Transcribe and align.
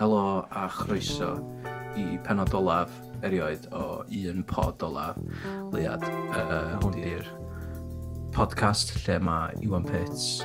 Helo 0.00 0.46
a 0.50 0.64
chroeso 0.72 1.34
i 1.92 2.16
penod 2.24 2.54
olaf 2.56 2.88
erioed 3.20 3.66
o 3.76 4.00
un 4.08 4.38
pod 4.48 4.80
olaf 4.86 5.18
liad. 5.74 6.06
Uh, 6.32 6.78
hwn 6.80 6.94
di'r 6.94 7.26
podcast 8.32 8.94
lle 9.02 9.18
mae 9.20 9.58
Iwan 9.60 9.84
Pits, 9.84 10.40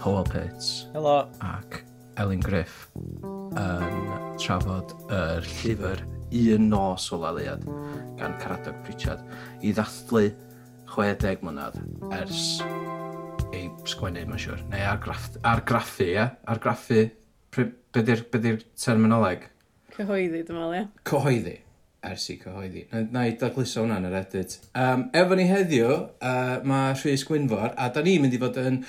Howell 0.00 0.24
Pits 0.32 0.86
Helo. 0.94 1.18
ac 1.44 1.82
Elin 2.16 2.40
Griff 2.40 2.86
yn 2.96 4.08
trafod 4.40 4.96
yr 5.12 5.44
llyfr 5.60 6.00
Un 6.32 6.70
Nos 6.72 7.10
o 7.12 7.20
Laliad 7.20 7.68
gan 8.16 8.40
Caradog 8.40 8.80
Pritchard 8.88 9.20
i 9.60 9.76
ddathlu 9.76 10.30
60 10.96 11.44
mlynedd 11.44 11.76
ers 12.22 12.62
ei 13.52 13.68
sgwennu, 13.84 14.24
mae'n 14.32 14.40
siwr, 14.40 14.64
neu 14.72 14.88
argraff, 14.88 15.28
argraffu, 15.44 16.08
ie? 16.08 16.24
Argraffu, 16.50 17.04
prim, 17.52 17.76
Be 17.94 18.02
di'r 18.02 18.24
terminoleg? 18.80 19.44
Cyhoeddi, 19.94 20.40
dwi'n 20.42 20.56
meddwl, 20.58 20.72
ie. 20.80 20.86
Cyhoeddi. 21.06 21.52
Ersi 22.04 22.34
cyhoeddi. 22.40 22.88
Na 22.90 23.02
na 23.14 23.22
i 23.28 23.36
dagluso 23.38 23.84
hwnna 23.84 24.00
yn 24.00 24.08
yr 24.08 24.16
edit. 24.18 24.56
Um, 24.74 25.04
efo 25.14 25.36
ni 25.38 25.44
heddiw, 25.46 25.92
uh, 26.18 26.56
mae 26.66 26.96
Rhys 26.98 27.22
Gwynfor, 27.28 27.70
a 27.78 27.86
da 27.94 28.02
ni'n 28.02 28.24
mynd 28.24 28.34
i 28.34 28.40
fod 28.42 28.58
yn 28.64 28.80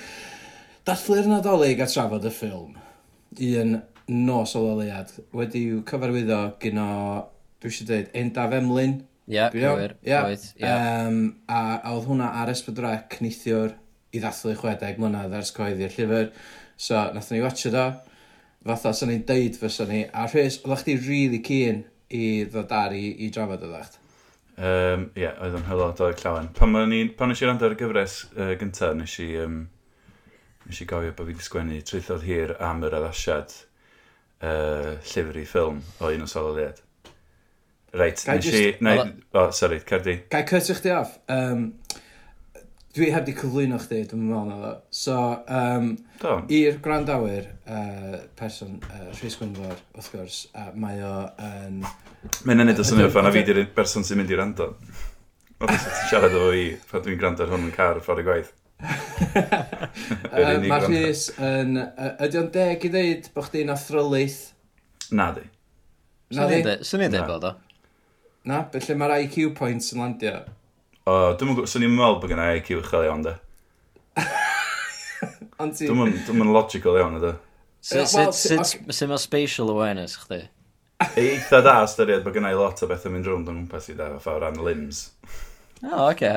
dathlu'r 0.88 1.28
nadolig 1.30 1.82
a 1.82 1.86
trafod 1.90 2.26
y 2.26 2.32
ffilm. 2.34 2.74
Un 3.46 3.78
nos 4.26 4.56
o 4.58 4.64
loliad. 4.64 5.14
i'w 5.46 5.78
cyfarwyddo 5.86 6.40
gyno, 6.62 6.90
dwi 7.62 7.70
eisiau 7.70 7.88
dweud, 7.92 8.10
Endaf 8.24 8.58
Emlyn. 8.58 8.98
Ia, 9.30 9.48
cywir. 9.54 9.96
Ia. 10.06 10.20
A 10.66 11.62
a 11.86 11.94
oedd 11.94 12.10
hwnna 12.10 12.32
ar 12.42 12.50
Esbydrec 12.50 13.20
neithiwr 13.22 13.72
i 14.14 14.22
ddathlu 14.22 14.58
60 14.58 15.00
mlynedd 15.02 15.38
ers 15.38 15.54
coeddi'r 15.54 15.94
llyfr. 15.94 16.28
So, 16.76 16.98
nath 17.14 17.30
ni 17.30 17.40
watcha 17.42 17.70
do 17.74 17.88
fatha 18.66 18.92
sy'n 18.94 19.12
ni'n 19.12 19.22
deud 19.28 19.60
fysa 19.60 19.86
ni, 19.88 20.02
a 20.06 20.26
rhys, 20.30 20.58
oeddech 20.64 20.82
chdi 20.84 20.96
really 21.06 21.40
keen 21.44 21.84
i 22.10 22.26
ddod 22.50 22.74
ar 22.74 22.94
i, 22.96 23.04
i 23.26 23.30
drafod 23.34 23.64
oeddech 23.66 23.88
chdi? 23.90 24.02
Um, 24.56 25.10
Ie, 25.12 25.26
yeah, 25.26 25.36
oedd 25.44 25.58
yn 25.58 25.66
hylod 25.68 26.00
o'r 26.00 26.16
llawen. 26.16 26.48
Pan, 26.56 26.76
ni, 26.88 27.02
pan 27.12 27.28
nes 27.28 27.42
i 27.42 27.48
rand 27.48 27.64
ar 27.66 27.74
y 27.74 27.78
gyfres 27.80 28.22
uh, 28.32 28.54
gyntaf, 28.56 28.94
nes 28.96 29.18
i, 29.20 29.28
um, 29.42 29.58
nes 30.64 30.80
i 30.80 30.88
gofio 30.88 31.12
bod 31.12 31.28
fi 31.28 31.34
wedi 31.34 31.44
sgwennu 31.44 31.80
traethodd 31.84 32.24
hir 32.24 32.54
am 32.64 32.80
yr 32.88 32.96
addasiad 32.96 33.52
uh, 33.52 34.96
llyfr 35.02 35.42
i 35.42 35.44
ffilm 35.50 35.82
o 36.00 36.12
un 36.14 36.24
o 36.24 36.30
sololiad. 36.30 36.80
Reit, 37.96 38.24
nes 38.30 38.48
i... 38.48 38.54
Just... 38.56 38.82
Neu, 38.86 39.04
o, 39.04 39.42
oh, 39.42 39.52
sorry, 39.56 39.82
Cardi. 39.84 40.16
Gai 40.32 40.42
cyrtio 40.48 40.78
chdi 40.80 40.94
off? 40.96 41.18
Um, 41.32 41.68
Dwi 42.96 43.10
heb 43.12 43.26
di 43.26 43.34
cyflwyno 43.36 43.76
chdi, 43.82 43.98
dwi'n 44.08 44.22
meddwl 44.24 44.46
na 44.48 44.54
fo. 44.60 44.70
So, 44.96 45.16
um, 45.52 45.90
Do. 46.22 46.38
i'r 46.56 46.78
gwrandawyr, 46.80 47.50
uh, 47.68 48.14
person, 48.38 48.78
uh, 48.88 49.10
Rhys 49.18 49.36
Gwynfor, 49.36 49.74
wrth 49.92 50.08
gwrs, 50.14 50.38
uh, 50.56 50.70
mae 50.80 51.02
o 51.04 51.10
yn... 51.44 51.82
Mae'n 52.48 52.64
enid 52.64 52.80
o 52.80 52.86
syniad 52.88 53.12
fan, 53.12 53.28
a 53.28 53.34
fi 53.34 53.42
di'r 53.44 53.60
person 53.76 54.06
sy'n 54.06 54.22
mynd 54.22 54.32
i 54.32 54.40
rando. 54.40 54.70
Oedd 55.60 55.74
ti'n 55.74 56.00
siarad 56.08 56.38
o 56.40 56.46
fi, 56.54 56.64
pan 56.88 57.04
dwi'n 57.04 57.20
gwrando 57.20 57.44
ar 57.44 57.52
hwn 57.52 57.68
yn 57.68 57.76
car 57.76 58.00
ffordd 58.00 58.24
y 58.24 58.26
gwaith. 58.30 58.54
Mae 60.32 60.82
Rhys 60.88 61.28
yn... 61.36 61.76
Uh, 61.84 62.12
Ydy 62.24 62.40
o'n 62.40 62.52
deg 62.56 62.88
i 62.88 62.94
ddeud 62.96 63.32
bod 63.36 63.50
chdi'n 63.50 63.76
athrylaeth? 63.76 64.42
Na 65.12 65.30
di. 65.36 65.44
Na 66.32 66.48
di? 66.48 66.64
Swn 66.80 67.04
i'n 67.06 67.12
dweud 67.12 67.28
bod 67.28 67.50
o. 67.52 67.56
Na, 68.48 68.64
felly 68.72 68.96
mae'r 68.96 69.20
IQ 69.26 69.52
points 69.58 69.92
yn 69.92 70.00
landio. 70.00 70.46
O, 71.06 71.12
dwi'n 71.38 71.52
meddwl, 71.52 71.68
swn 71.70 71.84
i'n 71.86 71.92
meddwl 71.94 72.16
bod 72.18 72.32
gennau 72.32 72.56
IQ 72.58 72.80
uchel 72.80 73.04
iawn, 73.06 73.20
de. 73.22 73.36
Ond 75.62 75.76
ti... 75.78 75.86
Dwi'n 75.86 76.00
meddwl 76.02 76.50
logical 76.50 76.98
iawn, 76.98 77.20
ydy. 77.20 77.30
Sut 77.86 79.06
mae 79.06 79.20
spatial 79.22 79.70
awareness, 79.70 80.16
chdi? 80.24 80.40
E, 81.04 81.06
eitha 81.22 81.60
da 81.62 81.76
ystyried 81.84 82.24
bod 82.24 82.34
gennau 82.34 82.58
lot 82.58 82.82
o 82.82 82.88
bethau 82.90 83.14
mynd 83.14 83.28
rownd 83.30 83.52
o'n 83.52 83.60
gwmpas 83.60 83.86
i 83.92 83.94
da, 83.94 84.08
fa 84.18 84.34
o 84.34 84.42
ran 84.42 84.58
limbs. 84.66 85.04
O, 85.84 86.08
oce. 86.08 86.32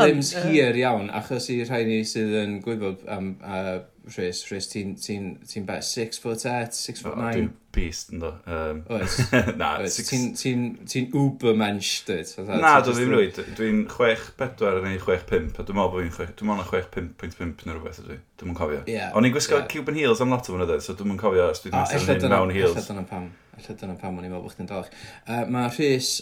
Limbs 0.00 0.32
hir 0.48 0.80
iawn, 0.82 1.12
achos 1.14 1.46
i 1.54 1.60
rhai 1.68 1.84
ni 1.86 2.00
sydd 2.08 2.34
yn 2.42 2.58
gwybod 2.64 3.06
am 3.14 3.36
uh, 3.38 3.76
Rhys, 4.16 4.42
Rhys, 4.50 4.68
ti'n 4.72 4.94
ti, 4.96 5.16
ti, 5.44 5.60
bet 5.66 5.84
6 5.84 6.20
foot 6.22 6.44
8, 6.46 6.72
6 6.72 7.02
foot 7.04 7.16
9? 7.18 7.32
Dwi'n 7.34 7.48
beast, 7.74 8.12
ynddo. 8.14 8.30
Um, 8.48 8.80
oes. 8.94 9.18
Na, 9.60 9.70
six... 9.92 10.08
Ti'n 10.08 10.30
ti, 10.38 10.52
ti 10.88 11.02
ubermensch, 11.18 12.06
dyd? 12.08 12.30
Na, 12.48 12.78
dwi 12.84 12.94
ddim 12.96 13.12
rwy. 13.12 13.26
Dwi'n 13.58 13.82
6-4 13.92 14.80
neu 14.86 15.02
6-5, 15.02 15.60
a 15.60 15.66
dwi'n 15.68 15.78
meddwl 15.78 15.92
bod 15.92 16.06
fi'n 16.06 16.14
6, 16.16 16.32
dwi'n 16.40 16.52
meddwl 16.52 16.72
6-5.5 16.72 17.68
neu 17.68 17.76
rhywbeth 17.76 18.00
ydw 18.04 18.16
i. 18.16 18.18
Dwi'n 18.40 18.50
mwyn 18.50 18.58
cofio. 18.62 18.80
Yeah, 18.88 19.12
O'n 19.18 19.28
i'n 19.28 19.36
gwisgo 19.36 19.58
yeah. 19.58 19.68
Cuban 19.74 20.00
heels 20.00 20.24
am 20.24 20.32
lot 20.32 20.48
o 20.48 20.56
fyny, 20.56 20.80
so 20.84 20.96
dwi'n 20.96 21.12
mwyn 21.12 21.20
cofio 21.20 21.50
os 21.52 21.62
dwi'n 21.66 21.76
mynd 21.76 22.26
yn 22.30 22.34
mewn 22.34 22.56
heels. 22.56 22.74
Alla 22.74 22.88
dyna 22.88 23.06
pam. 23.12 23.30
Alla 23.58 23.78
dyna 23.82 23.96
pam 24.00 24.18
o'n 24.18 24.26
i'n 24.28 24.32
meddwl 24.32 24.48
bod 24.48 24.56
chdi'n 24.56 24.70
dalach. 24.70 24.92
Uh, 25.26 25.44
Mae 25.52 25.72
Rhys, 25.74 26.12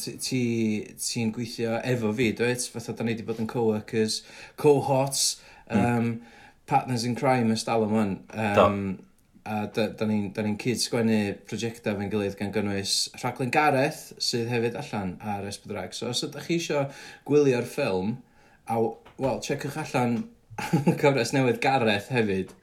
ti'n 0.00 1.32
gweithio 1.36 1.80
efo 1.92 2.12
fi, 2.16 2.32
dwi'n 2.38 2.68
fatha 2.72 2.96
da 2.96 3.06
ni 3.06 3.16
wedi 3.16 3.26
bod 3.26 3.42
yn 3.42 3.50
co-workers, 3.50 4.22
cohorts, 4.60 5.34
um, 5.74 6.14
partners 6.72 7.06
in 7.08 7.16
crime 7.18 7.52
ys 7.54 7.66
dal 7.68 7.86
ymwan. 7.86 8.16
Um, 8.32 8.84
a 9.44 9.66
da, 9.74 9.88
da 9.98 10.06
ni'n 10.06 10.30
ni 10.46 10.54
cyd 10.62 10.78
sgwennu 10.78 11.18
prosiectau 11.48 11.96
fe'n 11.98 12.10
gilydd 12.12 12.36
gan 12.38 12.52
gynnwys 12.54 12.94
rhaglen 13.18 13.50
Gareth 13.54 14.12
sydd 14.22 14.50
hefyd 14.52 14.78
allan 14.78 15.16
ar 15.18 15.48
Esbydrag. 15.48 15.96
So 15.96 16.12
os 16.12 16.22
ydych 16.26 16.46
chi 16.46 16.58
eisiau 16.60 16.84
gwylio'r 17.28 17.66
ffilm, 17.66 18.14
a 18.70 18.78
wel, 18.78 19.42
checwch 19.42 19.80
allan 19.82 20.20
cyfres 21.02 21.34
newydd 21.34 21.58
Gareth 21.64 22.12
hefyd, 22.14 22.54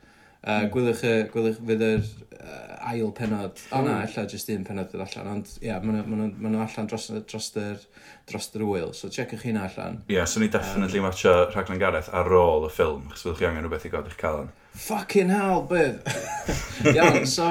uh, 0.46 0.64
gwylwch, 0.72 1.04
y, 1.04 1.16
gwylwch 1.34 1.60
fydd 1.68 1.86
yr 1.90 2.08
uh, 2.40 2.69
ail 2.90 3.12
penod. 3.16 3.60
O 3.72 3.82
na, 3.82 4.00
hmm. 4.00 4.08
ella 4.08 4.26
jyst 4.30 4.52
un 4.54 4.66
penod 4.68 4.92
dod 4.92 5.06
allan. 5.06 5.32
Ond 5.36 5.52
ia, 5.60 5.76
yeah, 5.76 5.84
maen 5.84 6.00
nhw 6.04 6.30
ma 6.40 6.54
ma 6.54 6.64
allan 6.66 6.90
dros, 6.90 7.10
dros, 7.30 7.52
yr, 7.60 7.84
dros 8.30 8.50
yr 8.58 8.66
wyl. 8.70 8.94
So 8.98 9.12
checwch 9.14 9.46
hynna 9.48 9.68
allan. 9.68 10.02
Ie, 10.08 10.18
yeah, 10.18 10.30
so 10.30 10.42
ni 10.44 10.50
definitely 10.54 11.04
um, 11.04 11.10
matcha 11.10 11.36
rhaglen 11.52 11.82
Gareth 11.82 12.12
ar 12.14 12.32
ôl 12.40 12.68
y 12.70 12.74
ffilm. 12.74 13.06
Chos 13.14 13.28
fyddwch 13.28 13.44
chi 13.44 13.50
angen 13.50 13.68
rhywbeth 13.68 13.88
i 13.90 13.94
goda'ch 13.94 14.18
calan. 14.20 14.52
Fucking 14.80 15.30
hell, 15.34 15.64
bydd! 15.70 16.04
Iawn, 16.96 17.26
so, 17.28 17.48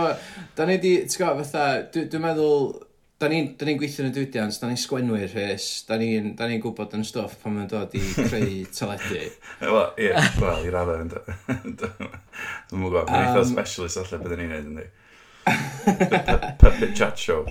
da 0.56 0.66
ni 0.68 0.78
di, 0.82 0.94
ti'n 1.04 1.20
gwybod, 1.24 1.42
fatha, 1.42 1.64
dwi'n 1.92 2.12
dwi 2.12 2.20
meddwl, 2.22 2.68
da 3.18 3.26
ni'n 3.30 3.50
ni 3.66 3.74
gweithio 3.80 4.04
yn 4.04 4.12
y 4.12 4.14
diwydiant, 4.14 4.60
da 4.62 4.68
ni'n 4.70 4.78
sgwenwyr 4.78 5.32
rhys, 5.32 5.66
da 5.88 5.98
ni'n 5.98 6.36
ni 6.38 6.60
gwybod 6.62 6.94
yn 6.94 7.02
stwff 7.06 7.34
pan 7.42 7.56
mae'n 7.56 7.70
dod 7.70 7.96
i 7.98 8.02
creu 8.14 8.60
teledu. 8.78 9.24
Wel, 9.58 9.80
ie, 10.04 10.12
wel, 10.38 10.62
i 10.68 10.72
raddau 10.74 11.02
yn 11.04 11.10
dod. 11.10 11.26
Dwi'n 11.50 12.78
mwyn 12.78 12.92
gwybod, 12.92 13.10
mae'n 13.10 13.42
um, 13.42 13.50
specialist 13.50 14.00
allan 14.04 14.22
byddwn 14.22 14.44
ni'n 14.44 14.54
neud 14.54 14.70
yn 14.70 14.78
di. 14.78 14.86
The 15.48 16.54
Puppet 16.58 16.94
Chat 16.94 17.18
Show. 17.18 17.46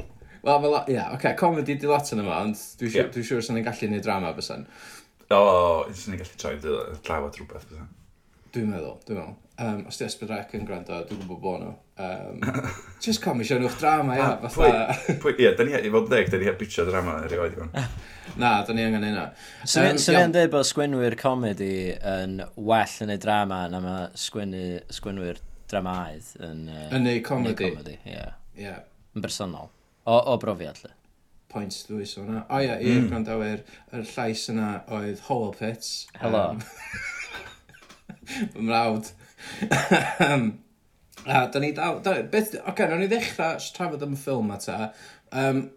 Wel, 0.48 0.62
fel, 0.62 0.74
ia, 0.74 0.94
yeah, 0.94 1.08
oce, 1.12 1.16
okay, 1.16 1.34
comedy 1.36 1.76
di 1.76 1.90
lot 1.90 2.08
yn 2.14 2.22
yma, 2.24 2.38
ond 2.46 2.56
dwi'n 2.80 2.92
siŵr, 2.94 3.02
yeah. 3.02 3.12
dwi 3.12 3.24
siŵr 3.28 3.44
sy'n 3.44 3.58
ni'n 3.58 3.66
gallu 3.66 3.90
neud 3.92 4.06
drama 4.06 4.30
bysyn. 4.38 4.64
O, 5.28 5.40
oh, 5.40 5.82
sy'n 5.92 6.16
gallu 6.22 6.40
troi 6.40 6.54
drafod 6.62 7.36
rhywbeth 7.36 7.66
bysyn. 7.68 7.90
Dwi'n 8.56 8.72
meddwl, 8.72 8.96
dwi'n 9.08 9.20
meddwl. 9.20 9.36
Um, 9.58 9.80
os 9.90 9.98
di 9.98 10.06
Esbydrec 10.06 10.52
yn 10.54 10.68
gwrando, 10.70 11.02
dwi'n 11.10 11.20
gwybod 11.24 11.42
bod 11.42 11.64
nhw. 11.64 11.74
Um, 11.98 12.68
just 13.04 13.24
comi 13.24 13.44
siarad 13.48 13.66
nhw'ch 13.66 13.80
drama, 13.82 14.16
ia, 14.16 14.30
ah, 14.38 14.50
fatha... 14.54 15.18
Pwy, 15.24 15.34
ia, 15.42 15.52
da 15.58 15.66
ni, 15.66 15.74
i 15.82 15.92
fod 15.92 16.08
deg, 16.14 16.30
da 16.32 16.40
ni 16.40 16.48
heb 16.48 16.60
bitio 16.62 16.86
drama 16.88 17.18
erioed 17.26 17.58
i 17.58 17.64
fan. 17.64 17.74
Na, 18.42 18.54
da 18.64 18.76
ni 18.78 18.86
angen 18.86 19.04
hynna. 19.08 19.26
Swn 19.66 19.96
um, 19.96 20.00
so 20.04 20.14
i'n 20.16 20.36
dweud 20.36 20.54
bod 20.54 20.68
sgwynwyr 20.70 21.18
comedi 21.20 21.74
yn 21.98 22.40
well 22.56 22.96
yn 23.04 23.16
ei 23.16 23.20
drama 23.24 23.64
na 23.74 23.82
mae 23.82 24.08
sgwynwyr 24.22 25.42
dramaidd 25.72 26.30
yn... 26.44 26.68
Uh, 26.72 26.86
yn 26.98 27.10
ei 27.12 27.24
comedy. 27.26 27.56
Yn 27.56 27.76
comedy, 27.76 27.98
ie. 28.08 28.28
Yeah. 28.58 28.86
Yn 29.16 29.24
bersonol. 29.26 29.72
O, 30.08 30.16
o 30.18 30.38
brofiad, 30.42 30.80
lle. 30.84 30.94
Points 31.52 31.84
dwys 31.88 32.16
o 32.18 32.24
hwnna. 32.24 32.44
O 32.52 32.60
ia, 32.64 32.78
i'r 32.84 33.02
mm. 33.02 33.10
grandawyr, 33.12 33.64
yr 33.96 34.06
llais 34.12 34.46
yna 34.52 34.70
oedd 34.98 35.24
Howell 35.28 35.54
Pits. 35.58 35.92
Helo. 36.22 36.44
Um, 36.54 36.62
Fy 38.28 38.64
mrawd. 38.68 39.12
a, 41.28 41.42
da 41.52 41.64
ni 41.64 41.74
dal... 41.76 42.00
Da, 42.04 42.20
beth, 42.32 42.54
oce, 42.56 42.64
okay, 42.72 42.92
nawn 42.92 43.04
ni 43.04 43.10
ddechrau 43.12 43.60
trafod 43.76 44.06
am 44.08 44.16
y 44.16 44.22
ffilm 44.22 44.54
ata. 44.56 44.92
Um, 45.32 45.68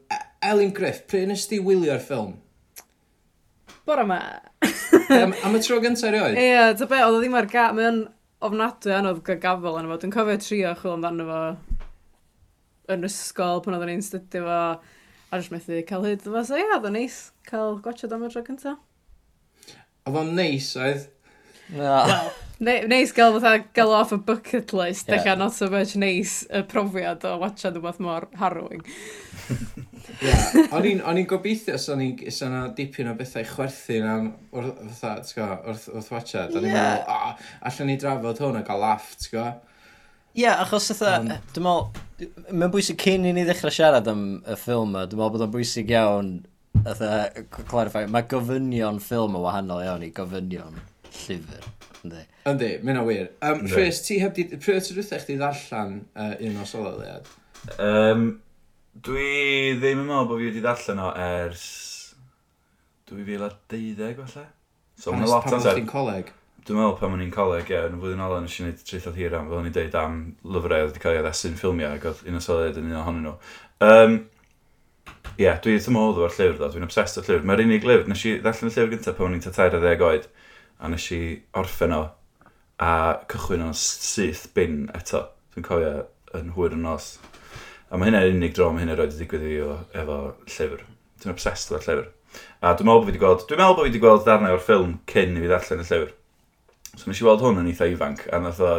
Elin 0.42 0.72
Griff, 0.74 1.04
pryd 1.10 1.30
nes 1.30 1.46
ti 1.50 1.58
wylio'r 1.62 2.02
ffilm? 2.02 2.38
Bore 3.86 4.06
ma. 4.06 4.20
am, 5.10 5.34
am 5.44 5.56
y 5.56 5.60
tro 5.64 5.80
gyntaf 5.82 6.10
erioed? 6.10 6.38
Ie, 6.38 6.48
yeah, 6.52 6.72
ta 6.78 6.86
be, 6.90 7.00
oedd 7.02 7.18
o 7.18 7.22
ddim 7.22 7.38
ar 7.38 7.48
gael. 7.50 7.76
Mae'n 7.78 8.00
ofnadwy 8.44 8.94
anodd 8.96 9.22
gael 9.26 9.40
gafel 9.42 9.78
yna 9.80 9.90
fo. 9.90 9.98
Dwi'n 10.00 10.14
cofio 10.14 10.40
trio 10.40 10.72
chwil 10.80 10.96
amdano 10.96 11.26
fo 11.28 11.40
yn 12.94 13.06
ysgol 13.06 13.62
pan 13.64 13.76
oedden 13.76 13.92
ni'n 13.94 14.04
studio 14.04 14.46
fo. 14.46 14.60
A 15.30 15.38
jyst 15.38 15.54
methu 15.54 15.80
cael 15.86 16.06
hyd. 16.08 16.24
Fo, 16.26 16.44
so 16.46 16.58
ia, 16.58 16.68
oedd 16.74 16.88
o'n 16.88 16.96
neis 16.98 17.22
cael 17.48 17.78
gwachod 17.84 18.14
am 18.16 18.26
y 18.26 18.30
tro 18.32 18.44
cyntaf. 18.46 18.78
Oedd 20.08 20.20
o'n 20.22 20.32
neis, 20.38 20.72
oedd? 20.80 21.08
No. 21.70 21.84
Well, 21.84 22.32
ne 22.66 22.80
neis 22.90 23.12
gael 23.14 23.36
fatha 23.36 23.64
gael 23.76 23.94
off 23.94 24.16
y 24.16 24.18
bucket 24.26 24.72
list, 24.74 25.06
yeah. 25.06 25.20
dechrau 25.20 25.38
not 25.38 25.54
so 25.54 25.68
much 25.70 25.94
neis 26.00 26.40
y 26.50 26.64
profiad 26.66 27.24
o 27.28 27.36
watchad 27.44 27.78
rhywbeth 27.78 28.00
mor 28.02 28.26
harrowing. 28.40 28.82
Ie, 30.20 30.34
o'n 30.76 30.86
i'n- 30.90 31.02
o'n 31.06 31.18
i'n 31.20 31.26
gobeithio 31.30 31.74
os 31.78 31.88
o'n 31.92 32.02
i'n 32.04 32.30
so 32.34 32.48
na 32.52 32.66
dipyn 32.76 33.08
o 33.10 33.14
bethau 33.18 33.44
chwerthu 33.46 33.98
na 34.04 34.14
wrth, 34.52 34.80
fatha, 35.00 35.14
ti'n 35.26 35.40
gwbo, 35.40 35.56
wrth, 35.72 35.88
wrth 35.94 36.10
watchad. 36.14 36.54
O'n 36.56 36.64
i'n 36.66 36.70
Ie. 36.70 36.76
meddwl, 36.76 37.04
"Ah, 37.16 37.34
allan 37.70 37.90
ni 37.92 37.96
drafod 38.02 38.38
hwn 38.44 38.60
a 38.60 38.62
gael 38.66 38.80
laff, 38.84 39.14
ti'n 39.20 39.32
gwbo. 39.36 39.48
Ie, 40.30 40.44
yeah, 40.44 40.60
achos 40.62 40.90
ytha, 40.94 41.16
um, 41.20 41.28
dwi'n 41.54 41.66
meddwl, 41.66 42.52
mae'n 42.52 42.70
bwysig 42.76 43.00
cyn 43.02 43.24
i 43.26 43.32
ni 43.34 43.44
ddechrau 43.48 43.72
siarad 43.74 44.08
am 44.12 44.24
y 44.46 44.54
ffilm 44.60 44.92
yma, 44.92 45.06
dwi'n 45.10 45.18
meddwl 45.18 45.34
bod 45.36 45.46
o'n 45.48 45.52
bwysig 45.56 45.90
iawn, 45.90 46.30
ytha, 46.84 47.10
clarify, 47.68 48.04
mae 48.06 48.22
gofynion 48.30 49.00
ffilm 49.02 49.34
yn 49.36 49.42
wahanol 49.44 49.82
iawn 49.84 50.04
i 50.06 50.12
gofynion 50.14 50.78
llyfr. 51.24 51.66
Ynddi. 52.00 52.22
Yndi, 52.48 52.68
mynd 52.86 52.98
o 53.02 53.02
wir. 53.04 53.26
Um, 53.44 53.66
Rhys, 53.68 53.98
ti 54.06 54.20
heb 54.22 54.32
di, 54.38 54.44
pryd 54.54 54.78
oedd 54.78 54.86
ti 54.86 54.94
rwythau 54.96 55.18
chdi 55.20 55.34
ddarllan 55.36 55.98
uh, 56.16 56.30
un 56.46 56.56
o 56.62 56.64
sololiad? 56.64 57.26
Um, 57.76 58.22
Dwi 58.90 59.76
ddim 59.78 60.02
yn 60.02 60.08
meddwl 60.08 60.26
bod 60.26 60.40
fi 60.40 60.48
wedi 60.48 60.62
darllen 60.64 60.98
o 61.04 61.10
ers 61.14 61.64
2012 63.10 64.18
falle. 64.18 64.46
So 64.98 65.14
mae'n 65.14 65.30
lot 65.30 65.46
amser. 65.46 65.78
Pan 65.78 65.86
coleg? 65.90 66.32
Dwi'n 66.66 66.76
meddwl 66.76 66.98
pan 66.98 67.14
o'n 67.14 67.22
i'n 67.24 67.30
coleg, 67.34 67.70
ie, 67.70 67.78
yn 67.86 67.96
y 67.96 68.00
flwyddyn 68.02 68.24
ola 68.26 68.40
nes 68.42 68.58
i 68.58 68.64
wneud 68.64 68.82
treithod 68.86 69.16
hir 69.16 69.36
am, 69.38 69.46
fel 69.48 69.60
o'n 69.60 69.70
i'n 69.70 69.76
deud 69.78 69.96
am 69.96 70.18
lyfrau 70.42 70.82
oedd 70.82 70.90
wedi 70.90 71.02
cael 71.04 71.16
ei 71.16 71.22
addasu'n 71.22 71.56
ffilmiau, 71.60 71.96
ac 71.96 72.10
oedd 72.10 72.26
un 72.28 72.36
o 72.36 72.42
soliad 72.44 72.82
yn 72.82 72.90
un 72.90 73.00
ohonyn 73.00 73.26
nhw. 73.28 73.34
Um, 73.86 74.20
Ie, 75.38 75.46
yeah, 75.46 75.56
dwi 75.62 75.78
ddim 75.78 75.96
oedd 75.96 76.18
o'r 76.20 76.34
llyfr 76.34 76.58
ddo, 76.58 76.68
dwi'n 76.74 76.84
obsessed 76.84 77.22
o'r 77.22 77.28
llyfr. 77.30 77.46
Mae'r 77.48 77.62
unig 77.64 77.86
lyfr, 77.86 78.10
nes 78.10 78.26
i 78.28 78.36
ddarllen 78.42 78.68
y 78.68 78.74
llyfr 78.74 78.92
gyntaf 78.92 79.16
pan 79.16 79.30
o'n 79.30 79.38
i'n 79.38 79.44
tatair 79.46 79.76
a 79.78 79.80
ddeg 79.80 80.04
oed, 80.04 80.26
a 80.82 80.90
nes 80.92 81.06
i 81.16 81.20
orffen 81.56 81.94
o 81.96 82.02
a 82.82 82.92
cychwyn 83.30 83.64
o'n 83.64 83.76
syth 83.76 84.48
bin 84.56 84.82
eto. 84.98 85.22
Dwi'n 85.54 85.66
cofio 85.66 85.94
yn 86.36 86.52
hwyr 86.58 86.76
yn 86.76 86.84
nos. 86.84 87.14
A 87.90 87.98
mae 87.98 88.10
hynna'r 88.10 88.30
unig 88.30 88.54
dro 88.54 88.70
mae 88.70 88.84
hynna 88.84 88.94
roed 88.98 89.16
i 89.16 89.18
digwydd 89.18 89.44
i 89.46 89.52
fi 89.56 89.98
efo 89.98 90.18
llyfr. 90.46 90.82
Dwi'n 91.20 91.34
obsessed 91.34 91.74
efo'r 91.74 91.86
llyfr. 91.88 92.08
A 92.62 92.74
dwi'n 92.78 92.86
meddwl 92.86 93.00
bod 93.00 93.08
fi 93.08 93.10
wedi 93.10 93.22
gweld, 93.24 93.44
dwi'n 93.50 93.60
meddwl 93.60 93.76
bod 93.76 93.82
fi 93.82 93.90
wedi 93.90 94.02
gweld 94.04 94.26
darnau 94.28 94.54
o'r 94.54 94.62
ffilm 94.62 94.92
cyn 95.10 95.34
i 95.34 95.42
fi 95.42 95.50
ddarllen 95.50 95.82
y 95.82 95.86
llyfr. 95.88 96.12
So 96.94 97.10
nes 97.10 97.22
i 97.22 97.26
weld 97.26 97.42
hwn 97.42 97.58
yn 97.62 97.70
eitha 97.72 97.88
ifanc, 97.90 98.22
a 98.30 98.40
nath 98.44 98.62
o, 98.62 98.74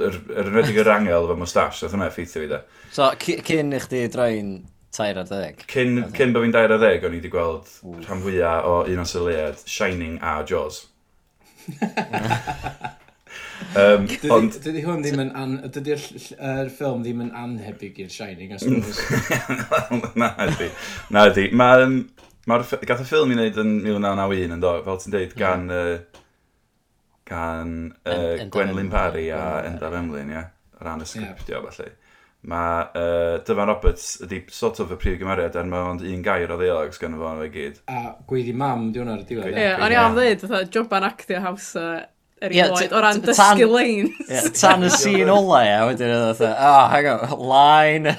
yr 0.00 0.16
er, 0.16 0.48
enwedig 0.48 0.80
yr 0.80 0.92
angel 0.94 1.28
efo 1.28 1.36
moustache, 1.40 1.84
nath 1.84 1.96
hwnna 1.96 2.08
effeithio 2.08 2.44
fi 2.46 2.50
da. 2.54 2.62
So 2.96 3.10
cyn 3.20 3.76
i 3.76 3.82
chdi 3.84 4.02
droi'n 4.14 4.50
tair 4.94 5.20
ar 5.20 5.28
ddeg? 5.28 5.64
Cyn, 5.70 6.02
cyn 6.16 6.32
bod 6.32 6.46
fi'n 6.46 6.56
dair 6.56 6.72
ar 6.72 6.80
ddeg, 6.80 7.04
o'n 7.04 7.16
i 7.16 7.20
wedi 7.20 7.32
gweld 7.32 7.70
rhan 8.06 8.24
fwyaf 8.24 8.68
o 8.70 8.80
un 8.88 9.04
o 9.04 9.08
syliad 9.08 9.64
Shining 9.68 10.16
a 10.24 10.38
Jaws. 10.48 10.86
Um, 13.74 14.08
ond... 14.36 14.58
Dydy 14.64 14.82
hwn 14.84 15.04
ddim 15.04 15.22
yn... 15.24 15.30
An... 15.38 15.54
Dydy'r 15.74 16.02
er 16.36 16.70
ffilm 16.72 17.04
ddim 17.04 17.22
yn 17.24 17.32
anhebyg 17.38 17.98
i'r 18.04 18.12
Shining, 18.12 18.54
os 18.54 18.66
Na, 20.20 20.30
ydy. 20.46 20.68
Na, 21.14 21.26
ydy. 21.30 21.48
Mae'r 21.56 21.86
ma 22.50 22.60
gath 22.60 23.02
y 23.02 23.08
ffilm 23.08 23.32
i 23.32 23.38
wneud 23.38 23.58
yn 23.64 23.74
1991 23.82 24.56
yn 24.58 24.62
do, 24.62 24.76
fel 24.86 25.00
ti'n 25.02 25.16
deud, 25.16 25.34
gan... 25.40 25.66
Uh, 25.72 26.22
gan 27.24 27.74
uh, 28.04 28.46
Gwenlyn 28.52 28.90
Parry 28.92 29.30
a 29.32 29.62
Enda 29.64 29.90
Emlyn, 29.96 30.32
ia. 30.34 30.46
Ran 30.84 31.00
y 31.00 31.08
sgriptio, 31.08 31.62
felly. 31.72 31.92
Mae 32.44 32.80
uh, 32.92 33.38
Dyfan 33.46 33.70
Roberts 33.70 34.08
ydi 34.26 34.42
sort 34.52 34.82
of 34.82 34.90
y 34.92 34.98
prif 35.00 35.14
gymeriad, 35.20 35.54
er 35.56 35.68
mae 35.68 35.86
ond 35.94 36.02
un 36.04 36.24
gair 36.24 36.50
o 36.52 36.58
ddeolog 36.60 36.92
sgan 36.92 37.16
fo 37.16 37.30
i 37.40 37.48
gyd. 37.52 37.78
A 37.88 38.10
gweiddi 38.28 38.52
mam, 38.60 38.90
di 38.92 39.00
hwnna'r 39.00 39.22
diwedd. 39.24 39.56
Ie, 39.56 39.70
o'n 39.78 39.94
i 39.94 39.96
am 39.96 40.18
ddweud, 40.18 40.44
fatha, 40.44 40.60
joban 40.74 41.06
actio 41.08 41.40
hawsa 41.40 41.86
er 42.42 42.50
i 42.54 42.58
erioed, 42.62 42.92
o 42.92 42.94
ran 43.02 43.20
dysgu 43.24 43.66
lein. 43.70 44.06
Yeah, 44.28 44.48
tan 44.56 44.80
y 44.86 44.88
sîn 44.92 45.30
ola, 45.32 45.60
ia, 45.66 45.80
wedyn 45.88 46.14
oedd 46.14 46.42
oedd, 46.42 46.52
oh, 46.52 46.84
hang 46.92 47.06
on, 47.12 47.20
line. 47.50 48.10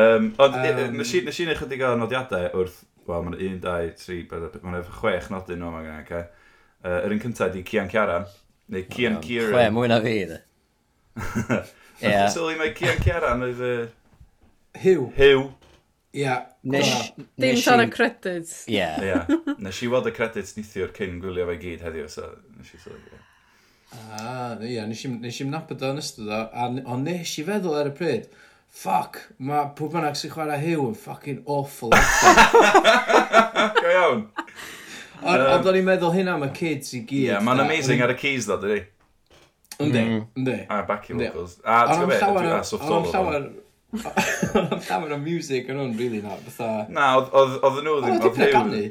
um, 0.00 0.22
ond 0.44 0.54
um, 0.60 0.98
nes 1.00 1.14
i 1.14 1.16
neu 1.24 1.58
chydig 1.58 1.80
o 1.86 1.88
nodiadau 2.00 2.44
wrth, 2.52 2.78
wel, 3.08 3.22
mae'n 3.26 3.38
1, 3.38 3.60
2, 3.64 3.90
3, 4.04 4.20
4, 4.30 4.62
mae'n 4.64 4.80
efo 4.80 4.92
chwech 5.00 5.26
nodyn 5.32 5.60
nhw, 5.62 5.70
mae'n 5.74 6.02
okay? 6.02 6.24
uh, 6.84 7.00
Yr 7.00 7.12
un 7.16 7.22
cyntaf 7.24 7.48
di 7.54 7.60
Cian 7.68 7.88
Ciaran, 7.92 8.24
neu 8.72 8.84
Cian 8.90 9.16
Ciaran. 9.24 9.52
Chwe, 9.52 9.64
mwy 9.74 9.86
na 9.92 9.98
fi, 10.04 10.16
dde. 10.30 10.38
Ie. 12.04 12.08
Dwi'n 12.08 12.32
sylwi 12.34 12.54
mae 12.60 12.70
Cian 12.76 12.98
Ciaran 13.04 13.40
oedd... 13.46 13.62
Hyw. 14.82 15.02
Hyw. 15.14 15.40
Ia, 16.18 16.34
Nes, 16.64 17.12
Dim 17.36 17.60
tan 17.60 17.80
y 17.80 17.90
credits. 17.90 18.64
Ie. 18.68 18.80
Yeah. 19.04 19.28
Nes 19.60 19.82
i 19.84 19.88
weld 19.92 20.08
y 20.08 20.14
credits 20.16 20.54
nithiwr 20.56 20.94
cyn 20.96 21.18
gwylio 21.20 21.44
fe 21.50 21.58
gyd 21.60 21.84
heddiw, 21.84 22.08
so 22.08 22.30
nes 22.56 22.70
i 22.72 22.80
sylwi. 22.80 23.20
Ah, 23.94 24.56
ie, 24.58 24.74
yeah, 24.74 24.86
nes 24.88 25.04
i'n 25.04 25.52
nabod 25.52 25.84
o'n 25.86 26.00
ystod 26.00 26.30
o, 26.32 26.40
a, 26.48 26.70
ond 26.94 27.06
nes 27.06 27.34
i 27.38 27.44
feddwl 27.46 27.76
ar 27.78 27.90
y 27.90 27.94
pryd, 27.94 28.30
ffoc, 28.74 29.20
mae 29.44 29.68
pwy 29.78 29.92
bynnag 29.92 30.16
sy'n 30.18 30.32
chwarae 30.32 30.56
hiw 30.62 30.88
yn 30.88 30.96
fucking 30.98 31.44
awful. 31.44 31.92
Go 33.82 33.92
iawn. 33.92 34.24
Ond 35.20 35.68
o'n 35.68 35.78
i'n 35.78 35.86
meddwl 35.86 36.16
hynna 36.16 36.38
am 36.38 36.48
y 36.48 36.50
kids 36.56 36.96
i 36.96 37.04
gyd. 37.04 37.20
Ie, 37.20 37.28
yeah, 37.28 37.44
mae'n 37.44 37.62
amazing 37.66 38.02
ar 38.04 38.16
y 38.16 38.18
keys 38.18 38.48
ddo, 38.48 38.58
dydy. 38.64 38.80
Yndi, 39.84 40.00
mm. 40.00 40.24
yndi. 40.40 40.56
A 40.70 40.80
backing 40.88 41.20
vocals. 41.20 41.58
A 41.60 41.84
ti'n 41.90 42.08
gwybod, 42.08 42.50
a 42.54 42.64
sofftol. 42.66 43.52
Camer 44.88 45.14
o 45.14 45.18
music 45.22 45.70
yn 45.72 45.80
hwn, 45.80 45.96
really, 45.98 46.20
na, 46.24 46.36
fatha... 46.48 46.84
Na, 46.92 47.08
oedd 47.22 47.80
nhw 47.84 47.96
ddim... 48.02 48.20
Oedd 48.20 48.38
nhw 48.40 48.48
canu? 48.52 48.82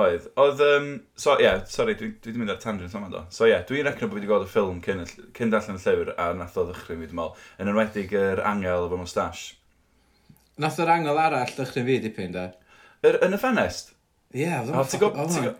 Oedd. 0.00 0.26
Oedd, 0.38 0.60
um, 0.62 0.90
so, 1.18 1.34
ie, 1.40 1.46
yeah, 1.46 1.62
sorry, 1.66 1.96
dwi, 1.98 2.12
dwi 2.22 2.30
wedi 2.30 2.42
mynd 2.42 2.52
ar 2.54 2.60
tangent 2.62 2.92
yma, 2.94 3.08
do. 3.10 3.24
So, 3.34 3.46
ie, 3.48 3.54
yeah, 3.54 3.64
dwi'n 3.66 3.88
recno 3.88 4.10
bod 4.10 4.20
wedi 4.20 4.28
gweld 4.30 4.46
y 4.46 4.50
ffilm 4.52 4.82
cyn, 4.84 5.02
cyn 5.36 5.50
darllen 5.50 5.80
y 5.80 5.82
llyfr, 5.82 6.12
a 6.14 6.28
nath 6.38 6.58
o 6.60 6.66
ddechrau 6.68 7.00
fi, 7.00 7.08
dwi'n 7.08 7.18
meddwl, 7.18 7.48
yn 7.62 7.72
enwedig 7.72 8.14
yr 8.20 8.42
angel 8.46 8.86
efo 8.86 9.00
moustache. 9.00 9.56
Nath 10.62 10.78
o'r 10.84 10.92
angel 10.94 11.18
arall 11.24 11.56
ddechrau 11.56 11.88
fi 11.88 11.98
dipyn, 12.04 12.36
da? 12.36 12.46
Er, 13.02 13.18
yn 13.26 13.34
y 13.34 13.40
ffenest? 13.40 13.96
Ie, 14.30 14.44
yeah, 14.44 14.62
oedd 14.62 14.76
o'n... 14.76 15.58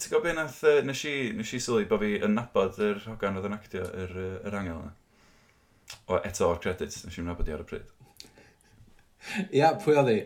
Ti'n 0.00 0.08
gwybod 0.08 0.24
beth 0.24 0.36
nath, 0.36 0.60
nes 0.86 1.00
i, 1.08 1.14
nes 1.36 1.50
i 1.52 1.58
sylwi 1.60 1.84
bod 1.88 2.00
fi 2.00 2.14
yn 2.24 2.32
nabod 2.36 2.78
yr 2.80 3.00
hogan 3.04 3.36
oedd 3.36 3.48
yn 3.50 3.56
actio 3.56 3.82
yr, 3.84 4.12
yr 4.48 4.54
angel 4.56 4.78
yna? 4.78 4.92
O, 6.06 6.20
eto 6.20 6.46
o'r 6.46 6.60
credits, 6.62 7.02
nes 7.04 7.18
i'n 7.20 7.26
nabod 7.28 7.48
i 7.48 7.52
ar 7.52 7.64
y 7.64 7.66
pryd. 7.68 7.88
Ia, 9.56 9.72
pwy 9.80 9.96
oedd 10.00 10.10
hi? 10.10 10.20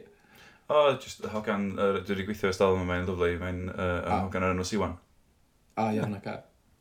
O, 0.64 0.74
oh, 0.74 0.90
just 0.96 1.24
hogan, 1.28 1.70
uh, 1.76 2.00
dwi 2.00 2.14
wedi 2.14 2.26
gweithio 2.30 2.50
ystod 2.52 2.74
yma, 2.76 2.86
mae'n 2.88 3.06
lyflu, 3.08 3.30
mae'n 3.40 3.62
uh, 3.68 3.84
oh. 3.84 4.18
hogan 4.24 4.46
ar 4.46 4.54
enw 4.54 4.64
Siwan. 4.68 4.96
O, 5.76 5.88
iawn, 5.92 6.16
ac. 6.16 6.28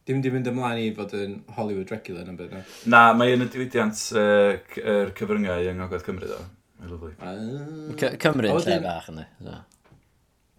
Dim 0.07 0.19
di 0.23 0.31
mynd 0.31 0.47
ymlaen 0.51 0.81
i 0.81 0.89
fod 0.95 1.13
yn 1.15 1.37
Hollywood 1.55 1.87
Dracula 1.87 2.25
yn 2.27 2.39
byd, 2.39 2.55
no? 2.55 2.63
Na, 2.91 3.03
mae 3.15 3.35
yn 3.35 3.45
y 3.45 3.47
diwydiant 3.51 4.01
uh, 4.19 4.57
er 4.83 5.13
cyfryngau 5.19 5.69
yng 5.71 5.79
Ngogledd 5.79 6.03
Cymru, 6.07 6.31
do. 6.31 6.39
Mae'n 6.79 6.91
lyflu. 6.91 7.11
Uh, 7.19 8.15
Cymru 8.19 8.51
yn 8.51 8.59
lle 8.67 8.79
bach, 8.83 9.07
ynddi? 9.11 9.27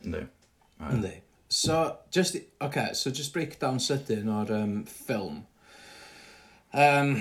Ynddi. 0.05 0.25
Yndi. 0.91 1.15
So, 1.55 1.99
just, 2.11 2.37
okay, 2.61 2.93
so 2.93 3.11
just 3.11 3.33
break 3.33 3.59
down 3.61 3.81
sydyn 3.81 4.33
o'r 4.33 4.53
um, 4.57 4.79
ffilm. 4.91 5.43
Um, 6.75 7.13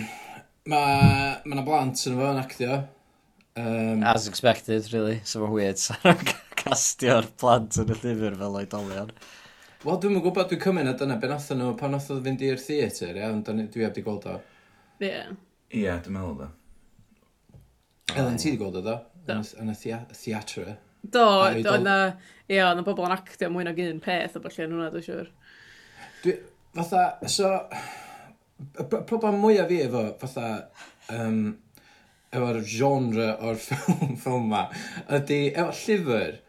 mae 0.66 1.42
ma 1.46 1.58
yna 1.58 1.66
blant 1.68 2.02
yn 2.10 2.16
fo 2.18 2.32
yn 2.32 2.40
actio, 2.42 2.80
Um, 3.56 4.04
As 4.04 4.28
expected, 4.28 4.92
really. 4.94 5.22
So 5.24 5.44
mae'n 5.44 5.54
weird. 5.54 5.80
Sa'n 5.84 6.26
castio'r 6.64 7.28
plant 7.38 7.78
yn 7.82 7.92
y 7.94 7.98
llyfr 8.00 8.38
fel 8.40 8.58
oedolion. 8.62 9.12
Wel, 9.84 9.98
dwi'n 10.00 10.14
mwyn 10.16 10.24
gwybod, 10.24 10.48
dwi'n 10.50 10.62
cymryd 10.64 10.88
na 10.88 10.94
dyna 10.98 11.18
be 11.20 11.30
nath 11.30 11.50
nhw 11.52 11.74
pan 11.80 11.92
nath 11.94 12.10
o 12.14 12.18
fynd 12.24 12.42
i'r 12.48 12.62
theatr, 12.62 13.18
ia, 13.20 13.30
ond 13.34 13.50
dwi 13.74 13.84
heb 13.84 13.96
di 13.98 14.04
gweld 14.06 14.30
o. 14.32 14.38
Ie. 15.02 15.10
Yeah. 15.10 15.34
Ie, 15.74 15.82
yeah, 15.84 16.00
dwi'n 16.06 16.16
meddwl 16.16 16.38
da. 16.40 16.48
Elen, 18.14 18.40
ti 18.40 18.54
di 18.54 18.62
gweld 18.62 18.80
o 18.80 18.84
do? 18.86 18.96
Do. 19.28 19.38
Yn 19.60 19.74
y 19.74 19.76
theatr. 19.82 20.72
Do, 21.04 21.26
do, 21.60 21.74
oedd 21.74 21.84
na, 21.84 21.98
ie, 22.48 22.62
ond 22.64 22.80
y 22.80 22.86
bobl 22.88 23.10
yn 23.10 23.18
actio 23.18 23.52
mwy 23.52 23.68
nag 23.68 23.82
un 23.84 24.00
peth 24.04 24.40
o 24.40 24.44
falle 24.46 24.70
yn 24.70 24.78
hwnna, 24.78 24.88
dwi'n 24.94 25.06
siwr. 25.10 25.30
Dwi, 26.24 26.38
fatha, 26.80 27.04
so, 27.28 27.52
y 28.72 28.88
problem 28.94 29.42
mwyaf 29.44 29.68
fi 29.68 29.82
efo, 29.84 30.06
fatha, 30.24 30.48
um, 31.12 31.44
efo'r 32.34 32.62
genre 32.68 33.30
o'r 33.46 33.60
ffilm, 33.66 34.16
ffilm 34.20 34.50
ma, 34.52 34.64
ydy, 35.18 35.40
efo 35.52 35.70
llyfr, 35.80 36.40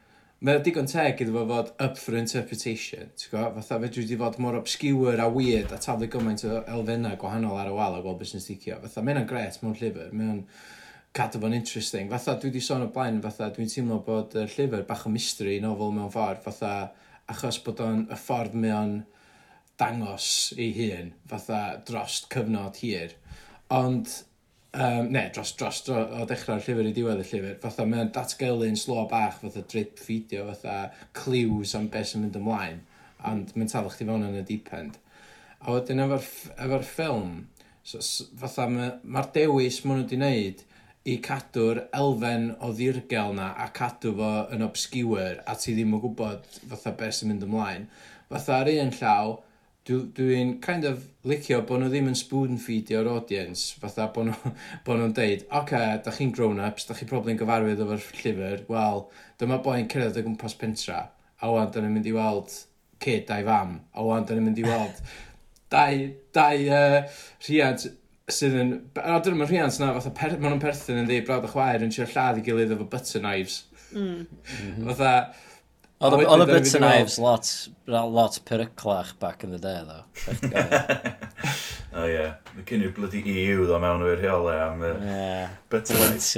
mae 0.44 0.58
o 0.58 0.62
digon 0.64 0.88
teg 0.90 1.20
iddo 1.24 1.34
fo 1.38 1.44
fod 1.48 1.72
up 1.86 2.00
for 2.00 2.18
interpretation, 2.18 3.10
ti'n 3.16 3.32
gwybod? 3.32 3.58
Fatha 3.60 3.80
fe 3.82 3.90
dwi 3.96 4.18
fod 4.20 4.38
mor 4.44 4.58
obscure 4.58 5.16
a 5.20 5.28
weird 5.32 5.72
a 5.72 5.80
taflu 5.80 6.08
gymaint 6.12 6.44
o 6.48 6.58
elfennau 6.62 7.16
gwahanol 7.20 7.60
ar 7.60 7.70
y 7.70 7.76
wal 7.76 7.98
a 7.98 8.02
gweld 8.04 8.20
beth 8.20 8.34
sy'n 8.34 8.44
sticio. 8.44 8.80
Fatha, 8.82 9.04
mae 9.04 9.16
yna'n 9.16 9.30
gret 9.30 9.60
mewn 9.62 9.78
llyfr, 9.78 10.10
mae 10.12 10.26
yna'n 10.26 10.42
cadw 11.14 11.40
fo'n 11.40 11.56
interesting. 11.56 12.10
Fatha, 12.10 12.34
dwi 12.40 12.50
wedi 12.50 12.62
sôn 12.64 12.84
o 12.84 12.90
blaen, 12.92 13.22
fatha, 13.24 13.48
dwi'n 13.54 13.70
teimlo 13.70 14.00
bod 14.04 14.34
y 14.36 14.44
llyfr 14.50 14.84
bach 14.88 15.06
o 15.06 15.12
mystery 15.14 15.60
nofel 15.62 15.94
mewn 15.94 16.12
ffordd, 16.12 16.42
fatha, 16.44 16.74
achos 17.30 17.60
bod 17.64 17.80
o'n 17.84 18.04
y 18.10 18.18
ffordd 18.18 18.56
mae 18.58 18.74
o'n 18.74 18.94
dangos 19.80 20.28
ei 20.58 20.72
hun, 20.76 21.12
fatha, 21.30 21.60
drost 21.86 22.28
cyfnod 22.34 22.82
hir. 22.82 23.14
Ond, 23.74 24.10
um, 24.74 25.08
ne, 25.12 25.30
dros, 25.34 25.54
dros, 25.58 25.80
dros 25.86 26.12
o 26.18 26.26
dechrau'r 26.28 26.62
llyfr 26.64 26.90
i 26.90 26.92
diwedd 26.96 27.22
y 27.22 27.28
llyfr, 27.28 27.56
fatha 27.62 27.86
mae'n 27.88 28.12
datgelu'n 28.14 28.76
slo 28.78 29.04
bach, 29.10 29.38
fatha 29.42 29.62
drip 29.70 30.00
fideo, 30.02 30.48
fatha 30.50 30.90
clues 31.16 31.74
am 31.78 31.88
beth 31.92 32.10
sy'n 32.10 32.24
mynd 32.24 32.38
ymlaen, 32.40 32.82
ond 33.30 33.54
mae'n 33.54 33.72
taflu 33.72 33.94
chdi 33.94 34.08
fewn 34.10 34.26
yn 34.28 34.38
y 34.40 34.44
deep 34.48 34.70
end. 34.76 34.98
A 35.64 35.72
wedyn 35.72 36.04
efo'r 36.04 36.28
efo 36.66 36.80
ffilm, 36.90 37.34
so, 37.86 38.02
fatha 38.40 38.68
mae'r 38.70 38.98
ma 39.04 39.24
dewis 39.36 39.80
maen 39.84 40.02
nhw 40.02 40.06
wedi 40.06 40.20
wneud 40.20 40.64
i 41.04 41.14
cadw'r 41.24 41.82
elfen 41.96 42.50
o 42.64 42.70
ddirgel 42.72 43.34
na 43.36 43.50
a 43.60 43.68
cadw 43.76 44.14
fo 44.18 44.32
yn 44.54 44.64
obscure 44.64 45.32
a 45.44 45.56
ti 45.60 45.74
ddim 45.76 45.96
yn 45.96 46.02
gwybod 46.04 46.46
fatha 46.70 46.94
beth 47.00 47.18
sy'n 47.18 47.32
mynd 47.32 47.44
ymlaen. 47.48 47.88
Fatha 48.30 48.60
ar 48.62 48.70
un 48.72 48.94
llaw, 48.98 49.34
dwi'n 49.88 50.12
dwi 50.16 50.44
kind 50.64 50.86
of 50.88 51.02
licio 51.28 51.60
bod 51.68 51.82
nhw 51.82 51.90
ddim 51.92 52.08
yn 52.08 52.16
spoon 52.16 52.60
feedio'r 52.60 53.10
audience, 53.12 53.74
fatha 53.80 54.06
bod 54.14 54.30
nhw'n 54.30 54.54
bo 54.86 54.96
nhw 54.96 55.10
deud, 55.18 55.44
oce, 55.44 55.58
okay, 55.60 55.98
da 56.06 56.14
chi'n 56.14 56.32
grown-ups, 56.36 56.88
da 56.88 56.96
chi'n 56.96 57.10
probably'n 57.10 57.40
gyfarwydd 57.40 57.82
efo'r 57.84 58.06
llyfr, 58.22 58.64
wel, 58.70 59.04
dyma 59.40 59.60
boi'n 59.64 59.90
cyrraedd 59.92 60.20
o 60.20 60.24
gwmpas 60.24 60.56
pentra, 60.60 61.02
a 61.40 61.52
wan, 61.52 61.68
da 61.74 61.84
ni'n 61.84 61.92
mynd 61.98 62.08
i 62.08 62.16
weld 62.16 62.56
kid 63.04 63.28
a'i 63.34 63.44
fam, 63.44 63.76
a 63.92 64.06
wan, 64.06 64.24
da 64.24 64.36
ni'n 64.36 64.48
mynd 64.48 64.62
i 64.62 64.66
weld 64.68 65.04
dau, 65.74 66.08
dau 66.38 66.64
uh, 66.78 67.20
rhiant 67.48 67.86
sydd 68.32 68.56
yn... 68.56 68.74
O, 68.96 69.18
dyn 69.20 69.36
nhw'n 69.36 69.50
rhiant 69.50 69.80
na, 69.82 69.92
fatha, 69.98 70.12
per, 70.16 70.38
maen 70.38 70.54
nhw'n 70.54 70.62
perthyn 70.62 71.02
yn 71.02 71.08
ddi, 71.10 71.20
brawd 71.26 71.44
a 71.44 71.50
chwaer 71.52 71.84
yn 71.84 71.92
siarad 71.92 72.14
lladd 72.14 72.40
i 72.40 72.44
gilydd 72.46 72.72
efo 72.76 72.86
butter 72.88 73.20
knives. 73.20 73.58
Mm. 73.92 74.24
fatha, 74.88 75.12
Oedd 76.04 76.42
y 76.44 76.46
bits 76.50 76.74
and 76.76 76.84
knives 76.84 77.18
lot, 77.18 77.48
lot 77.86 78.38
peryclach 78.44 79.18
back 79.18 79.44
in 79.44 79.50
the 79.52 79.58
day, 79.58 79.80
ddo. 79.80 80.04
o 81.96 82.04
ie. 82.04 82.26
Mae 82.56 82.64
cyn 82.68 82.84
i'r 82.84 82.92
bloody 82.92 83.22
EU 83.24 83.64
ddo 83.64 83.78
mewn 83.80 84.04
o'r 84.04 84.20
rheolau 84.20 84.58
am 84.66 84.82
uh, 84.84 84.90
yeah. 85.00 85.54
bits 85.72 85.94
and 85.94 86.00
knives. 86.02 86.28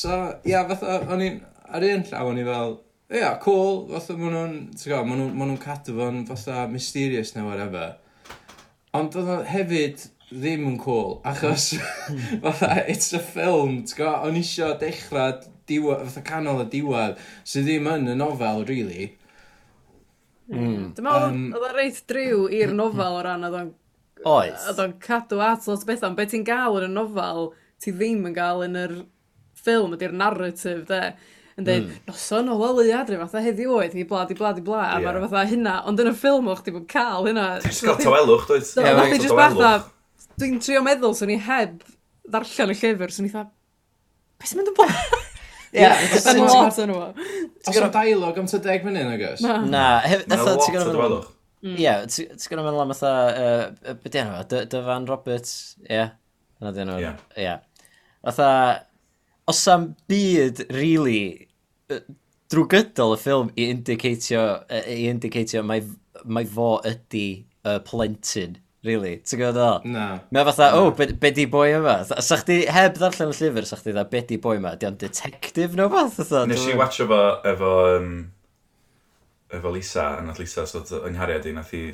so, 0.00 0.12
ia, 0.44 0.52
yeah, 0.52 0.70
fatha, 0.70 1.00
o'n 1.10 1.26
i'n, 1.26 1.42
ar 1.66 1.88
un 1.90 2.06
llaw 2.12 2.30
o'n 2.30 2.38
i 2.38 2.46
fel, 2.46 2.78
ia, 3.10 3.18
yeah, 3.18 3.34
cool, 3.42 3.88
fatha 3.90 4.14
maen 4.20 4.34
nhw'n, 4.36 4.56
ti'n 4.76 4.92
gwybod, 4.92 5.10
maen 5.10 5.20
nhw'n 5.26 5.54
nhw 5.56 5.60
cadw 5.66 5.98
fo'n 5.98 6.24
fatha 6.30 6.56
mysterious 6.70 7.34
neu 7.34 7.50
whatever. 7.50 7.96
Ond 8.94 9.18
oedd 9.18 9.34
o 9.34 9.42
hefyd, 9.50 10.06
ddim 10.30 10.68
yn 10.70 10.78
cool, 10.86 11.16
achos 11.26 11.72
fatha, 12.44 12.84
it's 12.86 13.10
a 13.16 13.18
film, 13.18 13.82
ti'n 13.82 14.04
gwybod, 14.04 14.28
o'n 14.28 14.38
isio 14.38 14.76
dechrau 14.78 15.40
diwedd, 15.70 16.04
fatha 16.08 16.26
canol 16.26 16.64
y 16.64 16.68
diwedd, 16.74 17.24
sydd 17.48 17.68
ddim 17.68 17.88
yn 17.94 18.12
y 18.12 18.18
nofel, 18.18 18.66
really. 18.68 19.10
Mm. 20.50 20.90
Dwi'n 20.96 21.06
meddwl, 21.06 21.26
um, 21.28 21.42
oedd 21.54 21.66
o'n 21.68 21.76
reit 21.76 21.98
driw 22.10 22.46
i'r 22.50 22.72
mm, 22.72 22.78
nofel 22.80 23.18
o 23.18 23.24
ran 23.26 23.46
oedd 23.46 23.58
o'n... 23.60 23.74
Oes. 24.26 24.64
Oedd 24.68 24.80
o'n 24.82 24.96
cadw 25.00 25.38
at 25.46 25.68
lot 25.70 25.84
o 25.84 25.88
bethau, 25.88 26.10
ond 26.10 26.18
beth 26.18 26.32
ti'n 26.34 26.46
gael 26.46 26.80
yn 26.80 26.88
y 26.88 26.94
nofel, 26.94 27.52
ti 27.80 27.94
ddim 27.94 28.26
yn 28.28 28.34
gael 28.36 28.64
yn 28.66 28.78
yr 28.80 28.96
ffilm, 29.60 29.94
ydy'r 29.96 30.16
narrative, 30.16 30.82
de 30.90 31.00
yn 31.60 31.66
dweud, 31.66 31.86
mm. 31.86 32.02
noson 32.08 32.50
o 32.50 32.58
lolio 32.58 32.98
adre, 32.98 33.20
fatha 33.22 33.44
heddi 33.44 33.68
oedd, 33.70 33.94
i 33.94 34.04
blad, 34.08 34.32
i 34.32 34.36
blad, 34.38 34.58
i 34.60 34.64
blad, 34.66 34.84
yeah. 34.88 34.98
a 34.98 35.04
mae'r 35.06 35.24
fatha 35.28 35.46
hynna, 35.52 35.78
ond 35.88 36.02
yn 36.02 36.10
y 36.10 36.14
ffilm 36.16 36.50
o'ch 36.52 36.64
ti'n 36.66 36.76
bod 36.78 36.86
cael 36.90 37.30
hynna. 37.30 37.46
Ti'n 37.64 37.80
gael 37.86 38.02
tawelwch, 38.02 38.46
dwi'n 38.50 38.66
ti'n 38.66 38.90
gael 38.90 39.56
tawelwch. 39.56 39.88
Dwi'n 40.40 40.60
trio 40.64 40.84
meddwl, 40.84 41.16
swn 41.16 41.34
i 41.34 41.40
heb 41.46 41.82
ddarllen 42.30 42.74
y 42.74 42.78
llyfr, 42.80 43.12
swn 43.14 43.28
i 43.28 43.34
fatha, 43.34 43.52
beth 44.40 44.52
sy'n 44.52 44.62
mynd 44.62 44.72
yn 44.72 44.78
bod? 44.80 45.28
Ie, 45.70 45.86
Yn 46.32 46.40
lot 46.42 46.78
yn 46.82 46.90
yma. 46.94 47.08
Os 47.70 47.76
o 47.78 47.88
dialog 47.94 48.38
am 48.40 48.48
ty 48.50 48.58
deg 48.64 48.86
munud, 48.86 49.12
guess? 49.20 49.42
Na, 49.44 49.58
Mae'n 50.02 50.42
lot 50.46 50.64
o 50.66 50.94
dweddwch. 50.96 51.28
Ie, 51.60 51.92
ti'n 52.10 52.40
gwneud 52.48 52.64
meddwl 52.66 52.82
am 52.86 52.94
fatha, 52.96 53.94
beth 54.02 54.16
yna, 54.22 54.40
Dyfan 54.72 55.06
Roberts, 55.10 55.52
ie. 55.86 56.06
Yna 56.60 56.72
dyn 56.76 56.90
nhw, 56.90 57.12
ie. 57.44 57.52
Fatha, 58.24 58.48
os 59.50 59.60
am 59.72 59.90
byd, 60.10 60.64
really, 60.74 61.20
drwy 62.50 62.66
gydol 62.74 63.14
y 63.14 63.20
ffilm 63.20 63.52
i 63.60 63.68
indicatio, 63.74 64.42
i 64.80 65.04
indicatio 65.12 65.62
mai, 65.66 65.82
mai 66.24 66.46
fo 66.48 66.72
ydy 66.88 67.26
y 67.68 67.76
plentyn 67.86 68.56
really. 68.86 69.18
Ti'n 69.26 69.40
gwybod 69.40 69.60
o? 69.60 69.68
Na. 69.92 70.06
Mae 70.32 70.46
fatha, 70.48 70.70
o, 70.78 70.86
oh, 70.86 70.90
be, 70.96 71.10
be 71.20 71.30
di 71.36 71.46
boi 71.50 71.70
yma? 71.76 72.00
Sa 72.08 72.38
chdi 72.40 72.62
heb 72.72 72.96
ddarllen 72.96 73.32
y 73.32 73.36
llyfr, 73.36 73.68
sa 73.68 73.78
chdi 73.80 73.94
dda, 73.94 74.06
be 74.10 74.22
di 74.28 74.40
boi 74.40 74.56
yma? 74.60 74.74
Di 74.80 74.88
o'n 74.88 74.98
detective 75.00 75.78
no 75.78 75.90
fath? 75.92 76.20
Nes 76.48 76.64
i 76.68 76.76
watcho 76.78 77.06
fo 77.10 77.20
efo, 77.50 77.72
um, 77.98 78.10
efo 79.52 79.74
Lisa, 79.74 80.06
a 80.16 80.24
nath 80.24 80.40
Lisa 80.40 80.66
sot 80.70 80.92
yng 81.02 81.16
Nghariad 81.18 81.48
i, 81.50 81.54
nath 81.56 81.74
i, 81.76 81.84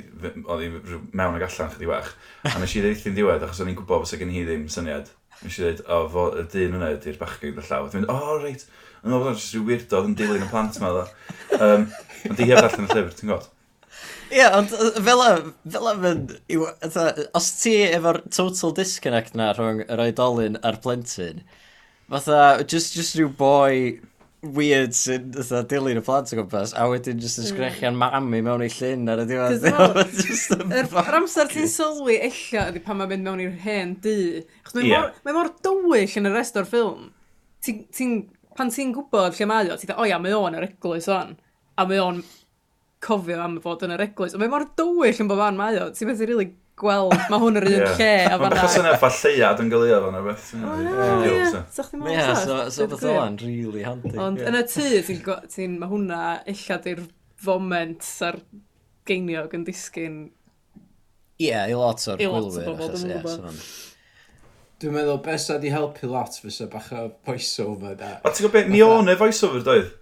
oedd 0.45 0.65
i 0.65 0.71
mewn 0.71 1.39
ag 1.39 1.47
allan 1.49 1.75
chdi 1.75 1.91
wach. 1.91 2.13
A 2.47 2.57
nes 2.61 2.77
i 2.77 2.83
ddeith 2.85 3.07
i'n 3.09 3.17
diwedd, 3.17 3.43
achos 3.47 3.63
o'n 3.63 3.73
i'n 3.73 3.79
gwybod 3.79 4.05
fos 4.05 4.15
gen 4.19 4.31
i 4.31 4.45
ddim 4.47 4.67
syniad. 4.71 5.11
Nes 5.43 5.59
i 5.59 5.65
ddeud, 5.65 5.83
o, 5.91 6.01
fo, 6.13 6.29
y 6.39 6.47
dyn 6.53 6.79
yna 6.79 6.93
ydy'r 6.95 7.19
bachgyn 7.19 7.59
y 7.59 7.67
llaw. 7.67 7.91
Dwi'n 7.91 8.05
mynd, 8.05 8.13
o, 8.13 8.17
oh, 8.17 8.39
reit. 8.45 8.63
Yn 9.03 9.13
oedd 9.13 9.27
o'n 9.29 9.37
just 9.37 9.53
rhyw 9.53 9.67
weirdo 9.67 10.01
yn 10.07 10.15
dilyn 10.17 10.47
y 10.47 10.49
plant 10.49 10.79
yma, 10.79 10.95
dda. 10.95 11.05
Um, 11.59 11.85
ond 12.31 12.39
di 12.39 12.47
heb 12.49 12.63
allan 12.63 12.87
y 12.87 12.89
llyfr, 12.89 13.13
ti'n 13.19 13.29
gwybod? 13.29 13.51
Ie, 14.27 14.41
yeah, 14.41 14.57
ond 14.57 14.73
fel 15.05 15.23
fel 15.71 15.89
yn... 16.09 16.25
Os 17.37 17.47
ti 17.61 17.77
efo'r 17.85 18.21
total 18.33 18.75
disconnect 18.75 19.37
na 19.39 19.53
rhwng 19.55 19.85
yr 19.87 20.03
oedolyn 20.07 20.59
a'r 20.67 20.81
plentyn, 20.83 21.43
fatha, 22.11 22.63
just, 22.63 22.95
just 22.97 23.15
rhyw 23.17 23.31
boi 23.39 23.99
weird 24.53 24.93
sy'n 24.93 25.31
fatha 25.33 25.63
dilyn 25.69 25.99
y 25.99 26.03
plant 26.05 26.31
o 26.31 26.37
gwmpas, 26.37 26.73
a 26.77 26.85
wedyn 26.91 27.21
just 27.21 27.39
yn 27.41 27.47
hmm. 27.47 27.53
sgrechian 27.55 27.97
mami 27.97 28.41
mewn 28.45 28.63
i 28.65 28.69
llun 28.71 29.09
ar 29.09 29.23
y 29.23 29.25
diwedd. 29.31 29.65
Yr 31.01 31.17
amser 31.17 31.49
ti'n 31.51 31.69
sylwi 31.71 32.19
ella 32.27 32.67
ydy 32.71 32.83
pan 32.85 32.99
mae'n 32.99 33.13
mynd 33.13 33.27
mewn 33.27 33.43
i'r 33.47 33.55
hen 33.63 33.95
dŷ. 34.03 34.17
Mae 34.75 34.89
yeah. 34.89 35.09
mor, 35.25 35.37
mor 35.39 35.51
dywyll 35.65 36.17
yn 36.21 36.29
y 36.29 36.33
rest 36.35 36.59
o'r 36.59 36.69
ffilm. 36.69 37.09
Ti, 37.65 37.79
ti, 37.89 38.09
pan 38.57 38.71
ti'n 38.73 38.93
gwybod 38.95 39.37
lle 39.39 39.49
mae 39.49 39.71
o, 39.73 39.79
ti'n 39.79 39.91
dweud, 39.91 40.03
o 40.03 40.09
ia, 40.09 40.21
mae 40.21 40.37
o'n 40.37 40.59
yr 40.59 40.69
eglwys 40.69 41.09
o'n. 41.11 41.33
A 41.77 41.85
mae 41.89 42.01
o'n 42.01 42.21
cofio 43.07 43.41
am 43.43 43.57
fod 43.63 43.85
yn 43.87 43.95
yr 43.95 44.05
eglwys. 44.09 44.35
Ond 44.35 44.43
mae 44.43 44.51
mor 44.51 44.67
dywyll 44.77 45.21
yn 45.23 45.29
bod 45.31 45.41
fan 45.41 45.59
mae 45.59 45.79
o. 45.81 45.89
Ti'n 45.95 46.11
beth 46.11 46.23
i 46.23 46.29
really 46.29 46.49
gweld, 46.77 47.15
mae 47.31 47.41
hwn 47.41 47.59
yr 47.59 47.67
un 47.67 47.73
yeah. 47.73 47.97
lle 47.97 48.09
a 48.27 48.37
fanna. 48.37 48.59
Mae'n 48.59 48.73
syniad 48.75 48.99
ffa 49.01 49.09
lleiad 49.15 49.61
yn 49.63 49.71
golygu 49.71 49.99
fo'n 50.03 50.17
beth. 50.27 50.47
O, 50.59 50.75
ie. 51.25 51.35
Sa'ch 51.73 51.91
ddim 51.93 52.05
ie, 52.05 52.13
gwybod. 52.13 52.41
so, 52.43 52.59
so 52.75 52.87
beth 52.91 53.05
o'n 53.09 53.39
really 53.41 53.85
handy. 53.87 54.13
Ond 54.21 54.43
yn 54.43 54.59
y 54.59 54.63
tŷ, 54.69 54.87
ti'n, 55.55 55.77
mae 55.81 55.91
hwnna 55.91 56.21
illa 56.53 56.79
di'r 56.85 57.03
foment 57.41 58.11
a'r 58.27 58.39
geiniog 59.09 59.57
yn 59.57 59.65
disgyn. 59.67 60.21
Ie, 61.41 61.53
i 61.53 61.77
lot 61.77 62.07
o'r 62.11 62.21
gwylwyr. 62.21 62.29
I 62.29 62.31
lot 62.37 62.61
o 62.61 62.65
bobl, 62.69 62.93
dwi'n 62.93 63.13
gwybod. 63.15 63.61
Dwi'n 64.77 64.93
meddwl, 64.93 65.21
beth 65.25 65.41
sa 65.41 65.57
di 65.61 65.73
helpu 65.73 66.09
lot 66.11 66.37
fysa 66.43 66.69
bach 66.69 66.91
o 66.93 67.07
voiceover 67.25 67.97
da. 67.97 68.17
A 68.21 68.29
ti'n 68.29 68.45
gwybod 68.45 68.57
beth, 68.59 68.73
mi 68.73 68.85
o'n 68.85 69.09
e 69.09 69.17
voiceover 69.17 69.65
doedd? 69.65 69.93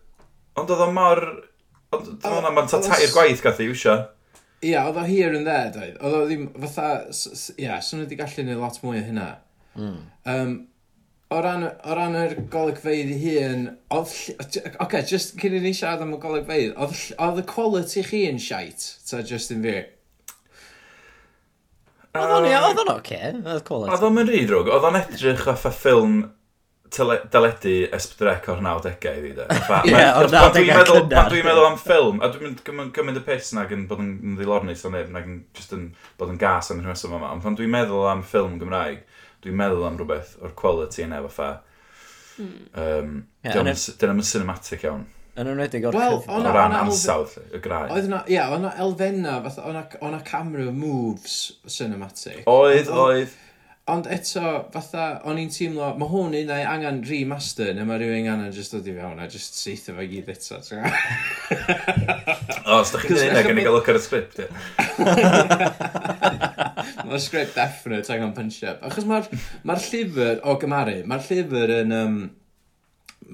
Ond 0.60 0.72
oedd 0.72 0.84
o 0.84 0.92
mor 0.96 1.24
Dwi'n 2.04 2.36
meddwl 2.36 2.54
ma'n 2.58 2.70
ta 2.72 2.82
tair 2.84 3.12
gwaith 3.14 3.44
gath 3.46 3.64
i 3.64 3.70
iwsio. 3.70 3.96
Ia, 4.66 4.86
oedd 4.88 5.00
o 5.00 5.04
here 5.06 5.34
and 5.38 5.48
there, 5.48 5.72
doedd. 5.74 5.98
Oedd 6.02 6.16
o 6.18 6.22
ddim, 6.30 6.46
fatha, 6.64 6.88
ia, 7.62 7.80
swn 7.86 8.06
wedi 8.06 8.18
gallu 8.20 8.46
neud 8.48 8.62
lot 8.62 8.80
mwy 8.84 9.02
o 9.02 9.04
hynna. 9.06 9.28
Mm. 9.76 9.98
Um, 10.32 10.54
o 11.36 11.42
ran, 11.44 11.66
o 11.68 11.98
ran 11.98 12.16
yr 12.20 12.38
golygfeidd 12.54 13.12
i 13.14 13.18
hun, 13.24 13.66
oedd... 13.94 14.14
Oce, 14.42 14.64
okay, 14.84 15.04
just 15.10 15.36
cyn 15.42 15.58
i 15.58 15.62
ni 15.64 15.74
siarad 15.76 16.06
am 16.06 16.16
y 16.16 16.22
golygfeidd, 16.24 16.74
oedd 16.78 17.42
y 17.42 17.46
quality 17.50 18.06
chi 18.08 18.24
yn 18.30 18.42
shite, 18.42 18.96
ta 19.10 19.22
Justin 19.26 19.66
fi? 19.66 19.76
Oedd 22.16 22.34
o'n 22.38 22.48
i, 22.48 22.56
oedd 22.56 22.82
o'n 22.86 22.94
oce, 22.96 23.22
oedd 23.36 23.68
quality. 23.68 23.92
Oedd 23.92 24.08
o'n 24.08 24.18
mynd 24.18 24.32
rhi 24.32 24.46
drwg, 24.48 24.72
oedd 24.72 24.90
o'n 24.90 25.02
edrych 25.02 25.48
off 25.52 25.68
y 25.68 25.74
ffilm 25.76 26.20
deledu 26.94 27.74
ysbydrec 27.96 28.48
o'r 28.54 28.62
90au 28.64 29.18
iddi 29.20 29.34
de. 29.38 29.46
Ie, 29.90 30.02
o'r 30.20 30.30
90au 30.30 30.54
cynnar. 30.54 31.10
Pan 31.12 31.32
dwi'n 31.32 31.48
meddwl 31.48 31.68
am 31.68 31.80
ffilm, 31.82 32.22
a 32.22 32.30
dwi'n 32.32 32.56
mynd 32.70 32.94
gymryd 32.96 33.20
y 33.20 33.24
piss 33.26 33.54
nag 33.58 33.74
yn 33.76 33.88
bod 33.90 34.04
yn 34.04 34.38
ddilornus 34.40 34.86
o 34.88 34.92
neb, 34.94 35.10
nag 35.14 35.28
yn 35.30 35.42
just 35.58 35.74
yn 35.76 35.90
bod 36.20 36.32
yn 36.34 36.40
gas 36.42 36.72
am 36.72 36.84
rhywbeth 36.84 37.08
yma. 37.10 37.32
Ond 37.34 37.44
pan 37.46 37.58
dwi'n 37.58 37.74
meddwl 37.74 38.08
am 38.12 38.24
ffilm 38.26 38.60
Gymraeg, 38.62 39.04
dwi'n 39.44 39.60
meddwl 39.60 39.88
am 39.90 40.00
rhywbeth 40.00 40.38
o'r 40.42 40.56
quality 40.58 41.06
yna 41.08 41.24
fatha. 41.26 41.52
Mm. 42.36 42.56
Um, 42.76 43.12
Dyna'n 43.46 43.72
yeah, 43.72 44.26
cinematic 44.32 44.88
iawn. 44.88 45.06
Yn 45.36 45.50
enwedig 45.52 45.84
o'r 45.84 45.96
well, 45.98 46.22
cyfnod. 46.24 46.46
O 46.48 46.52
ran 46.56 46.76
ansawdd 46.80 47.34
y 47.52 47.60
graen. 47.64 47.90
Oedd 47.92 48.06
yna, 48.08 48.22
ia, 48.30 48.38
yeah, 48.38 48.54
o'na 48.56 48.72
elfenna, 48.80 49.40
o'na 50.08 50.22
camera 50.28 50.70
moves 50.72 51.58
cinematic. 51.68 52.46
Oedd, 52.48 52.88
oedd. 52.88 53.34
Ond 53.86 54.08
eto, 54.10 54.42
fatha, 54.74 55.20
o'n 55.30 55.38
i'n 55.38 55.52
teimlo, 55.54 55.92
mae 56.02 56.10
hwn 56.10 56.32
un 56.40 56.48
ei 56.56 56.64
angen 56.66 57.04
remaster, 57.06 57.68
neu 57.78 57.86
mae 57.86 58.00
rhywun 58.02 58.32
angen 58.32 58.56
just 58.56 58.74
dod 58.74 58.88
i 58.90 58.96
fewn 58.96 59.22
a 59.22 59.28
just 59.30 59.60
seitha 59.60 59.94
fe 59.94 60.08
gyd 60.10 60.32
eto. 60.34 60.58
o, 62.66 62.80
os 62.80 62.90
da 62.96 63.02
chi'n 63.04 63.12
gwneud 63.12 63.28
hynna, 63.28 63.44
gen 63.46 63.62
i 63.62 63.66
gael 63.68 63.78
look 63.78 63.92
ar 63.94 64.00
y 64.00 64.02
sgript, 64.02 64.42
ie. 64.42 64.50
Mae'r 67.06 67.22
sgript 67.28 67.54
definite 67.54 68.10
angen 68.18 68.34
punch-up. 68.34 68.82
Achos 68.90 69.06
mae'r 69.06 69.30
ma 69.70 69.78
llyfr, 69.78 70.42
o 70.42 70.58
gymaru, 70.66 71.00
mae'r 71.06 71.30
llyfr 71.30 71.78
yn... 71.84 71.96
Um, 72.02 72.20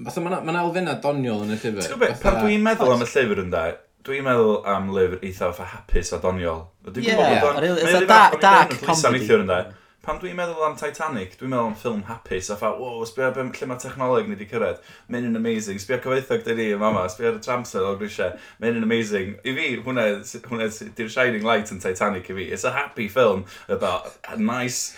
Fatha, 0.04 0.20
mae'n 0.20 0.44
ma 0.44 0.60
elfennau 0.66 1.00
doniol 1.00 1.46
yn 1.46 1.56
y 1.56 1.60
llyfr. 1.62 1.80
Ti'n 1.86 1.96
gwybod, 1.96 2.18
pan 2.20 2.42
dwi'n 2.44 2.68
meddwl 2.68 2.92
am 2.92 3.08
y 3.08 3.08
llyfr 3.08 3.46
yn 3.46 3.54
da, 3.56 3.68
dwi'n 4.04 4.28
meddwl 4.28 4.58
am 4.68 4.92
lyfr 4.92 5.22
eitha 5.24 5.48
fatha 5.48 5.78
hapus 5.78 6.12
a 6.12 6.20
doniol. 6.20 6.66
Dwi'n 6.90 7.08
gwybod, 7.08 7.38
bod 7.40 7.64
yeah, 7.64 8.02
mae'n 8.04 8.10
dark 8.44 8.82
comedy. 8.84 9.78
Pan 10.02 10.16
dwi'n 10.18 10.34
meddwl 10.34 10.64
am 10.66 10.72
Titanic, 10.74 11.36
dwi'n 11.38 11.52
meddwl 11.52 11.68
am 11.68 11.74
ffilm 11.78 12.00
hapus 12.08 12.48
a 12.50 12.56
ffa, 12.58 12.72
wow, 12.74 13.04
sbio 13.06 13.28
be, 13.36 13.44
lle 13.54 13.66
mae 13.70 13.78
technoleg 13.78 14.26
ni 14.26 14.34
wedi 14.34 14.48
cyrraedd. 14.50 14.80
Mae'n 15.06 15.28
yn 15.28 15.38
amazing. 15.38 15.78
Sbio 15.78 16.00
cyfeithog 16.02 16.40
dyn 16.42 16.56
ni 16.58 16.64
yn 16.74 16.80
fama, 16.82 17.04
sbio 17.06 17.28
ar 17.30 17.36
y 17.38 17.42
tramser 17.44 17.86
o 17.86 17.92
grisiau. 18.00 18.32
Mae'n 18.58 18.80
yn 18.80 18.86
amazing. 18.88 19.36
I 19.46 19.54
fi, 19.54 19.68
hwnna, 19.84 20.06
hwnna 20.48 20.66
di'r 20.98 21.12
shining 21.12 21.46
light 21.46 21.70
yn 21.70 21.78
Titanic 21.84 22.26
i 22.32 22.34
fi. 22.34 22.46
It's 22.56 22.66
a 22.66 22.72
happy 22.74 23.06
film 23.06 23.44
about 23.68 24.10
a 24.26 24.34
nice, 24.40 24.96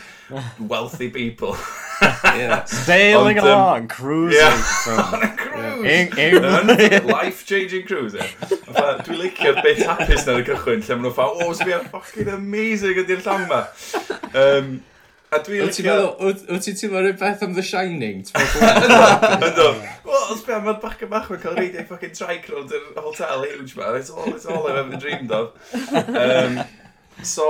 wealthy 0.58 1.11
people. 1.11 1.52
yeah. 2.25 2.64
Sailing 2.87 3.37
Ond, 3.37 3.46
um, 3.46 3.52
along, 3.52 3.88
cruising. 3.88 4.40
Yeah, 4.40 4.56
from, 4.87 4.99
on 5.20 5.23
a 5.23 5.37
cruise. 5.37 6.16
Yeah. 6.16 6.96
In, 6.96 7.06
Life-changing 7.12 7.84
cruise, 7.92 8.16
yeah. 8.16 8.32
Dwi'n 9.04 9.20
licio'r 9.20 9.61
bit 9.61 9.84
hapus 9.84 10.25
na'r 10.25 10.49
cychwyn, 10.49 10.80
lle 10.80 10.96
maen 10.96 11.06
nhw'n 11.11 11.16
ffa, 11.20 11.30
oh, 11.44 11.52
sbio, 11.61 11.84
fucking 11.92 12.32
amazing 12.38 13.04
ydy'r 13.04 13.20
llawn 13.28 13.49
ma. 13.52 13.62
Um, 14.32 14.75
A 15.34 15.40
dwi'n 15.42 15.66
licio... 15.66 15.84
meddwl, 15.88 16.42
Wyt 16.54 16.66
ti'n 16.66 16.76
teimlo 16.78 17.00
rhywbeth 17.02 17.42
am 17.42 17.54
The 17.56 17.62
Shining? 17.66 18.20
Ynddo. 19.48 19.68
Wel, 20.06 20.26
os 20.30 20.44
mae'r 20.46 20.78
bach 20.82 21.02
yn 21.02 21.10
bach 21.10 21.30
yn 21.34 21.40
cael 21.42 21.56
reidio 21.58 21.82
ffucking 21.88 22.14
trike 22.14 22.52
round 22.52 22.74
yr 22.76 22.84
hotel 23.02 23.42
huge 23.48 23.74
ma. 23.78 23.90
It's 23.98 24.12
all, 24.14 24.28
it's 24.30 24.46
all 24.46 24.68
I've 24.70 24.78
ever 24.84 25.00
dreamed 25.00 25.34
of. 25.34 25.56
Um, 25.82 26.60
so, 27.22 27.48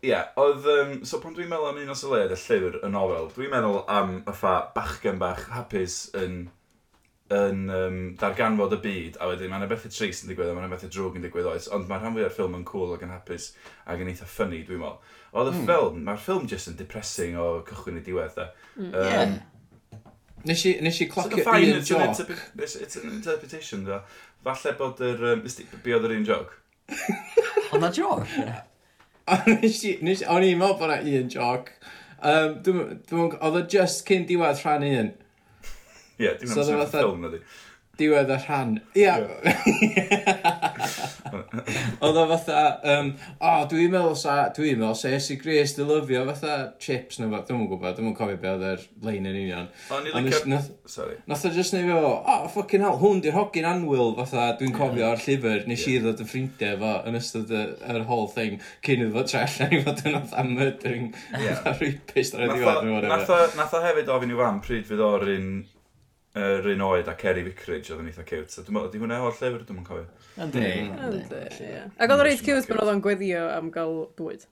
ie, 0.00 0.14
yeah, 0.14 0.30
oedd... 0.40 0.64
Um, 0.72 0.94
so, 1.04 1.20
pan 1.20 1.36
dwi'n 1.36 1.50
meddwl 1.52 1.68
am 1.74 1.82
un 1.82 1.92
o 1.92 1.98
syled 1.98 2.32
y 2.32 2.40
llyfr, 2.46 2.80
y 2.80 2.92
nofel, 2.94 3.28
dwi'n 3.36 3.52
meddwl 3.52 3.82
am 3.92 4.14
y 4.22 4.36
ffa 4.40 4.54
bachgen 4.78 5.20
bach 5.20 5.50
hapus 5.52 6.06
yn 6.16 6.46
yn 7.28 7.66
um, 7.68 7.96
darganfod 8.16 8.72
y 8.72 8.80
byd, 8.80 9.16
a 9.20 9.26
wedyn 9.28 9.50
mae'n 9.52 9.68
bethau 9.68 9.92
trist 9.92 10.24
yn 10.24 10.30
digwydd, 10.32 10.48
a 10.48 10.56
mae'n 10.56 10.70
bethau 10.72 10.88
drwg 10.88 11.18
yn 11.18 11.26
digwydd 11.26 11.50
oes, 11.50 11.68
ond 11.76 11.84
mae 11.90 12.00
rhan 12.00 12.14
fwy 12.14 12.24
o'r 12.24 12.32
ffilm 12.32 12.56
yn 12.56 12.64
cool 12.68 12.94
ac 12.94 13.04
yn 13.04 13.12
hapus 13.12 13.50
ac 13.84 14.00
yn 14.00 14.08
eitha 14.08 14.24
ffynnu, 14.24 14.62
dwi'n 14.64 14.80
meddwl. 14.80 15.17
Oedd 15.34 15.50
y 15.50 15.52
mm. 15.52 15.64
ffilm, 15.66 16.00
mae'r 16.06 16.20
ffilm 16.22 16.48
just 16.48 16.70
yn 16.70 16.78
depressing 16.78 17.36
o 17.36 17.48
cychwyn 17.68 18.00
i 18.00 18.04
diwedd, 18.06 18.32
da. 18.38 18.48
Mm. 18.78 18.88
Um, 18.88 19.10
yeah. 19.12 19.34
Nes 20.48 20.64
i, 20.64 20.72
nes 20.84 21.00
i 21.02 21.08
clocio 21.10 21.42
so 21.42 21.52
un 21.52 21.84
joc. 21.84 22.32
It's, 22.56 22.76
it's 22.76 22.96
an 22.96 23.10
interpretation, 23.10 23.84
da. 23.84 24.00
Falle 24.46 24.72
bod 24.78 25.02
yr... 25.04 25.24
Um, 25.34 25.44
be 25.84 25.94
oedd 25.96 26.08
yr 26.08 26.16
un 26.16 26.26
joc? 26.28 26.56
Ond 27.74 27.84
na 27.84 27.92
joc? 27.92 28.24
O'n 29.28 30.46
i'n 30.48 30.60
meddwl 30.60 30.78
bod 30.80 30.88
na 30.88 31.00
un 31.02 31.32
joc. 31.32 31.72
Um, 32.18 32.56
Dwi'n 32.64 33.34
oedd 33.36 33.58
o 33.60 33.64
just 33.70 34.06
cyn 34.08 34.24
diwedd 34.26 34.62
rhan 34.64 34.86
un. 34.86 35.10
Ie, 36.18 36.24
yeah, 36.24 36.38
dim 36.40 36.50
ond 36.50 36.66
sy'n 36.66 36.86
ffilm, 36.90 37.28
ydy. 37.28 37.42
Diwedd 38.00 38.32
y 38.32 38.38
rhan. 38.46 38.78
Ie. 38.96 39.04
Yeah. 39.04 40.54
Oedd 42.04 42.18
o 42.20 42.24
fatha, 42.32 42.62
um, 42.94 43.10
o, 43.38 43.50
oh, 43.50 43.64
dwi'n 43.70 43.92
meddwl 43.92 44.16
sa, 44.18 44.36
dwi'n 44.56 44.80
meddwl 44.80 44.96
sa 44.98 45.12
Esi 45.16 45.38
Gris 45.40 45.74
di 45.76 45.86
lyfio 45.86 46.24
fatha 46.30 46.56
chips 46.82 47.20
neu 47.20 47.30
fath, 47.32 47.46
dwi'n 47.48 47.66
gwybod, 47.70 47.98
dwi'n 47.98 48.16
cofio 48.18 48.38
be 48.42 48.50
oedd 48.52 48.66
yr 48.72 48.84
lein 49.06 49.28
yn 49.28 49.38
union. 49.42 49.70
O'n 49.94 50.08
i 50.08 50.14
licio, 50.28 50.60
sorry. 50.88 51.18
Nath 51.30 51.46
o 51.48 51.52
just 51.54 51.76
neud 51.76 51.92
o, 51.96 52.12
o, 52.18 52.38
ffucking 52.54 52.84
hell, 52.86 52.98
hwn 53.02 53.22
di'r 53.24 53.36
hogyn 53.38 53.68
anwyl, 53.68 54.14
fatha, 54.18 54.50
dwi'n 54.60 54.76
cofio 54.76 55.08
o'r 55.12 55.24
llyfr, 55.24 55.64
nes 55.70 55.86
i 55.90 55.96
ddod 56.02 56.22
yn 56.24 56.30
ffrindiau 56.30 56.78
fo 56.82 56.94
yn 57.08 57.18
ystod 57.18 57.54
yr 57.54 58.04
whole 58.08 58.28
thing, 58.34 58.60
cyn 58.86 59.06
iddo 59.06 59.18
fo 59.18 59.26
trell, 59.28 59.78
i 59.78 59.82
fod 59.86 60.04
yn 60.06 60.20
fatha 60.20 60.46
murdering, 60.48 61.10
fatha 61.32 61.74
rapist 61.82 62.38
ar 62.38 62.46
y 62.46 62.52
diwedd. 62.54 63.10
Nath 63.58 63.74
o 63.74 63.82
hefyd 63.84 64.14
ofyn 64.14 64.34
i 64.34 64.38
fam 64.38 64.62
pryd 64.64 64.86
fydd 64.88 65.04
o'r 65.04 65.28
un 65.34 65.50
yr 66.38 66.68
un 66.74 66.84
oed 66.86 67.08
a 67.10 67.14
Kerry 67.18 67.42
Vicarage 67.46 67.92
oedd 67.92 68.02
yn 68.02 68.10
eitha 68.10 68.24
cute. 68.26 68.52
So, 68.52 68.62
dwi'n 68.66 68.76
meddwl, 68.76 69.02
hwnna 69.02 69.18
o'r 69.26 69.34
llyfr, 69.38 69.64
dwi'n 69.68 69.86
cofio. 69.86 70.06
Yndi. 70.44 70.68
Yndi, 71.08 71.40
ie. 71.64 71.82
Ac 71.96 72.06
oedd 72.06 72.14
o'n 72.16 72.24
reit 72.28 72.44
cute 72.46 72.68
pan 72.68 72.82
oedd 72.82 72.92
o'n 72.94 73.02
gweddio 73.04 73.44
am 73.54 73.72
gael 73.74 73.96
bwyd. 74.18 74.46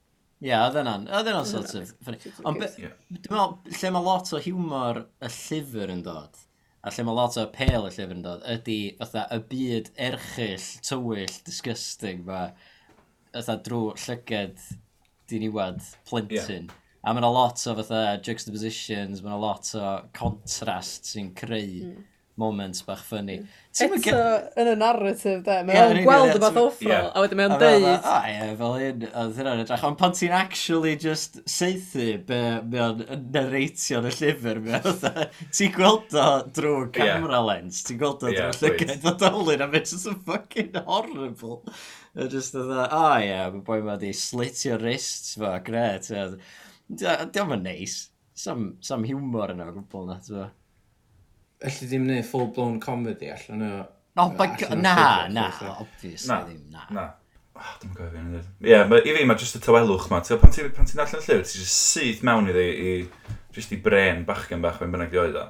Ie, 0.45 0.53
oedd 0.53 0.77
yna'n, 0.83 1.07
oedd 1.17 1.31
yna'n 1.33 1.47
sort 1.49 1.73
of 1.79 1.93
funny. 2.05 2.33
Ond 2.45 2.61
dwi'n 2.61 2.91
meddwl, 3.33 3.55
lle 3.81 3.93
mae 3.95 4.05
lot 4.05 4.33
o 4.37 4.41
humor 4.45 5.03
y 5.25 5.31
llyfr 5.33 5.93
yn 5.95 6.03
dod, 6.05 6.41
a 6.85 6.93
lle 6.93 7.07
mae 7.09 7.17
lot 7.17 7.39
o 7.39 7.45
apel 7.47 7.87
y 7.89 7.93
llyfr 7.95 8.17
yn 8.19 8.25
dod, 8.27 8.45
ydy, 8.53 8.81
fatha, 8.99 9.25
y 9.33 9.41
byd 9.53 9.93
erchill, 10.09 10.67
tywyll, 10.85 11.39
disgusting, 11.47 12.27
ma, 12.29 12.51
fatha, 13.33 13.57
drwy 13.65 13.95
llyged 14.05 14.67
diniwad 15.33 15.81
plentyn. 16.11 16.69
Yeah. 16.69 16.83
A 17.07 17.13
mae 17.15 17.23
yna 17.23 17.31
lot 17.31 17.61
o 17.71 17.77
fatha 17.79 18.03
juxtapositions, 18.19 19.23
mae 19.23 19.31
yna 19.31 19.39
lot 19.39 19.69
o 19.79 19.95
contrast 20.17 21.07
sy'n 21.13 21.29
creu 21.39 21.85
mm. 21.87 22.01
moments 22.43 22.83
bach 22.83 23.05
ffynnu. 23.07 23.37
Eto, 23.77 24.17
yn 24.59 24.71
y 24.73 24.75
narrative, 24.81 25.43
de, 25.47 25.59
mae'n 25.69 26.01
yeah, 26.01 26.03
gweld 26.03 26.33
y 26.35 26.41
bath 26.43 26.59
offro, 26.59 26.89
yeah. 26.91 27.07
a 27.13 27.23
wedyn 27.23 27.39
mae'n 27.39 27.55
deud... 27.61 27.87
O, 27.87 28.17
ie, 28.27 28.49
fel 28.59 28.75
un, 28.89 29.07
oedd 29.23 29.39
hynna'n 29.39 29.63
edrych, 29.63 29.87
ond 29.87 30.01
pan 30.01 30.17
ti'n 30.19 30.35
actually 30.35 30.97
just 30.99 31.39
seithi 31.47 32.09
be 32.27 32.41
mae'n 32.73 33.05
narratio 33.37 34.03
yn 34.03 34.11
y 34.11 34.15
llyfr, 34.17 34.63
ti'n 35.55 35.75
gweld 35.79 36.19
o 36.19 36.29
drwy 36.59 36.91
camera 36.99 37.39
lens, 37.53 37.85
ti'n 37.87 38.03
gweld 38.03 38.27
o 38.27 38.35
yeah, 38.35 38.51
drwy 38.51 38.75
llygaid 38.75 39.11
o 39.13 39.17
dolyn, 39.23 39.63
a 39.63 39.71
mae'n 39.71 39.87
just 39.87 40.11
fucking 40.27 40.75
horrible. 40.91 41.63
Just 42.33 42.59
oedd 42.59 42.73
o, 42.73 42.83
o 42.83 43.09
ie, 43.23 43.43
mae 43.55 43.67
boi 43.71 43.83
ma 43.87 44.01
di 44.01 44.11
slitio 44.17 44.81
wrists 44.83 45.37
fo, 45.39 45.55
gret. 45.63 46.11
Yeah. 46.11 46.41
Diolch 46.87 47.57
yn 47.57 47.67
neis. 47.67 47.99
Sam, 48.37 48.71
sam 48.85 49.05
humor 49.09 49.55
yna 49.55 49.71
o 49.71 49.77
gwbl 49.79 50.09
na, 50.11 50.19
ti'n 50.23 50.49
Elly 51.67 51.87
ddim 51.89 52.03
neud 52.05 52.27
full-blown 52.29 52.81
comedy 52.83 53.31
allan 53.33 53.63
o... 53.65 53.77
No, 54.17 54.27
na, 54.81 55.29
na, 55.33 55.47
obviously 55.77 56.29
na, 56.29 56.43
ddim, 56.45 56.61
na. 56.73 56.85
Na, 56.93 57.07
Oh, 57.57 57.69
dwi'n 57.81 57.93
gofio 57.97 58.11
fi'n 58.13 58.25
edrych. 58.29 58.49
Ie, 58.61 58.69
yeah, 58.69 58.91
i 59.01 59.13
fi 59.17 59.23
mae 59.25 59.39
jyst 59.41 59.57
y 59.57 59.61
tywelwch 59.65 60.11
ma. 60.11 60.19
Pan 60.21 60.53
ti'n 60.53 60.73
pan 60.77 60.89
ti 60.89 60.99
allan 60.99 61.23
y 61.23 61.23
llyfr, 61.23 61.45
ti'n 61.49 61.63
just 61.63 61.77
syth 61.95 62.21
mewn 62.27 62.51
iddi 62.53 62.65
i, 62.67 62.91
just 63.57 63.73
i 63.73 63.79
bren 63.81 64.27
bachgen 64.29 64.65
bach 64.65 64.77
fe'n 64.81 64.93
bynnag 64.93 65.15
dioed 65.15 65.39
o. 65.41 65.45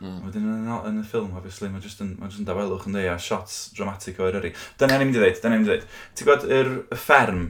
Mm. 0.00 0.22
Wedyn 0.24 0.46
yn, 0.48 0.70
yn 0.88 1.02
y 1.02 1.04
ffilm, 1.06 1.34
obviously, 1.36 1.68
mae 1.70 1.84
jyst 1.84 2.00
yn, 2.02 2.14
ma 2.18 2.30
yn 2.32 2.48
dawelwch 2.48 2.88
yn 2.88 2.96
dweud 2.96 3.10
a 3.12 3.18
shots 3.20 3.58
dramatic 3.76 4.22
o'r 4.24 4.40
yri. 4.40 4.54
Dyna 4.80 4.96
ni'n 4.96 5.10
mynd 5.10 5.18
i 5.18 5.20
ddweud, 5.20 5.42
dyna 5.42 5.52
ni'n 5.52 5.66
mynd 5.66 5.68
i 5.68 5.74
ddweud. 5.74 6.00
Ti'n 6.16 6.30
gwybod, 6.30 6.48
y 6.48 6.98
fferm 7.02 7.44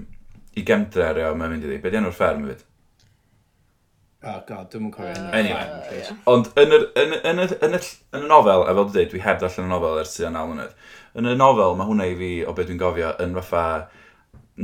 i 0.58 0.66
gemdra 0.68 1.12
ar 1.12 1.22
yma 1.30 1.52
mynd 1.52 1.62
i 1.62 1.70
ddweud, 1.70 1.88
di 1.94 2.02
enw'r 2.02 2.18
fferm 2.18 2.42
i 2.42 2.50
fyd? 2.50 2.66
Oh 4.22 4.38
god, 4.46 4.68
dwi'n 4.70 4.84
mwyn 4.84 4.92
cofio 4.94 5.14
hynny. 5.16 5.30
Anyway, 5.34 6.02
ond 6.30 6.50
yn, 6.60 6.74
yr, 6.76 6.84
yn, 7.00 7.14
yn, 7.18 7.40
yn, 7.42 7.54
yn, 7.66 7.72
yn 7.74 8.22
y 8.22 8.28
nofel, 8.30 8.62
a 8.62 8.70
fel 8.70 8.84
dwi'n 8.84 8.92
dweud, 8.94 9.08
dwi 9.10 9.22
heb 9.24 9.40
darllen 9.42 9.66
y 9.66 9.72
nofel 9.72 9.98
ers 9.98 10.14
tua'n 10.14 10.36
naw 10.38 10.46
mlynedd. 10.46 10.76
Yn 11.18 11.30
y 11.32 11.34
nofel, 11.40 11.74
mae 11.78 11.90
hwnna 11.90 12.06
i 12.06 12.14
fi, 12.20 12.30
o 12.46 12.54
beth 12.54 12.68
dwi'n 12.70 12.78
gofio, 12.78 13.10
yn 13.24 13.34
fatha 13.40 13.64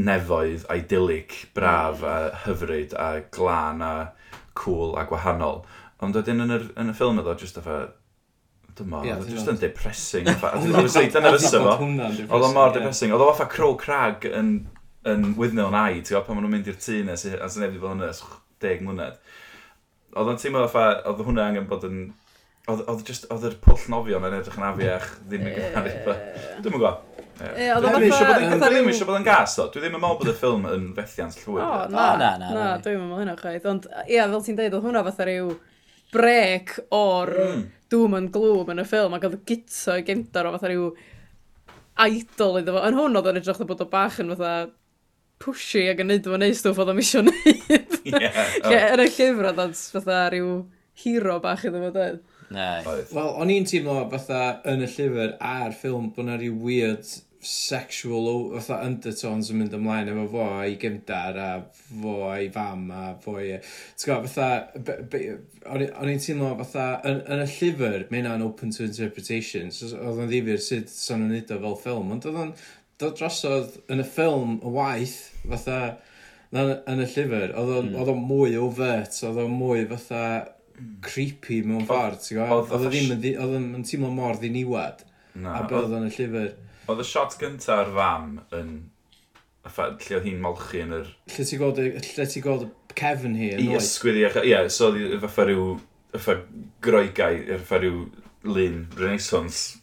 nefoedd 0.08 0.68
idyllic, 0.70 1.34
braf 1.58 2.04
a 2.06 2.16
hyfryd 2.44 2.94
a 2.94 3.08
glân 3.34 3.82
a 3.82 3.92
cool 4.58 4.94
a 5.00 5.06
gwahanol. 5.10 5.64
Ond 6.06 6.18
wedyn 6.20 6.44
yn, 6.46 6.54
yr, 6.54 6.70
yn 6.78 6.92
y 6.92 6.94
ffilm 6.94 7.18
ydo, 7.24 7.34
jyst 7.42 7.58
efo 7.58 7.80
dyma, 8.78 9.02
yeah, 9.06 9.18
just 9.26 9.50
yn 9.50 9.58
depressing. 9.58 10.28
Obviously, 10.52 11.08
dyna 11.10 11.34
fysym 11.34 11.66
o. 11.66 11.78
Oedd 12.28 12.46
o 12.46 12.52
mor 12.54 12.70
depressing. 12.76 13.10
Oedd 13.10 13.26
o 13.26 13.32
fatha 13.32 13.50
crow 13.50 13.74
crag 13.80 14.28
yn, 14.30 14.60
yn 15.08 15.32
Wydnil 15.40 15.72
yn 15.72 15.78
ai, 15.82 15.96
ti'n 15.98 16.14
gwybod, 16.14 16.28
pan 16.28 16.38
maen 16.38 16.46
nhw'n 16.46 16.60
mynd 16.60 16.70
i'r 16.70 16.78
tŷ 16.78 17.00
nes, 17.08 17.26
a 17.34 17.50
sy'n 17.50 17.66
nefyd 17.66 17.82
fel 17.82 17.96
hynny, 17.96 18.12
deg 18.62 18.84
mlynedd. 18.86 19.18
Oedd 20.18 20.32
o'n 20.32 20.40
teimlo 20.40 20.64
fatha, 20.70 21.04
oedd 21.10 21.22
hwnna 21.26 21.46
angen 21.50 21.68
bod 21.70 21.86
yn... 21.88 22.00
Oedd, 22.68 22.82
oedd, 22.84 23.04
just, 23.08 23.24
oedd 23.32 23.46
yr 23.48 23.54
pwll 23.64 23.86
nofio 23.92 24.18
yn 24.20 24.34
edrych 24.36 24.58
yn 24.58 24.66
afiach, 24.68 25.06
ddim 25.28 25.46
yn 25.48 25.54
gymharu. 25.56 25.94
Dwi'n 26.60 26.68
yn 26.68 26.74
gwybod. 26.74 27.06
Ie, 27.38 27.68
oedd 27.72 27.86
o'n 27.88 28.06
fatha... 28.12 28.68
Dwi'n 28.68 28.90
eisiau 28.92 29.08
bod 29.08 29.20
yn 29.20 29.26
gas, 29.28 29.54
ddo. 29.56 29.68
Dwi 29.72 29.84
ddim 29.84 29.96
yn 29.96 30.02
meddwl 30.02 30.20
bod 30.20 30.32
y 30.32 30.36
ffilm 30.36 30.68
yn 30.72 30.86
fethiant 30.96 31.38
llwyr. 31.44 31.64
O, 31.64 31.80
na, 31.94 32.06
na, 32.20 32.30
na. 32.42 32.50
Na, 32.52 32.66
dwi'n 32.84 33.00
meddwl 33.04 33.22
hynna 33.22 33.36
chwaith. 33.38 33.68
Ond, 33.72 33.88
ia, 34.04 34.26
fel 34.34 34.44
ti'n 34.44 34.58
deud, 34.58 34.74
oedd 34.76 34.88
hwnna 34.88 35.04
fatha 35.06 35.28
rhyw 35.28 35.54
brec 36.12 36.74
o'r 36.94 37.32
mm. 37.44 37.62
doom 37.92 38.16
and 38.18 38.32
gloom 38.34 38.72
yn 38.72 38.82
y 38.82 38.86
ffilm 38.88 39.16
ac 39.16 39.28
oedd 39.28 39.38
gyto 39.48 39.96
i 40.00 40.04
gendar 40.06 40.48
o 40.48 40.54
fatha 40.56 40.72
rhyw 40.72 40.90
idol 42.08 42.60
iddo 42.60 42.76
fo. 42.76 42.84
Yn 42.88 42.98
hwn 42.98 43.18
oedd 43.18 43.30
o'n 43.30 43.40
edrych 43.40 43.64
bod 43.68 43.84
o 43.84 43.88
bach 43.90 44.20
yn 44.22 44.32
fatha 44.34 44.52
pushy 45.42 45.84
ac 45.92 46.02
yn 46.02 46.10
neud 46.12 46.26
o'n 46.30 46.42
neud 46.44 46.58
stwff 46.58 46.82
oedd 46.82 46.92
o'n 46.92 46.98
misio 46.98 47.22
neud. 47.26 47.94
Ie. 48.08 48.18
Yn 48.80 49.04
y 49.04 49.06
llyfr 49.06 49.52
oedd 49.52 49.62
o'n 49.64 49.76
fatha 49.78 50.24
rhyw 50.32 50.58
hero 51.04 51.38
bach 51.44 51.64
iddo 51.68 51.84
fo 51.84 51.94
dweud. 51.94 52.20
Wel, 52.48 53.32
o'n 53.42 53.52
i'n 53.52 53.66
teimlo 53.68 54.00
fatha 54.12 54.42
yn 54.72 54.84
y 54.86 54.90
llyfr 54.90 55.34
a'r 55.44 55.74
ffilm 55.76 56.12
bod 56.14 56.24
yna 56.24 56.38
rhyw 56.40 56.60
weird 56.64 57.16
sexual 57.44 58.50
fatha 58.58 58.80
undertones 58.82 59.50
yn 59.52 59.60
mynd 59.60 59.74
ymlaen 59.76 60.08
efo 60.10 60.24
fo 60.32 60.46
a'i 60.56 60.74
gymdar 60.82 61.36
a 61.38 61.50
fo 61.70 62.14
a'i 62.32 62.48
fam 62.54 62.88
a 62.90 63.02
fo 63.22 63.36
i... 63.38 63.52
T'w 64.00 64.10
gwybod, 64.10 64.32
fatha... 64.32 64.96
O'n 65.70 66.10
i'n 66.10 66.22
teimlo 66.24 66.50
fatha... 66.58 66.88
Yn, 67.06 67.20
yn 67.30 67.44
y 67.44 67.48
llyfr, 67.52 68.08
mae 68.10 68.22
hynna'n 68.22 68.44
open 68.46 68.74
to 68.74 68.82
interpretation. 68.88 69.70
So, 69.74 69.92
oedd 69.94 70.24
o'n 70.24 70.32
ddifur 70.32 70.58
sut 70.64 70.90
sa'n 70.90 71.22
nhw'n 71.22 71.36
neud 71.36 71.54
o 71.54 71.60
fel 71.62 71.78
ffilm, 71.84 72.12
ond 72.16 72.26
oedd 72.26 72.42
o'n 72.42 72.52
dod 72.98 73.18
drosodd 73.18 73.76
yn 73.92 74.02
y 74.02 74.06
ffilm 74.06 74.58
y 74.58 74.72
waith, 74.74 75.18
fatha, 75.46 75.78
na, 76.54 76.64
yn 76.90 77.02
y 77.04 77.06
llyfr, 77.06 77.52
oedd 77.60 77.74
o'n 77.78 77.92
mm. 77.92 78.22
mwy 78.26 78.56
overt, 78.58 79.18
oedd 79.26 79.38
o'n 79.44 79.54
mwy 79.54 79.84
fatha 79.90 80.22
creepy 81.06 81.60
mewn 81.66 81.86
ffordd, 81.86 82.20
ti'n 82.24 82.40
gwybod? 82.40 82.72
Oedd 82.74 82.86
o 82.88 82.90
ddim 82.90 83.14
yn, 83.14 83.68
yn 83.78 83.86
teimlo 83.86 84.10
mor 84.14 84.38
ddiniwad, 84.38 85.04
a 85.38 85.62
be 85.68 85.78
oedd 85.78 85.94
o'n 85.98 86.08
y 86.08 86.12
llyfr. 86.16 86.54
Oedd 86.88 87.02
y 87.04 87.06
shot 87.06 87.38
gyntaf 87.40 87.92
fam 87.94 88.38
yn 88.56 88.76
lle 89.68 90.18
oedd 90.18 90.26
hi'n 90.26 90.42
molchi 90.42 90.82
yn 90.82 90.94
yr... 90.98 91.10
Lle 91.34 91.46
ti'n 91.50 91.60
gweld, 91.60 91.82
lle 92.08 92.28
ti'n 92.32 92.46
gweld 92.46 92.68
Kevin 92.98 93.36
hi 93.38 93.52
yn 93.54 93.66
oed? 93.66 93.74
I 93.76 93.82
ysgwydd 93.82 94.18
i 94.18 94.24
achos, 94.26 94.48
ie, 94.48 94.62
so 94.74 94.90
oedd 94.94 95.20
fatha 95.26 95.46
rhyw, 95.46 95.74
fatha 96.16 96.40
groegau, 96.82 97.42
fatha 97.60 97.82
rhyw 97.84 98.06
lun 98.48 98.86
renaissance 98.96 99.78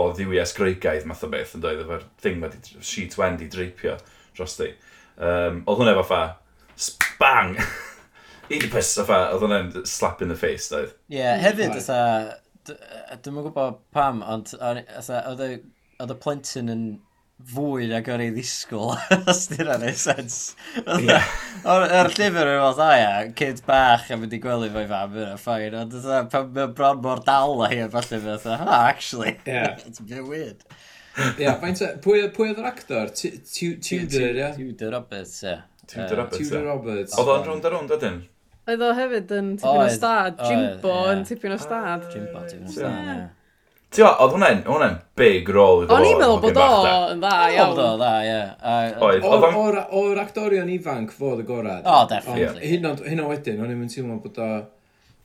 o 0.00 0.14
ddiwias 0.14 0.54
greigaidd 0.56 1.06
math 1.08 1.24
o 1.26 1.30
beth 1.32 1.54
yn 1.56 1.64
dweud 1.64 1.82
efo'r 1.84 2.06
thing 2.22 2.42
wedi, 2.44 2.60
sheet 2.84 3.16
wendi 3.20 3.48
dreipio 3.52 3.96
dros 4.36 4.56
di. 4.60 4.70
Um, 5.20 5.62
oedd 5.68 5.82
hwnna 5.82 5.96
fatha, 6.00 6.22
bang! 7.20 7.56
Un 8.50 8.70
pys, 8.72 8.94
fatha, 8.98 9.20
oedd 9.34 9.44
hwnna'n 9.44 9.84
slap 9.86 10.22
in 10.24 10.32
the 10.32 10.38
face, 10.38 10.70
doedd. 10.72 10.94
Ie, 11.12 11.20
yeah, 11.20 11.36
hefyd, 11.42 11.76
oedd 11.76 12.38
Dwi'n 12.70 13.38
yn 13.40 13.44
gwybod 13.46 13.78
pam, 13.94 14.20
ond 14.26 14.52
oedd 14.60 16.12
y 16.12 16.16
plentyn 16.22 16.72
yn 16.72 16.84
fwy 17.50 17.86
nag 17.90 18.08
o'n 18.12 18.22
ei 18.24 18.32
ddisgwyl, 18.34 18.92
os 19.30 19.46
dyn 19.50 19.66
nhw'n 19.68 19.86
ei 19.88 19.96
sens. 19.98 20.38
Yr 20.84 22.10
llyfr 22.14 22.50
yn 22.52 22.60
fath, 22.62 22.82
a 22.84 22.90
ia, 22.98 23.14
cyd 23.38 23.62
bach 23.66 24.10
a 24.10 24.18
mynd 24.20 24.36
i 24.36 24.40
gwely 24.42 24.70
fo'i 24.74 24.88
fam 24.90 25.16
yna, 25.16 25.38
ffain, 25.40 25.76
ond 25.80 25.96
pan 26.32 26.52
mae'n 26.54 26.74
bron 26.76 27.02
mor 27.04 27.22
dal 27.26 27.64
a 27.64 27.70
hi, 27.72 27.80
falle 27.94 28.20
fe, 28.26 28.36
oh, 28.54 28.68
actually, 28.78 29.36
yeah. 29.46 29.78
it's 29.86 30.02
a 30.02 30.06
bit 30.06 30.26
weird. 30.26 30.64
Ia, 31.40 31.56
faint, 31.62 31.82
pwy 32.04 32.22
oedd 32.26 32.60
yr 32.60 32.68
actor? 32.70 33.10
Tudor, 33.16 34.28
ia? 34.30 34.52
Tudor 34.56 34.94
Roberts, 34.98 35.40
ia. 35.46 35.58
Tudor 35.90 36.22
Roberts, 36.22 36.44
Tudor 36.44 36.68
Roberts. 36.68 37.18
Oedd 37.18 37.34
o'n 37.34 37.48
rwnd 37.48 37.66
a 37.66 37.74
rwnd, 37.74 37.96
ydyn? 37.98 38.22
Oedd 38.70 38.84
o 38.86 38.94
hefyd 38.94 39.34
yn 39.34 39.52
tipyn 39.58 39.82
o 39.82 39.90
stad, 39.90 40.40
Jimbo 40.46 40.96
yn 41.10 41.26
tipyn 41.26 41.56
o 41.56 41.58
stad. 41.60 42.06
Jimbo, 42.14 42.44
tipyn 42.46 42.68
o 42.68 42.74
stad, 42.76 42.98
ia. 43.02 43.20
Ti'n 43.90 44.04
gwbod, 44.04 44.20
oedd 44.22 44.34
hwnna'n 44.36 44.60
hwnna 44.68 44.88
big 45.18 45.48
rôl 45.50 45.80
iddo 45.82 45.90
fo. 45.90 45.96
O'n 45.96 46.04
i'n 46.06 46.20
meddwl 46.20 46.42
bod 46.44 46.58
o 46.62 46.66
yn 47.10 47.22
dda 47.24 47.30
iawn. 47.50 47.70
Oedd 47.72 47.80
o 47.82 47.86
dda, 47.98 48.10
ie. 48.22 48.42
Oedd. 49.26 49.86
O'r 50.00 50.20
actorion 50.22 50.70
ifanc 50.70 51.10
fod 51.16 51.42
y 51.42 51.46
gorau. 51.48 51.80
O, 51.82 52.04
definitely. 52.10 52.70
Hyn 52.70 53.24
o 53.24 53.30
wedyn, 53.32 53.58
o'n 53.64 53.72
i'n 53.74 53.80
mynd 53.80 53.90
teimlo 53.90 54.20
bod 54.22 54.38
o 54.38 54.50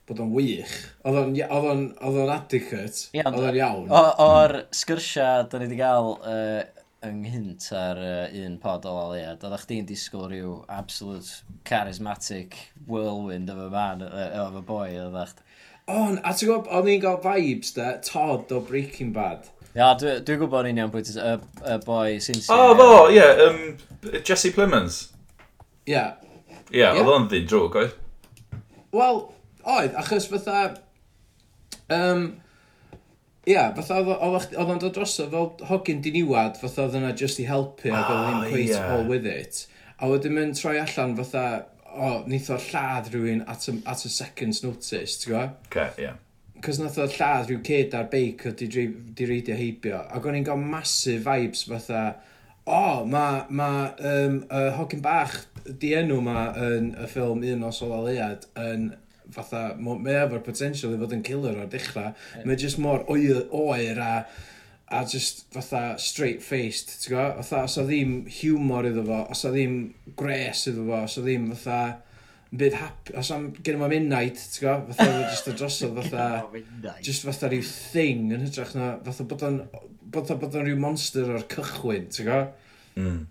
bod 0.06 0.22
o'n 0.22 0.32
wych. 0.34 0.74
Oedd 1.06 1.18
o'n 1.20 2.34
adequate. 2.34 3.06
Oedd 3.14 3.38
o'n 3.42 3.60
iawn. 3.60 3.86
O'r 4.26 4.56
sgyrsiau, 4.74 5.46
da 5.50 5.62
ni 5.62 5.68
wedi 5.70 5.78
cael 5.80 6.12
uh, 6.16 6.60
ynghynt 7.06 7.70
ar 7.76 8.02
uh, 8.02 8.36
un 8.42 8.58
pod 8.62 8.86
o 8.90 8.98
Laliad, 8.98 9.46
oedd 9.46 9.62
chdi'n 9.62 9.86
disgwyl 9.86 10.26
rhyw 10.30 10.52
absolute 10.74 11.42
charismatic 11.70 12.58
whirlwind 12.86 13.50
of 13.50 13.62
a 13.62 13.70
man, 13.70 14.02
uh, 14.02 14.30
of 14.42 14.58
a 14.58 14.62
boy, 14.66 14.90
oedd 15.06 15.14
chdi. 15.22 15.45
On, 15.86 16.16
a 16.18 16.32
ti'n 16.34 16.48
gwybod, 16.48 16.70
o'n 16.74 16.88
i'n 16.90 17.02
gael 17.02 17.20
vibes 17.22 17.74
da, 17.76 17.92
Todd 18.02 18.50
o 18.50 18.58
Breaking 18.66 19.12
Bad. 19.14 19.44
Ia, 19.76 19.92
dwi'n 20.00 20.24
dwi 20.26 20.38
gwybod 20.40 20.66
ni'n 20.66 20.80
iawn 20.80 20.90
pwy 20.90 21.04
y 21.04 21.14
uh, 21.22 21.36
uh, 21.62 21.76
boi 21.84 22.16
sy'n 22.24 22.40
sy'n... 22.40 22.50
O, 22.56 22.72
fo, 22.78 22.88
ie, 23.14 23.22
um, 23.44 23.60
Jesse 24.26 24.50
Plemons. 24.56 24.96
Ie. 25.86 26.02
Ie, 26.74 26.88
oedd 26.88 27.12
o'n 27.12 27.28
ddyn 27.30 27.46
drwg, 27.52 27.78
oedd? 27.82 27.94
Wel, 28.96 29.22
oedd, 29.62 29.94
achos 30.02 30.26
fatha... 30.32 30.64
Um, 31.92 32.26
Ia, 33.46 33.54
yeah, 33.54 33.74
fatha 33.76 34.00
oedd 34.02 34.56
o'n 34.58 34.80
dod 34.82 34.96
droso 34.96 35.28
fel 35.30 35.52
hogyn 35.68 36.00
diniwad, 36.02 36.56
fatha 36.58 36.88
oedd 36.88 36.96
yna 36.98 37.12
just 37.14 37.38
i 37.38 37.44
helpu 37.46 37.92
ac 37.94 38.08
oedd 38.10 38.24
ddim 38.24 38.40
ah, 38.40 38.48
cweit 38.50 38.74
all 38.80 39.06
with 39.06 39.28
it. 39.30 39.60
A 40.02 40.10
wedyn 40.10 40.34
mynd 40.34 40.58
troi 40.58 40.80
allan 40.80 41.14
fatha 41.20 41.44
o, 41.96 42.12
nith 42.30 42.50
o'r 42.52 42.62
lladd 42.70 43.10
rhywun 43.12 43.42
at 43.48 43.66
a, 43.72 43.76
at 43.88 44.04
a 44.04 44.12
second's 44.12 44.62
notice, 44.64 45.18
ti'n 45.22 45.32
gwybod? 45.32 45.58
Okay, 45.70 45.90
yeah. 46.04 46.22
Cos 46.64 46.80
nath 46.80 46.98
o'r 47.02 47.12
lladd 47.12 47.50
rhyw 47.50 47.62
kid 47.64 47.96
ar 47.96 48.08
beic 48.12 48.46
o 48.48 48.54
di, 48.56 48.68
di 48.68 49.28
reidio 49.28 49.56
heibio, 49.58 50.00
ac 50.12 50.26
o'n 50.26 50.38
i'n 50.38 50.46
gael 50.46 50.62
massive 50.62 51.24
vibes 51.26 51.66
fatha, 51.68 52.04
o, 52.66 52.76
oh, 52.76 53.02
mae 53.06 53.44
ma, 53.54 53.70
um, 54.12 54.40
uh, 54.50 54.70
hogyn 54.74 55.02
bach 55.04 55.36
di 55.80 55.92
enw 55.94 56.18
ma 56.24 56.48
yn 56.58 56.88
y 56.98 57.06
ffilm 57.10 57.44
Un 57.46 57.62
os 57.68 57.78
o 57.84 57.90
laliad 57.92 58.48
yn 58.58 58.88
fatha, 59.34 59.68
mae 59.78 60.14
e 60.14 60.18
efo'r 60.24 60.42
potential 60.46 60.94
i 60.94 60.98
fod 61.00 61.14
yn 61.14 61.22
killer 61.26 61.60
o'r 61.62 61.70
dechrau, 61.70 62.12
mae 62.42 62.56
e 62.56 62.60
jyst 62.60 62.80
mor 62.82 63.04
oer, 63.12 63.44
oer 63.54 64.02
a 64.02 64.10
a 64.88 65.04
just 65.04 65.46
fatha 65.52 65.96
straight-faced, 65.98 66.92
ti'n 67.02 67.14
go? 67.16 67.22
Fatha, 67.40 67.64
os 67.66 67.76
o 67.80 67.84
ddim 67.86 68.18
humor 68.40 68.86
iddo 68.86 69.02
fo, 69.06 69.22
os 69.34 69.44
o 69.48 69.50
ddim 69.54 69.78
gres 70.18 70.66
iddo 70.70 70.84
fo, 70.86 71.00
os 71.08 71.16
o 71.18 71.24
ddim 71.24 71.48
fatha 71.50 71.78
byd 72.56 72.76
happy, 72.78 73.14
os 73.18 73.30
am 73.34 73.48
gen 73.66 73.78
i 73.78 73.80
ma 73.80 73.88
midnight, 73.90 74.38
ti'n 74.54 74.66
go? 74.68 74.74
Fatha, 74.92 75.24
just 75.32 75.48
o 75.50 75.54
drosodd, 75.58 75.98
fatha, 76.04 76.26
just 77.02 77.26
fatha 77.26 77.50
rhyw 77.50 77.64
thing 77.66 78.30
yn 78.36 78.44
hytrach 78.46 78.76
na, 78.78 78.92
fatha 79.06 79.26
bod 79.26 79.42
o'n, 79.48 79.56
bod 80.14 80.30
o'n, 80.30 80.38
bod 80.44 80.54
o'n 80.54 80.68
rhyw 80.68 80.78
monster 80.84 81.32
o'r 81.34 81.48
cychwyn, 81.50 82.06
ti'n 82.14 82.30
go? 82.30 82.38
Mm. 83.00 83.24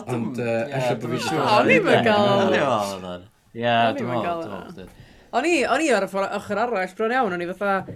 Ond, 0.00 0.40
ella 0.40 0.96
bod 0.98 1.14
fi'n 1.14 1.22
siŵr. 1.28 1.44
O'n 1.60 1.70
i'n 1.76 1.86
gael. 2.08 3.22
Ie, 3.54 3.76
dwi'n 4.00 4.26
gael. 4.26 4.90
O'n 5.34 5.46
i, 5.46 5.54
o'n 5.66 5.82
i 5.82 5.94
ar 5.94 6.06
y 6.06 6.10
ffordd 6.10 6.34
ochr 6.40 6.60
arall, 6.64 6.98
bron 6.98 7.14
iawn, 7.14 7.38
o'n 7.38 7.46
i 7.46 7.48
fatha, 7.52 7.94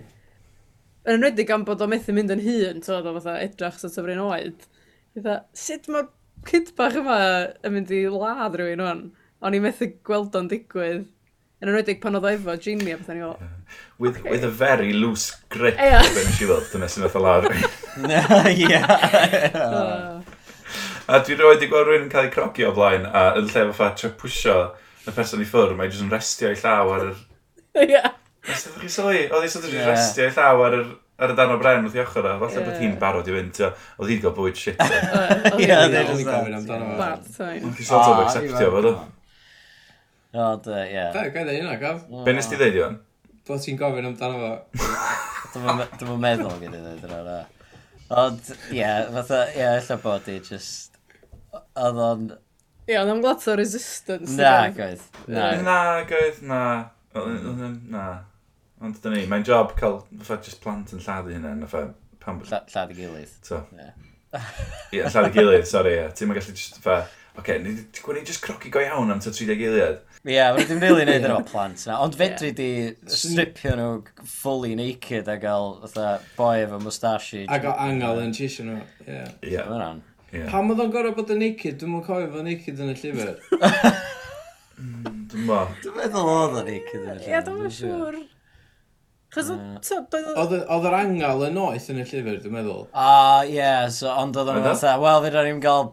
Yn 1.08 1.14
enwedig 1.16 1.48
am 1.54 1.62
bod 1.64 1.80
o 1.80 1.86
methu 1.88 2.12
mynd 2.12 2.34
yn 2.34 2.42
hun, 2.44 2.82
tywed 2.84 3.06
o 3.08 3.14
fatha 3.16 3.38
edrach 3.40 3.78
sort 3.80 3.94
of 3.96 4.04
rhan 4.04 4.18
oed. 4.20 4.66
Fatha, 5.16 5.38
sut 5.56 5.86
mae'r 5.88 6.10
cyd 6.50 6.74
bach 6.76 6.98
yma 7.00 7.16
yn 7.64 7.72
mynd 7.72 7.92
i 7.96 8.02
ladd 8.12 8.58
rhywun 8.60 8.82
o'n? 8.84 9.00
O'n 9.40 9.56
i 9.56 9.60
methu 9.64 9.88
gweld 10.04 10.36
o'n 10.36 10.50
digwydd. 10.50 11.06
Yn 11.64 11.70
enwedig 11.72 12.02
pan 12.02 12.18
oedd 12.18 12.28
o 12.28 12.34
efo 12.34 12.58
Jimmy 12.60 12.92
a 12.92 12.98
bethau 13.00 13.16
ni 13.16 13.24
o. 13.24 13.32
With, 13.98 14.20
okay. 14.20 14.34
with 14.34 14.44
a 14.44 14.52
very 14.52 14.92
loose 14.92 15.32
grip, 15.48 15.80
yeah. 15.80 16.04
ben 16.12 16.28
si 16.36 16.44
fel, 16.44 16.60
dyna 16.74 16.90
sy'n 16.92 17.06
meddwl 17.06 17.30
ar 17.32 17.48
Ia. 18.52 18.84
A 21.08 21.22
dwi 21.24 21.40
roed 21.40 21.64
i 21.64 21.72
gweld 21.72 21.88
rhywun 21.88 22.04
yn 22.04 22.12
cael 22.12 22.28
ei 22.28 22.36
crogi 22.36 22.68
o 22.68 22.76
blaen, 22.76 23.08
a 23.08 23.30
yn 23.40 23.48
lle 23.48 23.64
fatha 23.72 23.96
ffa 23.96 24.14
pwysio 24.20 24.60
y 25.08 25.16
person 25.16 25.40
i 25.40 25.48
ffwrdd, 25.48 25.72
mae 25.80 25.88
jyst 25.88 26.04
yn 26.04 26.12
restio 26.12 26.52
ei 26.52 26.60
llaw 26.60 26.92
ar 26.98 27.08
yr... 27.08 27.20
Ie. 27.88 28.02
Oedd 28.48 28.80
chi 28.82 28.90
sylwi? 28.92 29.20
Oedd 29.28 29.44
hi 29.44 29.50
sort 29.52 29.68
of 29.68 29.76
restio 29.88 30.24
ei 30.24 30.32
llaw 30.36 30.62
ar, 30.66 30.76
ar 31.18 31.32
y 31.34 31.36
dan 31.38 31.52
o 31.52 31.58
bren 31.60 31.84
wrth 31.84 31.98
i 31.98 32.02
ochr 32.02 32.24
o. 32.30 32.32
Falle 32.42 32.64
bod 32.64 32.80
hi'n 32.82 32.96
barod 33.02 33.28
i 33.28 33.34
fynd. 33.36 33.60
Oedd 33.98 34.12
hi'n 34.12 34.22
gael 34.24 34.34
bwyd 34.38 34.60
shit. 34.62 34.80
Ie, 35.58 35.68
oedd 35.80 35.96
hi'n 35.98 36.24
gofyn 36.30 36.56
amdano. 36.60 36.88
Bad 37.00 37.28
time. 37.28 37.50
Ah, 37.50 37.60
uh, 37.60 37.68
oedd 37.68 37.82
hi 37.82 37.88
sort 37.90 38.08
of 38.12 38.22
acceptio 38.24 38.72
fod 38.76 38.88
o. 38.90 38.94
Oedd, 40.46 40.70
ie. 40.86 41.04
Fe, 41.18 41.26
gael 41.36 41.52
ei 41.52 41.60
hynna, 41.60 41.76
gaf. 41.82 42.02
Be 42.24 42.34
nes 42.36 42.48
ti 42.50 42.58
ddeud 42.60 42.80
i 42.80 42.82
fan? 42.86 42.98
Bod 43.48 43.64
ti'n 43.64 43.78
gofyn 43.80 44.10
amdano 44.12 44.42
fo. 44.42 44.52
Dwi'n 46.00 46.20
meddwl 46.24 46.58
gyda 46.64 46.82
ddeud 46.82 47.06
yr 47.08 47.16
ara. 47.20 47.38
Ond, 48.08 48.52
ie, 48.72 48.84
fatha, 49.12 49.42
ie, 49.52 49.64
ella 49.74 49.98
bod 50.04 50.28
hi 50.32 50.38
just... 50.40 50.94
Oedd 51.76 51.98
o'n... 52.06 52.28
Ie, 52.88 52.96
ond 52.96 53.12
am 53.12 53.20
lot 53.20 53.44
o 53.44 53.56
resistance. 53.58 54.32
Na, 54.38 54.70
gwaith. 54.72 55.04
Na, 55.28 55.80
goedd, 56.08 56.40
na. 56.48 56.62
Na. 57.92 58.06
Ond 58.84 58.98
dyna 59.02 59.16
ni, 59.18 59.26
mae'n 59.30 59.46
job 59.46 59.72
cael 59.78 60.00
fatha 60.22 60.42
just 60.46 60.60
plant 60.62 60.92
yn 60.94 61.02
lladd 61.02 61.30
hynna, 61.32 61.54
na 61.58 61.68
fa 61.70 61.88
pan... 62.22 62.42
Lla, 62.46 62.62
lladd 62.70 62.92
i 62.94 62.98
gilydd. 62.98 63.32
So. 63.46 63.62
Ie, 63.74 63.78
yeah. 64.34 64.50
yeah, 64.94 65.08
lladd 65.14 65.30
i 65.30 65.32
gilydd, 65.34 65.64
sori, 65.70 65.94
ie. 65.96 66.02
Yeah. 66.04 66.12
Ti'n 66.18 66.34
gallu 66.36 66.54
just 66.54 66.78
fatha... 66.82 67.08
Oce, 67.38 67.44
okay, 67.44 67.60
ni 67.62 67.70
wedi 67.70 68.02
gwneud 68.02 68.26
just 68.26 68.42
croci 68.42 68.70
go 68.74 68.80
iawn 68.82 69.12
am 69.14 69.20
ta 69.22 69.30
30 69.30 69.58
gilydd. 69.60 69.98
Ie, 70.26 70.32
yeah, 70.34 70.48
wedi 70.56 70.66
ddim 70.66 70.80
rili 70.82 71.04
yn 71.06 71.26
efo 71.28 71.42
plant 71.46 71.84
na. 71.86 72.00
Ond 72.02 72.16
fedri 72.18 72.50
di 72.58 72.70
stripio 73.14 73.76
nhw 73.78 73.90
fully 74.26 74.74
naked 74.78 75.30
a 75.30 75.36
gael 75.38 75.76
fatha 75.84 76.16
boi 76.34 76.64
efo 76.64 76.80
mustache. 76.82 77.44
A 77.46 77.60
gael 77.62 77.78
angel 77.84 78.22
yn 78.24 78.34
tisio 78.34 78.66
nhw. 78.66 78.80
Ie. 79.06 79.20
Ie. 79.46 79.52
Yeah. 79.54 80.50
Pam 80.50 80.74
oedd 80.74 80.82
o'n 80.82 80.90
gorau 80.92 81.14
bod 81.16 81.30
yn 81.32 81.38
naked? 81.44 81.78
Dwi'n 81.78 81.94
mwyn 81.94 82.06
cofio 82.08 82.32
fo 82.34 82.42
naked 82.46 82.82
yn 82.84 82.94
y 82.94 82.98
llyfr. 83.02 83.34
Mm, 84.78 85.24
dwi'n 85.26 85.96
meddwl 85.96 86.28
oedd 86.30 86.52
o'n 86.60 86.68
naked 86.68 87.00
yn 87.00 87.08
y 87.08 87.14
llyfr. 87.16 87.30
Ie, 87.32 87.38
dwi'n 87.48 87.72
siŵr. 87.74 88.18
Chos 89.34 89.50
o- 89.52 89.60
so, 89.84 90.00
doedd 90.10 90.28
o... 90.30 90.34
Oedd 90.40 90.52
y- 90.56 90.64
oedd 90.72 90.86
yr 90.88 90.94
angel 91.02 91.42
yn 91.50 91.58
oeth 91.60 91.88
yn 91.92 91.98
y 92.00 92.04
llyfr, 92.08 92.38
dwi'n 92.44 92.54
meddwl. 92.54 92.84
Ah, 92.96 93.40
a, 93.42 93.46
ie, 93.48 93.72
so, 93.92 94.08
ond 94.12 94.36
oedd 94.40 94.48
o'n 94.54 94.60
Oedd 94.62 94.70
o? 94.70 94.74
fatha, 94.74 94.94
wel, 95.02 95.20
fydda 95.26 95.42
ni'n 95.48 95.58
gael 95.64 95.90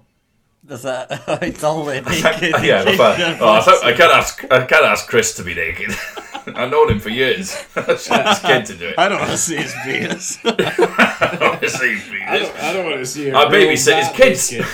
fatha 0.69 0.95
oedolyn 1.41 2.07
naked. 2.07 2.55
Ie, 2.63 2.95
fatha, 2.97 3.33
oh, 3.43 3.59
I 3.83 3.91
can't 3.97 4.15
ask, 4.15 4.45
I 4.49 4.61
can't 4.65 4.87
ask 4.87 5.09
Chris 5.11 5.33
to 5.35 5.43
be 5.43 5.53
naked. 5.57 5.91
I've 6.55 6.69
known 6.69 6.91
him 6.93 6.99
for 7.01 7.09
years. 7.09 7.51
It's 7.75 8.05
scared 8.05 8.65
to 8.67 8.75
do 8.77 8.87
it. 8.93 8.99
I 8.99 9.09
don't 9.09 9.19
want 9.19 9.31
to 9.31 9.37
see 9.37 9.55
his 9.57 9.73
penis. 9.83 10.37
Obviously, 10.45 11.97
I 12.23 12.37
don't, 12.39 12.55
I 12.63 12.73
don't 12.73 12.85
want 12.85 12.97
to 12.99 13.05
see 13.05 13.29
a 13.29 13.33
Our 13.35 13.49
grown 13.49 13.61
babysit 13.63 13.97
his 13.97 14.07
man 14.07 14.13
kids. 14.13 14.51
naked. 14.51 14.67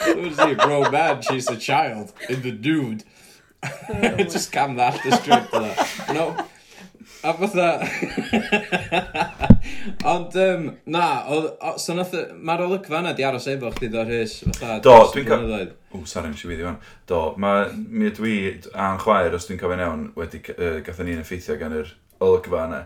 I 0.00 0.14
want 0.14 0.30
to 0.30 0.36
see 0.44 0.50
a 0.50 0.54
grown 0.56 0.90
man 0.90 1.20
chase 1.22 1.48
a 1.50 1.56
child 1.56 2.12
in 2.28 2.40
the 2.42 2.50
dude. 2.52 3.04
Just 4.32 4.50
cam 4.50 4.74
that, 4.76 5.00
the 5.04 5.12
strip 5.16 5.50
that. 5.52 6.10
No. 6.14 6.36
A 7.24 7.32
fatha... 7.38 7.68
Ond, 10.04 10.34
um, 10.36 10.64
na, 10.90 11.04
oedd... 11.30 11.46
o- 11.60 11.76
So 11.78 11.94
nath... 11.94 12.14
y- 12.18 12.24
Mae'r 12.42 12.64
olygfa 12.66 12.98
yna 13.02 13.12
di 13.16 13.24
aros 13.26 13.46
efo 13.50 13.70
chdi 13.76 13.88
ddo'r 13.92 14.10
hys, 14.10 14.34
fatha... 14.48 14.78
Do, 14.82 14.90
dros 14.96 15.12
y 15.12 15.20
dwi'n 15.20 15.28
ca- 15.28 15.38
blynyddoedd. 15.38 15.72
O, 15.94 16.00
sori, 16.08 16.32
nes 16.32 16.42
i 16.42 16.48
fydd 16.50 16.62
i 16.64 16.66
fan. 16.66 16.78
Do, 17.10 17.20
mae 17.42 17.68
mi 17.78 18.08
ydw 18.10 18.26
i 18.30 18.36
a'n 18.74 18.98
chwaer, 19.02 19.36
os 19.38 19.46
dwi'n 19.48 19.60
cofio'n 19.60 19.84
iawn, 19.84 20.02
wedi 20.18 20.40
uh, 20.56 20.80
gatho 20.86 21.06
ni'n 21.06 21.22
effeithio 21.22 21.58
gan 21.60 21.76
yr 21.78 21.92
olygfa 22.26 22.64
yna. 22.68 22.80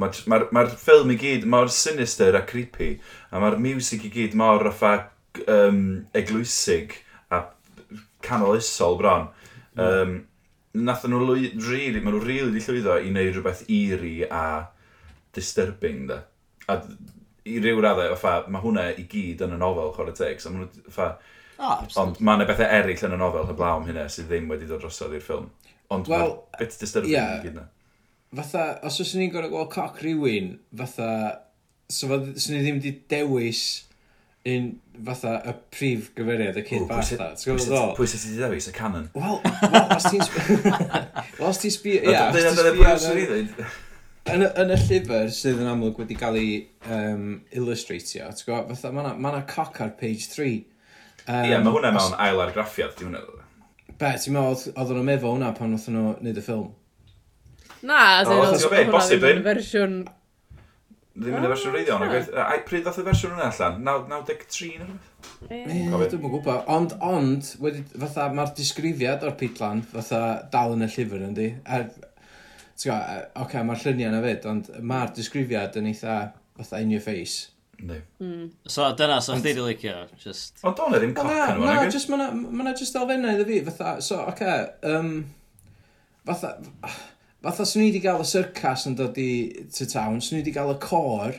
Mae'r 0.00 0.22
ma, 0.32 0.40
ma 0.56 0.64
ffilm 0.72 1.12
i 1.12 1.18
gyd 1.20 1.44
mor 1.52 1.68
sinister 1.72 2.38
a 2.38 2.42
creepy, 2.48 2.94
a 3.34 3.42
mae'r 3.42 3.58
music 3.60 4.06
i 4.08 4.12
gyd 4.14 4.36
mor 4.38 4.64
raffa 4.64 4.94
um, 5.44 5.82
eglwysig 6.16 6.96
a 7.36 7.44
canolisol 8.24 8.96
bron. 9.00 9.28
Um, 9.78 10.16
nath 10.74 11.06
nhw 11.08 11.22
lwy, 11.24 11.52
really, 11.68 12.02
maen 12.02 12.16
nhw 12.16 12.24
really 12.24 12.52
di 12.54 12.64
llwyddo 12.64 12.98
i 13.00 13.08
wneud 13.12 13.32
rhywbeth 13.36 13.64
eerie 13.68 14.28
a 14.28 14.42
disturbing, 15.36 16.06
da. 16.10 16.22
A 16.68 16.82
i 17.48 17.56
ryw 17.64 17.80
raddau, 17.80 18.12
fa, 18.20 18.42
mae 18.52 18.60
hwnna 18.60 18.90
i 19.00 19.06
gyd 19.08 19.40
yn 19.46 19.56
y 19.56 19.58
nofel, 19.60 19.94
chwarae 19.96 20.16
teg, 20.16 20.40
so 20.42 20.52
maen 20.52 20.66
nhw, 20.66 20.92
fa, 20.92 21.12
Oh, 21.58 21.80
Ond 21.98 22.20
mae 22.22 22.38
yna 22.38 22.44
bethau 22.46 22.70
eraill 22.70 23.00
yn 23.08 23.16
y 23.16 23.18
nofel 23.18 23.48
heblaw 23.48 23.80
am 23.80 23.86
hynna 23.88 24.04
sydd 24.14 24.28
ddim 24.30 24.44
wedi 24.46 24.68
dod 24.68 24.78
drosodd 24.78 25.16
i'r 25.18 25.24
ffilm. 25.24 25.48
Ond 25.90 26.06
well, 26.06 26.44
bit 26.54 26.76
disturbing 26.78 27.10
yeah, 27.10 27.40
gyd 27.42 27.56
na. 27.56 27.64
Fatha, 28.38 28.76
os 28.86 29.00
oes 29.02 29.14
ni'n 29.18 29.32
gorau 29.32 29.50
gweld 29.50 29.72
coc 29.72 29.98
rhywun, 30.04 30.52
fatha, 30.78 31.08
so 31.90 32.10
fydden 32.12 32.54
ni 32.54 32.60
ddim 32.62 32.78
wedi 32.78 32.92
dewis 33.10 33.64
un 34.52 34.68
fatha 35.04 35.34
y 35.46 35.54
prif 35.74 36.12
gyfeiriad 36.16 36.58
y 36.60 36.64
cyd 36.66 36.86
bach 36.88 37.10
da. 37.18 37.32
Ti'n 37.38 37.52
gwybod 37.52 37.68
ddol? 37.70 37.92
Pwy 37.98 38.08
sy'n 38.10 38.22
ti 38.24 38.36
ddewis? 38.38 38.68
Y 38.70 38.74
canon? 38.76 39.10
Wel, 39.14 39.38
os 39.96 40.08
ti'n... 40.08 40.24
Wel, 40.24 41.44
os 41.50 41.60
ti'n 41.62 41.74
sbio... 41.74 42.00
Ie, 42.02 42.16
os 42.30 43.06
ti'n 43.06 43.22
sbio... 43.26 43.68
Yn, 44.28 44.44
yn 44.44 44.72
y 44.74 44.76
llyfr 44.82 45.30
sydd 45.32 45.62
yn 45.62 45.70
amlwg 45.70 46.02
wedi 46.02 46.16
cael 46.18 46.36
ei 46.36 46.50
um, 46.92 47.38
illustratio, 47.56 48.26
ti'n 48.36 48.48
gwybod, 48.48 48.74
fatha, 48.74 48.90
mae 48.92 49.06
yna 49.06 49.14
ma 49.24 49.44
coc 49.48 49.78
ar 49.84 49.94
page 49.96 50.28
3. 50.34 50.50
Ie, 50.50 50.66
um, 51.24 51.46
yeah, 51.48 51.62
mae 51.62 51.72
hwnna 51.72 51.94
mewn 51.96 52.18
ail 52.26 52.42
argraffiad, 52.44 52.92
ti'n 52.98 53.08
hwnna. 53.08 53.22
Be, 53.94 54.12
ti'n 54.20 54.36
meddwl, 54.36 54.74
oedden 54.74 54.98
nhw'n 54.98 55.08
meddwl 55.08 55.32
hwnna 55.32 55.54
pan 55.56 55.72
oedden 55.78 55.96
nhw 55.96 56.12
wneud 56.18 56.42
y 56.42 56.44
ffilm? 56.44 56.68
Na, 57.88 58.02
as 58.18 58.28
in, 58.28 58.36
oedd 58.36 58.68
hwnna 58.68 59.00
ddim 59.08 59.28
yn 59.30 59.44
fersiwn 59.46 59.96
Ddim 61.18 61.34
yn 61.34 61.46
y 61.46 61.50
fersiwn 61.50 61.74
reiddiol. 61.74 62.02
Ah. 62.38 62.52
A 62.54 62.58
pryd 62.66 62.84
ddoth 62.86 63.00
y 63.02 63.04
fersiwn 63.08 63.34
hwnna 63.34 63.48
allan? 63.50 63.80
93 63.82 64.68
neu 64.78 64.86
rhywbeth? 64.86 65.08
E, 65.48 66.10
dwi'n 66.14 66.22
gwybod. 66.22 66.68
Ond, 66.70 66.94
ond, 67.04 67.50
wedi, 67.64 67.82
fatha, 67.94 68.28
mae'r 68.34 68.52
disgrifiad 68.58 69.26
o'r 69.26 69.34
pidlan, 69.40 69.82
fatha, 69.94 70.22
dal 70.52 70.76
yn 70.76 70.86
y 70.86 70.90
llyfr 70.94 71.24
yndi. 71.28 71.48
Er, 71.66 71.88
ti'n 72.78 72.92
gwybod, 72.92 73.02
oce, 73.02 73.20
okay, 73.44 73.66
mae'r 73.66 73.84
lluniau 73.84 74.12
yna 74.12 74.22
fyd, 74.28 74.48
ond 74.52 74.72
mae'r 74.92 75.14
disgrifiad 75.18 75.78
yn 75.80 75.90
eitha, 75.90 76.18
fatha, 76.60 76.82
in 76.84 76.94
your 76.94 77.02
face. 77.02 77.50
Ynddi. 77.78 77.98
Mm. 78.22 78.46
So 78.70 78.86
dyna, 78.98 79.18
so 79.22 79.36
chdi 79.38 79.56
di 79.58 79.66
licio, 79.66 79.98
just... 80.22 80.62
Ond 80.66 80.80
o'n 80.86 80.96
ddim 80.96 81.18
coc 81.18 81.30
yn 81.30 81.58
yma, 81.58 81.76
Na, 81.82 81.90
just, 81.90 82.10
mae'na 82.14 82.30
ma 82.34 82.72
just 82.78 82.98
elfennau 82.98 83.34
iddo 83.34 83.50
fi, 83.50 83.60
fatha, 83.72 83.98
so, 84.02 84.22
oce, 84.22 84.38
okay, 84.38 84.94
um, 84.94 85.14
fatha, 86.26 86.54
fatha 87.44 87.66
swn 87.66 87.82
i 87.84 87.86
wedi 87.90 88.00
gael 88.02 88.22
y 88.24 88.26
syrcas 88.28 88.86
yn 88.88 88.96
dod 88.98 89.16
i 89.20 89.30
to 89.74 89.84
town, 89.90 90.20
swn 90.22 90.38
i 90.38 90.40
wedi 90.42 90.54
gael 90.56 90.72
y 90.74 90.76
cor, 90.82 91.32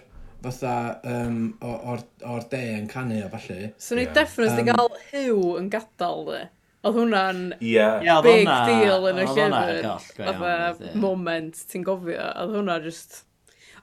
fatha 0.43 0.75
um, 1.07 1.39
o'r, 1.65 2.01
or 2.23 2.41
de 2.51 2.63
yn 2.77 2.88
canu 2.91 3.19
a 3.25 3.29
falle. 3.33 3.62
So 3.77 3.95
ni 3.97 4.03
yeah. 4.07 4.15
definitely 4.15 4.63
um, 4.63 4.69
gael 4.71 4.91
hyw 5.12 5.39
yn 5.59 5.67
gadael 5.73 6.21
de. 6.29 6.41
Oedd 6.79 6.95
hwnna'n 6.95 7.41
yeah. 7.59 7.99
big 8.23 8.47
yeah, 8.47 8.69
deal 8.69 9.03
yn 9.09 9.19
y 9.19 9.25
llyfr. 9.27 9.83
Oedd 9.83 10.15
Fatha 10.15 10.93
moment, 10.95 11.55
ti'n 11.67 11.83
gofio. 11.83 12.23
Oedd 12.39 12.55
hwnna 12.55 12.79
just... 12.85 13.27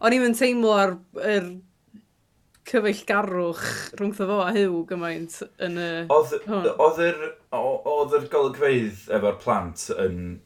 O'n 0.01 0.17
i'n 0.17 0.37
teimlo 0.37 0.73
ar 0.77 0.93
yr 1.21 1.29
er 1.35 1.47
cyfeillgarwch 2.67 3.67
rhwng 3.99 4.15
fo 4.17 4.41
a 4.41 4.49
hyw 4.57 4.81
gymaint 4.89 5.35
yn 5.63 5.77
y... 5.77 6.09
Oedd 6.09 6.33
yr 8.17 8.25
golygfeidd 8.33 8.99
efo'r 9.13 9.37
plant 9.45 9.81
yn 10.01 10.41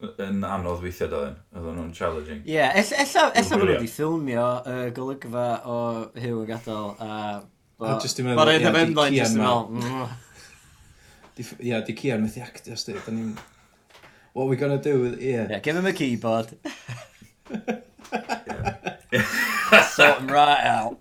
yn 0.00 0.44
anodd 0.44 0.82
weithiau 0.84 1.08
doedden. 1.08 1.36
Oedden 1.56 1.76
nhw'n 1.78 1.92
challenging. 1.96 2.42
Ie, 2.44 2.58
yeah, 2.58 2.76
ella 2.76 3.30
bod 3.32 3.52
nhw 3.56 3.68
wedi 3.70 3.88
ffilmio 3.90 4.46
uh, 4.60 4.86
golygfa 4.96 5.46
o 5.64 5.76
Hugh 6.20 6.42
y 6.42 6.46
Gadol. 6.50 6.90
Uh, 7.00 7.38
a 7.80 7.98
just 8.02 8.20
i'n 8.20 8.28
meddwl... 8.28 8.42
Mae'r 8.42 8.60
un 8.60 8.66
hemenlaen 8.68 9.16
just 9.16 9.36
i'n 9.36 9.40
meddwl. 9.40 10.08
Ie, 11.64 11.80
di 11.88 11.96
Cian 11.96 12.24
methu 12.24 12.40
actio, 12.44 12.76
sti. 12.80 12.98
Da 13.06 13.10
ni'n... 13.14 13.32
What 14.36 14.50
we 14.50 14.56
gonna 14.60 14.76
do 14.82 15.00
with... 15.00 15.16
Ie. 15.22 15.32
Yeah, 15.32 15.60
give 15.64 15.76
him 15.76 15.86
a 15.88 15.94
keyboard. 15.96 16.48
Sort 19.96 20.20
him 20.20 20.28
right 20.28 20.64
out. 20.64 21.00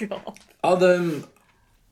God. 0.00 0.40
Oedd 0.64 0.82
um, 0.86 1.24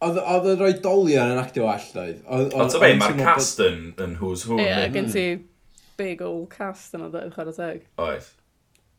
Oedd 0.01 0.46
y 0.49 0.53
roi 0.57 0.73
dolion 0.81 1.35
yn 1.35 1.38
actio 1.42 1.66
all, 1.68 1.85
doedd? 1.92 2.20
Ond 2.33 2.73
ta 2.73 2.79
be, 2.81 2.94
mae'r 2.96 3.18
cast 3.20 3.61
yn, 3.61 3.90
yn 4.01 4.14
who's 4.16 4.46
who. 4.49 4.57
Ie, 4.57 4.87
gen 4.94 5.11
ti 5.12 5.25
hmm 5.35 5.49
big 6.00 6.24
old 6.24 6.48
cast 6.52 6.96
yna 6.96 7.12
dweud 7.12 7.34
chwarae 7.36 7.56
teg. 7.56 7.88
Oes. 8.00 8.32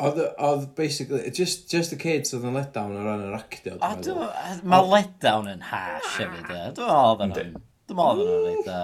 Oedd, 0.02 0.18
oedd, 0.42 0.64
basically, 0.76 1.30
just, 1.30 1.70
just 1.70 1.92
the 1.94 1.96
kids 1.96 2.34
oedd 2.34 2.48
yn 2.50 2.56
let 2.58 2.72
down 2.74 2.96
ar 2.98 3.06
ran 3.06 3.28
yr 3.28 3.36
actio. 3.38 3.76
O, 3.78 3.92
dwi'n 4.02 4.64
mae 4.66 4.88
letdown 4.90 5.50
yn 5.52 5.62
hash 5.68 6.16
hefyd, 6.18 6.48
e. 6.48 6.48
Dwi'n 6.48 6.88
meddwl 6.88 6.96
oedd 6.96 7.22
yn 7.28 7.36
o'n, 7.38 7.54
dwi'n 7.92 8.02
oedd 8.08 8.24
yn 8.24 8.32
o'n 8.34 8.48
reit, 8.48 8.72
e. 8.74 8.80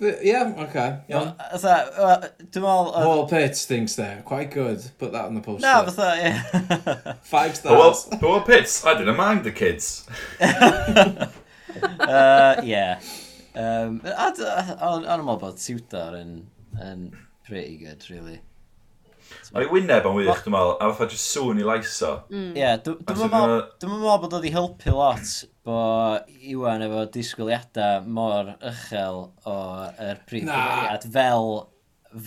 Ie, 0.00 0.32
oce. 0.64 0.86
Dwi'n 1.10 2.64
meddwl... 2.64 2.88
Paul 2.94 3.26
Pitts 3.28 3.66
thinks 3.68 3.96
there. 4.00 4.22
quite 4.24 4.50
good. 4.54 4.80
Put 4.98 5.12
that 5.12 5.26
on 5.26 5.34
the 5.34 5.42
poster. 5.44 5.66
No, 5.66 5.84
fatha, 5.90 6.16
ie. 6.16 7.14
Five 7.34 7.56
stars. 7.56 8.08
Well, 8.10 8.20
Whole 8.20 8.40
Pits, 8.40 8.84
I 8.86 8.96
didn't 8.96 9.18
mind 9.18 9.44
the 9.44 9.52
kids. 9.52 10.08
uh, 10.40 11.28
yeah. 12.64 13.00
Um, 13.54 14.00
a, 14.04 14.08
a, 14.08 14.32
a, 14.40 14.78
a, 14.80 14.86
a, 14.86 15.18
a, 15.18 15.36
a, 15.36 15.98
a, 15.98 16.42
um, 16.78 17.10
pretty 17.46 17.76
good, 17.80 18.04
really. 18.10 18.40
Mae'r 19.54 19.70
wyneb 19.70 20.06
yn 20.08 20.16
wych, 20.16 20.42
dwi'n 20.44 20.54
meddwl, 20.54 20.76
a 20.82 20.90
fatha 20.90 21.14
just 21.14 21.30
sŵn 21.34 21.60
i 21.62 21.66
laiso. 21.66 22.10
Mm. 22.32 22.50
Ie, 22.58 22.70
dwi'n 22.86 23.30
meddwl 23.30 24.20
bod 24.22 24.36
oedd 24.38 24.46
i 24.48 24.52
helpu 24.54 24.94
lot 24.94 25.32
bo 25.66 25.80
Iwan 26.50 26.84
efo 26.86 27.04
disgwyliadau 27.14 28.06
mor 28.18 28.54
uchel 28.70 29.20
o'r 29.50 29.98
er 30.06 30.22
prif 30.28 30.46
gyfeiriad 30.46 31.06
fel, 31.16 31.50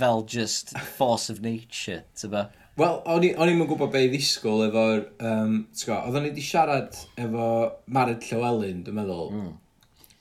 fel 0.01 0.23
just 0.36 0.75
force 0.97 1.34
of 1.34 1.41
nature, 1.45 2.03
ti'n 2.19 2.34
ba? 2.34 2.45
Wel, 2.79 3.01
o'n 3.06 3.25
i'n 3.51 3.65
gwybod 3.69 3.91
be 3.93 4.06
i 4.06 4.12
ddisgwyl 4.12 4.67
efo'r, 4.69 5.03
um, 5.29 5.60
ti'n 5.73 5.89
gwybod, 5.89 6.08
oedden 6.08 6.27
ni 6.27 6.32
wedi 6.32 6.45
siarad 6.45 7.03
efo 7.25 7.49
Mared 7.97 8.27
Llywelyn, 8.29 8.84
dwi'n 8.88 8.99
meddwl, 9.01 9.32
mm. 9.38 9.53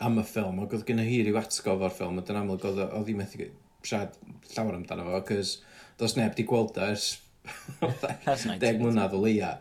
am 0.09 0.23
y 0.23 0.27
ffilm, 0.29 0.63
ac 0.65 0.77
oedd 0.77 0.87
gen 0.89 1.03
i 1.05 1.09
hi 1.09 1.23
ryw 1.27 1.41
atgof 1.43 1.87
o'r 1.89 1.95
ffilm, 1.99 2.19
ond 2.21 2.33
yn 2.33 2.41
amlwg 2.43 2.69
oedd 2.73 3.13
hi 3.13 3.19
methu 3.19 3.45
siarad 3.89 4.17
llawer 4.53 4.79
amdano 4.79 5.09
fo, 5.09 5.21
cys 5.33 5.59
dos 6.01 6.17
neb 6.19 6.35
di 6.37 6.47
gweld 6.49 6.79
o 6.79 6.89
ers 6.93 7.11
deg 8.63 8.81
mlynedd 8.81 9.15
o 9.17 9.23
leia. 9.23 9.57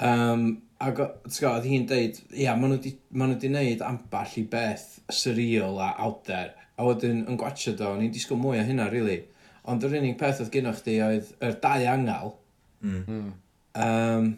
Um, 0.00 0.62
ac 0.80 1.02
oedd 1.04 1.66
hi'n 1.68 1.84
deud, 1.88 2.22
ia, 2.32 2.46
yeah, 2.46 2.56
maen 2.56 2.72
nhw 2.72 2.78
wedi 2.78 2.94
ma 3.12 3.28
neud 3.28 3.84
amball 3.84 4.36
i 4.40 4.44
beth 4.48 4.86
surreal 5.12 5.80
a 5.84 5.92
out 6.00 6.24
there. 6.28 6.54
A 6.80 6.86
wedyn 6.86 7.26
yn 7.28 7.36
gwachio 7.40 7.74
do, 7.76 7.92
ni'n 7.98 8.12
disgwyl 8.14 8.40
mwy 8.40 8.62
o 8.62 8.64
hynna, 8.64 8.88
really. 8.92 9.18
Ond 9.68 9.84
yr 9.84 9.98
unig 9.98 10.16
peth 10.20 10.40
oedd 10.40 10.52
gennych 10.54 10.80
chi 10.86 10.96
oedd 11.04 11.34
yr 11.44 11.58
dau 11.60 11.84
angal. 11.92 12.32
Mm. 12.80 13.26
Um, 13.76 14.30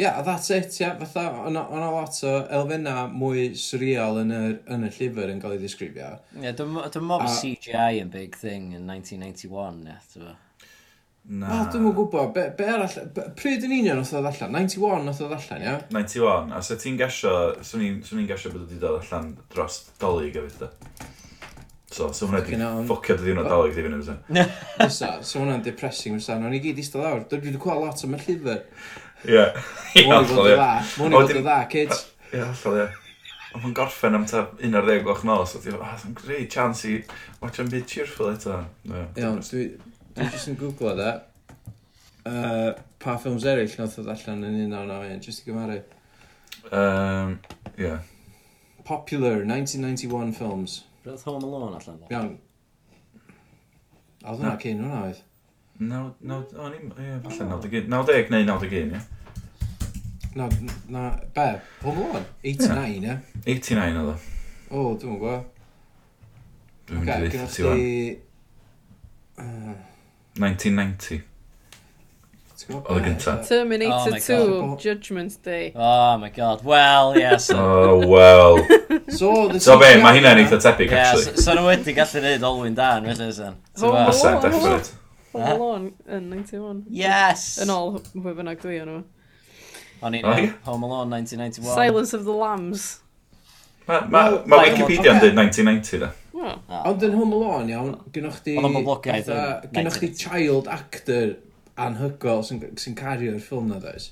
yeah, 0.00 0.18
a 0.20 0.24
that's 0.24 0.50
it. 0.50 0.80
Yeah. 0.80 0.98
Fatha, 0.98 1.44
o'na 1.46 1.90
lot 1.92 2.20
o 2.24 2.34
elfenna 2.58 3.06
mwy 3.12 3.50
surreal 3.58 4.20
yn, 4.22 4.32
yr, 4.34 4.54
yn 4.72 4.86
y 4.88 4.92
llyfr 4.96 5.32
yn 5.34 5.42
cael 5.42 5.56
ei 5.56 5.60
ddisgrifio. 5.62 6.14
Ie, 6.36 6.46
yeah, 6.46 6.54
dwi'n 6.56 7.08
mob 7.10 7.26
CGI 7.28 8.00
yn 8.00 8.12
big 8.12 8.38
thing 8.40 8.72
in 8.76 8.86
1991, 8.88 9.84
ie, 9.86 9.98
yeah, 10.22 10.38
Na. 11.30 11.50
Wel, 11.50 11.66
dwi'n 11.70 11.82
mwyn 11.84 11.94
gwybod, 11.98 12.30
be, 12.34 12.46
be 12.56 12.64
arall, 12.72 12.94
be, 13.14 13.26
pryd 13.36 13.66
yn 13.66 13.74
union 13.76 14.00
oedd 14.00 14.08
oedd 14.16 14.30
allan? 14.30 14.54
91 14.56 15.10
oedd 15.12 15.20
oedd 15.26 15.34
allan, 15.36 15.66
ia? 15.66 15.74
91, 15.92 16.54
a 16.56 16.62
se 16.64 16.78
ti'n 16.80 16.96
gesio, 16.98 17.34
swn 17.60 17.84
i'n 17.84 18.28
gesio 18.30 18.50
bod 18.54 18.64
wedi 18.64 18.80
dod 18.80 19.02
allan 19.02 19.34
dros 19.52 19.82
dolyg 20.00 20.40
a 20.40 20.46
fydd 20.48 20.70
So, 21.90 22.12
so 22.14 22.28
hwnna 22.30 22.40
di 22.46 22.54
ffocio 22.86 23.16
dy 23.18 23.24
ddiwrnod 23.24 23.48
dolyg 23.50 23.72
di 23.74 23.82
fyny, 23.82 23.96
fysa? 23.98 24.44
Fysa, 24.78 25.08
so 25.26 25.40
hwnna'n 25.40 25.64
depressing, 25.66 26.20
fysa. 26.20 26.36
Nw'n 26.38 26.54
i 26.54 26.60
gyd 26.62 26.78
eistedd 26.78 27.02
lawr. 27.02 27.24
Dwi'n 27.26 27.48
wedi 27.48 27.62
cweld 27.62 27.82
lot 27.82 28.04
am 28.06 28.14
y 28.14 28.20
llyfr. 28.22 28.60
Ie. 29.28 29.44
Mwyn 30.06 30.24
i 30.24 30.26
fod 30.30 30.48
yn 30.48 30.56
dda. 30.56 30.72
Mwyn 30.96 31.14
i 31.14 31.20
fod 31.20 31.34
yn 31.34 31.44
dda, 31.44 31.60
kids. 31.72 32.04
Ie, 32.30 32.42
allol, 32.44 32.80
ie. 32.80 32.88
Ond 33.50 33.64
mae'n 33.64 33.74
gorffen 33.74 34.14
am 34.14 34.26
ta 34.30 34.44
11 34.62 35.00
gloch 35.02 35.24
nos, 35.26 35.56
ah, 35.56 35.58
a 35.58 35.64
ti'n 35.64 35.78
ah, 35.82 35.94
dwi'n 35.98 36.12
greu 36.20 36.44
chance 36.54 36.86
i 36.86 37.00
watch 37.40 37.58
am 37.58 37.70
byd 37.72 37.88
cheerful 37.90 38.30
eto. 38.30 38.60
Iawn, 38.86 39.40
dwi 39.42 39.64
jyst 40.20 40.52
yn 40.52 40.58
googlo 40.60 40.94
da. 40.98 41.16
Uh, 42.20 42.76
pa 43.02 43.16
ffilms 43.18 43.46
eraill 43.48 43.74
nath 43.80 43.96
oedd 43.98 44.12
allan 44.12 44.44
yn 44.46 44.60
1991, 44.68 45.24
jyst 45.26 45.42
i 45.42 45.48
gymaru. 45.48 45.80
Um, 46.70 47.40
yeah. 47.80 48.06
Popular 48.86 49.42
1991 49.42 50.32
films. 50.36 50.84
Roedd 51.06 51.26
Home 51.26 51.42
Alone 51.48 51.80
allan. 51.80 52.04
Iawn. 52.12 52.30
A 54.20 54.30
oedd 54.30 54.44
hwnna 54.44 54.54
cyn 54.62 54.84
hwnna 54.84 55.02
oedd? 55.08 55.24
Naw, 55.80 56.10
naw, 56.20 56.42
hmm. 56.44 56.58
o'n 56.60 56.74
ni'n, 56.74 56.90
ie, 56.92 57.14
falle 57.24 57.46
91, 57.48 57.86
90 57.88 58.28
neu 58.34 58.44
91, 58.44 58.90
ie. 58.92 59.00
Na, 60.36 60.48
na, 60.92 61.04
be? 61.34 61.46
Home 61.86 62.02
Alone? 62.04 62.26
89, 62.44 63.06
ie? 63.08 63.14
89 63.46 63.96
oedd 64.02 64.10
o. 64.12 64.16
O, 64.68 64.82
dwi'n 65.00 65.16
gwybod. 65.16 65.48
Dwi'n 66.90 67.00
mynd 67.00 67.08
i 67.08 67.32
ddeitha 67.32 67.48
ti 67.56 67.64
1990. 70.36 71.24
Oedd 72.76 73.00
y 73.00 73.06
gynta. 73.08 73.38
Oh 73.40 73.48
Terminator 73.48 74.12
my 74.12 74.20
2, 74.20 74.36
God. 74.36 74.84
Judgment 74.84 75.42
Day. 75.42 75.72
Oh 75.80 76.18
my 76.20 76.28
god, 76.28 76.60
well, 76.62 77.16
yes. 77.16 77.48
Oh, 77.56 78.04
well. 78.06 78.60
So, 79.08 79.48
the 79.48 79.58
So 79.64 79.80
be, 79.80 79.96
mae 80.04 80.20
hynna'n 80.20 80.44
eitha 80.44 80.60
tebyg, 80.60 80.92
Yes, 80.92 81.24
actually. 81.24 81.42
so 81.48 81.56
nhw 81.56 81.66
wedi 81.72 81.96
gallu 81.96 82.26
neud 82.28 82.48
olwyn 82.52 82.76
dan, 82.76 83.08
felly, 83.14 83.32
sen. 83.32 83.56
Home 83.80 84.04
Fysa, 84.12 84.36
Alone. 84.36 84.44
definite. 84.44 84.99
Home 85.32 85.50
Alone 85.54 85.92
yn 86.10 86.30
91. 86.32 86.84
Yes! 86.90 87.58
Yn 87.62 87.70
ôl 87.70 88.00
hwy 88.14 88.32
bynnag 88.34 88.62
dwi 88.62 88.80
o'n 88.82 88.88
nhw. 88.90 89.02
O'n 90.00 90.16
i'n 90.18 90.26
Home 90.66 90.88
Alone 90.88 91.20
1991. 91.20 91.74
Silence 91.74 92.16
of 92.16 92.24
the 92.26 92.34
Lambs. 92.34 92.88
Mae 93.86 94.06
ma, 94.10 94.22
ma, 94.46 94.62
Wikipedia 94.64 95.14
yn 95.14 95.20
dweud 95.22 95.36
1990 95.38 96.02
da. 96.02 96.10
Ond 96.88 97.04
yn 97.06 97.14
Home 97.18 97.36
Alone 97.36 97.74
iawn, 97.74 97.92
gynnwch 98.14 98.40
chi... 98.46 98.56
Oedd 98.58 99.30
o'n. 99.34 99.68
Gynnwch 99.74 100.00
chi 100.02 100.10
child 100.18 100.70
actor 100.70 101.36
anhygol 101.80 102.42
sy'n 102.46 102.96
cario'r 102.98 103.38
ffilm 103.44 103.70
na 103.70 103.78
does. 103.82 104.10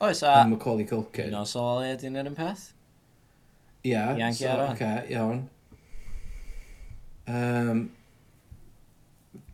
Oes 0.00 0.22
a... 0.24 0.38
Yn 0.44 0.54
Macaulay 0.54 0.88
Culkin. 0.88 1.30
Nos 1.34 1.56
o 1.58 1.66
le 1.80 1.92
ydy'n 1.94 2.18
yr 2.20 2.30
un 2.30 2.38
peth? 2.38 2.70
Ia. 3.86 4.08
Iawn, 4.18 4.40
iawn. 5.12 5.44
Iawn. 7.26 7.86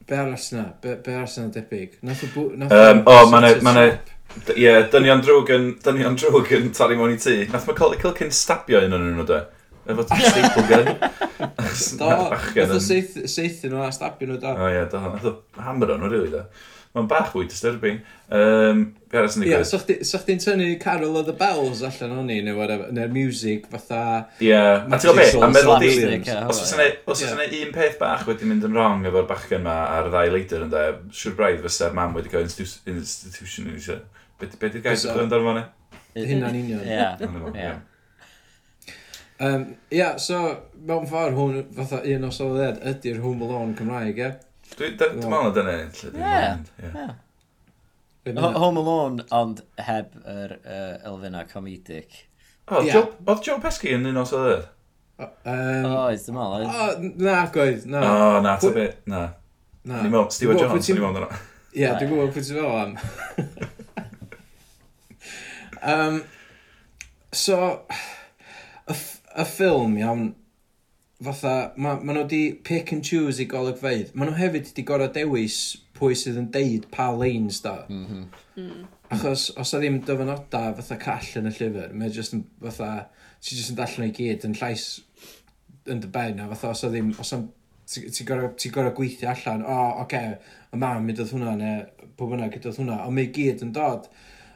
Be 0.08 0.16
arall 0.18 0.38
syna? 0.40 0.64
Be, 0.82 0.96
be 1.04 1.12
arall 1.14 1.28
syna 1.30 1.52
debyg? 1.54 1.98
Nath 2.06 2.24
o 2.26 2.30
bw... 2.34 2.44
Nath 2.58 2.72
Um, 2.74 3.02
o, 3.06 3.16
mae 3.30 3.54
Ma 3.62 3.72
mae 3.72 3.88
yna- 3.92 4.44
d- 4.48 4.56
Ie, 4.58 4.72
dynion 4.92 5.22
drwg 5.24 5.52
yn... 5.56 5.66
Dynion 5.84 6.16
drwg 6.18 6.52
yn 6.58 6.70
torri 6.76 6.96
mewn 6.98 7.14
i 7.14 7.18
tŷ. 7.22 7.36
Nath 7.52 7.66
mae 7.68 7.78
Colin 7.78 8.00
Culkin 8.02 8.32
stabio 8.34 8.80
un 8.86 8.96
o'n 8.98 9.08
nhw, 9.12 9.26
de. 9.28 9.40
Efo 9.92 10.04
t- 10.06 10.18
staple 10.22 10.64
gun. 10.70 10.92
Do, 11.98 12.10
Nath 12.58 12.76
o 12.76 12.80
seith- 12.82 13.20
seithio 13.30 13.72
nhw 13.72 13.82
a 13.86 13.90
stabio 13.94 14.30
nhw 14.30 14.40
da. 14.42 14.54
O 14.58 14.70
ie, 14.72 14.84
do. 14.92 15.02
Nath 15.06 15.28
o 15.30 15.34
hammer 15.68 15.94
o'n 15.96 16.02
nhw, 16.04 16.12
rili, 16.16 16.32
da 16.34 16.46
mae'n 16.92 17.06
bach 17.08 17.30
fwy 17.32 17.46
disturbing. 17.48 18.00
Um, 18.32 18.82
Ie, 19.12 19.48
yeah, 19.48 19.62
so 19.64 19.78
chdi'n 19.80 20.40
tynnu 20.40 20.68
Carol 20.80 21.18
of 21.20 21.26
the 21.28 21.34
Bells 21.36 21.82
allan 21.84 22.14
o'n 22.20 22.30
i, 22.32 22.38
neu 22.44 22.56
whatever, 22.56 22.88
neu'r 22.92 23.12
music 23.12 23.66
fatha... 23.72 24.00
Ie, 24.38 24.50
yeah. 24.50 24.84
a 24.84 25.00
ti'n 25.00 25.12
gwybod 25.12 25.20
beth, 25.20 25.36
a 25.36 25.50
meddwl 25.52 25.80
di, 25.80 25.90
os 26.48 26.62
oes 26.64 27.24
yna 27.28 27.46
un 27.60 27.72
peth 27.76 27.98
bach 28.00 28.26
wedi 28.28 28.48
mynd 28.48 28.64
yn 28.68 28.76
wrong 28.76 29.04
efo'r 29.08 29.28
bachgen 29.28 29.64
ma 29.66 29.76
ar 29.98 30.08
y 30.08 30.12
ddau 30.14 30.34
leidr 30.36 30.66
ynda, 30.66 30.84
siwr 31.16 31.36
braidd 31.40 31.64
fysa'r 31.64 31.96
mam 31.96 32.16
wedi 32.16 32.32
cael 32.32 32.44
institution 32.48 33.68
yn 33.68 33.76
eisiau. 33.76 34.00
Be 34.40 34.48
di'r 34.68 34.84
gair 34.84 35.00
sydd 35.00 35.16
e? 35.16 35.24
yn 35.24 35.32
darfod 35.32 35.60
ni? 35.60 35.64
Hynna'n 36.28 36.60
union. 36.60 36.84
Ie. 37.56 37.74
Ie, 39.96 40.06
so 40.20 40.40
mewn 40.88 41.08
ffordd 41.08 41.36
hwn, 41.36 41.60
fatha 41.76 42.00
un 42.14 42.28
os 42.28 42.40
oedd 42.44 42.64
e, 42.64 42.72
ydy'r 42.92 43.20
Home 43.24 43.48
Alone 43.48 43.76
Cymraeg, 43.78 44.20
ie? 44.20 44.32
Dwi'n 44.78 44.96
meddwl 44.98 45.30
na 45.30 45.50
dyna 45.56 45.72
Ie. 48.22 48.36
Ho- 48.38 48.52
Home 48.62 48.78
Alone, 48.82 49.24
ond 49.34 49.62
heb 49.82 50.12
yr 50.22 50.52
uh, 50.62 50.94
elfenna 51.10 51.42
comedic. 51.50 52.20
O, 52.70 52.78
Ie. 52.84 52.92
Joe- 52.94 53.08
Oedd 53.26 53.42
Joe 53.46 53.58
Pesci 53.64 53.90
yn 53.96 54.06
un 54.12 54.20
os 54.22 54.32
oedd 54.36 54.52
yr? 54.52 54.62
Um, 55.22 55.86
Oes, 55.92 56.24
dim 56.26 56.38
ond, 56.40 56.54
o, 56.56 56.66
eh? 56.66 57.08
na, 57.22 57.40
goedd, 57.54 57.84
na. 57.90 58.00
O, 58.02 58.40
na, 58.42 58.54
ta 58.56 58.62
Pwy- 58.68 58.74
bit, 58.78 59.00
na. 59.10 59.24
na. 59.86 60.00
Ni 60.04 60.10
meddwl, 60.12 60.30
Stewart 60.34 60.58
Dwi'n 60.58 60.70
gwbod 60.70 60.70
Jones, 60.70 60.74
pwy 60.74 60.86
ti'n- 60.86 60.98
ni'n 60.98 61.18
dyna. 61.18 61.30
Ie, 61.72 61.88
dwi'n 61.98 62.10
gwybod 62.12 62.32
pwy 62.34 62.42
ti'n 62.46 62.58
fel 62.58 62.72
am. 62.78 62.92
um, 65.92 66.16
so, 67.34 67.58
y, 68.86 68.94
ff- 68.94 69.20
y 69.34 69.46
ffilm, 69.50 69.98
iawn, 70.00 70.24
fatha, 71.24 71.72
ma, 71.76 71.94
ma 72.00 72.14
nhw 72.14 72.24
wedi 72.24 72.42
pick 72.64 72.92
and 72.92 73.04
choose 73.06 73.42
i 73.42 73.46
golygfeidd. 73.50 74.12
Ma 74.14 74.26
nhw 74.26 74.36
hefyd 74.38 74.68
wedi 74.70 74.84
gorau 74.88 75.10
dewis 75.14 75.60
pwy 75.96 76.16
sydd 76.18 76.40
yn 76.40 76.50
deud 76.54 76.88
pa 76.94 77.10
lanes 77.14 77.62
da. 77.64 77.82
Mm 77.88 78.04
-hmm. 78.06 78.26
mm. 78.62 78.90
Achos 79.12 79.50
os 79.60 79.74
a 79.74 79.80
ddim 79.80 80.00
dyfynoda 80.08 80.62
fatha 80.78 80.98
call 81.00 81.32
yn 81.40 81.50
y 81.50 81.54
llyfr, 81.56 81.92
mae 81.92 82.12
jyst 82.12 82.36
yn 82.36 82.46
fatha, 82.62 82.92
ti 83.40 83.58
jyst 83.58 83.74
yn 83.74 83.80
darllen 83.80 84.08
o'i 84.08 84.14
gyd 84.16 84.46
yn 84.48 84.56
llais 84.56 84.86
yn 85.92 86.00
dy 86.00 86.08
ben, 86.14 86.40
a 86.40 86.48
fatha 86.54 86.72
os 86.72 86.84
a 86.86 86.90
ddim, 86.92 87.12
os 87.20 87.32
am, 87.36 87.48
ti'n 87.92 88.14
ti 88.16 88.24
gorau, 88.24 88.52
ti 88.56 88.70
gorau 88.72 88.94
gweithio 88.96 89.28
allan, 89.34 89.66
o, 89.66 89.74
oh, 89.74 90.02
oce, 90.04 90.06
okay, 90.06 90.56
y 90.72 90.80
mam 90.80 91.04
mi 91.04 91.16
dod 91.18 91.32
hwnna, 91.34 91.54
neu 91.60 92.08
pob 92.16 92.32
yna 92.38 92.48
gyda 92.54 92.72
hwnna, 92.78 93.02
ond 93.04 93.18
mae 93.18 93.28
gyd 93.36 93.64
yn 93.66 93.74
dod 93.76 94.08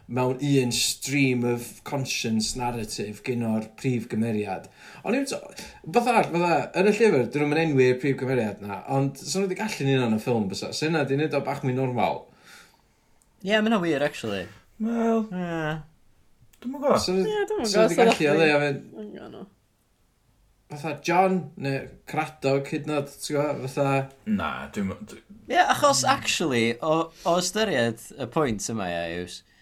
mewn 0.07 0.38
un 0.38 0.73
stream 0.73 1.42
of 1.45 1.83
conscience 1.85 2.55
narrative 2.59 3.25
gyn 3.27 3.42
o'r 3.47 3.64
prif 3.79 4.07
gymeriad. 4.11 4.69
Ond 5.03 5.19
i'n 5.19 5.27
fatha, 5.27 6.21
fatha, 6.31 6.51
yn 6.79 6.90
y 6.90 6.92
llyfr, 6.95 7.25
dyn 7.35 7.42
nhw'n 7.47 7.62
enwi'r 7.64 7.99
prif 8.03 8.14
gymeriad 8.21 8.62
na, 8.62 8.85
ond 8.92 9.19
sy'n 9.19 9.42
nhw 9.42 9.49
wedi 9.49 9.59
gallu 9.59 9.88
ni 9.88 9.97
yn 9.99 10.14
y 10.14 10.21
ffilm, 10.23 10.47
bysa. 10.53 10.71
Sy'n 10.77 10.95
nhw 10.95 11.03
wedi 11.03 11.19
neud 11.19 11.35
o 11.35 11.40
bach 11.47 11.64
mwy 11.66 11.75
normal. 11.75 12.23
Ie, 13.42 13.51
yeah, 13.51 13.64
mae'n 13.66 13.83
wir, 13.83 14.07
actually. 14.07 14.47
Wel... 14.79 15.27
Yeah. 15.33 15.83
Dwi'n 16.62 16.73
mwyn 16.73 16.87
gwybod. 16.87 17.11
Ie, 17.11 17.42
dwi'n 17.51 17.61
mwyn 17.64 17.75
nhw 17.75 17.83
wedi 17.83 17.99
gallu 17.99 18.31
o 18.31 18.38
leia 18.38 18.62
fynd... 18.62 19.42
Fatha 20.66 20.97
John, 21.07 21.37
neu 21.62 21.83
Cradog, 22.11 22.71
hyd 22.71 22.87
nod, 22.90 23.11
ti'n 23.11 23.40
gwybod, 23.40 23.66
fatha... 23.75 24.07
Na, 24.31 24.53
dwi'n... 24.75 24.95
Ie, 25.03 25.21
yeah, 25.51 25.75
achos, 25.75 26.07
actually, 26.07 26.79
o, 26.79 27.11
o 27.27 27.37
ystyried 27.42 28.07
y 28.14 28.31
pwynt 28.31 28.71
yma, 28.71 28.87
ie, 28.95 29.21
yws... 29.25 29.42
Yeah, 29.42 29.53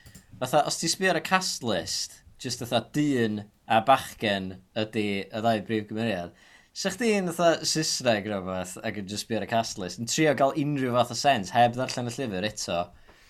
fatha, 0.44 0.64
os 0.68 0.76
ti'n 0.80 0.92
sbio 0.92 1.12
ar 1.12 1.20
y 1.20 1.24
cast 1.24 1.64
list, 1.64 2.20
just 2.40 2.60
fatha 2.60 2.82
dyn 2.94 3.44
a 3.66 3.80
bachgen 3.86 4.50
ydy 4.76 5.06
y 5.24 5.40
ddau 5.40 5.62
brif 5.66 5.88
gymeriad, 5.88 6.34
sa 6.76 6.92
chdi'n 6.92 7.30
fatha 7.32 7.64
Saesneg 7.70 8.28
rhywbeth 8.28 8.76
ac 8.84 9.00
yn 9.00 9.08
just 9.10 9.26
sbio 9.26 9.40
ar 9.40 9.48
y 9.48 9.50
cast 9.50 9.80
list, 9.80 10.02
yn 10.02 10.10
trio 10.10 10.36
gael 10.36 10.54
unrhyw 10.60 10.94
fath 10.98 11.14
o 11.14 11.18
sens 11.18 11.54
heb 11.56 11.76
ddarllen 11.78 12.12
y 12.12 12.14
llyfr 12.18 12.48
eto, 12.50 12.78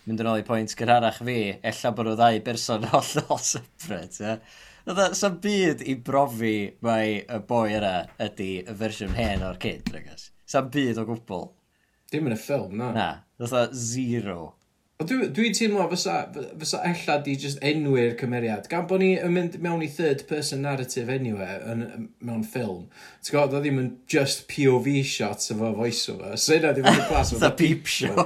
mynd 0.05 0.20
yn 0.20 0.31
ôl 0.33 0.42
i 0.42 0.46
pwynt 0.46 0.77
gyrharach 0.77 1.22
fi, 1.24 1.38
ella 1.72 1.94
bod 1.96 2.12
y 2.12 2.16
ddau 2.18 2.44
berson 2.50 2.88
hollol 2.92 3.42
separate, 3.42 4.20
ie. 4.20 4.35
Yeah? 4.35 4.62
Dda, 4.85 5.07
sa'n 5.16 5.38
byd 5.40 5.81
i 5.88 5.94
brofi 6.05 6.57
mai 6.85 7.22
y 7.22 7.38
boi 7.48 7.70
yna 7.79 7.92
ydy 8.20 8.50
y 8.68 8.74
fersiwn 8.83 9.14
hen 9.16 9.44
o'r 9.48 9.57
kid, 9.62 9.88
rhaid 9.94 10.27
Sa'n 10.44 10.68
byd 10.74 11.00
o 11.00 11.07
gwbl. 11.09 11.46
Dim 12.12 12.29
yn 12.29 12.35
y 12.35 12.37
ffilm, 12.37 12.74
na. 12.77 12.90
Na, 12.92 13.07
fatha 13.40 13.62
zero. 13.72 14.53
Dwi'n 15.02 15.33
dwi 15.35 15.48
teimlo 15.50 15.88
fysa, 15.90 16.20
fysa 16.61 16.78
ella 16.87 17.16
di 17.26 17.33
just 17.35 17.59
enwi'r 17.66 18.12
cymeriad. 18.20 18.68
Gan 18.70 18.85
bod 18.87 19.02
ni 19.02 19.16
yn 19.18 19.33
mynd 19.35 19.57
mewn 19.64 19.83
i 19.83 19.88
third 19.90 20.20
person 20.28 20.61
narrative 20.62 21.11
anyway 21.11 21.57
yn, 21.66 21.80
mewn 22.22 22.44
ffilm. 22.46 22.85
Ti'n 23.18 23.35
gwybod, 23.35 23.57
oedd 23.57 23.64
ddim 23.66 23.80
yn 23.83 23.88
just 24.07 24.44
POV 24.52 24.87
shots 25.11 25.50
efo 25.50 25.72
voiceover. 25.74 26.37
So 26.38 26.54
yna 26.54 26.70
ddim 26.76 26.87
yn 26.92 27.02
glas 27.09 27.35
o... 27.35 27.40
peep 27.59 27.90
show. 27.90 28.22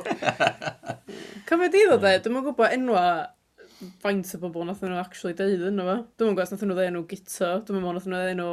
Cofio 1.48 1.70
di 1.72 1.86
ddod 1.86 2.04
hmm. 2.04 2.10
e, 2.10 2.20
dwi'n 2.26 2.44
gwybod 2.50 2.76
enwa 2.76 3.04
faint 4.04 4.34
o 4.36 4.40
bobl 4.42 4.68
nath 4.68 4.84
nhw 4.84 5.00
actually 5.00 5.38
deud 5.38 5.64
yn 5.70 5.80
efo. 5.86 5.96
Dwi'n 6.20 6.36
gwybod 6.36 6.52
nath 6.52 6.66
nhw 6.66 6.76
ddeud 6.76 6.90
enw 6.90 7.02
gito, 7.14 7.54
dwi'n 7.64 7.80
gwybod 7.80 7.96
nath 7.96 8.10
nhw 8.12 8.20
ddeud 8.20 8.34
enw 8.34 8.50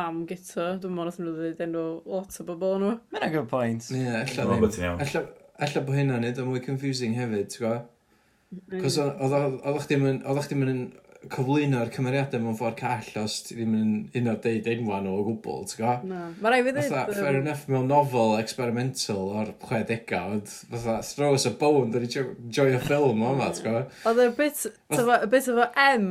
mam 0.00 0.24
gito, 0.32 0.64
dwi'n 0.80 0.96
gwybod 0.96 1.12
nath 1.12 1.20
nhw 1.20 1.36
ddeud 1.36 1.60
enw 1.68 1.84
lot 2.08 2.40
o 2.40 2.48
bobl 2.48 2.74
yn 2.78 2.88
efo. 2.88 2.96
Mae'n 3.18 3.28
a 3.28 3.30
good 3.36 3.52
point. 3.52 3.92
Ie, 3.92 4.00
yeah, 4.00 4.24
ella 4.24 4.64
ddim. 4.64 5.30
Alla 5.60 5.84
bod 5.84 5.98
hynna'n 5.98 6.24
nid 6.24 6.40
o 6.40 6.48
mwy 6.48 6.62
confusing 6.64 7.16
hefyd, 7.18 7.50
ti'n 7.52 7.64
gwybod? 7.64 7.88
Mm. 8.50 8.80
Cos 8.82 8.96
oeddech 8.98 9.86
ddim 9.86 10.06
yn, 10.08 10.20
ddim 10.24 10.66
yn 10.66 10.82
cyflwyno'r 11.30 11.90
cymeriadau 11.92 12.40
mewn 12.40 12.56
ffordd 12.56 12.78
call 12.78 13.18
os 13.20 13.34
ti 13.44 13.56
ddim 13.58 13.74
yn 13.76 13.90
un 14.16 14.30
o'r 14.32 14.38
deud 14.40 14.68
enwan 14.72 15.08
o 15.10 15.18
gwbl, 15.26 15.66
ti'n 15.68 15.82
gwybod? 15.82 16.06
Na, 16.08 16.20
mae 16.40 16.54
rai 16.54 16.60
fi 16.64 16.72
ddweud... 16.72 17.12
fair 17.18 17.40
enough 17.42 17.66
mewn 17.68 17.90
novel 17.92 18.38
experimental 18.38 19.28
o'r 19.42 19.50
60au, 19.60 20.38
ond 20.38 20.54
fatha 20.72 20.96
throw 21.10 21.36
us 21.36 21.44
a 21.50 21.52
bone, 21.60 21.90
dwi'n 21.92 22.06
ni 22.06 22.24
joy 22.56 22.78
ffilm 22.86 23.20
o 23.20 23.34
yma, 23.34 23.50
mm. 23.50 23.58
ti'n 23.58 23.68
gwybod? 23.68 23.98
Oedd 24.08 24.22
y 24.24 24.30
bit, 24.40 24.64
y 24.96 25.30
bit 25.34 25.52
efo 25.52 25.68
M, 25.84 26.08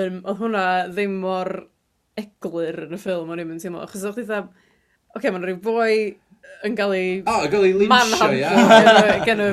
um, 0.00 0.18
oedd 0.24 0.40
hwnna 0.40 0.64
ddim 0.94 1.20
mor 1.20 1.52
eglur 2.20 2.86
yn 2.86 2.96
y 2.96 3.02
ffilm 3.04 3.30
o'n 3.30 3.44
i'n 3.44 3.52
mynd 3.52 3.66
teimlo, 3.66 3.84
achos 3.84 4.08
oedd 4.08 4.16
chdi 4.16 4.26
dda, 4.30 4.42
oce, 4.48 5.20
okay, 5.20 5.34
mae'n 5.34 5.44
rhyw 5.44 5.60
boi 5.68 5.92
yn 6.66 6.76
cael 6.78 6.94
ei... 6.96 7.12
O, 7.24 7.34
oh, 7.34 7.46
gael 7.52 7.66
ei 7.68 7.76
linsio, 7.82 8.28
ia. 8.36 8.50
gen 9.26 9.44
y 9.44 9.48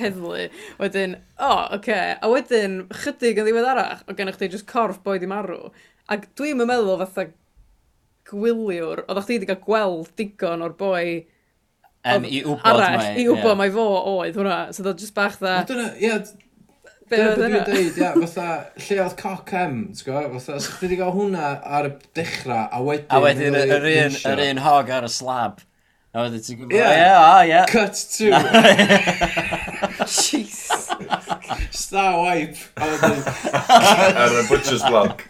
heddlu. 0.00 0.48
Wedyn, 0.82 1.16
o, 1.36 1.48
oh, 1.48 1.60
oce. 1.66 1.78
Okay. 1.78 2.16
A 2.18 2.30
wedyn, 2.32 2.80
chydig 3.04 3.40
yn 3.40 3.48
ddiwedd 3.48 3.70
arach, 3.74 4.02
o 4.06 4.16
gennych 4.18 4.40
chi 4.40 4.50
just 4.52 4.68
corff 4.70 5.02
boi 5.06 5.18
di 5.22 5.30
marw. 5.30 5.70
Ac 6.12 6.28
dwi'n 6.38 6.62
meddwl 6.62 6.98
fatha 7.04 7.28
gwyliwr, 8.30 9.04
oeddech 9.06 9.28
chi 9.28 9.38
wedi 9.38 9.50
cael 9.50 9.62
gweld 9.64 10.12
digon 10.18 10.64
o'r 10.66 10.76
boi 10.78 11.04
um, 12.06 12.24
i 12.26 12.42
wybod 12.44 12.68
arall, 12.68 13.00
mai, 13.00 13.10
i 13.16 13.26
wybod 13.28 13.50
yeah. 13.50 13.58
mae 13.62 13.74
fo 13.74 13.88
oedd 14.16 14.38
hwnna. 14.38 14.62
So 14.74 14.86
oedd 14.86 15.02
just 15.02 15.16
bach 15.16 15.38
dda... 15.40 15.58
Dyna, 15.68 15.90
ie, 15.98 16.14
Dyna 17.12 17.32
beth 17.34 17.40
dwi'n 17.42 17.58
dweud, 17.66 17.98
ia, 18.00 18.12
fatha, 18.22 18.46
lle 18.86 19.02
oedd 19.04 19.18
coc 19.20 19.52
em, 19.58 19.82
ti'n 19.92 20.06
gwybod, 20.06 20.38
fatha, 20.38 20.62
sa'ch 20.64 20.84
wedi 20.84 20.98
cael 21.00 21.12
hwnna 21.16 21.50
ar 21.78 21.90
y 21.90 21.92
dechrau, 22.16 22.64
a 22.64 22.80
wedyn... 22.86 23.10
A 23.12 23.20
wedyn, 23.26 23.58
yr 23.62 23.90
un, 23.90 24.16
yr 24.32 24.44
un 24.46 24.62
hog 24.64 24.92
ar 24.96 25.06
y 25.06 25.12
slab. 25.12 25.60
A 26.12 26.26
wedyn 26.26 26.42
ti'n 26.44 26.58
gwybod, 26.60 26.74
ie, 26.76 27.04
a, 27.08 27.36
ie. 27.48 27.60
Cut 27.70 27.96
to. 28.12 28.26
Jeez. 30.12 30.58
Star 31.72 32.18
wipe. 32.20 32.66
A 32.76 32.88
wedyn... 32.90 33.22
Ar 34.20 34.36
y 34.36 34.42
butcher's 34.50 34.84
block. 34.84 35.24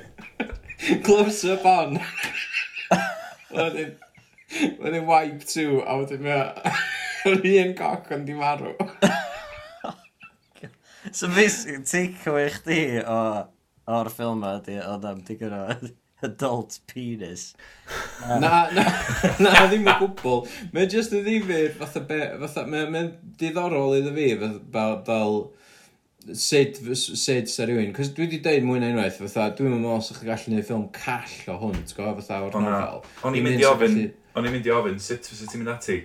Close 1.07 1.45
up 1.55 1.63
on. 1.71 2.01
Wedyn... 3.55 3.95
Wedyn 4.83 5.07
wipe 5.07 5.47
to. 5.55 5.85
A 5.87 6.01
wedyn 6.01 6.27
mae... 6.27 6.75
Yr 7.31 7.47
un 7.47 7.73
coc 7.79 8.11
yn 8.19 8.27
di 8.27 8.35
marw. 8.35 8.75
so 11.13 11.31
basically, 11.31 11.85
take 11.87 12.27
away 12.27 12.51
chdi 12.59 12.83
o... 13.07 13.21
O'r 13.87 14.11
ffilm 14.11 14.43
ydy, 14.51 14.81
oedd 14.83 15.07
am 15.07 15.23
digon 15.31 15.55
o 15.55 15.63
adult 16.27 16.79
penis. 16.91 17.53
Na, 18.27 18.69
na, 18.75 18.85
na, 19.43 19.53
ddim 19.67 19.87
yn 19.87 19.99
gwbl. 20.01 20.45
Mae'n 20.75 20.93
just 20.93 21.15
yn 21.17 21.25
ddifur, 21.27 21.73
fatha, 21.81 22.05
be, 22.09 22.21
fatha, 22.45 22.67
mae'n 22.69 22.93
mae 22.95 23.11
diddorol 23.41 23.99
iddo 23.99 24.15
fi, 24.17 24.29
fel, 24.39 24.97
fel 25.09 25.37
sut, 26.39 26.81
sut 26.95 27.51
sa 27.51 27.67
rhywun, 27.67 27.93
cos 27.97 28.13
dwi 28.15 28.27
wedi 28.27 28.41
dweud 28.45 28.67
mwy 28.67 28.83
na 28.83 28.93
unwaith, 28.93 29.19
fatha, 29.23 29.49
dwi'n 29.59 29.75
meddwl 29.75 30.03
sa'ch 30.07 30.23
gallu 30.27 30.51
gwneud 30.51 30.67
ffilm 30.69 30.85
call 30.97 31.39
o 31.51 31.57
hwn, 31.65 31.81
ti'n 31.81 31.99
gwybod, 31.99 32.21
fatha 32.23 32.43
o'r 32.47 32.59
nofel. 32.63 33.03
O'n 33.27 33.39
i'n 33.39 33.49
mynd 33.49 33.63
i 33.63 33.67
ofyn, 33.69 33.99
o'n 34.37 34.47
i'n 34.47 34.55
mynd 34.55 34.69
i 34.69 34.75
ofyn, 34.77 35.01
sut 35.03 35.27
fysa 35.31 35.49
ti'n 35.51 35.65
mynd 35.65 35.75
ati? 35.75 35.99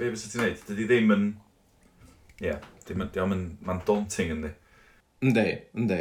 Be 0.00 0.12
fysa 0.14 0.32
ti'n 0.32 0.44
neud? 0.46 0.64
Dydy 0.70 0.88
ddim 0.88 1.12
yn, 1.16 1.28
ie, 2.40 2.48
yeah, 2.48 2.64
dim 2.88 3.04
yn, 3.04 3.44
Mae'n 3.66 3.84
daunting 3.88 4.32
yndi. 4.36 4.54
Yndi, 5.26 5.46
yndi 5.76 6.00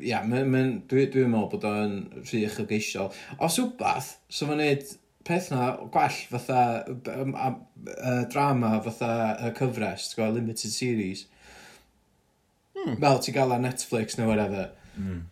ia, 0.00 0.20
yeah, 0.20 0.26
Dwi'n 0.26 0.82
dwi 0.88 1.24
meddwl 1.30 1.50
bod 1.52 1.66
o'n 1.68 1.96
rhy 2.24 2.44
uchelgeisiol. 2.48 3.12
Os 3.44 3.58
wbath, 3.62 4.16
so 4.28 4.48
mae'n 4.48 4.62
neud 4.62 4.88
peth 5.24 5.50
na 5.52 5.68
gwell 5.92 6.16
fatha 6.30 6.62
a, 6.84 7.50
a, 7.50 8.14
drama 8.32 8.74
fatha 8.84 9.10
y 9.46 9.52
cyfres, 9.58 10.08
ti'n 10.10 10.18
gwybod, 10.18 10.40
limited 10.40 10.74
series. 10.74 11.26
Hmm. 12.74 12.98
Fel 13.00 13.22
ti'n 13.22 13.36
gael 13.36 13.54
ar 13.54 13.62
Netflix 13.62 14.18
neu 14.18 14.28
whatever. 14.28 14.72
Mm. 14.98 15.22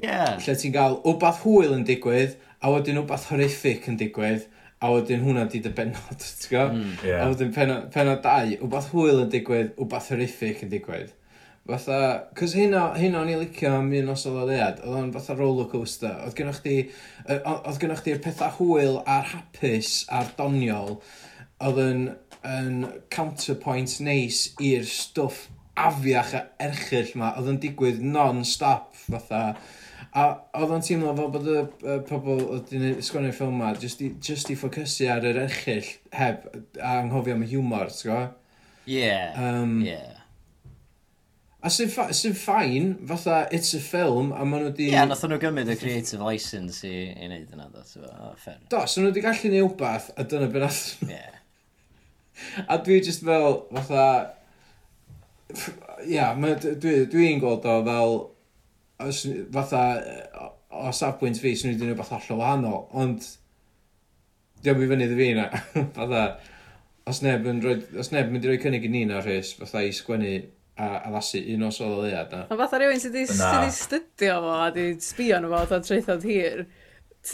Yeah. 0.00 0.38
Lle 0.40 0.56
ti'n 0.56 0.74
gael 0.74 0.98
wbath 1.04 1.44
hwyl 1.44 1.76
yn 1.76 1.84
digwydd, 1.88 2.38
a 2.60 2.72
wedyn 2.72 3.02
wbath 3.04 3.28
horrific 3.30 3.86
yn 3.90 4.00
digwydd, 4.00 4.48
a 4.80 4.90
wedyn 4.94 5.22
hwnna 5.26 5.44
di 5.52 5.60
dy 5.62 5.72
benod, 5.76 6.16
ti'n 6.16 6.50
gwybod? 6.50 6.76
Mm, 6.80 6.92
yeah. 7.04 7.22
A 7.22 7.30
wedyn 7.30 7.54
penod, 7.54 7.88
penod 7.94 8.24
dau, 8.24 8.56
wbath 8.64 8.90
hwyl 8.94 9.26
yn 9.26 9.32
digwydd, 9.32 9.74
wbath 9.78 10.10
horrific 10.14 10.64
yn 10.66 10.72
digwydd. 10.72 11.12
Fatha, 11.70 11.98
cos 12.38 12.54
hynna, 12.58 12.82
hynna 12.98 13.20
o'n 13.22 13.30
i 13.32 13.36
licio 13.38 13.70
am 13.78 13.90
un 13.94 14.08
os 14.12 14.24
oedd 14.26 14.40
o 14.42 14.46
ddead, 14.48 14.80
oedd 14.84 14.96
o'n 15.00 15.12
fatha 15.14 15.36
rollercoaster, 15.38 16.16
oedd 16.26 16.36
gennych 16.38 16.60
chi, 16.64 16.76
yy, 17.28 17.38
o- 17.46 17.60
oedd 17.70 17.78
gennych 17.82 18.02
chi'r 18.06 18.20
pethau 18.24 18.50
hwyl 18.58 18.98
a'r 19.04 19.28
hapus 19.34 19.92
a'r 20.18 20.32
doniol, 20.38 20.96
oedd 21.62 21.80
yn, 21.84 22.02
yn 22.48 22.80
counterpoint 23.14 23.98
neis 24.06 24.46
i'r 24.64 24.86
stwff 24.88 25.46
afiach 25.80 26.32
a 26.36 26.42
erchill 26.66 27.12
ma, 27.20 27.34
oedd 27.38 27.52
yn 27.54 27.60
digwydd 27.62 28.00
non-stop 28.04 28.90
fatha, 29.06 29.42
a 30.10 30.24
oedd 30.58 30.72
o'n 30.74 30.82
teimlo 30.84 31.12
fel 31.16 31.30
bod 31.36 31.46
y, 31.52 31.60
y 31.86 31.98
pobl 32.08 32.40
oedd 32.56 32.72
yn 32.76 32.86
sgwennu'r 33.04 33.36
ffilm 33.36 33.60
ma, 33.62 33.70
just 33.78 34.00
i, 34.04 34.10
jyst 34.26 34.50
i 34.50 34.56
ffocysu 34.58 35.06
ar 35.14 35.28
yr 35.30 35.38
erchill 35.44 35.86
heb, 36.18 36.48
a 36.80 36.96
anghofio 37.04 37.36
am 37.38 37.44
y 37.46 37.52
humor, 37.54 37.92
ti'n 37.94 38.10
gwybod? 38.10 38.34
Ie. 38.90 39.12
Um, 39.38 39.76
Yeah. 39.86 40.16
A 41.60 41.68
sy'n 41.68 41.90
fa 41.92 42.06
sy 42.16 42.30
ffain, 42.32 42.94
fatha, 43.06 43.42
it's 43.52 43.74
a 43.76 43.80
film, 43.84 44.30
a 44.32 44.44
maen 44.48 44.62
nhw 44.62 44.68
wedi... 44.70 44.86
Ie, 44.86 44.94
yeah, 44.94 45.04
nath 45.08 45.26
nhw 45.28 45.36
gymryd 45.42 45.68
y 45.68 45.74
creative 45.76 46.24
license 46.24 46.78
i, 46.88 46.92
i 47.12 47.26
wneud 47.28 47.50
yna, 47.52 47.66
do, 47.68 47.82
ti'n 47.84 48.06
oh, 48.08 48.30
ffair. 48.40 48.62
Do, 48.72 48.78
so 48.88 49.02
nhw 49.02 49.10
wedi 49.10 49.24
gallu 49.26 49.50
neud 49.52 49.66
wbath, 49.74 50.06
a 50.16 50.24
dyna 50.24 50.48
beth 50.48 50.64
nath 50.64 50.84
nhw. 51.04 51.18
Yeah. 51.20 51.36
a 52.72 52.78
dwi 52.80 53.02
just 53.04 53.26
fel, 53.26 53.58
fatha... 53.74 54.04
Ia, 55.50 56.06
yeah, 56.08 56.30
dwi'n 56.40 56.78
dwi, 56.80 56.94
dwi 57.12 57.26
gweld 57.42 57.66
o 57.68 57.74
fel... 57.90 58.16
Os, 59.04 59.20
fatha, 59.52 59.82
o, 60.40 60.48
o 60.80 60.94
safbwynt 60.96 61.42
fi, 61.42 61.52
sy'n 61.52 61.74
wedi 61.74 61.90
neud 61.90 61.98
wbath 61.98 62.14
hollol 62.14 62.40
wahanol, 62.40 62.86
ond... 63.02 63.26
Diolch 64.64 64.80
i 64.86 64.88
fyny 64.94 65.04
iddo 65.10 65.20
fi 65.20 65.28
na, 65.36 65.50
fatha... 65.98 66.24
Os 67.10 67.20
neb 67.24 67.44
yn 67.52 67.60
rhoi, 67.60 67.76
os 68.00 68.14
neb 68.14 68.30
yn 68.30 68.38
mynd 68.38 68.48
i 68.48 68.50
roi 68.54 68.58
cynnig 68.64 68.88
i 68.88 68.92
ni 68.92 69.04
na 69.08 69.20
rhys, 69.20 69.52
fatha 69.58 69.84
i 69.84 69.92
sgwennu 69.92 70.32
a 70.80 70.88
addasu 71.08 71.40
un 71.54 71.66
os 71.68 71.80
oedd 71.82 71.96
o 71.98 72.04
leiad 72.04 72.32
na. 72.32 72.44
Ond 72.48 72.60
fatha 72.62 72.80
rhywun 72.80 73.02
sydd 73.02 73.18
wedi 73.18 73.72
studio 73.76 74.38
fo 74.44 74.54
a 74.54 74.62
wedi 74.70 74.86
sbio 75.04 75.40
nhw 75.42 75.52
fo 75.52 75.76
o 75.76 75.82
treithod 75.84 76.24
hir. 76.28 76.64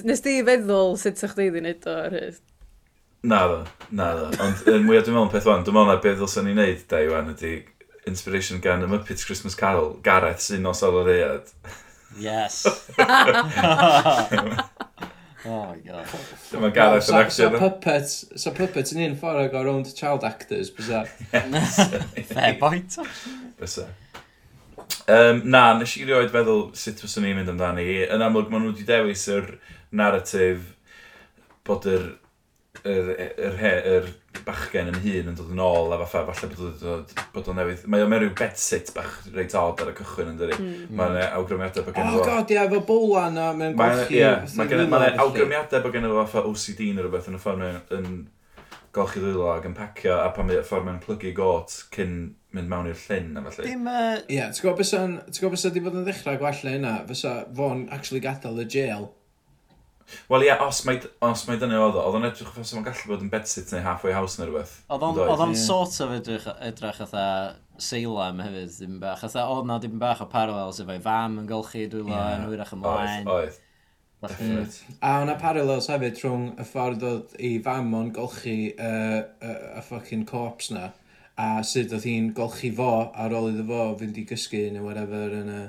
Nes 0.08 0.24
di 0.24 0.40
feddwl 0.46 0.96
sut 1.00 1.22
sa'ch 1.22 1.36
di 1.38 1.46
wedi 1.48 1.62
wneud 1.62 1.86
o 1.86 1.96
ar 2.06 2.18
hyn? 2.18 2.40
Na 3.26 3.40
ddo, 3.50 3.60
na 3.98 4.10
ddo. 4.18 4.26
Ond 4.42 4.68
yn 4.72 4.84
mwyaf 4.86 5.06
dwi'n 5.06 5.16
meddwl 5.18 5.32
peth 5.34 5.48
o'n, 5.50 5.64
dwi'n 5.66 5.78
meddwl 5.78 5.92
na 5.92 5.98
beth 6.02 6.20
ddylsyn 6.20 6.46
ni'n 6.50 6.60
neud 6.62 6.84
da 6.90 7.02
i 7.02 7.10
wan, 7.10 7.32
ydy 7.34 7.54
inspiration 8.06 8.62
gan 8.62 8.84
y 8.86 8.90
Muppets 8.90 9.26
Christmas 9.26 9.58
Carol, 9.58 9.96
Gareth 10.06 10.44
sy'n 10.46 10.66
nos 10.66 10.82
o'r 10.86 11.00
leiad. 11.06 11.54
Yes. 12.22 12.62
Oh 15.46 15.66
my 15.66 15.76
god. 15.84 16.06
Dyma 16.50 16.72
Gareth 16.74 17.10
yn 17.10 17.18
action. 17.20 17.52
So 17.52 17.58
puppets, 17.58 18.16
so 18.42 18.52
puppets 18.56 18.94
yn 18.94 19.04
un 19.04 19.14
ffordd 19.20 19.44
ag 19.44 19.54
o 19.54 19.62
round 19.66 19.92
child 19.94 20.26
actors, 20.26 20.72
bysa. 20.74 21.04
Fair 22.32 22.56
point. 22.58 22.98
Bysa. 23.60 23.86
Um, 25.06 25.42
na, 25.46 25.62
nes 25.78 25.94
i 26.00 26.04
rioed 26.06 26.32
feddwl 26.34 26.64
sut 26.78 27.02
fyswn 27.02 27.26
ni'n 27.26 27.38
mynd 27.38 27.52
amdani. 27.52 27.86
Yn 28.10 28.24
amlwg, 28.26 28.50
maen 28.50 28.66
nhw 28.66 28.72
wedi 28.74 28.86
dewis 28.88 29.26
yr 29.30 29.52
narratif 29.94 30.72
bod 31.66 31.86
yr 31.90 32.08
yr, 32.84 33.10
e, 33.16 33.26
yr, 33.46 33.58
yr, 33.70 33.80
yr 33.96 34.44
bachgen 34.46 34.90
yn 34.92 34.98
hun 35.02 35.30
yn 35.32 35.38
dod 35.38 35.50
yn 35.54 35.62
ôl 35.62 35.94
a 35.94 35.98
fatha, 36.04 36.22
falle 36.28 36.50
bod 36.52 36.84
o'n 36.90 37.02
bod 37.34 37.50
o'n 37.50 37.58
newydd. 37.60 37.84
Mae 37.90 38.04
o'n 38.04 38.12
mewn 38.12 38.24
rhyw 38.24 38.36
bedsit 38.38 38.92
bach 38.96 39.18
reit 39.34 39.56
odd 39.58 39.82
ar 39.84 39.92
y 39.92 39.96
cychwyn 39.98 40.32
yn 40.32 40.38
dyri. 40.40 40.58
Mm. 40.60 40.94
Mae'n 41.00 41.18
awgrymiadau 41.26 41.86
bod 41.86 41.96
gen 41.96 42.12
i 42.12 42.14
Oh 42.20 42.24
god, 42.26 42.54
ia, 42.54 42.64
efo 42.68 42.82
bwlan 42.88 43.40
a 43.40 43.50
mewn 43.56 43.76
golchi. 43.78 44.22
Mae'n 44.60 45.20
awgrymiadau 45.24 45.84
bod 45.84 45.96
gen 45.96 46.08
i 46.08 46.14
fatha 46.20 46.46
OCD 46.50 46.88
neu 46.92 47.06
rhywbeth 47.06 47.30
yn 47.32 47.38
y 47.38 47.42
ffordd 47.42 47.94
yn 47.98 48.10
golchi 48.96 49.20
ddwylo 49.20 49.50
ac 49.52 49.66
yn 49.68 49.76
pacio 49.76 50.16
a 50.22 50.30
pan 50.32 50.48
mae'n 50.48 50.64
ffordd 50.64 50.86
mae'n 50.86 51.02
plygu 51.02 51.32
got 51.36 51.74
cyn 51.92 52.16
mynd 52.56 52.70
mewn 52.70 52.88
i'r 52.88 53.02
llyn 53.02 53.36
a 53.36 53.42
falle. 53.44 53.66
Dim 53.68 53.90
y... 53.90 54.02
Ie, 54.32 54.40
ti'n 54.40 54.62
gwybod 54.62 54.80
beth 54.80 54.92
sy'n... 54.92 55.18
Ti'n 55.26 55.42
gwybod 55.42 55.56
beth 55.56 55.64
sy'n 55.66 55.74
di 55.74 55.82
bod 55.84 55.98
yn 55.98 56.06
ddechrau 56.06 56.40
gwella 56.40 56.72
yna? 56.78 56.94
Fysa 57.10 57.34
fo'n 57.58 57.86
actually 57.92 58.22
gadael 58.24 58.62
y 58.62 58.68
jail 58.72 59.10
Wel 60.30 60.46
ie, 60.46 60.52
os 60.62 60.80
mae, 60.86 61.00
os 61.26 61.44
mae 61.48 61.58
dyna 61.60 61.78
oedd 61.82 61.98
o, 61.98 62.02
oedd 62.06 62.18
o'n 62.20 62.28
edrych 62.28 62.58
os 62.62 62.72
o'n 62.76 62.86
gallu 62.86 63.10
bod 63.10 63.24
yn 63.24 63.30
bedsit 63.32 63.72
neu 63.74 63.84
halfway 63.84 64.14
house 64.14 64.40
neu 64.40 64.48
rhywbeth. 64.48 64.74
Oedd 64.92 65.44
o'n 65.46 65.54
sort 65.58 65.96
of 66.04 66.14
edrych, 66.16 66.48
edrych 66.68 67.00
atha 67.06 67.28
Salem 67.82 68.40
hefyd, 68.40 68.72
ddim 68.72 68.98
bach. 69.02 69.24
Atha 69.26 69.46
oedd 69.52 69.68
na 69.68 69.78
ddim 69.82 69.98
bach 70.00 70.22
o 70.24 70.28
parallels 70.32 70.80
efo'i 70.82 71.02
fam 71.04 71.40
yn 71.42 71.48
golchi 71.50 71.86
dwylo 71.92 72.14
yeah. 72.14 72.36
yn 72.38 72.46
hwyrach 72.48 72.74
ymlaen. 72.76 73.26
Oedd, 73.32 73.58
oedd. 74.24 74.78
A 75.04 75.18
o'na 75.22 75.34
parallels 75.40 75.90
hefyd 75.92 76.22
rhwng 76.22 76.46
y 76.56 76.66
ffordd 76.66 77.04
oedd 77.06 77.34
i 77.42 77.56
fam 77.64 77.92
o'n 77.98 78.14
golchi 78.16 78.72
uh, 78.72 79.20
uh, 79.42 79.58
y 79.76 79.84
fucking 79.90 80.24
corps 80.28 80.70
na 80.72 80.88
a 81.36 81.62
sut 81.68 81.92
oedd 81.92 82.06
hi'n 82.08 82.30
golchi 82.36 82.70
fo 82.74 82.90
ar 83.12 83.34
ôl 83.36 83.50
iddo 83.50 83.66
fo 83.68 83.80
fynd 84.00 84.16
i 84.16 84.24
gysgu 84.28 84.62
neu 84.72 84.86
whatever 84.86 85.34
yn 85.36 85.50
y, 85.52 85.64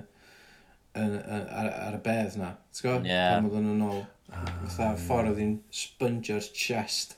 yn, 1.02 1.18
yn, 1.18 1.42
ar, 1.44 1.72
ar 1.90 1.98
y 1.98 2.04
bedd 2.06 2.38
na. 2.40 2.54
T'w 2.72 2.86
gwybod? 2.86 3.10
Yeah. 3.10 3.34
Pan 3.36 3.50
oedd 3.50 3.60
yn 3.60 3.84
ôl. 3.84 4.06
Fatha 4.32 4.92
ah. 4.92 4.98
ffordd 5.00 5.32
oedd 5.32 5.40
hi'n 5.42 5.54
spongio'r 5.74 6.48
chest. 6.56 7.16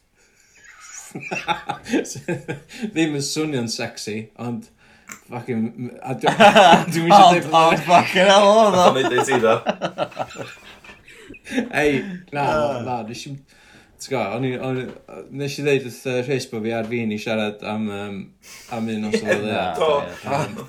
Ddim 2.93 3.15
yn 3.17 3.23
swnio'n 3.25 3.69
sexy, 3.73 4.17
ond 4.37 4.67
fucking... 5.29 5.63
A 6.05 6.13
dwi'n 6.13 6.43
a 6.45 6.83
dwi'm 6.93 7.13
Ond, 7.15 7.39
deud 7.39 7.47
ond, 7.49 7.85
ffacin 7.87 8.29
hell 8.29 8.49
oedd 8.49 8.77
o. 8.77 8.83
o'n 8.83 8.99
neud 8.99 9.29
ti 9.29 9.39
ddo. 9.41 9.55
Ei, 11.81 12.03
na, 12.35 12.43
na, 12.43 12.83
na, 12.85 12.99
nes 13.09 13.25
i... 13.29 13.33
T'w 13.99 14.13
gwybod, 14.13 14.35
o'n 14.37 14.45
i... 14.47 14.53
o'n 14.69 14.83
i- 14.83 15.25
Nes 15.41 15.57
i 15.59 15.65
ddeud 15.65 15.89
wrth 15.89 16.05
uh, 16.09 16.21
Rhys 16.27 16.47
bod 16.51 16.63
fi 16.67 16.75
ar 16.77 16.87
fi'n 16.89 17.11
i 17.15 17.19
siarad 17.21 17.65
am, 17.67 17.89
um, 17.93 18.21
am 18.77 18.93
un 18.93 19.09
os 19.09 19.19
oedd 19.19 19.49
e. 19.49 19.65
Do. 19.81 19.91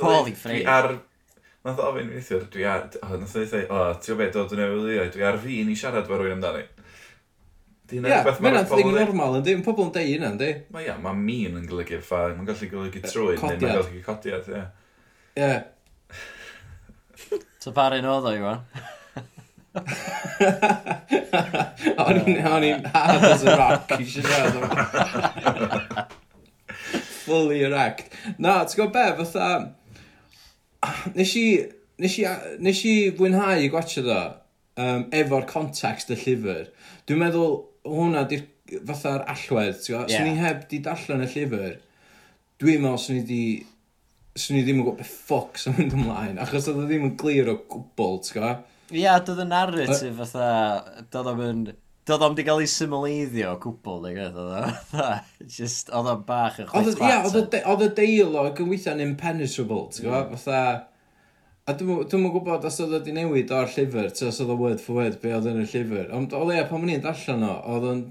Holy 0.01 0.35
freak. 0.37 0.65
Ar 0.69 0.95
Nath 1.61 1.77
o 1.77 1.91
ofyn 1.91 2.07
weithio, 2.09 2.39
dwi 2.53 2.63
ar... 2.65 2.87
O, 3.05 3.17
nath 3.21 3.35
o 3.37 3.41
ddeithio, 3.43 3.67
o, 3.69 3.93
ti'n 4.01 4.15
gwybod 4.15 4.23
beth, 4.23 4.37
o, 4.41 4.43
dwi'n 4.49 4.63
ewyliau, 4.65 5.11
dwi 5.13 5.25
ar 5.29 5.37
fi 5.43 5.59
ni 5.69 5.75
siarad 5.77 6.07
fo 6.09 6.17
rwy'n 6.17 6.39
amdani. 6.39 6.63
Dyna 7.91 8.09
yeah, 8.09 8.23
rhywbeth 8.23 8.41
mae'n 8.47 8.69
pobl 8.71 8.81
yn... 8.81 8.87
dweud. 8.87 9.01
normal, 9.03 9.37
yndi? 9.41 9.53
Mae 9.59 9.67
pobl 9.67 9.85
yn 9.85 9.91
deu 9.93 10.07
hynna, 10.09 10.29
yndi? 10.33 10.51
Mae 10.73 10.85
ia, 10.87 10.95
mae 11.03 11.17
mean 11.19 11.59
yn 11.59 11.67
golygu 11.69 11.99
ffa, 12.01 12.21
mae'n 12.33 12.49
gallu 12.49 12.67
golygu 12.71 13.01
trwy, 13.05 13.35
neu 13.35 13.43
mae'n 13.45 13.65
golygu 13.67 14.01
codiad, 14.07 14.47
ie. 14.49 14.63
Ie. 15.41 15.55
So 17.61 17.69
par 17.77 17.93
un 17.93 18.09
oedd 18.09 18.25
o, 18.25 18.33
Iwan? 18.33 18.65
O'n 22.01 22.17
i'n 22.25 22.41
hard 22.95 23.25
as 23.29 23.45
a 23.45 23.53
rock, 23.61 23.93
i 24.01 24.05
siarad 24.09 24.57
siarad 24.57 26.09
Fully 27.27 27.61
erect. 27.69 28.17
Na, 28.41 28.65
ti'n 28.65 28.81
gwybod 28.81 28.97
be, 28.97 29.05
fatha 29.21 29.77
Nes 31.17 31.37
i... 31.41 31.45
Nes 32.01 32.15
i, 32.17 32.23
nes 32.65 32.79
i 32.89 32.93
fwynhau 33.13 33.61
i 33.61 33.67
gwachio 33.69 34.01
ddo 34.07 34.21
um, 34.81 35.03
efo'r 35.13 35.43
context 35.51 36.09
y 36.15 36.17
llyfr. 36.17 36.71
Dwi'n 37.05 37.21
meddwl 37.21 37.59
hwnna 37.85 38.23
di'r 38.31 38.47
fatha'r 38.89 39.27
allwedd, 39.29 39.83
ti'n 39.83 39.99
gwbod? 39.99 40.15
Yeah. 40.15 40.23
Swn 40.25 40.31
i 40.31 40.41
heb 40.41 40.63
di 40.71 40.81
darllen 40.87 41.27
y 41.27 41.29
llyfr. 41.35 41.75
Dwi'n 42.63 42.81
meddwl 42.87 43.03
swn 43.05 43.21
i 43.21 43.27
di... 43.29 43.43
Swn 44.33 44.63
i 44.63 44.65
ddim 44.65 44.81
yn 44.81 44.87
gwybod 44.87 45.03
beth 45.03 45.13
ffoc 45.27 45.61
sy'n 45.61 45.77
mynd 45.77 45.99
ymlaen, 45.99 46.41
achos 46.41 46.71
oedd 46.71 46.81
o 46.81 46.89
ddim 46.89 47.05
yn 47.11 47.15
glir 47.21 47.53
o 47.53 47.59
gwbl, 47.75 48.17
ti'n 48.25 48.39
gwbod? 48.39 48.65
Ia, 48.97 49.19
doedd 49.27 49.45
y 49.45 49.49
narrative 49.51 50.15
fatha, 50.23 50.49
doedd 51.13 51.33
o'n 51.35 51.41
mynd 51.43 51.73
Doedd 52.09 52.23
o'm 52.25 52.37
di 52.37 52.45
gael 52.47 52.63
ei 52.65 52.69
symleiddio 52.71 53.51
cwbl, 53.61 53.99
dwi'n 54.07 54.17
gwybod, 54.17 55.27
Just, 55.57 55.91
oedd 55.93 56.09
o'n 56.15 56.23
bach 56.29 56.57
yn 56.63 56.71
chwech 56.71 56.95
pat. 56.97 57.35
Ie, 57.37 57.61
oedd 57.69 57.85
y 57.85 57.91
deilog 57.99 58.63
yn 58.63 58.71
weithio'n 58.71 59.03
impenetrable, 59.05 59.83
ti'n 59.93 60.07
gwybod? 60.07 60.31
Mm. 60.31 60.41
Fatha, 60.41 60.63
a 61.69 61.77
dwi'n 61.77 62.25
mwyn 62.25 62.33
gwybod 62.35 62.65
os 62.71 62.81
oedd 62.81 62.97
wedi 62.97 63.15
newid 63.19 63.53
o'r 63.55 63.69
llyfr, 63.75 64.09
ti'n 64.17 64.33
os 64.33 64.41
oedd 64.41 64.55
o 64.55 64.59
word 64.63 64.81
for 64.81 65.03
word, 65.03 65.21
be 65.21 65.35
oedd 65.37 65.51
yn 65.53 65.61
y 65.61 65.69
llyfr. 65.69 66.09
Ond 66.17 66.33
o 66.37 66.41
leia, 66.49 66.65
pan 66.71 66.81
o'n 66.81 66.95
i'n 66.97 67.05
darllen 67.05 67.45
o, 67.47 67.53
oedd 67.75 67.89
o'n, 67.93 68.03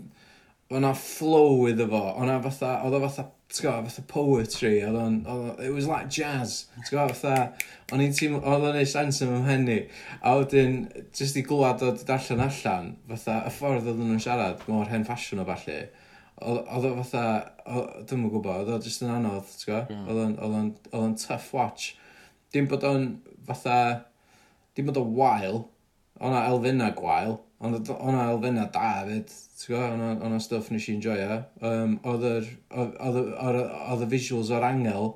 o'na 0.77 0.93
flow 1.01 1.65
iddo 1.71 1.89
fo, 1.89 2.05
o'na 2.21 2.37
fatha, 2.45 2.75
oedd 2.85 2.99
o 2.99 3.03
fatha 3.07 3.25
ti'n 3.49 3.65
gwybod, 3.65 3.87
fatha 3.89 4.03
poetry, 4.11 4.75
oedd 4.85 4.97
o'n, 4.99 5.15
it 5.65 5.71
was 5.73 5.87
like 5.89 6.09
jazz, 6.13 6.67
ti'n 6.75 6.85
gwybod, 6.91 7.15
fatha, 7.17 7.69
o'n 7.95 8.03
i'n 8.03 8.13
teimlo, 8.13 8.41
oedd 8.45 8.67
o'n 8.69 8.77
ei 8.77 8.89
sens 8.89 9.23
yn 9.25 9.31
fy 9.31 9.39
mhenni, 9.41 9.77
a 10.21 10.35
wedyn, 10.37 10.75
jyst 11.17 11.39
i 11.39 11.43
glwad 11.47 11.81
o 11.85 11.89
darllen 11.97 12.43
allan, 12.45 12.91
fatha, 13.09 13.39
y 13.49 13.55
ffordd 13.55 13.89
oedd 13.89 14.03
nhw'n 14.03 14.21
siarad, 14.21 14.61
mor 14.69 14.91
hen 14.91 15.07
ffasiwn 15.07 15.41
o 15.41 15.47
falle, 15.49 15.79
oedd 16.45 16.85
o 16.91 16.93
fatha, 16.99 17.25
dwi'n 17.65 18.21
mwyn 18.21 18.35
gwybod, 18.35 18.61
oedd 18.67 18.75
o 18.77 18.79
jyst 18.85 19.07
yn 19.07 19.15
anodd, 19.17 19.49
ti'n 19.49 19.65
t'go, 19.65 19.81
oedd 20.13 20.93
o'n 21.01 21.17
tough 21.17 21.49
watch, 21.57 21.95
dim 22.53 22.69
bod 22.69 22.85
o'n 22.85 23.11
fatha, 23.49 23.79
dim 24.77 24.91
bod 24.91 25.01
o'n 25.01 25.13
wael, 25.17 25.63
o'na 26.21 26.45
elfenna 26.51 26.93
gwael, 26.93 27.39
Ond 27.59 27.89
o'na 27.91 28.29
elfenna 28.31 28.69
da 28.71 28.89
hefyd, 29.01 29.31
ti'n 29.59 29.73
gwybod, 29.73 30.21
o'na 30.23 30.37
stuff 30.39 30.69
nes 30.71 30.85
i 30.87 30.93
enjoyo. 30.95 31.41
Um, 31.67 31.97
oedd 32.07 34.03
y 34.05 34.07
visuals 34.13 34.51
o'r 34.55 34.63
angel, 34.63 35.09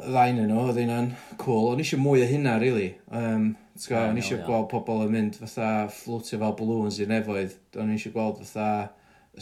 ddain 0.00 0.40
yn 0.42 0.50
oedd 0.50 0.80
hynna'n 0.80 1.12
cool. 1.38 1.68
O'n 1.70 1.82
eisiau 1.84 2.00
mwy 2.02 2.24
o 2.24 2.26
hynna, 2.26 2.56
really. 2.58 2.88
Um, 3.14 3.52
ti'n 3.78 3.92
gwybod, 3.92 4.08
o'n 4.08 4.18
eisiau 4.18 4.40
gweld 4.48 4.66
pobl 4.72 5.04
yn 5.04 5.12
mynd 5.14 5.38
fatha 5.38 5.68
fflwtio 5.94 6.40
fel 6.40 6.56
balloons 6.58 6.98
i'r 6.98 7.12
nefoedd. 7.12 7.54
O'n 7.78 7.92
eisiau 7.94 8.16
gweld 8.16 8.40
fatha 8.42 8.70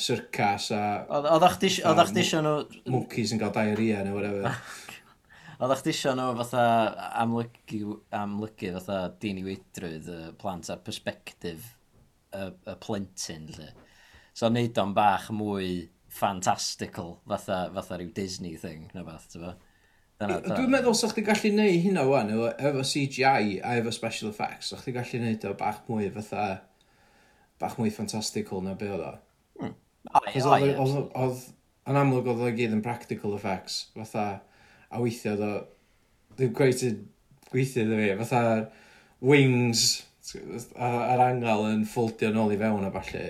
syrcas 0.08 0.66
a... 0.76 0.82
Oedd 1.08 1.46
chdi 1.54 1.70
eisiau 1.70 2.44
nhw... 2.44 2.58
Monkeys 2.92 3.32
yn 3.32 3.40
cael 3.40 3.54
diarrhea 3.54 4.02
neu 4.04 4.18
whatever. 4.18 4.58
Oedd 5.62 5.74
chdi 5.80 5.94
eisiau 5.94 6.20
nhw 6.20 6.36
fatha 6.42 6.66
amlygu, 7.24 7.96
amlygu 8.20 8.74
fatha 8.76 9.00
dyn 9.24 9.40
i 9.40 9.46
weidrwydd 9.48 10.12
y 10.12 10.20
plant 10.44 10.68
a 10.68 10.76
perspektif 10.76 11.72
y, 12.34 12.48
y 12.70 12.76
plentyn, 12.82 13.48
lle. 13.56 13.70
So 14.34 14.50
wneud 14.50 14.78
o'n 14.82 14.94
bach 14.96 15.30
mwy 15.34 15.68
fantastical, 16.14 17.18
fatha, 17.28 17.68
fatha 17.74 17.98
rhyw 17.98 18.12
Disney 18.14 18.56
thing, 18.60 18.90
na 18.94 19.04
fath, 19.06 19.30
ti'n 19.32 19.46
fa? 19.46 19.54
Dwi'n 20.24 20.70
meddwl 20.70 20.94
sa'ch 20.94 21.16
chi'n 21.16 21.26
gallu 21.26 21.50
neud 21.56 21.80
hynna 21.84 22.04
wan, 22.06 22.30
efo, 22.32 22.50
efo 22.68 22.84
CGI 22.86 23.58
a 23.58 23.74
efo 23.80 23.92
special 23.94 24.30
effects, 24.30 24.70
sa'ch 24.70 24.86
chi'n 24.86 24.96
gallu 24.96 25.22
neud 25.24 25.46
o 25.50 25.54
bach 25.58 25.82
mwy 25.90 26.06
fatha, 26.14 26.46
bach 27.62 27.76
mwy 27.80 27.90
fantastical 27.94 28.62
na 28.64 28.76
be 28.78 28.90
oedd 28.94 29.04
o. 29.08 29.12
Hmm. 29.60 29.74
Oh, 30.14 30.22
oedd, 30.28 31.42
yn 31.90 31.98
amlwg 31.98 32.30
oedd 32.30 32.46
o 32.46 32.52
gyd 32.54 32.76
yn 32.76 32.84
practical 32.84 33.34
effects, 33.36 33.88
fatha, 33.96 34.28
a 34.90 35.02
weithio 35.02 35.34
oedd 35.34 35.44
o, 35.48 35.52
dwi'n 36.38 36.54
gweithio, 36.56 36.94
gweithio 37.50 37.86
dda 37.88 38.00
fi, 38.00 38.10
fatha 38.22 38.42
wings, 39.24 40.04
a'r 40.32 41.20
angel 41.20 41.66
yn 41.68 41.84
ffoldio 41.88 42.30
nôl 42.32 42.54
i 42.54 42.58
fewn 42.60 42.86
a 42.86 42.90
falle. 42.94 43.24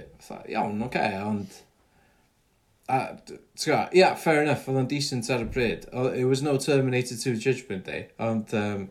Iawn, 0.52 0.82
oce, 0.84 0.86
okay, 0.86 1.16
ond... 1.20 1.60
A, 2.84 2.98
ia, 3.64 3.78
yeah, 3.96 4.14
fair 4.20 4.42
enough, 4.42 4.68
oedd 4.68 4.82
o'n 4.82 4.90
decent 4.90 5.30
ar 5.32 5.42
y 5.42 5.48
bryd. 5.50 5.88
It 6.14 6.26
was 6.28 6.44
no 6.44 6.56
Terminator 6.60 7.16
2 7.18 7.34
Judgment 7.40 7.88
Day, 7.88 8.08
ond... 8.22 8.54
Um, 8.54 8.88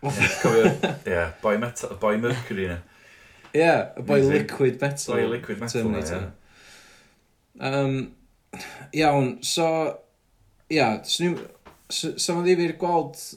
Cofio, 0.00 0.68
ie, 1.08 1.24
boi 1.42 1.56
metal, 1.60 1.96
boi 2.00 2.14
mercury 2.20 2.68
yna. 2.68 2.78
Yeah, 3.52 3.90
y 4.00 4.04
boi 4.08 4.20
liquid 4.24 4.80
metal. 4.80 5.16
Boi 5.16 5.26
liquid 5.32 5.60
metal, 5.60 5.82
Terminator. 5.82 6.32
Yeah. 7.56 7.80
Um, 7.80 7.98
iawn, 8.92 9.38
so... 9.42 9.70
Ia, 10.70 10.76
yeah, 10.76 11.02
so, 11.02 11.34
so, 11.88 12.16
so, 12.16 12.18
so, 12.18 12.42
so, 12.44 12.72
so, 12.80 13.36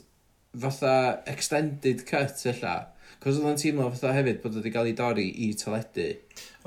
so, 0.53 0.69
so, 0.69 0.97
extended 1.25 2.05
cut 2.05 2.45
illa 2.45 2.92
Cos 3.23 3.37
oedd 3.39 3.53
o'n 3.53 3.59
teimlo 3.59 3.85
fatha 3.93 4.11
hefyd 4.17 4.41
bod 4.43 4.57
wedi 4.59 4.71
cael 4.73 4.89
ei 4.89 4.95
dorri 4.97 5.29
i 5.45 5.53
teledu. 5.55 6.09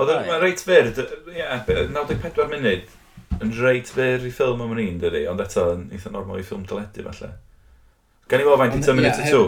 Oedd 0.01 0.13
o'n 0.13 0.23
right. 0.25 0.39
reit 0.41 0.63
fyr, 0.65 0.87
yeah, 1.35 1.59
94 1.69 2.47
munud, 2.53 2.87
yn 3.45 3.53
reit 3.59 3.91
fyr 3.93 4.25
i 4.25 4.31
ffilm 4.33 4.63
am 4.65 4.73
un, 4.73 5.01
dydy, 5.03 5.27
ond 5.29 5.43
eto 5.45 5.67
yn 5.75 5.91
eitha 5.93 6.13
normal 6.15 6.41
i 6.41 6.47
ffilm 6.47 6.65
teledu 6.69 7.05
falle. 7.11 7.35
Gan 8.31 8.41
i 8.41 8.47
fod 8.49 8.63
faint 8.63 8.79
i 8.79 8.81
Terminator 8.87 9.29
2? 9.29 9.43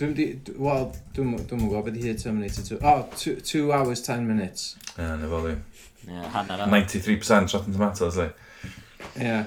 Dwi'n 0.00 0.16
di... 0.18 0.26
Wel, 0.58 0.88
dwi'n 1.14 1.36
gwybod 1.46 1.86
beth 1.86 2.00
i 2.02 2.16
Terminator 2.18 2.66
2. 2.66 2.80
Oh, 2.82 3.06
2 3.22 3.62
hours 3.70 4.02
10 4.02 4.26
minutes. 4.26 4.74
Ie, 4.96 5.04
yeah, 5.04 5.14
na 5.20 5.30
fo 5.30 5.44
fi. 5.46 5.54
Yeah, 6.08 6.40
93% 6.66 7.54
Rotten 7.54 7.78
Tomatoes, 7.78 8.18
le. 8.18 8.32
Ie. 9.14 9.38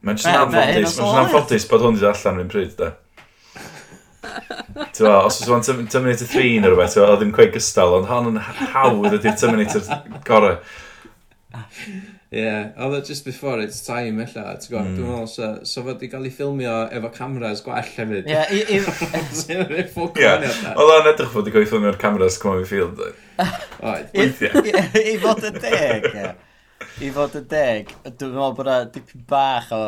Mae'n 0.00 0.18
jyst 0.18 0.30
yn 0.30 0.36
anffodus, 0.40 0.66
mae'n 0.66 0.82
just 0.82 1.00
anffodus 1.22 1.66
bod 1.70 1.86
hwn 1.86 1.98
wedi 2.00 2.10
allan 2.10 2.38
rhywun 2.40 2.52
pryd, 2.56 2.74
da. 2.78 2.90
Tewa, 4.20 5.24
os 5.24 5.40
oes 5.40 5.48
o'n 5.48 5.88
Terminator 5.88 6.28
3 6.28 6.60
neu 6.60 6.72
rhywbeth, 6.74 6.96
oedd 7.00 7.20
ddim 7.22 7.34
cweud 7.34 7.52
gystal, 7.54 7.96
ond 7.98 8.08
hon 8.10 8.32
yn 8.34 8.40
hawdd 8.74 9.16
ydy'r 9.16 9.36
Terminator 9.40 9.84
gorau. 10.26 10.58
Ie, 12.30 12.50
oedd 12.78 12.94
o 12.94 13.00
just 13.02 13.24
before 13.26 13.58
its 13.64 13.80
time 13.82 14.22
illa, 14.22 14.52
ti'n 14.60 14.70
gwybod, 14.70 14.90
mm. 14.90 14.98
dwi'n 14.98 15.06
hmm. 15.06 15.14
meddwl, 15.16 15.30
so, 15.32 15.48
so 15.66 15.82
fod 15.86 16.04
i 16.06 16.10
gael 16.12 16.28
ei 16.28 16.34
ffilmio 16.34 16.74
efo 16.94 17.10
cameras 17.16 17.62
gwell 17.66 17.88
hefyd. 17.96 18.28
Ie, 18.30 18.42
i... 18.54 18.78
Oedd 20.76 20.92
o'n 20.94 21.10
edrych 21.10 21.32
fod 21.32 21.50
i 21.50 21.54
gael 21.54 21.66
ei 21.66 21.70
ffilmio'r 21.72 21.98
cameras 22.02 22.38
Come 22.42 22.62
On 22.62 22.68
Field. 22.70 23.00
Oedd. 23.02 24.14
I 24.14 25.16
fod 25.24 25.48
y 25.48 25.54
deg, 25.56 26.06
ie. 26.12 26.30
I 27.00 27.10
fod 27.16 27.34
y 27.40 27.42
deg, 27.50 27.90
dwi'n 28.06 28.36
meddwl 28.36 28.54
bod 28.60 28.70
y 28.76 28.78
dipyn 28.94 29.26
bach 29.32 29.72
o 29.74 29.82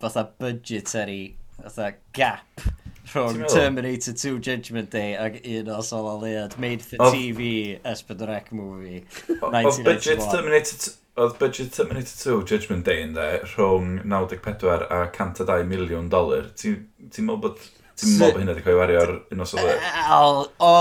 fatha 0.00 0.24
budgetary, 0.40 1.34
fatha 1.58 1.92
gap 2.16 2.64
rhwng 3.12 3.44
Terminator 3.52 4.16
2 4.16 4.40
Judgment 4.40 4.90
Day 4.90 5.14
ac 5.16 5.38
un 5.44 5.70
o 5.72 5.82
sol 5.86 6.08
o 6.08 6.16
lead 6.22 6.56
made 6.58 6.82
for 6.84 7.00
of, 7.00 7.14
TV 7.14 7.78
S4C 7.84 8.52
movie 8.52 9.04
Oedd 9.40 9.84
budget 9.84 10.24
Terminator 10.32 10.94
Oedd 11.20 11.36
budget 11.38 11.74
Terminator 11.76 12.16
2 12.24 12.48
Judgment 12.48 12.86
Day 12.88 13.04
yn 13.04 13.12
de 13.16 13.28
rhwng 13.52 14.00
94 14.08 14.86
a 14.88 15.02
102 15.12 15.66
miliwn 15.68 16.08
dolar. 16.12 16.46
Ti'n 16.56 16.78
ti 17.12 17.24
meddwl 17.24 17.42
bod... 17.42 17.58
Ti'n 18.00 18.14
meddwl 18.16 18.32
bod 18.32 18.40
hynny 18.40 18.54
wedi 18.54 18.64
cael 18.64 18.72
ei 18.72 18.80
wario 18.80 19.02
ar 19.02 19.12
un 19.34 19.44
os 19.44 19.52
oedd 19.52 19.68
e? 19.68 19.74
sylwyr? 19.76 20.48
O... 20.64 20.72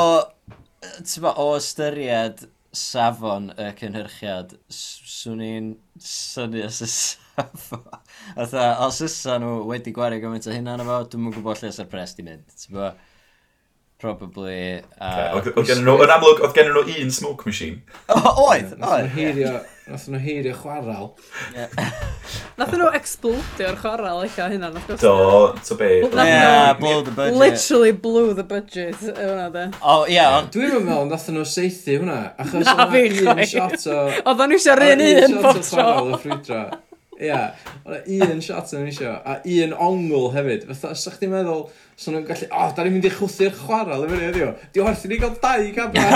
Ti'n 1.03 1.27
o 1.35 1.47
ystyried 1.57 2.45
safon 2.71 3.51
y 3.59 3.67
cynhyrchiad, 3.81 4.55
swn 4.71 5.43
i'n 5.43 5.67
syni 5.99 6.63
os 6.63 6.79
Atha, 7.39 8.65
os 8.85 8.99
ysa 9.05 9.37
nhw 9.41 9.61
wedi 9.69 9.93
gwario 9.95 10.21
gymaint 10.23 10.49
o 10.49 10.55
hynna 10.55 10.77
na 10.79 10.87
fo, 10.87 10.99
dwi'n 11.11 11.25
mwyn 11.25 11.35
gwybod 11.37 11.63
lle 11.63 11.71
sy'r 11.75 11.89
pres 11.91 12.15
di 12.17 12.25
mynd. 12.27 12.45
Bo, 12.73 12.91
probably... 14.01 14.81
Uh, 14.99 15.37
okay. 15.39 15.53
Oedd 15.55 15.69
gen 15.69 15.85
nhw, 15.85 15.99
yn 16.05 16.15
amlwg, 16.15 16.41
oedd 16.45 16.57
gen 16.57 16.71
nhw 16.71 16.83
un 17.03 17.13
smoke 17.13 17.47
machine. 17.47 17.83
Oedd, 18.09 18.75
oedd. 18.79 19.61
Nath 19.91 20.05
nhw 20.07 20.19
heirio 20.23 20.53
chwaral. 20.55 21.09
Nath 22.59 22.75
nhw 22.77 22.91
explodio'r 22.95 23.79
chwaral 23.81 24.21
eich 24.23 24.37
o 24.39 24.47
hynna. 24.51 24.69
Do, 25.01 25.15
to 25.67 25.75
be. 25.79 25.89
Yeah, 26.05 26.71
blow 26.79 27.01
the 27.01 27.11
budget. 27.11 27.39
Literally 27.39 27.91
blew 27.91 28.33
the 28.37 28.45
budget. 28.47 28.95
Hwna 29.01 29.49
de. 29.55 29.65
O, 29.81 30.05
ie. 30.07 30.21
Dwi'n 30.53 30.77
meddwl, 30.85 31.09
nath 31.11 31.27
nhw 31.33 31.43
seithi 31.47 31.97
hwnna. 31.99 32.21
Achos 32.39 32.69
Na, 32.69 32.87
fi 32.93 33.03
chwe. 33.17 33.35
Oedd 34.21 34.45
nhw 34.45 34.61
eisiau'r 34.61 34.85
un 34.93 35.03
un 35.09 35.37
bob 35.43 35.59
tro. 35.65 35.83
Oedd 35.91 36.07
nhw 36.07 36.07
eisiau'r 36.07 36.07
un 36.07 36.15
un 36.21 36.31
bob 36.31 36.47
tro. 36.47 36.63
Ia, 37.21 37.41
oedd 37.85 38.33
un 38.33 38.41
shot 38.41 38.73
yn 38.77 38.87
eisiau, 38.89 39.13
a 39.13 39.37
un 39.45 39.75
ongl 39.87 40.31
hefyd. 40.35 40.65
Fatha, 40.71 40.95
sa'ch 40.97 41.19
ti'n 41.21 41.33
meddwl, 41.35 41.67
So 42.01 42.09
nhw'n 42.09 42.25
gallu, 42.25 42.47
o, 42.49 42.57
oh, 42.57 42.71
da 42.73 42.85
ni'n 42.85 42.95
mynd 42.97 43.05
i 43.05 43.13
chwthu'r 43.13 43.53
chwarel 43.59 44.07
i 44.07 44.09
ni, 44.09 44.21
ydi 44.31 44.45
o. 44.47 44.51
Di 44.73 44.81
o 44.81 44.87
werth 44.87 45.05
i 45.05 45.11
ni 45.11 45.21
gael 45.21 45.35
dau 45.43 45.67
camera. 45.75 46.09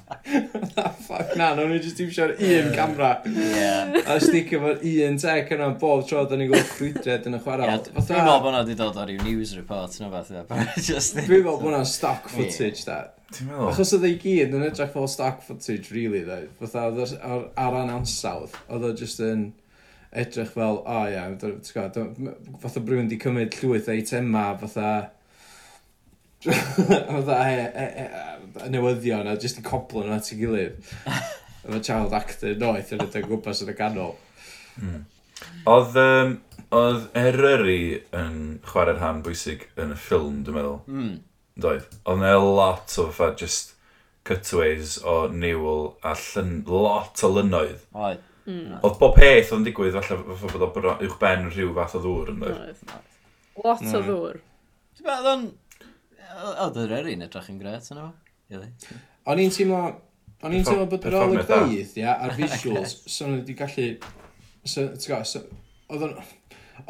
Ah, 0.80 0.90
fuck 0.94 1.34
na, 1.36 1.50
nhw'n 1.56 1.72
no, 1.72 1.78
just 1.82 2.00
iwsio'r 2.00 2.32
un 2.38 2.70
camera. 2.74 3.10
Yeah. 3.26 3.96
A 4.08 4.16
sticio 4.22 4.60
fo'r 4.62 4.82
un 4.86 5.18
tec 5.20 5.50
yna 5.56 5.70
bob 5.80 6.04
tro, 6.08 6.22
da 6.28 6.38
ni'n 6.38 6.50
gweld 6.50 6.74
llwydred 6.76 7.26
yn 7.28 7.36
y 7.36 7.40
chwarel. 7.44 7.68
Yeah, 7.68 7.80
Dwi'n 7.90 8.20
meddwl 8.20 8.28
bod 8.30 8.46
hwnna 8.46 8.62
wedi 8.62 8.76
dod 8.78 9.00
o'r 9.02 9.12
news 9.24 9.54
report 9.58 9.96
yna 10.00 10.10
fath. 10.12 10.30
Dwi'n 10.30 11.26
meddwl 11.26 11.46
bod 11.48 11.64
hwnna'n 11.66 11.88
stock 11.88 12.30
footage, 12.32 12.84
da. 12.88 13.00
Ti'n 13.34 13.50
meddwl? 13.50 13.70
Achos 13.72 13.94
oedd 13.96 14.06
ei 14.08 14.18
gyd 14.22 14.54
yn 14.56 14.68
edrych 14.68 14.92
fel 14.94 15.10
stock 15.10 15.42
footage, 15.46 15.90
really, 15.94 16.22
dda. 16.26 16.42
Fatha, 16.62 16.86
ar, 17.20 17.48
ar 17.64 17.74
ran 17.76 17.92
ansawdd, 17.98 18.56
oedd 18.70 18.86
o 18.88 18.94
just 18.96 19.20
yn... 19.24 19.50
An 19.50 19.56
edrych 20.10 20.50
fel, 20.50 20.80
o 20.80 20.84
oh, 20.86 21.06
ia, 21.06 21.28
yeah, 21.30 22.34
fatha 22.62 22.82
brwy'n 22.82 23.08
di 23.10 23.18
cymryd 23.20 23.54
llwyth 23.60 23.90
eitema, 23.92 24.48
fatha, 24.58 24.88
fatha 26.50 27.38
e, 27.46 27.60
e, 27.68 27.86
e, 28.04 28.68
newyddion 28.72 29.30
a 29.30 29.36
jyst 29.38 29.60
yn 29.60 29.66
coblo 29.66 30.02
nhw 30.02 30.16
at 30.16 30.32
ei 30.32 30.40
gilydd. 30.40 30.92
Efo 31.60 31.80
child 31.84 32.14
actor 32.16 32.54
noeth 32.58 32.94
yn 32.96 33.04
ydyn 33.04 33.26
gwmpas 33.28 33.62
yn 33.62 33.70
y 33.70 33.76
ganol. 33.78 34.14
Hmm. 34.80 35.02
Oedd, 35.68 35.98
um, 36.00 36.38
oedd 36.74 37.04
Eryri 37.16 37.82
yn 38.16 38.38
chwarae'r 38.66 38.98
rhan 38.98 39.20
bwysig 39.24 39.68
yn 39.80 39.92
y 39.94 39.98
ffilm, 40.00 40.40
dwi'n 40.46 40.56
meddwl. 40.56 40.80
Mm. 40.88 41.12
Doedd. 41.60 41.86
Oedd 42.08 42.24
yna 42.24 42.40
lot 42.40 42.96
o 42.98 43.06
fatha 43.12 43.44
just 43.44 43.76
cutaways 44.26 44.96
o 45.04 45.22
niwl 45.32 45.94
a 46.06 46.16
llyn, 46.16 46.60
lot 46.66 47.22
o 47.24 47.32
lynoedd. 47.36 47.86
Oedd 47.94 48.26
Mm. 48.50 48.78
Oedd 48.82 48.98
bob 49.00 49.16
peth 49.16 49.50
oedd 49.50 49.60
yn 49.60 49.66
digwydd, 49.68 49.96
falle 49.96 50.36
fath 50.40 50.54
bod 50.54 50.64
o 50.66 50.68
bro, 50.74 50.94
uwch 51.04 51.16
ben 51.20 51.48
rhyw 51.50 51.72
fath 51.76 51.96
o 51.98 52.02
ddŵr 52.04 52.32
yn 52.32 52.40
dweud. 52.42 52.82
Lot 53.60 53.84
o 53.84 53.84
hmm. 53.84 54.08
ddŵr. 54.08 54.40
Ti'n 54.98 55.08
meddwl 55.08 55.30
o'n... 55.34 55.46
Oedd 56.64 56.78
yr 56.84 56.94
erin 57.00 57.24
edrych 57.26 57.50
yn 57.52 57.60
gret 57.60 57.90
yna 57.92 58.08
fo? 58.08 58.60
O'n 59.30 59.42
i'n 59.42 59.54
teimlo... 59.54 59.80
O'n 60.40 60.56
i'n 60.56 60.66
teimlo 60.66 60.86
bod 60.90 61.06
yr 61.10 61.18
oleg 61.20 61.48
fydd, 61.48 61.96
ia, 62.00 62.16
a'r 62.16 62.36
visuals, 62.40 62.96
so 63.06 63.28
nhw 63.28 63.40
wedi 63.42 63.56
gallu... 63.58 63.88
Oedd 64.64 66.06
o'n... 66.08 66.14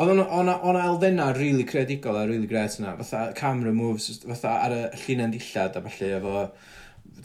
Oedd 0.00 0.20
o'na 0.22 0.84
elfenna 0.86 1.32
rili 1.34 1.64
creadigol 1.66 2.20
a 2.20 2.26
rili 2.28 2.46
gret 2.50 2.76
yna, 2.78 2.94
fatha 3.00 3.24
camera 3.38 3.72
moves, 3.74 4.20
fatha 4.22 4.60
ar 4.68 4.76
y 4.76 4.84
llunan 5.04 5.34
dillad 5.34 5.80
a 5.80 5.88
falle 5.88 6.12
efo 6.20 6.44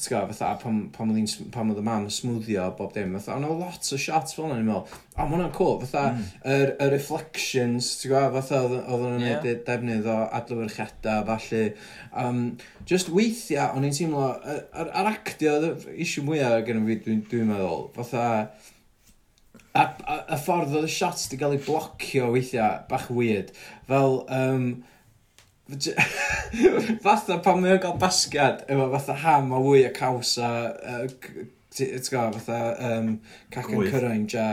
ti'n 0.02 0.28
fatha, 0.30 0.52
pam, 0.62 0.80
pam 0.94 1.12
oedd 1.12 1.20
hi'n, 1.20 1.50
pam 1.54 1.72
oedd 1.72 1.80
y 1.82 1.86
mam 1.86 2.08
smwddio 2.12 2.66
bob 2.78 2.94
dim, 2.96 3.16
fatha, 3.18 3.38
ond 3.38 3.48
o 3.48 3.56
lot 3.60 3.90
o 3.92 4.00
shots 4.02 4.36
fel 4.38 4.48
yna, 4.48 4.60
ni'n 4.60 4.70
meddwl, 4.70 5.00
o, 5.16 5.18
ma 5.18 5.28
hwnna'n 5.32 5.54
cool, 5.56 5.78
fatha, 5.84 6.04
mm. 6.14 6.28
yr, 6.56 6.74
er, 6.74 6.92
reflections, 6.94 7.92
ti'n 8.02 8.14
gwybod, 8.14 8.36
fatha, 8.38 8.62
oedd 8.68 8.86
hwnna'n 8.92 9.26
yeah. 9.26 9.42
neud 9.44 9.66
defnydd 9.70 10.12
o 10.12 10.18
adlywyrchiadau, 10.40 11.26
falle, 11.32 11.64
um, 12.26 12.44
just 12.90 13.12
weithiau, 13.16 13.76
o'n 13.78 13.90
i'n 13.90 13.98
teimlo, 13.98 14.30
ar, 14.36 14.64
ar, 14.76 14.94
ar 15.02 15.12
actio, 15.16 15.58
eisiau 15.96 16.28
mwyaf 16.28 16.62
gen 16.68 16.84
i 16.84 16.88
fi, 16.90 17.02
dwi'n 17.08 17.28
dwi 17.32 17.44
meddwl, 17.52 17.86
fatha, 18.00 18.26
A, 19.76 19.82
a, 20.08 20.14
a 20.32 20.38
ffordd 20.40 20.72
oedd 20.72 20.86
y 20.88 20.92
shots 20.94 21.26
wedi 21.26 21.38
cael 21.42 21.58
ei 21.58 21.60
blocio 21.60 22.30
weithiau, 22.32 22.78
bach 22.88 23.10
weird. 23.12 23.50
Fel, 23.90 24.22
um, 24.32 24.70
fatha 27.06 27.40
pan 27.42 27.58
mae'n 27.62 27.80
cael 27.82 27.98
basgad 28.02 28.64
efo 28.70 28.86
fatha 28.94 29.16
ham 29.24 29.52
a 29.56 29.60
wwy 29.64 29.86
a 29.88 29.92
caws 29.96 30.36
a 30.38 30.50
uh, 30.94 31.06
ti'n 31.74 32.04
gwybod 32.06 32.38
fatha 32.38 32.60
um, 32.90 33.08
cacan 33.54 33.88
cyrraen 33.90 34.28
ja 34.30 34.46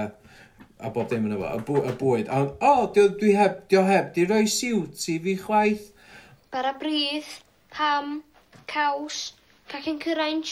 a 0.81 0.91
bob 0.91 1.11
dim 1.11 1.29
yn 1.29 1.37
efo 1.37 1.47
a, 1.51 1.59
bw 1.69 1.83
a 1.87 1.93
bwyd. 2.01 2.31
A 2.33 2.41
o 2.49 2.71
oh, 2.71 2.87
dwi 2.95 3.35
heb 3.37 3.61
di 3.71 3.83
heb 3.91 4.15
di 4.17 4.25
roi 4.31 4.47
siwt 4.51 5.05
i 5.13 5.19
fi 5.27 5.37
chwaith. 5.45 5.91
Bara 6.55 6.73
brith 6.81 7.43
ham 7.79 8.23
caws 8.73 9.21
cacan 9.69 10.01
cyrraen 10.03 10.43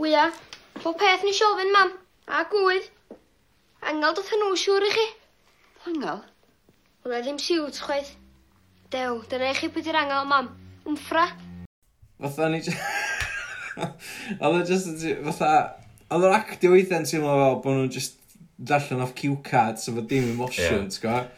wya 0.00 0.30
bob 0.80 0.96
peth 1.02 1.28
ni 1.28 1.36
siofyn 1.36 1.76
mam 1.76 1.92
a 2.26 2.42
gwydd? 2.48 2.88
Angel 3.92 4.16
doth 4.16 4.32
nhw 4.36 4.56
siŵr 4.64 4.88
i 4.88 4.94
chi? 4.96 5.06
Angal 5.92 6.24
Wel, 7.04 7.22
ddim 7.24 7.38
siwt 7.40 7.84
chwaith. 7.84 8.16
Dew, 8.90 9.20
dyna 9.30 9.52
i 9.52 9.54
chi 9.54 9.68
pwy 9.70 9.84
di'r 9.86 10.00
angel, 10.00 10.24
mam. 10.26 10.48
Wmffra. 10.82 11.28
Fatha 12.24 12.48
ni... 12.50 12.58
Oedd 14.42 14.56
o 14.56 14.62
just... 14.66 15.04
Fatha... 15.28 15.50
Oedd 16.10 16.26
o'r 16.26 16.34
actio 16.34 16.72
weithiau'n 16.72 17.06
teimlo 17.06 17.36
fel 17.38 17.60
bod 17.62 17.76
nhw'n 17.76 17.92
just 17.94 18.18
darllen 18.58 19.04
off 19.04 19.12
cue 19.20 19.36
cards 19.46 19.86
efo 19.92 20.02
dim 20.10 20.32
emotion, 20.32 20.66
yeah. 20.66 20.90
ti'n 20.90 21.04
gwybod? 21.04 21.30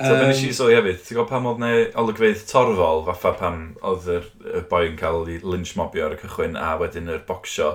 So 0.00 0.10
um, 0.10 0.26
nes 0.28 0.44
i 0.44 0.52
sylwi 0.58 0.76
hefyd, 0.76 1.00
ti'n 1.00 1.16
gwybod 1.16 1.32
pam 1.32 1.48
oedd 1.48 1.64
neu 1.64 1.88
olygfeidd 2.04 2.44
torfol, 2.52 3.06
fatha 3.08 3.32
pam 3.40 3.64
oedd 3.80 4.12
y, 4.12 4.20
y 4.52 4.64
boi 4.68 4.84
yn 4.90 5.00
cael 5.00 5.24
ei 5.32 5.40
lynch 5.40 5.72
mobio 5.80 6.10
ar 6.10 6.18
y 6.18 6.20
cychwyn 6.20 6.60
a 6.60 6.74
wedyn 6.82 7.08
yr 7.16 7.24
bocsio. 7.28 7.72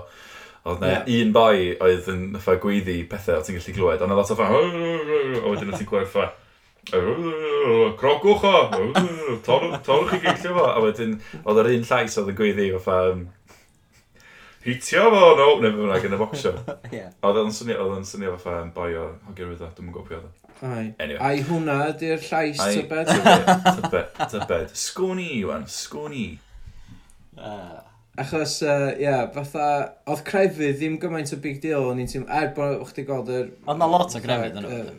Oedd 0.62 0.86
na 0.86 0.94
yeah. 0.94 1.14
un 1.26 1.34
boi 1.34 1.74
oedd 1.74 2.14
yn 2.14 2.26
gweiddi 2.38 3.02
pethau 3.10 3.42
o 3.42 3.50
ti'n 3.50 3.58
gallu 3.58 3.80
glywed, 3.82 4.06
ond 4.06 4.14
oedd 4.14 4.22
lot 4.22 4.38
o 4.38 4.42
fan, 4.44 4.58
a 5.42 5.48
wedyn 5.50 5.74
oedd 5.74 5.80
ti'n 5.82 5.90
gweld 5.90 6.20
crogwch 6.92 8.46
o, 8.50 8.54
torwch 9.46 10.14
i 10.16 10.22
geillio 10.22 10.54
fo. 10.58 10.68
A 10.70 10.84
wedyn, 10.84 11.18
oedd 11.44 11.64
yr 11.64 11.72
un 11.74 11.90
llais 11.90 12.20
oedd 12.22 12.32
yn 12.34 12.40
gweiddi, 12.40 12.70
fatha, 12.78 13.16
um, 13.16 13.26
hitio 14.66 15.10
fo, 15.14 15.22
no, 15.40 15.48
neu 15.62 15.72
fe 15.72 15.84
fyna 15.84 16.02
gen 16.04 16.18
y 16.18 16.22
bocsio. 16.22 16.56
Oedd 17.26 17.42
yn 17.44 17.54
swnio, 17.54 17.80
oedd 17.84 18.00
yn 18.00 18.10
swnio 18.10 18.36
fatha 18.38 18.64
yn 18.66 18.74
boi 18.76 18.92
o 18.98 19.08
hogyn 19.30 19.54
rydw, 19.54 19.72
dwi'n 19.78 19.94
gwybod 19.94 20.10
pwy 20.10 20.20
oedd 20.22 20.44
Ai. 20.64 20.94
Anyway. 21.04 21.20
Ai 21.20 21.42
hwnna 21.44 21.74
ydy'r 21.92 22.22
llais 22.30 22.62
tybed? 22.62 23.10
Tybed, 23.12 24.22
tybed. 24.32 24.72
Sgwni, 24.80 25.28
Iwan, 25.42 25.68
sgwni. 25.68 26.30
Uh. 27.36 27.82
Achos, 28.16 28.62
ie, 28.64 28.70
uh, 28.72 28.94
yeah, 28.96 29.26
fatha, 29.36 29.66
oedd 30.08 30.22
crefydd 30.24 30.78
ddim 30.80 30.96
gymaint 31.02 31.34
o 31.36 31.40
big 31.44 31.58
deal, 31.60 31.90
o'n 31.90 32.00
i'n 32.00 32.08
teimlo, 32.08 32.30
er 32.32 32.54
bod 32.56 32.86
chdi 32.88 33.04
gweld 33.10 33.28
yr... 33.28 33.50
Oedd 33.66 33.82
na 33.82 33.90
lot 33.92 34.16
o 34.16 34.22
grefydd 34.24 34.62
yn 34.62 34.70
o'r... 34.70 34.94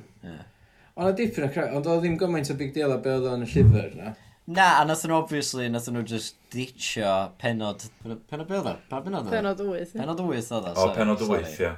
Ond 0.97 1.11
o 1.11 1.17
dipyn 1.17 1.45
o 1.45 1.49
creu, 1.53 1.75
ond 1.77 1.89
oedd 1.93 2.05
ddim 2.05 2.15
gymaint 2.21 2.49
o 2.53 2.57
big 2.57 2.73
deal 2.73 2.95
a 2.95 2.97
be 3.05 3.13
oedd 3.13 3.29
o'n 3.29 3.45
y 3.45 3.51
llyfr 3.51 3.97
na. 3.99 4.15
Na, 4.47 4.67
a 4.81 4.85
nath 4.87 5.03
nhw 5.05 5.17
obviously, 5.19 5.67
nath 5.69 5.91
nhw 5.93 6.05
just 6.09 6.37
ditio 6.55 7.11
penod... 7.41 7.85
Penod 8.31 8.49
be 8.49 8.57
oedd 8.57 8.71
o? 8.71 8.75
Pa 8.89 9.03
penod 9.05 9.27
oedd 9.27 9.33
o? 9.33 9.35
Penod 9.35 9.61
8. 9.65 9.97
Penod 9.99 10.23
8 10.23 10.53
oedd 10.57 10.69
o, 10.71 10.75
O, 10.85 10.87
penod 10.97 11.25
8, 11.27 11.51
ie. 11.67 11.73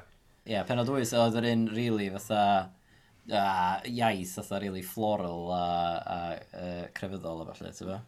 Ie, 0.53 0.61
penod 0.69 0.93
8 0.95 1.16
oedd 1.19 1.39
yr 1.41 1.49
un 1.51 1.64
really 1.75 2.07
fatha 2.14 2.43
uh, 3.33 3.81
iaith 3.89 4.37
fatha 4.39 4.61
really 4.62 4.85
floral 4.87 5.51
a, 5.57 5.64
a, 5.99 6.21
uh, 6.61 6.85
crefyddol 6.95 7.43
a 7.43 7.49
falle, 7.51 7.75
ti'n 7.75 7.91
fe? 7.91 7.99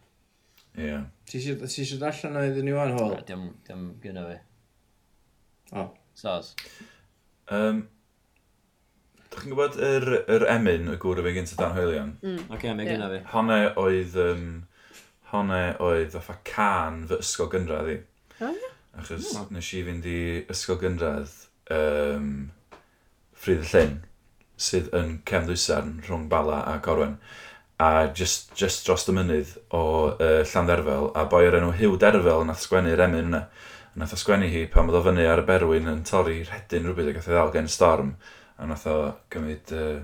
Ie. 0.79 0.99
Ti 1.27 1.41
eisiau 1.41 1.99
darllen 1.99 2.39
o 2.39 2.45
iddyn 2.47 2.69
ni 2.69 2.77
wan, 2.77 2.95
hol? 2.95 3.17
Dim, 3.27 3.49
dim 3.67 3.87
gynna 4.03 4.29
fi. 4.29 4.37
O. 5.75 5.89
Sos. 6.21 6.53
Um, 7.51 7.89
Dach 9.31 9.45
chi'n 9.45 9.53
gwybod 9.53 9.77
yr, 9.79 10.05
yr 10.35 10.43
emyn, 10.51 10.89
y 10.91 10.97
gŵr 10.99 11.21
y 11.21 11.23
fe 11.23 11.31
gyntaf 11.37 11.59
dan 11.61 11.75
hwylion? 11.77 12.09
Mm. 12.19 12.39
Oce, 12.49 12.55
okay, 12.57 12.73
mae 12.75 12.87
gyda 12.89 13.07
fi. 13.13 13.19
Honne 13.31 13.59
oedd, 13.79 14.17
um, 14.19 14.47
honne 15.31 15.61
oedd 15.79 16.17
fatha 16.17 16.35
can 16.47 17.05
fy 17.07 17.21
ysgol 17.23 17.47
gynradd 17.53 17.93
i. 17.93 17.95
Oh, 18.41 18.49
yeah. 18.49 18.73
Achos 18.99 19.29
mm. 19.31 19.53
nes 19.55 19.69
i 19.77 19.83
fynd 19.87 20.09
i 20.11 20.17
ysgol 20.51 20.81
gynradd 20.81 21.37
um, 21.71 22.33
Ffrydd 23.39 23.63
y 23.63 23.69
Llyn, 23.71 23.95
sydd 24.61 24.91
yn 24.99 25.15
cem 25.31 25.47
ddwysarn 25.47 25.95
rhwng 26.09 26.27
Bala 26.29 26.59
a 26.67 26.75
Corwen. 26.83 27.15
A 27.81 28.11
just, 28.13 28.51
just 28.59 28.83
dros 28.85 29.07
y 29.09 29.15
mynydd 29.15 29.55
o 29.73 29.85
uh, 30.11 30.41
Llanderfel, 30.51 31.07
a 31.15 31.23
boi 31.31 31.45
o'r 31.47 31.57
enw 31.61 31.71
Hugh 31.79 31.95
Derfel 32.03 32.43
yn 32.43 32.51
ath 32.51 32.67
sgwennu'r 32.67 33.07
emyn 33.07 33.31
yna. 33.31 33.45
Yn 33.95 34.03
ath 34.05 34.19
sgwennu 34.19 34.51
hi 34.51 34.67
pan 34.71 34.91
oedd 34.91 34.99
o 34.99 35.05
fyny 35.07 35.23
ar 35.27 35.41
y 35.41 35.47
berwyn 35.47 35.89
yn 35.89 36.03
torri 36.07 36.41
rhedyn 36.43 36.85
rhywbeth 36.85 37.15
ac 37.15 37.23
ath 37.23 37.31
ei 37.31 37.39
ddal 37.39 37.55
gen 37.55 37.71
storm 37.71 38.13
a 38.61 38.69
nath 38.69 38.87
o 38.89 38.97
gymryd... 39.33 39.71
Uh, 39.73 40.01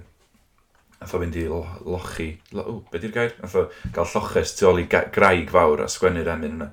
nath 0.98 1.14
o 1.14 1.20
fynd 1.22 1.36
i 1.38 1.46
lo, 1.50 1.60
lochi... 1.86 2.32
Lo, 2.58 2.64
o, 2.72 2.78
be 2.92 3.02
di'r 3.02 3.14
gair? 3.14 3.36
Nath 3.44 3.56
o 3.60 3.68
gael 3.94 4.10
lloches 4.16 4.56
tu 4.58 4.66
ôl 4.70 4.82
i 4.82 4.88
graig 4.90 5.52
fawr 5.54 5.84
a 5.86 5.90
sgwennu'r 5.94 6.32
emyn 6.34 6.58
yna. 6.58 6.72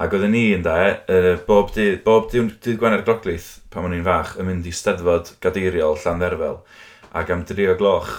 Ac 0.00 0.14
oedden 0.16 0.32
ni 0.34 0.48
yn 0.56 0.64
da, 0.66 0.76
uh, 1.12 1.32
bob 1.46 1.70
dydd, 1.76 2.00
bob 2.06 2.30
dydd, 2.32 2.56
dydd 2.64 2.80
Gwener 2.80 3.04
Groglith, 3.06 3.50
pan 3.70 3.86
o'n 3.86 3.94
i'n 3.98 4.06
fach, 4.06 4.36
yn 4.40 4.48
mynd 4.48 4.66
i 4.66 4.74
steddfod 4.74 5.34
gadeiriol 5.44 5.98
Llandderfel. 6.02 6.60
Ac 7.20 7.30
am 7.34 7.46
dri 7.46 7.66
o 7.70 7.76
gloch 7.78 8.12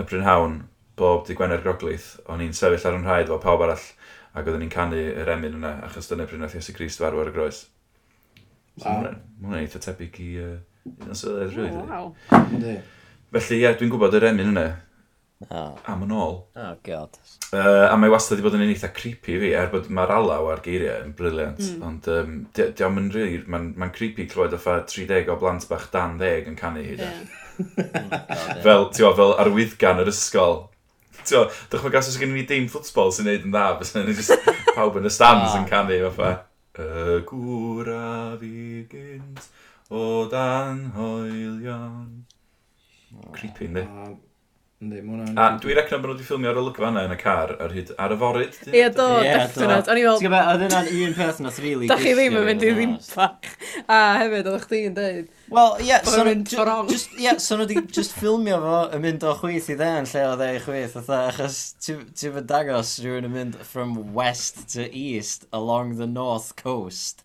y 0.00 0.06
Brynhawn, 0.06 0.60
bob 0.98 1.26
dydd 1.26 1.38
Gwener 1.38 1.62
Groglith, 1.62 2.14
o'n 2.32 2.42
i'n 2.42 2.54
sefyll 2.56 2.88
ar 2.88 2.98
yn 2.98 3.06
rhaid 3.06 3.30
fel 3.30 3.42
pawb 3.42 3.66
arall. 3.66 3.88
Ac 4.36 4.46
oedden 4.46 4.64
ni'n 4.64 4.72
canu 4.72 4.98
yr 5.12 5.30
emyn 5.36 5.58
yna, 5.60 5.76
achos 5.86 6.10
dyna 6.10 6.26
pryn 6.28 6.42
nath 6.44 6.56
Iesu 6.58 6.74
Grist 6.76 7.02
farw 7.02 7.22
ar 7.22 7.30
y 7.30 7.36
groes. 7.36 7.66
So, 8.76 8.88
Wow. 8.90 9.06
So, 9.06 9.12
Mae'n 9.44 9.62
eitha 9.62 9.80
tebyg 9.86 10.18
i... 10.24 10.32
Uh, 10.42 10.56
Un 10.86 11.18
sydd 11.18 11.54
rhywyd. 11.54 11.78
Wow. 11.86 12.12
Yndi. 12.46 12.76
Felly, 13.36 13.62
ie, 13.62 13.72
dwi'n 13.78 13.92
gwybod 13.92 14.14
yr 14.16 14.28
emyn 14.30 14.52
yna. 14.54 14.66
Oh. 15.50 15.74
Am 15.84 16.04
yn 16.06 16.12
ôl. 16.16 16.38
Oh, 16.56 16.76
god. 16.86 17.18
Uh, 17.52 17.90
a 17.90 17.96
mae 18.00 18.08
wastad 18.08 18.38
wedi 18.38 18.46
bod 18.46 18.54
yn 18.56 18.62
un 18.64 18.70
eitha 18.72 18.88
creepy 18.96 19.34
i 19.36 19.40
fi, 19.42 19.50
er 19.58 19.68
bod 19.72 19.90
mae'r 19.92 20.14
alaw 20.14 20.48
ar 20.48 20.62
geiriau 20.64 21.04
yn 21.04 21.12
briliant. 21.18 21.60
Mm. 21.60 21.82
Ond 21.84 22.08
um, 22.12 22.38
diolch 22.56 23.00
yn 23.02 23.10
rili, 23.12 23.42
mae'n 23.44 23.74
ma 23.76 23.90
creepy 23.92 24.24
clywed 24.30 24.56
o 24.56 24.60
ffa 24.62 24.78
30 24.88 25.28
o 25.34 25.36
blant 25.42 25.68
bach 25.68 25.90
dan 25.92 26.16
10 26.22 26.48
yn 26.52 26.56
canu 26.58 26.86
hyd. 26.86 27.04
Yeah. 27.04 27.36
fel, 28.64 28.88
ti'n 28.96 29.18
fel 29.20 29.36
arwyddgan 29.44 30.00
yr 30.04 30.12
ysgol. 30.14 30.62
Ti'n 31.26 31.52
dychmyg 31.72 32.00
os 32.00 32.10
oes 32.12 32.18
gen 32.22 32.32
i 32.32 32.40
ni 32.40 32.48
dim 32.48 32.70
ffwtsbol 32.72 33.12
sy'n 33.12 33.28
neud 33.28 33.44
yn 33.44 33.52
dda, 33.52 33.68
bys 33.80 33.92
yna 33.92 34.16
just 34.16 34.48
pawb 34.72 34.96
yn 35.02 35.10
y 35.10 35.12
stands 35.12 35.58
yn 35.58 35.68
canu, 35.68 36.00
fatha. 36.16 36.46
Y 36.80 37.20
gwra 37.28 38.36
fi 38.40 38.84
gynt 38.88 39.46
o 39.90 40.26
dan 40.30 40.86
hoelion. 40.96 42.24
Creepy, 43.32 43.68
ynddi? 43.70 43.84
Ynddi, 44.76 44.98
mae 45.00 45.14
hwnna'n... 45.14 45.38
A 45.40 45.44
dwi 45.56 45.72
recno 45.72 45.96
bod 46.02 46.10
nhw 46.10 46.14
wedi 46.18 46.24
ffilmio 46.26 46.50
ar 46.50 46.58
olygfa 46.60 46.90
yna 46.90 47.06
yn 47.06 47.14
y 47.14 47.16
car 47.16 47.52
ar 47.64 47.72
hyd 47.72 47.92
ar 48.02 48.12
y 48.12 48.16
forid. 48.20 48.58
Ie, 48.68 48.82
do, 48.92 49.06
definite. 49.24 49.88
O'n 49.88 50.00
i 50.00 50.02
fel... 50.04 50.18
Gwybod, 50.20 50.50
oedd 50.50 50.64
yna'n 50.66 50.90
un 50.92 51.14
personas 51.16 51.60
rili. 51.64 51.88
Da 51.88 51.96
chi 51.96 52.12
ddim 52.12 52.36
yn 52.36 52.44
mynd 52.44 52.66
i 52.66 52.72
ddim 52.74 52.92
ddimpach. 52.98 53.54
A 53.88 54.00
hefyd, 54.20 54.50
oedd 54.52 54.66
chdi'n 54.66 54.98
dweud. 54.98 55.30
Wel, 55.56 55.72
ie, 55.86 55.96
so 56.04 57.56
nhw 57.56 57.62
wedi 57.62 57.78
just 57.88 58.12
ffilmio 58.18 58.58
fo 58.66 58.76
yn 58.98 59.04
mynd 59.06 59.24
o 59.24 59.32
chwyth 59.40 59.70
i 59.72 59.78
dde 59.80 59.92
yn 60.02 60.10
lle 60.12 60.26
o 60.28 60.36
dde 60.42 60.50
i 60.58 60.60
chwyth. 60.66 60.98
Otha, 61.00 61.22
achos 61.30 61.62
ti'n 61.86 62.36
fy 62.36 62.44
dangos 62.52 62.98
rhywun 63.00 63.30
yn 63.30 63.36
mynd 63.38 63.56
from 63.64 63.96
west 64.18 64.66
to 64.74 64.90
east 64.90 65.48
along 65.56 65.96
the 65.96 66.10
north 66.10 66.52
coast. 66.60 67.24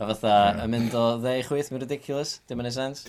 A 0.00 0.06
fatha, 0.08 0.34
yn 0.64 0.70
mynd 0.72 0.94
o 0.96 1.04
16 1.20 1.68
mae'n 1.74 1.82
ridiculous, 1.82 2.38
dim 2.48 2.62
yn 2.62 2.70
ei 2.70 2.72
sens. 2.72 3.02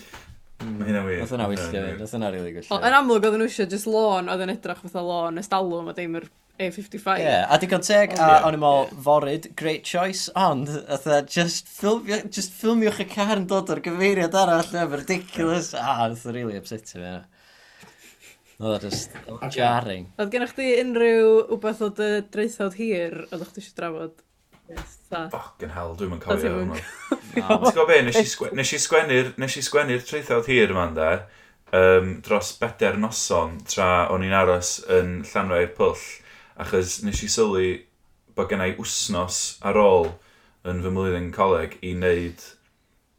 Mae 0.60 0.90
hynna 0.90 1.00
wir. 1.06 1.22
Nath 1.22 1.30
yna 1.32 1.46
weithio 1.48 1.70
fi, 1.86 1.92
nath 1.96 2.12
yna 2.18 2.28
rili 2.34 2.50
gwyllio. 2.52 2.78
Yn 2.84 2.96
amlwg 2.98 3.24
oedden 3.24 3.40
nhw 3.40 3.48
eisiau 3.48 3.68
just 3.70 3.88
lôn, 3.88 4.28
oedd 4.28 4.42
yn 4.44 4.52
edrych 4.52 4.82
fatha 4.84 5.00
lôn, 5.06 5.40
ystalwm 5.40 5.88
a 5.88 5.94
dim 5.96 6.18
yr 6.20 6.26
A55. 6.60 7.22
Ie, 7.24 7.38
a 7.48 7.56
digon 7.62 7.84
teg, 7.86 8.12
a 8.20 8.26
o'n 8.44 8.58
i'n 8.58 8.60
meddwl, 8.60 8.90
forid, 9.06 9.48
great 9.56 9.88
choice, 9.88 10.28
ond, 10.36 10.68
oedd 10.68 11.30
just, 11.32 11.70
ffilmio, 11.78 12.18
just 12.28 12.52
ffilmiwch 12.58 13.00
y 13.00 13.06
car 13.08 13.40
yn 13.40 13.46
dod 13.48 13.72
o'r 13.72 13.80
gyfeiriad 13.86 14.36
arall, 14.36 14.68
yn 14.76 14.92
ridiculous, 14.92 15.72
a 15.72 15.94
oedd 16.04 16.26
yn 16.28 16.36
really 16.36 16.60
upsetio 16.60 17.00
fi. 17.00 17.14
Oedd 18.60 18.84
just 18.84 19.16
jarring. 19.56 20.10
Oedd 20.20 20.34
gennych 20.36 20.52
chi 20.60 20.68
unrhyw 20.84 21.32
wbeth 21.56 21.80
o 21.82 21.88
dy 21.96 22.10
dreithod 22.36 22.76
hir, 22.76 23.24
oedd 23.30 23.46
eich 23.46 23.56
ti 23.56 23.64
eisiau 23.64 23.78
drafod? 23.80 24.20
Fucking 25.12 25.72
hell, 25.74 25.94
dwi'n 25.98 26.20
cofio 26.22 26.54
hwnnw. 26.56 26.80
Ti'n 27.34 27.44
gwybod 27.44 27.88
be, 27.90 27.98
nes 28.06 28.72
i 28.72 28.80
sgwennu'r 28.80 29.32
sgwennu 29.66 29.98
treithawd 30.08 30.48
hir 30.48 30.72
yma 30.72 30.86
ynda, 30.88 31.08
um, 31.76 32.14
dros 32.24 32.54
bedair 32.60 32.98
noson 33.00 33.58
tra 33.68 34.08
o'n 34.12 34.24
i'n 34.24 34.36
aros 34.36 34.78
yn 34.92 35.20
Llanfair 35.28 35.72
Pwll, 35.76 36.06
achos 36.62 37.00
nes 37.04 37.22
i 37.24 37.28
sylwi 37.32 37.68
bod 38.36 38.48
gennau 38.48 38.74
wsnos 38.80 39.42
ar 39.68 39.76
ôl 39.80 40.10
yn 40.68 40.80
fy 40.84 40.92
mlwyddyn 40.94 41.30
coleg 41.34 41.76
i 41.84 41.92
wneud 41.96 42.42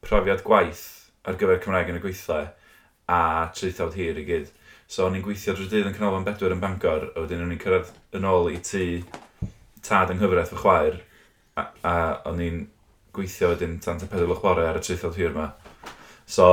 profiad 0.06 0.44
gwaith 0.46 0.84
ar 1.28 1.38
gyfer 1.40 1.62
Cymraeg 1.64 1.94
yn 1.94 2.00
y 2.00 2.04
gweithle 2.04 2.42
a 3.14 3.22
treithawd 3.56 3.98
hir 4.00 4.20
i 4.20 4.26
gyd. 4.28 4.52
So 4.90 5.08
o'n 5.08 5.18
i'n 5.18 5.24
gweithio 5.26 5.56
drwy 5.56 5.70
dydd 5.72 5.90
yn 5.90 5.96
Canolfan 5.96 6.26
Bedwyr 6.28 6.54
yn 6.56 6.62
Bangor, 6.62 7.10
a 7.14 7.24
wedyn 7.24 7.46
o'n 7.46 7.54
i'n 7.54 7.62
cyrraedd 7.62 7.94
yn 8.18 8.28
ôl 8.30 8.50
i 8.52 8.60
tŷ 8.62 8.86
tad 9.84 10.12
yng 10.14 10.22
Nghyfraith 10.22 10.54
fy 10.54 10.62
chwaer, 10.62 11.00
a, 11.60 11.66
a 11.86 11.96
o'n 12.30 12.42
i'n 12.44 12.62
gweithio 13.14 13.52
wedyn 13.54 13.78
tan 13.84 14.00
ta 14.02 14.10
pedal 14.10 14.34
o'ch 14.34 14.42
bore 14.44 14.66
ar 14.68 14.80
y 14.80 14.84
treithod 14.84 15.18
hir 15.20 15.32
yma. 15.32 15.52
So, 16.26 16.48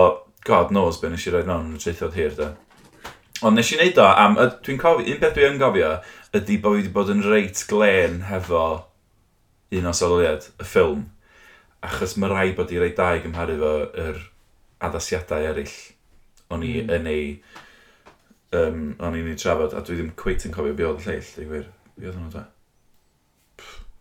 god 0.44 0.72
knows 0.74 1.00
be 1.00 1.10
nes 1.10 1.26
i 1.26 1.32
roed 1.34 1.48
mewn 1.48 1.70
yn 1.70 1.78
y 1.78 1.84
treithod 1.84 2.18
hir 2.18 2.36
da. 2.36 2.50
Ond 3.46 3.56
nes 3.56 3.70
i 3.72 3.78
wneud 3.78 4.00
o 4.02 4.08
am, 4.10 4.36
dwi'n 4.66 4.80
cofio, 4.80 5.06
un 5.08 5.22
peth 5.22 5.38
dwi'n 5.38 5.60
gofio, 5.60 5.94
ydy 6.36 6.58
bod 6.60 6.76
fi 6.76 6.82
wedi 6.82 6.92
bod 6.96 7.12
yn 7.14 7.24
reit 7.24 7.62
glen 7.70 8.20
hefo 8.28 8.66
un 9.78 9.88
o 9.88 9.94
sololiad, 9.96 10.50
y 10.60 10.66
ffilm. 10.66 11.06
Achos 11.86 12.18
mae 12.20 12.32
rai 12.32 12.50
bod 12.56 12.72
i 12.74 12.80
reit 12.82 12.98
da 12.98 13.14
i 13.16 13.24
gymharu 13.24 13.56
fo 13.62 13.72
yr 14.04 14.20
addasiadau 14.84 15.48
eraill 15.48 15.76
o'n 16.50 16.64
i 16.66 16.74
mm. 16.82 16.92
yn 16.96 17.08
ei 17.08 17.26
um, 18.58 18.86
o'n 18.98 19.16
i'n 19.16 19.30
ei 19.32 19.38
trafod 19.40 19.76
a 19.76 19.84
dwi 19.86 19.96
ddim 19.96 20.14
cweit 20.20 20.44
yn 20.44 20.54
cofio 20.54 20.76
be 20.76 20.88
oedd 20.88 21.00
y 21.00 21.08
lleill, 21.08 21.34
dwi'n 21.36 21.52
gwir. 21.54 21.68
Be 21.96 22.10
oedd 22.10 22.18
hwnnw 22.18 22.34
da? 22.34 22.44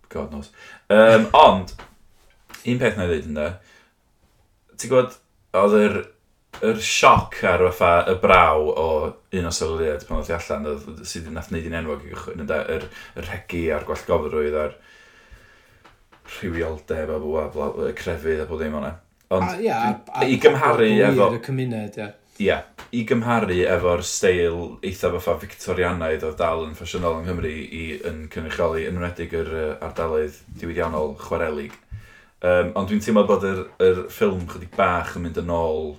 God 0.09 0.31
knows. 0.33 0.51
Um, 0.89 1.27
ond, 1.37 1.73
un 2.65 2.79
peth 2.81 2.97
na 2.97 3.05
i 3.05 3.11
ddweud 3.11 3.27
yna, 3.29 3.49
ti'n 4.75 4.91
gwybod, 4.91 5.17
oedd 5.59 5.75
yr, 5.79 5.97
yr 6.69 6.79
sioc 6.83 7.37
ar 7.47 7.63
fatha 7.71 8.13
y 8.13 8.15
braw 8.21 8.69
o 8.69 8.87
un 9.09 9.49
o 9.49 9.51
sylwyddiad 9.53 10.05
pan 10.07 10.19
oedd 10.19 10.31
hi 10.31 10.37
allan, 10.37 10.69
oedd, 10.73 11.03
sydd 11.07 11.29
yn 11.29 11.37
nath 11.37 11.51
wneud 11.53 11.67
i'n 11.69 11.77
enwog 11.81 12.05
i 12.05 12.13
gychwyn, 12.13 12.45
yr, 12.45 12.87
yr 13.21 13.29
hegi 13.33 13.67
a'r 13.75 13.85
gwellgofrwydd 13.87 14.57
a'r 14.63 14.79
rhywioldeb 16.39 17.13
a 17.13 17.19
bwa, 17.21 17.45
bwa, 17.53 17.69
crefydd 17.97 18.43
a 18.43 18.49
bod 18.49 18.63
ddim 18.63 18.79
o'na. 18.81 18.95
Ond 19.33 19.45
a, 19.45 19.55
ia, 19.61 19.77
a, 19.77 19.93
a, 20.13 20.25
i 20.25 20.39
gymharu 20.41 20.89
efo... 21.05 21.29
Y 21.37 21.43
cymuned, 21.45 21.97
ia 22.01 22.09
ia, 22.39 22.61
i 22.95 23.03
gymharu 23.07 23.59
efo'r 23.69 24.03
steil 24.05 24.59
eitha 24.85 25.11
fatha 25.15 25.35
Victorianaidd 25.43 26.23
oedd 26.25 26.39
dal 26.39 26.63
yn 26.65 26.75
ffasiynol 26.77 27.19
yng 27.19 27.27
Nghymru 27.27 27.51
i 27.51 27.83
yn 28.09 28.23
cynrychioli 28.33 28.85
yn 28.89 29.01
wedig 29.03 29.35
yr 29.37 29.51
uh, 29.51 29.69
ardaloedd 29.85 30.39
diwydiannol 30.61 31.15
chwarelig. 31.19 31.75
Um, 32.39 32.71
ond 32.79 32.87
dwi'n 32.87 33.03
teimlo 33.03 33.25
bod 33.27 33.43
yr, 33.43 33.65
yr 33.83 34.05
ffilm 34.13 34.45
chydig 34.47 34.71
bach 34.77 35.17
yn 35.19 35.25
mynd 35.25 35.41
yn 35.41 35.51
ôl 35.51 35.97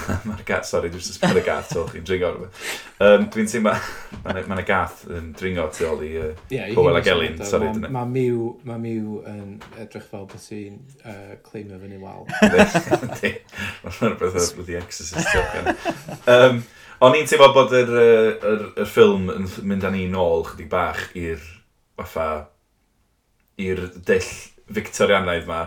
Mae'r 0.28 0.42
gath, 0.48 0.66
sorry, 0.68 0.90
dwi'n 0.92 1.04
sysbeth 1.04 1.38
y 1.38 1.44
gath 1.46 1.72
to, 1.74 1.84
chi'n 1.92 2.04
dringo. 2.08 2.32
ar 2.32 3.06
Um, 3.06 3.26
dwi'n 3.34 3.50
teimlo, 3.50 3.74
mae'n 4.24 4.42
ma, 4.50 4.58
ma 4.58 4.66
gath 4.66 5.04
yn 5.10 5.32
dringo 5.38 5.68
tu 5.74 5.88
ôl 5.88 6.04
i 6.06 6.12
uh, 6.20 6.28
yeah, 6.52 6.70
Powell 6.76 7.00
a 7.00 7.02
Elin, 7.14 7.40
sorry. 7.46 7.72
Mae 7.78 7.94
ma 7.94 8.04
miw, 8.08 8.52
ma 8.68 8.78
miw 8.82 9.18
yn 9.32 9.56
edrych 9.82 10.06
fel 10.10 10.28
bod 10.30 10.44
ti'n 10.44 10.78
uh, 11.02 11.34
cleimio 11.46 11.80
fyny 11.82 11.98
wal. 12.02 12.28
Mae'n 12.28 13.98
rhywbeth 13.98 14.38
o'r 14.42 14.68
the 14.68 14.78
exorcist. 14.80 16.30
um, 16.30 16.62
O'n 17.02 17.16
i'n 17.18 17.26
teimlo 17.26 17.48
bod 17.50 17.72
yr, 17.74 17.88
yr, 17.98 18.34
yr, 18.78 18.86
ffilm 18.86 19.26
yn 19.32 19.48
mynd 19.66 19.82
â 19.88 19.90
ni 19.90 20.04
nôl 20.10 20.44
chydig 20.46 20.68
bach 20.70 21.08
i'r 21.18 21.42
fatha 21.98 22.26
i'r 23.58 23.88
dill 24.06 24.28
Victorianaidd 24.78 25.48
ma. 25.48 25.64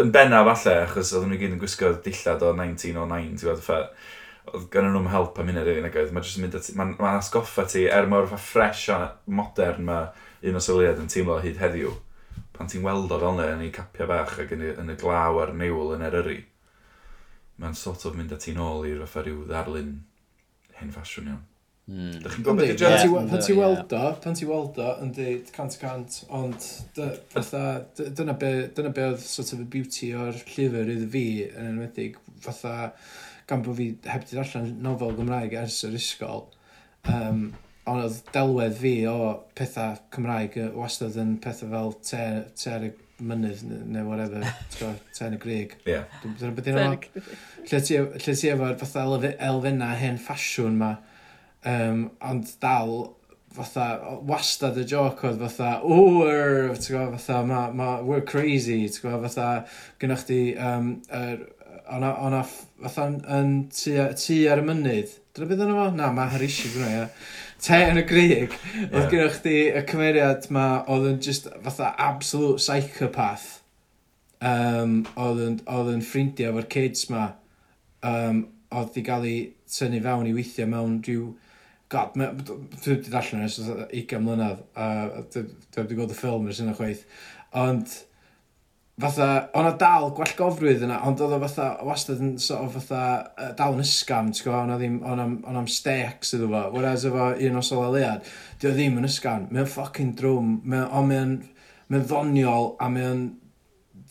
Yn 0.00 0.12
benna 0.14 0.42
falle, 0.50 0.76
achos 0.84 1.12
oedden 1.14 1.34
nhw 1.34 1.40
gyd 1.40 1.56
yn 1.56 1.62
gwisgo 1.62 1.92
dillad 2.04 2.44
o 2.46 2.52
1909, 2.56 3.36
ti'n 3.40 3.50
gwybod, 3.50 3.90
oedd 4.52 4.66
gan 4.72 4.88
nhw'n 4.92 5.10
help 5.10 5.38
am 5.40 5.50
hynny 5.50 5.64
rydyn 5.66 5.88
agoedd. 5.88 6.12
Mae'n 6.14 6.26
just 6.26 6.40
yn 6.40 6.46
mynd 6.46 6.58
at... 6.58 6.70
Mae'n 6.78 6.96
ma 7.00 7.16
asgoffa 7.18 7.66
ti 7.70 7.86
er 7.90 8.08
mor 8.10 8.28
fresh 8.36 8.88
a 8.94 9.00
modern 9.26 9.86
ma 9.88 10.00
un 10.46 10.58
o 10.58 10.62
syliad 10.62 11.00
yn 11.02 11.10
teimlo 11.10 11.40
hyd 11.42 11.58
heddiw. 11.62 11.94
Pan 12.56 12.70
ti'n 12.70 12.84
weld 12.86 13.12
o 13.12 13.18
fel 13.20 13.34
yna 13.34 13.48
yn 13.56 13.64
ei 13.66 13.72
capia 13.74 14.06
bach 14.08 14.38
ac 14.42 14.52
yn, 14.54 14.62
yn 14.76 14.92
y 14.92 14.96
glaw 15.00 15.40
a'r 15.42 15.52
niwl 15.56 15.94
yn 15.96 16.04
Eryri, 16.06 16.38
mae'n 17.60 17.76
sort 17.76 18.06
of 18.08 18.16
mynd 18.16 18.32
at 18.36 18.46
ti'n 18.46 18.60
ôl 18.62 18.86
i'r 18.88 19.04
fatha 19.04 19.26
rhyw 19.26 19.44
ddarlun 19.48 19.92
hen 20.78 20.92
ffasiwn 20.94 21.32
iawn. 21.32 21.44
Mm. 21.86 22.16
Dych 22.18 22.32
chi'n 22.34 22.42
gwybod 22.42 22.64
beth 22.64 22.72
ydy? 22.74 23.10
Pan 23.30 23.42
ti 23.46 23.54
weld 23.54 23.92
o, 23.94 24.06
pan 24.24 24.34
ti 24.34 24.46
weld 24.48 24.78
o, 24.82 24.88
yn 25.04 25.12
dweud 25.14 25.52
cant 25.54 25.76
y 25.76 25.78
cant, 25.78 26.16
ond 26.34 26.66
fatha, 27.30 27.60
dyna 28.00 28.34
be, 28.40 28.50
dyna 28.74 28.90
be 28.96 29.04
oedd 29.12 29.22
sort 29.22 29.54
of 29.54 29.62
y 29.62 29.68
beauty 29.76 30.10
o'r 30.18 30.34
llyfr 30.40 30.90
iddo 30.96 31.06
fi 31.12 31.22
yn 31.46 31.70
enwedig, 31.70 32.18
fatha, 32.42 32.90
gan 33.46 33.62
bod 33.62 33.78
fi 33.78 33.92
heb 34.10 34.26
di 34.26 34.42
allan 34.42 34.74
nofel 34.82 35.14
Gymraeg 35.20 35.54
ers 35.62 35.78
yr 35.86 35.94
ysgol, 36.00 36.48
um, 37.06 37.46
ond 37.86 38.02
oedd 38.02 38.20
delwedd 38.34 38.78
fi 38.82 38.94
o 39.06 39.16
pethau 39.54 40.02
Cymraeg 40.16 40.58
wastad 40.74 41.22
yn 41.22 41.36
pethau 41.42 41.70
fel 41.70 41.98
te, 42.02 42.22
te 42.58 42.74
ar 42.74 42.90
y 42.90 42.94
mynydd 43.22 43.62
neu 43.94 44.08
whatever, 44.10 44.42
te 44.74 45.28
yn 45.30 45.38
y 45.38 45.44
Grig. 45.46 45.78
Ie. 45.86 46.02
Dyna 46.26 46.56
beth 46.58 46.72
yna. 46.74 46.88
E-, 46.98 47.28
lle 47.70 47.84
ti 47.86 48.50
efo'r 48.50 48.80
fatha 48.82 49.06
elfennau 49.30 50.00
hen 50.02 50.18
ffasiwn 50.26 50.82
ma, 50.82 50.96
Um, 51.66 52.10
ond 52.20 52.50
dal, 52.62 53.16
fatha, 53.56 53.86
wastad 54.28 54.76
y 54.78 54.84
joc 54.88 55.22
oedd 55.26 55.40
fatha, 55.40 55.72
wr, 55.86 56.30
er, 56.30 56.76
ti'n 56.76 56.96
gwybod, 56.96 57.16
fatha, 57.16 57.42
ma, 57.48 57.60
ma, 57.74 57.90
we're 58.04 58.24
crazy, 58.26 58.82
ti'n 58.90 59.06
gwybod, 59.06 59.26
fatha, 59.30 59.48
gynnwch 60.02 60.26
chi, 60.28 60.40
um, 60.60 60.90
er, 61.08 61.46
ona, 61.96 62.12
ona, 62.26 62.42
fatha, 62.84 63.08
yn 63.38 63.54
tu, 63.72 63.96
tu 64.20 64.38
ar 64.52 64.62
y 64.62 64.66
mynydd, 64.66 65.14
dyna 65.36 65.50
beth 65.50 65.64
yna 65.66 65.78
fo? 65.78 65.86
Na, 65.96 66.10
mae 66.16 66.32
Harishi 66.34 66.72
gwna, 66.74 66.90
ia. 66.92 67.06
Te 67.66 67.78
yn 67.88 68.02
y 68.02 68.04
grig, 68.06 68.56
oedd 68.82 68.98
yeah. 68.98 69.08
gynnwch 69.12 69.40
chi 69.46 69.56
y 69.72 69.84
cymeriad 69.88 70.50
ma 70.52 70.66
oedd 70.92 71.08
yn 71.14 71.22
just 71.24 71.48
fatha 71.64 71.94
absolute 72.02 72.60
psychopath, 72.60 73.48
um, 74.44 75.00
oedd 75.16 75.40
yn, 75.46 75.58
oedd 75.72 75.94
yn 75.94 76.04
ffrindiau 76.04 76.52
efo'r 76.52 76.68
kids 76.76 77.08
ma, 77.12 77.30
um, 78.04 78.44
oedd 78.76 78.92
di 78.92 79.04
gael 79.06 79.24
ei 79.26 79.40
tynnu 79.72 80.02
fewn 80.04 80.28
i 80.28 80.36
weithio 80.36 80.68
mewn 80.68 81.00
rhyw 81.06 81.30
God, 81.92 82.16
dwi 82.18 82.96
wedi 82.96 83.12
darllen 83.12 83.44
yn 83.44 83.46
ystod 83.46 83.84
20 83.92 84.22
mlynedd, 84.24 84.62
a 84.74 84.86
dwi 85.30 85.46
wedi 85.78 85.98
gweld 85.98 86.14
y 86.14 86.18
ffilm 86.18 86.48
ers 86.50 86.58
yna 86.64 86.74
chweith. 86.74 87.04
Ond, 87.62 87.92
fatha, 89.02 89.26
o'na 89.54 89.70
dal 89.78 90.08
gwellgofrwydd 90.16 90.82
yna, 90.82 90.96
ond 91.06 91.20
oedd 91.22 91.36
o 91.36 91.38
fatha, 91.44 91.66
wastad 91.86 92.22
yn 92.24 92.32
sort 92.42 92.64
of 92.64 92.74
fatha, 92.80 93.52
dal 93.58 93.76
yn 93.76 93.84
ysgam, 93.84 94.32
ti'n 94.32 94.48
gwybod, 94.48 94.64
o'na 94.64 94.78
ddim, 94.80 94.96
o'na 95.06 95.26
am 95.52 95.68
mistakes 95.68 96.34
iddo 96.34 96.48
fo, 96.50 96.62
whereas 96.74 97.04
efo 97.06 97.28
un 97.46 97.60
o 97.60 97.62
sol 97.68 97.84
aliad, 97.86 98.26
di 98.58 98.66
o 98.66 98.72
ddim 98.74 98.98
yn 98.98 99.06
ysgam, 99.06 99.44
mae'n 99.52 99.68
ffucking 99.70 100.16
drwm, 100.18 100.56
ond 100.86 101.10
mae'n, 101.12 101.36
mae'n 101.92 102.08
ddoniol, 102.08 102.72
a 102.82 102.88
mae'n 102.96 103.20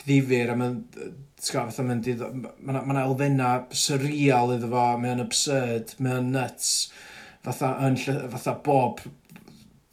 ddifur, 0.05 0.53
a 0.53 0.55
mae'n, 0.61 0.78
ti'n 0.95 1.49
gwybod, 1.49 1.76
fatha, 1.76 1.88
mae'n, 1.89 2.80
mae'n 2.88 3.01
elfenna 3.03 3.51
surreal 3.84 4.55
iddo 4.55 4.71
fo, 4.71 4.86
mae'n 5.03 5.26
absurd, 5.26 5.91
mae'n 5.99 6.32
nuts, 6.38 6.71
fatha, 7.46 7.72
yn, 7.88 7.98
fatha 8.34 8.56
bob, 8.66 9.02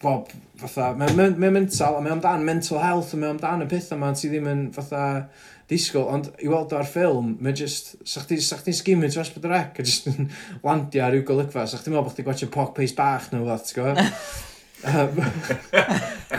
bob, 0.02 0.30
fatha, 0.60 0.92
mae'n 0.98 1.16
mae, 1.18 1.32
mae 1.38 1.54
mental, 1.54 1.98
a 1.98 2.02
mae'n 2.02 2.16
amdan 2.18 2.46
mental 2.46 2.80
health, 2.82 3.14
a 3.14 3.20
mae'n 3.20 3.36
amdan 3.36 3.64
y 3.66 3.70
pethau 3.70 3.98
yma, 3.98 4.12
ti 4.18 4.30
ddim 4.32 4.48
yn 4.50 4.62
fatha 4.74 5.02
disgwyl, 5.70 6.08
ond 6.12 6.30
i 6.42 6.50
weld 6.50 6.72
o'r 6.76 6.88
ffilm, 6.88 7.36
mae 7.42 7.54
just 7.56 7.94
sa'ch 8.08 8.28
ti'n 8.28 8.42
sa 8.44 8.58
ti 8.60 8.74
sgimio 8.76 9.10
dros 9.12 9.32
bod 9.34 9.48
yr 9.48 9.58
ec, 9.60 9.78
a 9.78 9.86
just 9.86 10.08
yn 10.10 10.30
landio 10.66 11.04
ar 11.06 11.16
yw 11.16 11.26
golygfa, 11.28 11.66
sa'ch 11.70 11.84
ti'n 11.84 11.94
meddwl 11.94 12.08
bod 12.08 12.16
chdi'n 12.16 12.28
gwachio 12.28 12.50
poc 12.52 12.74
pace 12.76 12.96
bach 12.98 13.30
neu 13.32 13.46
fath 13.48 13.68
ti'n 13.68 13.76
gwybod? 13.78 14.00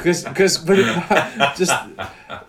Cos, 0.03 0.25
just, 1.57 1.73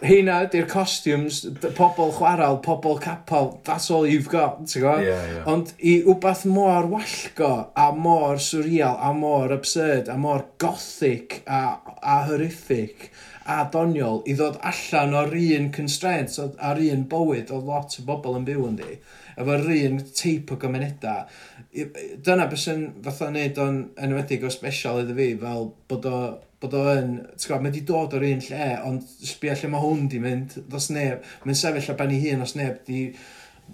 heina 0.05 0.39
ydy'r 0.45 0.67
costumes, 0.71 1.43
pobl 1.79 2.13
chwarael, 2.17 2.61
pobl 2.65 2.99
capel, 3.03 3.55
that's 3.65 3.91
all 3.91 4.07
you've 4.07 4.31
got, 4.33 4.61
ti'n 4.69 4.85
gwybod? 4.85 5.05
Yeah, 5.07 5.27
yeah. 5.33 5.49
Ond 5.51 5.73
i 5.81 5.97
wbeth 6.07 6.45
mor 6.51 6.89
wallgo, 6.93 7.53
a 7.77 7.91
mor 7.97 8.41
surreal, 8.43 8.99
a 9.01 9.13
mor 9.17 9.55
absurd, 9.55 10.11
a 10.13 10.19
mor 10.21 10.45
gothic, 10.63 11.41
a, 11.47 11.79
a 12.03 12.19
horrific, 12.29 13.11
a 13.45 13.65
doniol, 13.73 14.23
i 14.29 14.37
ddod 14.37 14.61
allan 14.65 15.17
o'r 15.21 15.35
un 15.41 15.69
constraints, 15.75 16.39
a'r 16.41 16.81
un 16.85 17.05
bywyd 17.11 17.53
o 17.53 17.61
lot 17.61 17.99
o 18.01 18.07
bobl 18.09 18.39
yn 18.39 18.49
byw 18.49 18.65
yn 18.71 18.81
di, 18.81 18.97
efo'r 19.41 19.69
un 19.75 20.01
teip 20.15 20.53
o 20.55 20.61
gymunedau. 20.61 21.29
Dyna 21.75 22.47
beth 22.49 22.63
sy'n 22.63 22.89
fatha 23.05 23.29
wneud 23.33 23.61
o'n 23.61 23.81
enwedig 24.07 24.45
o 24.47 24.53
special 24.53 25.03
iddo 25.03 25.17
fi, 25.19 25.33
fel 25.41 25.73
bod 25.91 26.09
o 26.09 26.19
bod 26.65 26.75
o 26.81 26.83
yn, 26.91 27.15
ti'n 27.37 27.47
gwybod, 27.47 27.63
mae 27.63 27.71
wedi 27.71 27.85
dod 27.87 28.19
o'r 28.19 28.27
un 28.33 28.45
lle, 28.49 28.69
ond 28.89 29.15
sbio 29.31 29.55
lle 29.55 29.71
mae 29.71 29.85
hwn 29.85 30.05
di 30.11 30.21
mynd, 30.25 30.59
dos 30.73 30.91
neb, 30.95 31.25
mae'n 31.45 31.61
sefyll 31.61 31.93
ar 31.93 31.99
ben 32.01 32.15
ei 32.17 32.23
hun 32.25 32.45
os 32.45 32.57
neb 32.59 32.83
di 32.89 33.07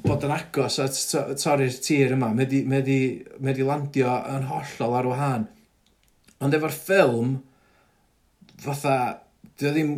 bod 0.05 0.25
yn 0.27 0.35
agos 0.35 0.79
a 0.83 0.87
torri'r 1.35 1.79
tir 1.83 2.15
yma, 2.15 2.31
mae 2.35 2.47
wedi 2.83 3.67
landio 3.67 4.13
yn 4.35 4.47
hollol 4.51 4.97
ar 4.99 5.09
wahân. 5.11 5.47
Ond 6.41 6.57
efo'r 6.57 6.75
ffilm, 6.75 7.37
fatha, 8.65 8.97
dio 9.61 9.73
ddim 9.75 9.95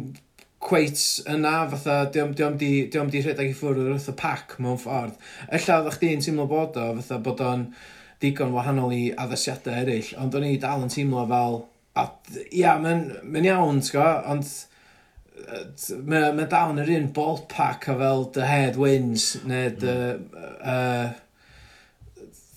cweit 0.63 1.01
yna, 1.31 1.55
fatha, 1.71 1.97
diom, 2.15 2.33
diom, 2.39 2.57
di, 2.59 2.71
diom 2.93 3.11
di 3.11 3.23
rhedeg 3.23 3.51
i 3.51 3.57
ffwrdd 3.57 3.91
wrth 3.93 4.11
y 4.13 4.15
pac 4.19 4.57
mewn 4.63 4.79
ffordd. 4.81 5.19
Ella 5.51 5.81
oedd 5.83 5.99
chdi'n 5.99 6.23
teimlo 6.25 6.47
bod 6.51 6.79
o, 6.79 6.89
fatha 7.01 7.19
bod 7.23 7.43
o'n 7.47 7.67
digon 8.23 8.55
wahanol 8.55 8.95
i 8.95 9.05
addasiadau 9.19 9.83
eraill, 9.83 10.13
ond 10.23 10.35
o'n 10.39 10.47
i 10.47 10.59
dal 10.63 10.85
yn 10.85 10.93
teimlo 10.93 11.25
fel, 11.31 11.63
A 11.99 12.07
ia, 12.49 12.77
mae'n 12.81 13.03
ma 13.29 13.43
iawn, 13.45 13.83
t'go, 13.85 14.05
ond 14.33 14.53
mae 16.09 16.31
ma 16.37 16.47
dal 16.49 16.73
yn 16.73 16.81
yr 16.85 16.95
un 16.97 17.11
ballpark 17.17 17.89
o 17.93 17.99
fel 18.01 18.25
The 18.37 18.49
Head 18.49 18.81
Wins 18.81 19.35
neu 19.45 19.69
hmm. 19.69 19.83
The... 19.83 20.41
Uh, 20.63 21.13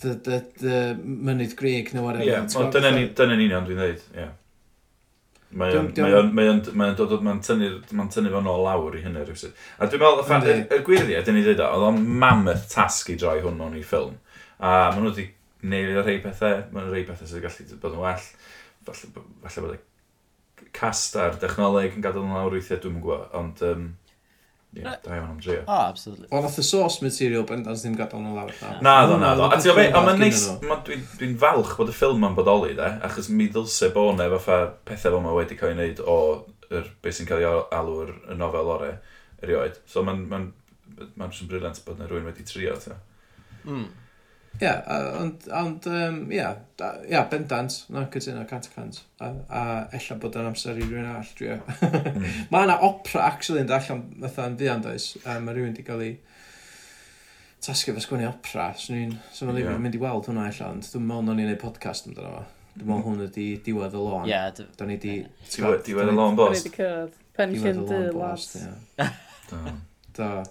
the, 0.06 0.14
the, 0.14 0.46
the 0.60 0.80
Mynydd 1.02 1.56
Greg 1.56 1.94
neu 1.94 2.04
whatever. 2.04 2.26
Ie, 2.26 2.34
yeah, 2.34 2.58
ond 2.60 2.74
dyna 2.76 3.38
union 3.38 3.66
dwi'n 3.68 3.80
dweud, 3.80 4.04
ie. 4.16 4.28
Mae 5.56 5.78
o'n 5.80 6.62
dod 7.00 7.14
o'n 7.16 7.24
mae'n 7.24 7.42
tynnu 7.46 8.32
fo'n 8.34 8.50
ôl 8.52 8.66
lawr 8.66 8.98
i 8.98 9.04
hynny 9.06 9.24
rhywbeth. 9.24 9.56
A 9.80 9.88
dwi'n 9.88 10.04
meddwl, 10.04 10.26
y 10.26 10.52
er, 10.52 10.62
y 10.76 10.82
gwiriau, 10.84 11.24
dyn 11.26 11.38
ni 11.38 11.46
ddweud 11.46 11.64
o, 11.64 11.70
oedd 11.78 11.88
o'n 11.92 12.02
mammoth 12.24 12.68
task 12.74 13.14
i 13.14 13.18
droi 13.20 13.38
hwn 13.44 13.56
mewn 13.62 13.78
i 13.80 13.86
ffilm. 13.86 14.18
A 14.60 14.76
maen 14.92 15.06
nhw 15.06 15.14
wedi 15.14 15.30
neud 15.72 15.96
o 15.96 16.04
rhai 16.04 16.18
pethau, 16.24 16.66
maen 16.74 16.90
nhw 16.90 16.96
rhai 16.96 17.06
pethau 17.08 17.30
sydd 17.30 17.46
gallu 17.46 17.80
bod 17.82 17.96
yn 17.96 18.04
well 18.04 18.28
falle, 18.88 19.26
falle 19.44 19.66
bod 19.66 19.76
y 19.76 20.72
cast 20.76 21.16
a'r 21.20 21.38
dechnoleg 21.42 21.96
yn 21.98 22.04
gadael 22.04 22.26
yn 22.26 22.36
lawr 22.36 22.56
weithiau, 22.56 22.82
dwi'n 22.84 22.98
gwybod, 23.04 23.30
ond 23.38 23.62
um, 23.68 23.86
yeah, 24.76 24.98
da 25.04 25.16
iawn 25.18 25.34
am 25.34 25.40
drio. 25.44 25.62
O, 25.62 25.72
oh, 25.72 25.84
absolutely. 25.92 26.28
Ond 26.32 26.48
oedd 26.48 26.60
y 26.62 26.66
source 26.68 27.04
material 27.04 27.46
bendant 27.48 27.82
ddim 27.82 27.96
gadael 28.00 28.24
nhw 28.24 28.36
lawr. 28.36 28.54
Na, 28.84 28.96
ddo, 29.08 29.18
na, 29.22 29.34
ddo. 29.38 29.48
A 29.50 29.60
ti'n 29.60 29.72
gwybod, 29.72 29.98
ond 30.00 30.10
mae'n 30.10 30.22
neis, 30.24 30.46
dwi'n 30.64 31.06
dwi 31.20 31.32
falch 31.42 31.74
bod 31.80 31.92
y 31.92 31.96
ffilm 31.96 32.28
yn 32.28 32.38
bodoli, 32.38 32.76
de, 32.80 32.92
achos 33.08 33.32
mi 33.32 33.50
ddylse 33.52 33.92
bod 33.96 34.20
ne, 34.20 34.30
fatha 34.38 34.62
pethau 34.88 35.16
fel 35.16 35.26
mae 35.26 35.40
wedi 35.40 35.60
cael 35.60 35.74
ei 35.74 35.80
wneud 35.80 36.04
o 36.04 36.20
er, 36.70 36.92
beth 37.04 37.20
sy'n 37.20 37.30
cael 37.30 37.44
ei 37.44 37.50
alw'r 37.80 38.14
nofel 38.40 38.72
ore 38.78 38.94
erioed. 39.44 39.80
So 39.92 40.04
mae'n 40.06 40.26
ma 40.32 40.44
ma 40.96 41.28
ma 41.28 41.28
briliant 41.50 41.82
bod 41.86 42.00
na 42.00 42.08
rhywun 42.10 42.32
wedi 42.32 42.48
trio, 42.48 42.78
ti'n 42.80 43.04
Mm. 43.66 43.88
Ie, 44.62 44.72
ond, 45.20 45.48
ond 45.52 45.88
um, 45.92 46.20
ie, 46.32 46.44
ie, 47.10 47.22
bendant, 47.32 47.76
na 47.92 48.06
cytuno, 48.12 48.46
cant 48.50 48.70
a 48.70 48.74
cant. 48.76 49.02
A, 49.20 49.32
a 49.50 49.64
ella 49.98 50.18
bod 50.22 50.38
yn 50.40 50.50
amser 50.52 50.80
i 50.80 50.86
rhywun 50.86 51.10
all, 51.12 51.34
drio. 51.38 51.58
E. 51.60 51.90
mm. 51.90 52.30
Mae 52.54 52.68
yna 52.68 52.78
opera, 52.88 53.26
actually, 53.28 53.66
yn 53.66 53.74
allan 53.76 54.06
fatha'n 54.24 54.56
ddian, 54.60 54.86
does. 54.86 55.12
Um, 55.24 55.48
mae 55.48 55.58
rhywun 55.58 55.74
wedi 55.74 55.86
cael 55.88 56.06
ei 56.06 56.14
tasgu 57.66 57.96
fe 57.98 58.06
sgwini 58.06 58.30
opera. 58.30 58.70
Swn 58.80 59.02
i'n 59.02 59.18
swn 59.36 59.56
i'n 59.56 59.64
yeah. 59.66 59.82
mynd 59.82 59.98
i 59.98 60.02
weld 60.02 60.32
hwnna 60.32 60.48
ella, 60.52 60.72
ond 60.72 60.88
dwi'n 60.92 61.10
meddwl 61.10 61.34
o'n 61.34 61.44
i'n 61.44 61.50
gwneud 61.50 61.62
podcast 61.66 62.10
amdano 62.12 62.32
fo. 62.38 62.48
Dwi'n 62.76 62.90
meddwl 62.90 63.02
hmm. 63.02 63.12
hwn 63.12 63.28
ydi 63.30 63.50
diwedd 63.66 63.96
y 63.96 64.08
lôn. 64.08 64.26
Ie. 64.28 64.34
Yeah, 64.36 64.66
da 64.80 64.88
ni 64.88 65.00
di... 65.02 65.20
Diwedd 65.56 65.92
y 65.92 66.16
lôn, 66.16 66.40
bos. 66.40 66.64
Diwedd 66.64 66.76
y 66.76 66.82
lôn, 66.82 67.12
bos. 67.12 67.22
Pension 67.36 67.86
dy, 67.86 68.12
lads. 68.16 68.56
Do 70.16 70.44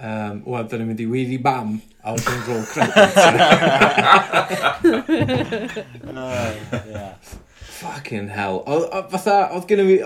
um, 0.00 0.42
wel, 0.48 0.66
dyn 0.70 0.80
ni'n 0.82 0.90
mynd 0.90 1.02
i 1.04 1.08
weiddi 1.10 1.38
Bam, 1.44 1.76
a 2.00 2.14
oedd 2.16 2.28
yn 2.32 2.40
roll 2.48 2.66
credit. 2.72 3.12
Fucking 7.80 8.28
hell. 8.32 8.60
O, 8.64 8.82
o, 8.84 9.02
fatha, 9.12 9.36
oedd 9.56 9.66
gen 9.68 9.84
i 9.84 9.86
fi, 9.88 9.98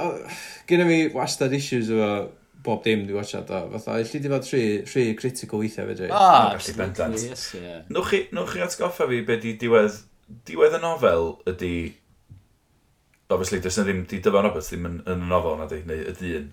gen 0.70 0.84
i 0.84 0.88
fi 0.90 0.98
wastad 1.14 1.54
issues 1.56 1.88
efo 1.94 2.10
bob 2.64 2.80
dim 2.84 3.02
dwi'n 3.04 3.18
watchad 3.18 3.50
o. 3.52 3.64
Fatha, 3.74 3.98
illi 4.00 4.18
di 4.22 4.30
fod 4.32 4.46
rhi, 4.48 4.64
rhi 4.88 5.04
critical 5.18 5.60
weithiau 5.60 5.90
fe 5.90 5.98
dwi. 5.98 6.08
Ah, 6.14 6.54
absolutely, 6.54 7.28
yes, 7.28 7.42
yeah. 7.58 7.82
Nwch 7.92 8.08
chi, 8.12 8.20
nwch 8.36 8.54
chi 8.54 8.64
atgoffa 8.64 9.04
fi 9.10 9.18
beth 9.26 9.42
di 9.42 9.52
diwedd, 9.60 9.94
diwedd 10.48 10.78
y 10.78 10.80
nofel 10.84 11.24
ydi... 11.50 11.74
Obviously, 13.32 13.58
does 13.64 13.76
na 13.80 13.84
ddim, 13.86 14.04
di 14.08 14.18
dyfan 14.22 14.44
Roberts 14.46 14.68
ddim 14.70 14.84
yn, 14.88 14.96
yn 15.10 15.22
y 15.24 15.28
nofel 15.28 15.56
na 15.58 15.66
di, 15.68 15.78
neu 15.88 16.00
y 16.06 16.12
dyn. 16.20 16.48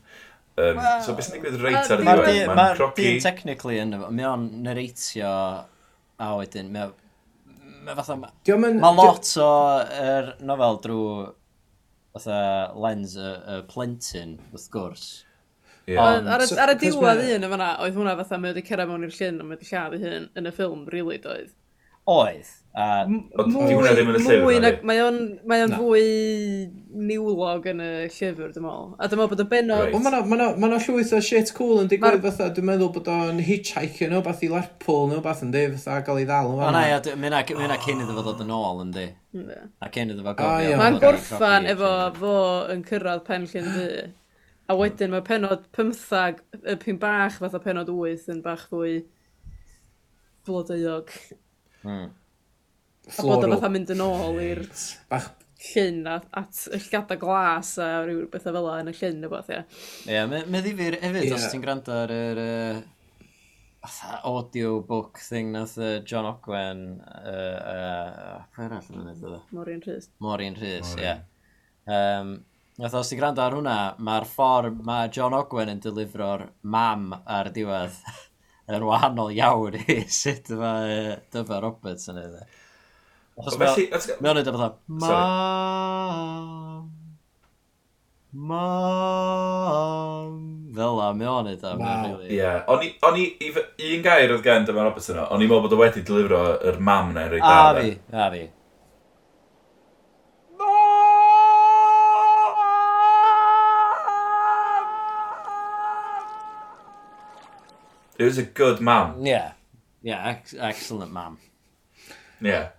Um, 0.58 0.76
well, 0.76 1.04
so 1.04 1.14
beth 1.16 1.30
sy'n 1.30 1.38
digwydd 1.38 1.62
reit 1.64 1.78
ar 1.80 2.02
y 2.02 2.06
diwedd? 2.06 2.50
Mae'n 2.52 2.76
croci... 2.76 3.06
Mae'n 3.06 3.22
technically 3.24 3.78
yn 3.80 3.96
efo, 3.96 4.10
mae 4.12 4.28
o'n 4.28 4.48
nereitio 4.66 5.32
a 6.22 6.32
wedyn, 6.38 6.72
mae 6.74 6.92
ma 7.88 7.96
fatha... 7.98 8.18
Mae 8.20 8.98
lot 8.98 9.32
o 9.42 9.52
er 9.96 10.34
nofel 10.44 10.82
drwy 10.84 11.30
fatha 12.14 12.40
lens 12.84 13.16
y, 13.16 13.28
y 13.56 13.60
plentyn, 13.72 14.36
wrth 14.52 14.68
gwrs. 14.74 15.06
Yeah. 15.88 16.04
Ond, 16.04 16.28
ar, 16.30 16.44
y, 16.44 16.58
ar 16.62 16.74
y 16.76 16.78
diwedd 16.84 17.24
un 17.38 17.48
yma, 17.48 17.72
oedd 17.82 17.96
hwnna 17.98 18.18
fatha 18.20 18.38
mae 18.38 18.54
wedi 18.54 18.66
cyrraedd 18.68 18.92
mewn 18.92 19.08
i'r 19.08 19.16
llyn 19.16 19.40
a 19.42 19.48
mae 19.48 19.58
wedi 19.58 19.72
lladd 19.72 19.96
ei 19.98 20.04
hun 20.04 20.28
yn 20.38 20.50
y 20.52 20.54
ffilm, 20.54 20.84
rili 20.92 21.16
really, 21.16 21.22
doedd. 21.24 21.56
Oedd. 22.12 22.52
A, 22.72 23.04
ond 23.04 23.52
di 23.52 23.74
hwnna 23.76 23.92
ddim 23.92 24.10
yn 24.14 24.16
y 24.16 24.20
llyfr. 24.22 24.44
Mwy, 24.46 24.60
na, 24.64 24.70
mae 24.88 25.00
o'n, 25.04 25.18
mae 25.50 25.64
on 25.66 25.74
fwy 25.76 26.04
niwlog 27.10 27.66
yn 27.68 27.82
y 27.84 27.88
llyfr, 28.06 28.54
dwi'n 28.54 28.64
meddwl. 28.64 28.86
A 28.96 29.10
dwi'n 29.12 29.20
meddwl 29.20 29.32
bod 29.34 29.42
y 29.44 29.46
benod... 29.52 29.82
Right. 29.90 29.98
Mae 30.06 30.38
yna 30.40 30.48
ma 30.56 30.70
ma 30.72 30.80
llwyth 30.80 31.12
o 31.18 31.20
shit 31.28 31.52
cool 31.58 31.82
yn 31.82 31.90
digwydd 31.92 32.24
fatha, 32.24 32.48
dwi'n 32.56 32.70
meddwl 32.70 32.94
bod 32.96 33.10
o'n 33.12 33.42
hitchhiker 33.44 34.14
nhw, 34.14 34.22
bath 34.24 34.46
i 34.48 34.52
Lerpwl 34.54 35.12
nhw, 35.12 35.20
bath 35.26 35.42
yn 35.44 35.52
di, 35.52 35.66
fatha 35.74 35.98
gael 36.08 36.22
ei 36.22 36.28
ddal. 36.30 36.54
O 36.54 36.70
na, 36.72 36.86
ia, 36.94 37.02
mae 37.20 37.34
yna 37.34 37.42
cyn 37.84 38.06
iddo 38.06 38.16
fo 38.16 38.24
ddod 38.30 38.46
yn 38.46 38.56
ôl 38.56 38.80
yn 38.86 38.96
di. 38.96 39.06
A 39.84 39.92
cyn 39.92 40.16
iddo 40.16 40.24
fo 40.30 40.36
gofio. 40.40 40.80
Mae'n 40.80 41.02
gorffan 41.04 41.68
efo 41.74 41.92
fo 42.22 42.38
yn 42.72 42.88
cyrraedd 42.88 43.28
pen 43.28 43.50
llyn 43.52 43.70
di. 43.76 43.90
A 44.72 44.80
wedyn 44.80 45.12
mae 45.12 45.28
penod 45.28 45.68
15, 45.76 46.40
y 46.64 46.80
pyn 46.80 47.04
bach 47.04 47.42
fatha 47.44 47.60
penod 47.60 47.92
8 47.92 48.32
yn 48.32 48.40
bach 48.48 48.64
fwy 48.72 49.02
blodeuog. 50.48 51.12
Hmm 51.84 52.10
floral. 53.16 53.32
A 53.32 53.42
bod 53.42 53.48
o 53.48 53.58
fatha 53.58 53.72
mynd 53.74 53.94
yn 53.96 54.04
ôl 54.06 54.42
i'r 54.44 54.64
Bach... 55.12 55.30
llyn 55.72 56.02
at, 56.10 56.28
at 56.42 56.64
y 56.72 56.80
llgada 56.86 57.18
glas 57.22 57.76
a 57.82 57.90
rhyw 58.06 58.26
bethau 58.34 58.56
fel 58.58 58.70
yn 58.78 58.92
y 58.92 58.96
llyn 59.00 59.22
neu 59.24 59.34
beth, 59.34 59.52
ie. 59.54 59.62
Ie, 60.10 60.22
mae 60.32 60.46
me 60.48 60.64
ddifur 60.66 61.00
hefyd, 61.02 61.28
Ie. 61.28 61.36
os 61.38 61.50
ti'n 61.52 61.66
gwrando 61.66 61.98
ar 62.04 62.14
yr 62.16 62.44
uh, 62.46 62.84
audiobook 64.30 65.22
thing 65.26 65.52
nath 65.56 65.76
uh, 65.82 65.98
John 66.06 66.30
Ogwen, 66.30 66.86
uh, 67.02 67.58
uh, 67.74 68.40
pwy 68.56 68.70
arall 68.70 68.94
yn 68.94 69.04
ymwneud 69.04 69.28
o? 69.32 69.42
Mori'n 69.58 69.84
Rhys. 69.88 70.10
Maureen 70.24 70.58
Rhys, 70.60 70.96
ie. 70.98 71.12
Maureen. 71.12 71.28
Um, 71.92 72.40
Nath 72.82 72.96
os 72.98 73.10
ti'n 73.12 73.20
gwrando 73.20 73.42
ar 73.44 73.54
hwnna, 73.54 73.76
mae'r 74.02 74.26
ffordd 74.26 74.78
mae 74.88 75.10
John 75.14 75.36
Ogwen 75.38 75.70
yn 75.74 75.82
delifro'r 75.84 76.48
mam 76.74 77.12
ar 77.14 77.50
diwedd 77.54 77.98
yn 78.74 78.86
wahanol 78.88 79.34
iawn 79.36 79.76
i 79.82 79.98
sut 80.22 80.50
mae 80.58 80.96
uh, 80.96 81.18
Dyfa 81.36 81.60
Roberts 81.62 82.10
yn 82.10 82.22
ei 82.22 82.30
ddweud. 82.30 82.56
Achos 83.42 83.58
mae 83.58 84.30
o'n 84.32 84.38
edrych 84.42 84.54
fatha, 84.54 84.76
mam, 85.02 86.90
mam, 88.52 90.36
fel 90.78 90.94
la, 91.00 91.08
mae 91.18 91.30
o'n 91.32 91.50
edrych 91.50 91.80
fatha. 91.82 92.12
Ie, 92.30 92.52
o'n 93.08 93.18
i, 93.18 93.26
un 93.96 94.02
gair 94.06 94.30
oedd 94.36 94.46
gen 94.46 94.68
dyma 94.70 94.86
Roberts 94.86 95.10
yno. 95.14 95.24
o'n 95.34 95.42
i'n 95.42 95.50
meddwl 95.50 95.66
bod 95.66 95.74
o 95.74 95.80
wedi 95.82 96.04
delifro 96.06 96.42
yr 96.70 96.78
mam 96.92 97.08
na 97.18 97.26
rhaid 97.32 97.44
A 97.50 97.74
fi, 97.80 97.90
a 98.14 98.30
fi. 98.36 98.44
It 108.18 108.24
was 108.24 108.38
a 108.38 108.44
good 108.44 108.80
mam. 108.82 109.26
Yeah. 109.26 109.54
Yeah, 110.04 110.28
ex 110.28 110.54
excellent 110.54 111.12
mam. 111.12 111.38
Yeah. 112.40 112.70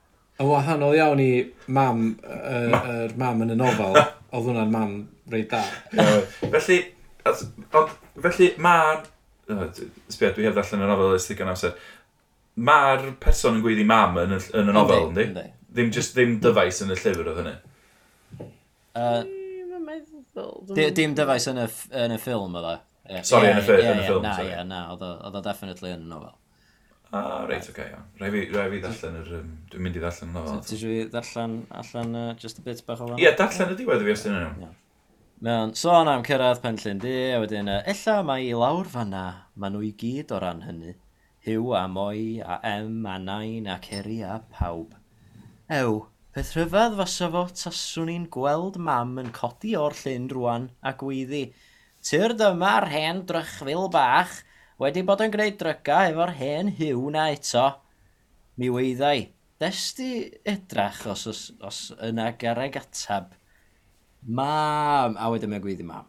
Yn 0.42 0.48
wahanol 0.50 0.96
iawn 0.98 1.20
i 1.22 1.30
mam, 1.70 1.98
yr 2.26 2.72
uh, 2.74 2.86
er 3.04 3.12
mam 3.20 3.44
yn 3.44 3.54
y 3.54 3.56
nofel, 3.60 3.94
oedd 4.32 4.48
hwnna'n 4.48 4.72
mam 4.72 4.94
reit 5.30 5.52
da. 5.52 5.60
felly, 6.40 6.78
at, 7.22 7.44
ond, 7.78 7.92
felly 8.24 8.48
mae'r... 8.62 9.04
Sbia, 10.10 10.32
dwi 10.34 10.48
heb 10.48 10.56
ddallan 10.56 10.82
y 10.82 10.88
nofel 10.90 11.14
ys 11.14 11.28
ddigon 11.28 11.52
amser. 11.52 11.76
Mae'r 12.58 13.06
person 13.22 13.60
yn 13.60 13.62
gweiddi 13.62 13.86
mam 13.86 14.18
yn 14.24 14.34
y, 14.34 14.40
yn 14.58 14.72
y 14.72 14.74
nofel, 14.74 15.06
ynddi? 15.12 15.46
Ddim, 15.70 15.94
just, 15.94 16.16
ddim 16.18 16.34
dyfais 16.42 16.82
yn 16.84 16.90
y 16.90 16.98
llyfr 16.98 17.30
o 17.30 17.38
hynny. 17.38 17.54
Uh, 18.98 19.22
dim 20.98 21.14
dyfais 21.18 21.46
yn 21.52 21.62
y, 21.62 21.70
yn 22.02 22.18
y 22.18 22.20
ffilm, 22.24 22.58
oedd 22.58 22.70
e? 22.72 22.76
Sorry, 23.22 23.54
yn 23.54 23.62
y 23.62 23.66
ffilm, 23.68 23.86
yn 23.94 24.02
y 24.02 24.06
ffilm. 24.10 24.26
Na, 24.26 24.66
na, 24.66 24.84
oedd 24.96 25.38
o 25.38 25.44
definitely 25.44 25.94
yn 25.94 26.08
y 26.08 26.10
nofel. 26.16 26.34
Ah, 27.12 27.42
reit, 27.44 27.66
oce, 27.68 27.84
iawn. 27.90 28.04
Rai 28.20 28.30
fi, 28.32 28.46
rai 28.54 28.68
fi 28.72 28.78
ddarllen 28.80 29.16
yr... 29.20 29.32
Um, 29.42 29.48
dwi'n 29.68 29.84
mynd 29.84 29.96
i 29.98 30.00
ddarllen 30.00 30.30
yn 30.30 30.38
ofal. 30.40 30.60
Ti 30.64 30.76
eisiau 30.78 30.92
fi 30.94 31.08
ddarllen 31.12 31.56
allan 31.80 32.14
uh, 32.16 32.28
just 32.40 32.60
a 32.62 32.64
bit 32.64 32.80
bach 32.86 33.02
o 33.04 33.08
fan? 33.10 33.18
Ie, 33.18 33.26
yeah, 33.26 33.34
darllen 33.36 33.74
y 33.74 33.76
diwedd 33.76 34.04
i 34.04 34.06
fi 34.06 34.14
os 34.14 34.22
dyn 34.24 34.38
nhw. 34.38 34.70
Mewn 35.44 35.74
sôn 35.76 36.08
am 36.08 36.22
cyrraedd 36.24 36.62
penllyn 36.62 37.02
di, 37.02 37.12
a 37.34 37.40
wedyn, 37.42 37.68
ella 37.68 38.14
mae 38.24 38.46
i 38.46 38.54
lawr 38.56 38.88
fanna, 38.88 39.24
maen 39.58 39.76
nhw 39.76 39.82
i 39.84 39.90
gyd 40.00 40.32
o 40.32 40.38
ran 40.40 40.62
hynny. 40.64 40.94
Hiw 41.44 41.72
a 41.74 41.82
moi 41.90 42.38
a 42.40 42.60
em 42.70 43.04
a 43.10 43.18
nain 43.18 43.66
a 43.68 43.76
ceri 43.82 44.20
a 44.22 44.38
pawb. 44.54 44.94
Ew, 45.68 45.98
peth 46.32 46.54
rhyfedd 46.56 46.94
fysa 47.00 47.28
fo 47.34 47.42
taswn 47.50 48.12
i'n 48.14 48.28
gweld 48.32 48.78
mam 48.88 49.18
yn 49.20 49.32
codi 49.34 49.74
o'r 49.76 49.98
llyn 50.00 50.30
rwan 50.32 50.70
a 50.80 50.94
gweiddi. 51.02 51.42
Tyr 52.06 52.36
dyma'r 52.38 52.88
hen 52.94 53.24
drychfil 53.28 53.90
bach, 53.92 54.38
wedi 54.82 55.04
bod 55.06 55.22
yn 55.24 55.32
gwneud 55.32 55.58
dryga 55.60 56.00
efo'r 56.10 56.34
hen 56.38 56.72
hiw 56.78 57.06
na 57.14 57.28
eto. 57.34 57.68
Mi 58.60 58.68
weiddai, 58.72 59.30
desti 59.62 60.10
edrach 60.48 61.04
os, 61.12 61.26
os, 61.30 61.42
os 61.62 61.78
yna 62.02 62.32
garreg 62.40 62.76
atab. 62.80 63.32
Mam! 64.22 65.16
A 65.18 65.30
wedyn 65.32 65.50
mae'n 65.52 65.64
gwyddi 65.64 65.86
mam. 65.86 66.06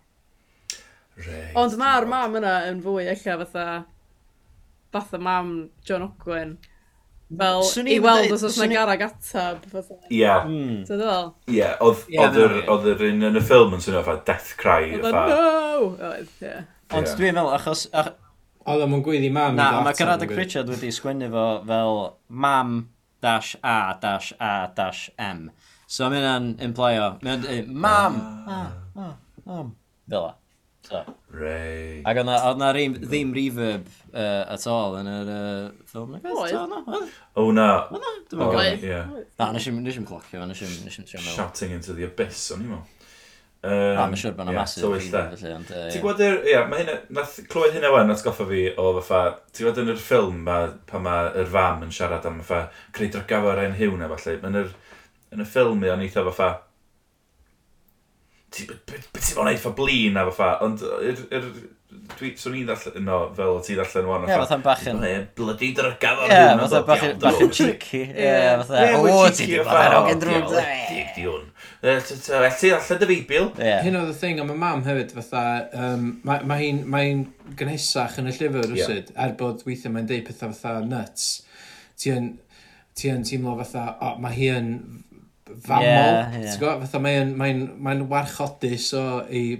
Reit. 1.17 1.53
Ond 1.59 1.77
mae'r 1.77 2.07
mam 2.09 2.37
yna 2.41 2.53
yn 2.71 2.81
fwy 2.83 3.07
eich 3.11 3.25
fatha 3.25 3.65
fatha 4.93 5.19
mam 5.21 5.55
John 5.85 6.07
Ogwen. 6.09 6.57
Fel, 7.33 7.63
i 7.89 7.97
weld 8.01 8.33
os 8.35 8.43
oes 8.45 8.59
yna 8.61 8.75
garag 8.75 9.05
atab. 9.07 9.63
Ie. 10.09 10.27
Hmm. 10.27 10.83
Ie, 11.49 11.69
oedd 11.81 12.89
yr 12.91 13.07
un 13.09 13.29
yn 13.29 13.39
y 13.39 13.45
ffilm 13.45 13.73
yn 13.77 13.85
swnio 13.85 14.03
fatha 14.05 14.25
death 14.33 14.53
cry. 14.59 14.91
Oedd 14.99 15.17
no! 15.17 15.93
Oedd, 16.11 16.35
ie. 16.41 16.59
Ond 16.93 17.09
dwi'n 17.17 17.33
meddwl, 17.33 17.55
achos, 17.55 17.87
ach, 17.97 18.11
Oedd 18.63 18.85
o'n 18.85 19.03
gweiddi 19.03 19.31
mam 19.33 19.57
Na, 19.59 19.81
mae 19.83 19.97
Geradag 19.97 20.31
Pritchard 20.31 20.71
wedi 20.71 20.91
sgwennu 20.95 21.29
fo 21.33 21.47
fel 21.67 21.97
mam 22.29 22.77
dash 23.23 23.55
a 23.63 23.97
dash 24.01 24.31
a 24.39 24.53
dash 24.75 25.09
m. 25.17 25.49
So 25.87 26.07
mae 26.09 26.21
hynna'n 26.21 26.53
imploio. 26.63 27.09
Mae 27.25 27.65
mam! 27.67 28.21
Mam! 28.47 29.11
Mam! 29.43 29.75
Fel 30.09 30.31
So. 30.83 30.99
Rei. 31.31 32.01
Ac 32.03 32.17
oedd 32.19 32.57
na 32.59 32.69
ddim 32.75 33.31
reverb 33.35 33.85
uh, 34.11 34.43
at 34.51 34.65
all 34.67 34.97
yn 34.99 35.07
yr 35.07 35.29
uh, 35.31 35.69
ffilm. 35.87 36.17
Oedd. 36.19 36.57
O 37.39 37.45
na. 37.55 37.69
Oedd 37.95 37.95
e? 37.95 37.95
e, 37.95 38.01
na. 38.03 38.11
Dwi'n 38.33 38.41
meddwl. 38.41 39.21
Na, 39.39 39.47
nes 39.55 39.69
i'n 39.71 40.09
clocio. 40.09 40.43
Nes 40.49 40.65
i'n 40.65 41.07
trio 41.07 41.21
meddwl. 41.21 41.37
Shouting 41.37 41.77
into 41.77 41.95
the 41.95 42.03
abyss, 42.09 42.49
o'n 42.51 42.65
i'n 42.65 42.73
meddwl. 42.73 43.02
Um, 43.63 43.95
mae'n 43.95 44.19
siŵr 44.19 44.33
bod 44.35 44.49
yna 44.49 44.53
masif. 44.57 44.83
Ti'n 45.13 46.01
gwybod 46.01 46.21
yr... 46.25 46.33
Ia, 46.51 46.65
mae 46.67 46.81
hynna... 46.81 46.97
Nath 47.15 47.37
clywed 47.47 47.77
hynna 47.77 47.93
wan 47.93 48.11
atgoffa 48.11 48.43
fi 48.49 48.65
o 48.75 48.89
fatha... 48.97 49.37
Ti'n 49.55 49.63
gwybod 49.63 49.79
yn 49.85 49.91
yr 49.93 50.01
ffilm 50.03 50.41
ma, 50.49 50.57
pa 50.89 50.99
mae 50.99 51.29
yr 51.39 51.47
fam 51.53 51.85
yn 51.85 51.93
siarad 51.95 52.27
am 52.27 52.41
fatha 52.43 52.73
creu 52.97 53.13
dragafo 53.13 53.53
ar 53.53 53.61
ein 53.63 53.77
hiw 53.77 53.95
na 53.95 54.09
falle. 54.11 54.35
Yn 54.49 54.59
yr, 54.65 54.73
yn 55.31 55.45
y 55.45 55.47
ffilm 55.47 55.79
mi 55.79 55.93
o'n 55.93 56.03
eitha 56.03 56.25
fatha... 56.27 56.49
Beth 58.53 59.15
ti'n 59.15 59.29
fawr 59.29 59.47
neud 59.47 59.63
fa 59.63 59.71
blin 59.79 60.19
a 60.19 60.27
fatha. 60.27 60.57
Ond 60.67 60.83
yr, 60.83 61.23
yr, 61.39 61.47
Dwi, 62.13 62.29
swn 62.37 62.55
i'n 62.59 62.67
ddarllen, 62.67 63.05
no, 63.07 63.17
fel 63.37 63.51
o 63.55 63.59
ti 63.63 63.75
ddarllen 63.77 64.07
wan. 64.09 64.25
Ie, 64.27 64.35
fatha'n 64.41 64.63
bach 64.65 64.83
yn... 64.91 65.01
Bloody 65.37 65.69
drygaf 65.77 66.23
o'n 66.23 66.31
hwn. 66.31 66.35
Ie, 66.37 66.57
fatha 66.63 66.81
bach 66.87 67.05
yn 67.07 67.19
bach 67.21 67.41
yn 67.43 67.51
cheeky. 67.55 68.01
Ie, 68.09 68.33
fatha, 68.61 68.81
o, 68.99 69.13
ti 69.33 69.47
di 69.49 69.59
fatha 69.65 69.85
rog 69.93 70.09
yn 70.13 70.23
drwg. 70.23 70.55
Dig 70.89 71.13
di 71.15 71.25
hwn. 71.27 71.45
Ti 71.83 72.71
ddarllen 72.73 73.01
dy 73.03 73.09
feibl. 73.11 73.49
Hyn 73.59 73.99
oedd 74.01 74.11
y 74.13 74.17
thing 74.19 74.43
am 74.43 74.51
y 74.53 74.57
mam 74.65 74.83
hefyd, 74.87 75.15
fatha, 75.19 75.43
mae 76.23 76.59
hi'n 76.63 77.23
gynhesach 77.59 78.19
yn 78.21 78.31
y 78.31 78.35
llyfr 78.37 78.69
rwysyd, 78.71 79.13
er 79.25 79.37
bod 79.39 79.63
weithiau 79.67 79.95
mae'n 79.95 80.09
deud 80.09 80.27
pethau 80.27 80.53
fatha 80.53 80.83
nuts. 80.85 81.31
Ti 81.99 82.13
yn 82.17 83.25
teimlo 83.25 83.57
fatha, 83.63 83.87
o, 84.01 84.13
mae 84.21 84.37
hi 84.37 84.51
yn 84.53 84.69
famol, 85.63 85.85
yeah, 85.85 86.33
yeah. 86.33 86.45
ti'n 86.47 86.61
gwybod? 86.61 86.85
Fatha 86.85 87.01
mae'n 87.03 87.33
mae 87.37 87.57
mae 87.85 88.05
warchodus 88.09 88.91
o 88.97 89.03
ei 89.27 89.57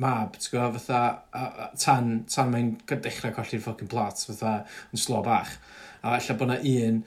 mab, 0.00 0.36
ti'n 0.38 0.54
gwybod, 0.54 0.78
fatha, 0.78 1.00
a, 1.32 1.46
a, 1.66 1.70
tan, 1.80 2.12
tan 2.30 2.52
mae'n 2.52 2.74
dechrau 2.90 3.34
colli'r 3.36 3.64
ffocin 3.64 3.90
plot, 3.90 4.24
fatha, 4.30 4.60
yn 4.94 5.02
slo 5.02 5.22
bach. 5.26 5.56
A 6.00 6.16
efallai 6.16 6.38
bod 6.40 6.54
yna 6.54 6.60
un 6.90 7.02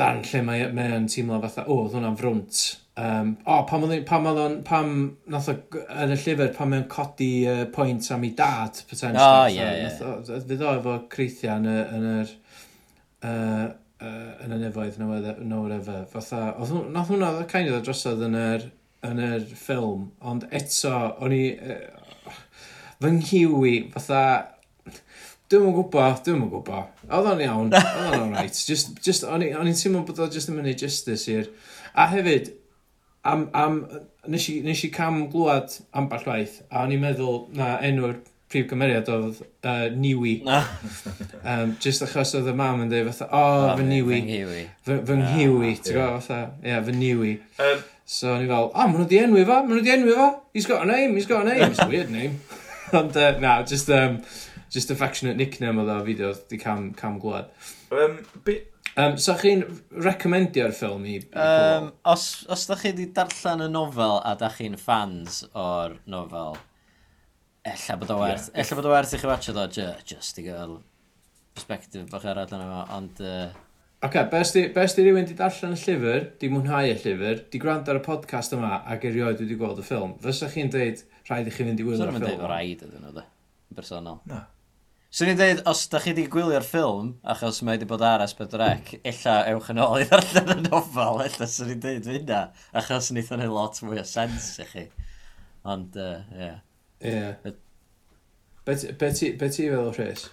dan 0.00 0.22
lle 0.24 0.40
mae'n 0.46 0.70
mae, 0.76 0.92
mae 0.94 1.10
teimlo 1.12 1.40
fatha, 1.42 1.66
o, 1.68 1.82
oedd 1.84 1.96
hwnna'n 1.98 2.16
frwnt. 2.20 2.62
Um, 3.00 3.34
o, 3.48 3.60
pam 3.68 3.84
oedd 3.86 4.02
pam 4.08 4.26
oedd 4.28 4.40
o'n, 4.42 4.56
pam, 4.66 4.94
nath 5.32 5.50
o, 5.52 5.56
yn 6.04 6.14
y 6.14 6.16
llyfr, 6.20 6.50
pam 6.56 6.72
mae'n 6.74 6.88
codi 6.92 7.30
uh, 7.48 7.62
pwynt 7.74 8.08
am 8.14 8.24
ei 8.26 8.32
dad, 8.36 8.80
potential. 8.88 9.44
O, 9.44 9.52
ie, 9.52 9.68
ie. 9.84 10.40
Fydd 10.48 10.64
o 10.64 10.74
efo 10.80 10.96
creithiau 11.12 11.60
yn, 11.60 11.68
y, 11.70 11.78
yn 11.96 12.08
yr, 12.14 12.34
uh, 13.28 13.64
uh, 14.00 14.26
yn 14.46 14.56
y 14.56 14.60
nefoedd 14.64 15.00
neu 15.00 15.16
e, 15.20 15.36
whatever. 15.52 16.04
Fatha, 16.12 16.42
oedd, 16.56 16.76
nath 16.96 17.12
hwnna, 17.12 17.32
kind 17.52 17.72
of, 17.72 17.82
drosodd 17.86 18.24
yn 18.28 18.38
yr, 18.40 18.68
yn 19.06 19.20
yr 19.24 19.44
ffilm, 19.56 20.08
ond 20.20 20.46
eto, 20.54 20.94
o'n 21.24 21.34
i... 21.36 21.44
Uh, 21.56 22.38
fy 23.00 23.12
nghiw 23.16 23.66
i, 23.68 23.74
fatha... 23.94 24.22
Dwi'n 25.50 25.66
yn 25.66 25.74
gwybod, 25.74 26.20
dwi'n 26.26 26.44
yn 26.44 26.50
gwybod. 26.52 26.90
Oedd 27.08 27.28
o'n 27.32 27.44
iawn, 27.46 27.72
oedd 27.74 28.14
o'n 28.14 28.26
alright. 28.28 28.58
Just, 28.68 28.92
just, 29.02 29.26
o'n 29.26 29.42
i'n 29.42 29.74
teimlo 29.74 30.04
bod 30.06 30.20
o'n 30.22 30.32
just 30.34 30.52
yn 30.52 30.58
mynd 30.58 30.72
i 30.72 30.76
justice 30.78 31.26
i'r... 31.32 31.48
A 31.98 32.06
hefyd, 32.12 32.52
am, 33.26 33.48
am, 33.56 33.80
nes, 34.30 34.48
i, 34.52 34.60
nes 34.66 34.84
i 34.86 34.92
cam 34.94 35.24
glwad 35.32 35.74
amball 35.96 36.28
waith, 36.28 36.60
a 36.70 36.84
o'n 36.84 36.94
i'n 36.94 37.02
meddwl 37.02 37.42
na 37.56 37.74
enw'r 37.86 38.20
prif 38.50 38.66
gymeriad 38.70 39.08
oedd 39.12 39.40
uh, 39.42 39.86
Niwi. 39.94 40.40
um, 41.44 41.76
just 41.82 42.02
achos 42.06 42.34
oedd 42.38 42.50
y 42.50 42.54
mam 42.58 42.84
yn 42.84 42.90
dweud 42.90 43.10
fatha, 43.12 43.28
o, 43.30 43.42
oh, 43.42 43.72
fy 43.78 43.86
Niwi, 43.86 44.20
fy 44.86 45.18
Niwi, 45.20 45.72
ah, 45.72 45.82
ti'n 45.86 45.98
gwybod 45.98 46.24
fatha, 46.26 46.40
ie, 46.66 46.78
fy 46.86 46.96
Niwi. 46.96 47.34
Um, 47.62 47.84
So 48.10 48.32
o'n 48.34 48.42
i 48.42 48.48
fel, 48.50 48.72
oh, 48.74 48.86
maen 48.90 48.96
nhw 48.98 49.06
di 49.06 49.20
enwi 49.22 49.44
fo, 49.46 49.60
maen 49.62 49.76
nhw 49.76 49.84
di 49.86 49.90
enwi 49.94 50.14
fo. 50.18 50.24
He's 50.56 50.66
got 50.66 50.82
a 50.82 50.86
name, 50.88 51.12
he's 51.14 51.28
got 51.30 51.44
a 51.44 51.52
name. 51.52 51.70
It's 51.70 51.78
a 51.78 51.86
weird 51.86 52.10
name. 52.10 52.40
Ond, 52.98 53.14
uh, 53.14 53.38
na, 53.38 53.60
just, 53.62 53.88
um, 53.94 54.16
just 54.68 54.90
affectionate 54.90 55.38
nickname 55.38 55.78
oedd 55.78 55.92
o 55.94 55.98
fideo, 56.08 56.32
di 56.50 56.58
cam, 56.58 56.88
cam 56.98 57.20
glwad. 57.22 57.52
Um, 57.94 58.18
be... 58.42 58.56
Um, 58.98 59.14
so 59.22 59.36
chi'n 59.38 59.62
recomendio'r 60.02 60.74
ffilm 60.74 61.06
i... 61.06 61.20
i 61.22 61.46
um, 61.46 61.92
os, 62.10 62.26
os 62.50 62.66
da 62.66 62.74
chi 62.80 62.90
wedi 62.90 63.06
darllen 63.14 63.62
y 63.68 63.70
nofel 63.70 64.18
a 64.26 64.34
da 64.42 64.50
chi'n 64.56 64.74
fans 64.80 65.44
o'r 65.54 65.94
nofel, 66.10 66.58
ella 67.70 68.00
bod 68.02 68.10
o 68.10 68.20
werth, 68.24 68.50
yeah. 68.50 68.64
ella 68.64 68.80
bod 68.80 68.90
o 68.90 68.94
werth 68.96 69.14
i 69.14 69.22
chi 69.22 69.30
watcha 69.30 69.54
do, 69.54 69.70
just 70.10 70.42
i 70.42 70.48
gael 70.50 70.80
perspective 71.54 72.10
bach 72.10 72.26
arall 72.26 72.58
yna 72.58 72.70
fo, 72.74 72.86
ond... 72.98 73.22
Uh, 73.22 73.68
Ok, 74.00 74.14
best 74.32 74.54
i 74.56 74.62
beth 74.72 74.94
di 74.96 75.02
rhywun 75.04 75.26
di 75.28 75.34
darllen 75.36 75.74
y 75.76 75.76
llyfr, 75.76 76.22
di 76.40 76.48
mwynhau 76.48 76.86
y 76.88 76.94
llyfr, 77.02 77.42
di 77.52 77.58
gwrando 77.60 77.92
ar 77.92 77.98
y 77.98 78.00
podcast 78.06 78.54
yma 78.56 78.78
ac 78.88 79.02
erioed 79.04 79.42
wedi 79.42 79.58
gweld 79.60 79.82
y 79.82 79.84
ffilm, 79.84 80.14
fysa 80.24 80.48
chi'n 80.48 80.70
dweud 80.72 81.02
rhaid 81.28 81.50
i 81.50 81.52
chi 81.52 81.66
fynd 81.66 81.82
i 81.82 81.84
wylio'r 81.84 82.08
ffilm? 82.08 82.16
Sa'n 82.16 82.24
dweud 82.24 82.46
o 82.46 82.48
rhaid 82.48 82.86
ydyn 82.86 83.04
nhw, 83.04 83.12
de? 83.18 83.26
Bersonol. 83.76 84.16
Na. 84.30 84.38
Swn 85.12 85.34
i'n 85.34 85.42
dweud, 85.42 85.60
os 85.68 85.84
da 85.92 86.00
chi 86.00 86.14
wedi 86.14 86.24
gwylio'r 86.32 86.64
ffilm, 86.64 87.12
achos 87.34 87.60
mae 87.60 87.76
wedi 87.76 87.90
bod 87.92 88.06
ar 88.08 88.24
Asbedrec, 88.24 88.94
illa 89.12 89.36
ewch 89.52 89.68
yn 89.74 89.84
ôl 89.84 90.00
i 90.00 90.08
ddarllen 90.08 90.56
y 90.56 90.58
nofel, 90.70 91.20
illa 91.28 91.52
swn 91.58 91.76
i'n 91.76 91.84
dweud 91.84 92.12
hynna, 92.14 92.42
achos 92.80 93.12
wnaethon 93.12 93.44
ni 93.44 93.52
lot 93.52 93.84
mwy 93.84 94.00
o 94.00 94.08
sens 94.08 94.48
i 94.64 94.70
chi. 94.72 94.88
Ond, 95.68 96.00
ie. 96.00 96.08
Uh, 96.08 96.40
yeah. 96.40 96.60
Ie. 97.04 97.16
Yeah. 97.20 97.56
Be 98.64 99.52
ti 99.52 99.74
o 99.76 99.90
Rhys? 99.92 100.30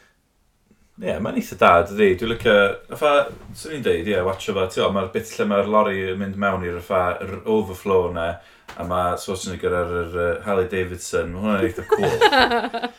Ie, 0.98 1.12
yeah, 1.12 1.20
mae'n 1.22 1.36
eitha 1.38 1.54
da, 1.62 1.72
dydi. 1.86 2.16
Dwi'n 2.18 2.32
lycio... 2.32 2.54
Fa, 2.98 3.10
swn 3.54 3.76
i'n 3.76 3.84
deud, 3.86 4.08
ie, 4.08 4.16
yeah, 4.16 4.24
watcho 4.26 4.56
fo, 4.56 4.64
ti'n 4.74 4.96
mae'r 4.96 5.12
bit 5.14 5.30
lle 5.36 5.46
mae'r 5.46 5.70
lori 5.70 6.00
yn 6.10 6.18
mynd 6.18 6.40
mewn 6.42 6.66
i'r 6.66 6.80
overflow 7.46 8.08
yna, 8.08 8.32
a 8.74 8.86
mae 8.90 9.14
Schwarzenegger 9.22 9.76
ar 9.78 9.94
yr 10.00 10.18
uh, 10.18 10.32
Harley 10.48 10.66
Davidson, 10.72 11.36
mae 11.36 11.44
hwnna'n 11.44 11.68
eitha 11.68 11.86
cool. 11.92 12.18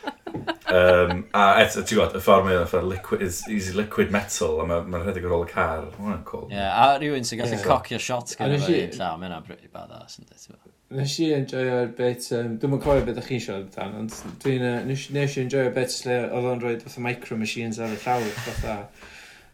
um, 0.79 1.25
a 1.35 1.43
eto, 1.65 1.83
ti'n 1.83 1.99
gwybod, 1.99 2.15
y 2.15 2.23
ffordd 2.23 2.47
mae'n 2.47 2.71
ffordd 2.71 2.89
liquid, 2.93 3.27
is 3.27 3.43
easy 3.51 3.75
liquid 3.75 4.15
metal, 4.15 4.61
a 4.63 4.71
mae'n 4.71 4.87
ma 4.95 5.03
rhedeg 5.03 5.27
ar 5.27 5.35
ôl 5.35 5.47
y 5.49 5.51
car, 5.51 5.89
mae 5.91 6.05
hwnna'n 6.05 6.25
cool. 6.31 6.47
Ie, 6.47 6.55
yeah, 6.55 6.71
a 6.71 6.95
rhywun 6.95 7.27
sy'n 7.27 7.43
gallu 7.43 7.59
yeah. 7.59 7.67
cocio 7.67 7.99
shot 8.07 8.31
gyda 8.39 8.63
fe, 8.63 8.85
ta, 8.95 9.11
mae 9.19 9.27
hwnna'n 9.27 9.47
pretty 9.51 9.67
badass, 9.75 10.21
yn 10.23 10.31
dweud, 10.31 10.71
Nes 10.89 11.19
i 11.21 11.27
enjoyo'r 11.35 11.91
bit, 11.93 12.23
um, 12.33 12.55
dwi'n 12.57 12.71
mwyn 12.71 12.79
cofio 12.81 13.03
beth 13.05 13.19
ydych 13.19 13.27
chi'n 13.29 13.41
siarad 13.43 13.67
dan, 13.75 13.91
ond 13.99 14.13
dwi'n 14.41 14.63
uh, 14.65 14.77
nes, 14.87 15.03
nes 15.13 15.35
i 15.37 15.41
enjoyo'r 15.43 15.73
bit 15.75 15.95
lle 16.01 16.15
oedd 16.33 16.45
o'n 16.49 16.61
rhoi 16.63 16.71
fatha 16.81 17.01
micro 17.05 17.35
machines 17.37 17.77
ar 17.77 17.91
y 17.93 17.97
llawr, 18.01 18.29
fatha. 18.47 18.77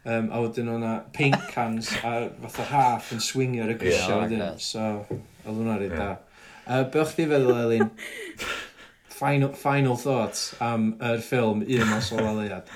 Um, 0.06 0.30
a 0.32 0.38
wedyn 0.40 0.70
o'na 0.70 0.92
paint 1.12 1.36
cans 1.52 1.90
a 1.98 2.12
fatha 2.46 2.64
half 2.70 3.10
yn 3.12 3.20
swingio 3.20 3.66
ar 3.66 3.72
y 3.74 3.76
grisiau 3.82 4.14
yeah, 4.14 4.22
wedyn, 4.22 4.44
like 4.46 4.64
so 4.64 4.84
oedd 5.10 5.50
hwnna 5.50 5.74
rhaid 5.76 5.92
yeah. 5.92 6.14
da. 6.14 6.46
Uh, 6.64 6.86
be 6.94 7.02
o'ch 7.02 7.12
di 7.18 7.26
feddwl, 7.28 7.58
Elin, 7.66 7.90
final, 9.18 9.50
final 9.60 9.98
thoughts 10.00 10.46
am 10.64 10.86
yr 10.94 11.18
er 11.18 11.26
ffilm 11.26 11.66
Un 11.66 11.90
Mas 11.90 12.08
o 12.14 12.22
Laliad? 12.22 12.70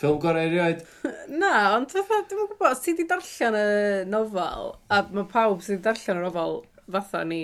Ffilm 0.00 0.18
gorau 0.24 0.48
erioed? 0.48 0.82
Na, 1.30 1.52
ond 1.76 1.94
fatha, 1.94 2.18
dwi'n 2.26 2.50
gwybod, 2.50 2.66
os 2.72 2.82
ti 2.82 2.96
di 2.98 3.06
darllen 3.06 3.60
y 3.60 4.10
nofel, 4.10 4.74
a 4.90 5.04
mae 5.12 5.30
pawb 5.30 5.62
sydd 5.62 5.76
wedi 5.76 5.86
darllen 5.86 6.18
y 6.24 6.26
nofel 6.26 6.58
fatha 6.98 7.22
ni 7.30 7.42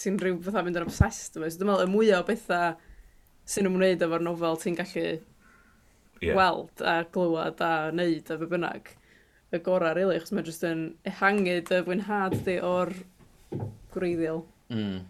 ti'n 0.00 0.18
rhyw 0.20 0.40
fatha 0.44 0.64
mynd 0.66 0.80
yn 0.80 0.88
obsessed 0.88 1.38
efo. 1.38 1.46
So, 1.48 1.60
dwi'n 1.60 1.70
meddwl, 1.70 1.86
y 1.86 1.92
mwyaf 1.92 2.24
o 2.24 2.28
bethau 2.32 2.74
sy'n 3.54 3.70
ymwneud 3.70 4.04
efo'r 4.06 4.24
nofel 4.24 4.60
ti'n 4.60 4.78
gallu 4.80 5.06
yeah. 6.20 6.36
weld 6.36 6.84
a 6.84 7.00
glywed 7.14 7.64
a 7.64 7.72
wneud 7.92 8.30
a 8.30 8.38
fe 8.40 8.50
bynnag 8.52 8.94
y 9.54 9.60
gorau, 9.62 9.94
really, 9.94 10.18
achos 10.18 10.32
mae'n 10.34 10.46
jyst 10.48 10.64
yn 10.66 10.84
ehangu 11.06 11.58
dy 11.68 11.80
fwynhad 11.86 12.34
di 12.46 12.56
o'r 12.64 12.90
gwreiddiol. 13.94 14.42
Mm. 14.74 15.04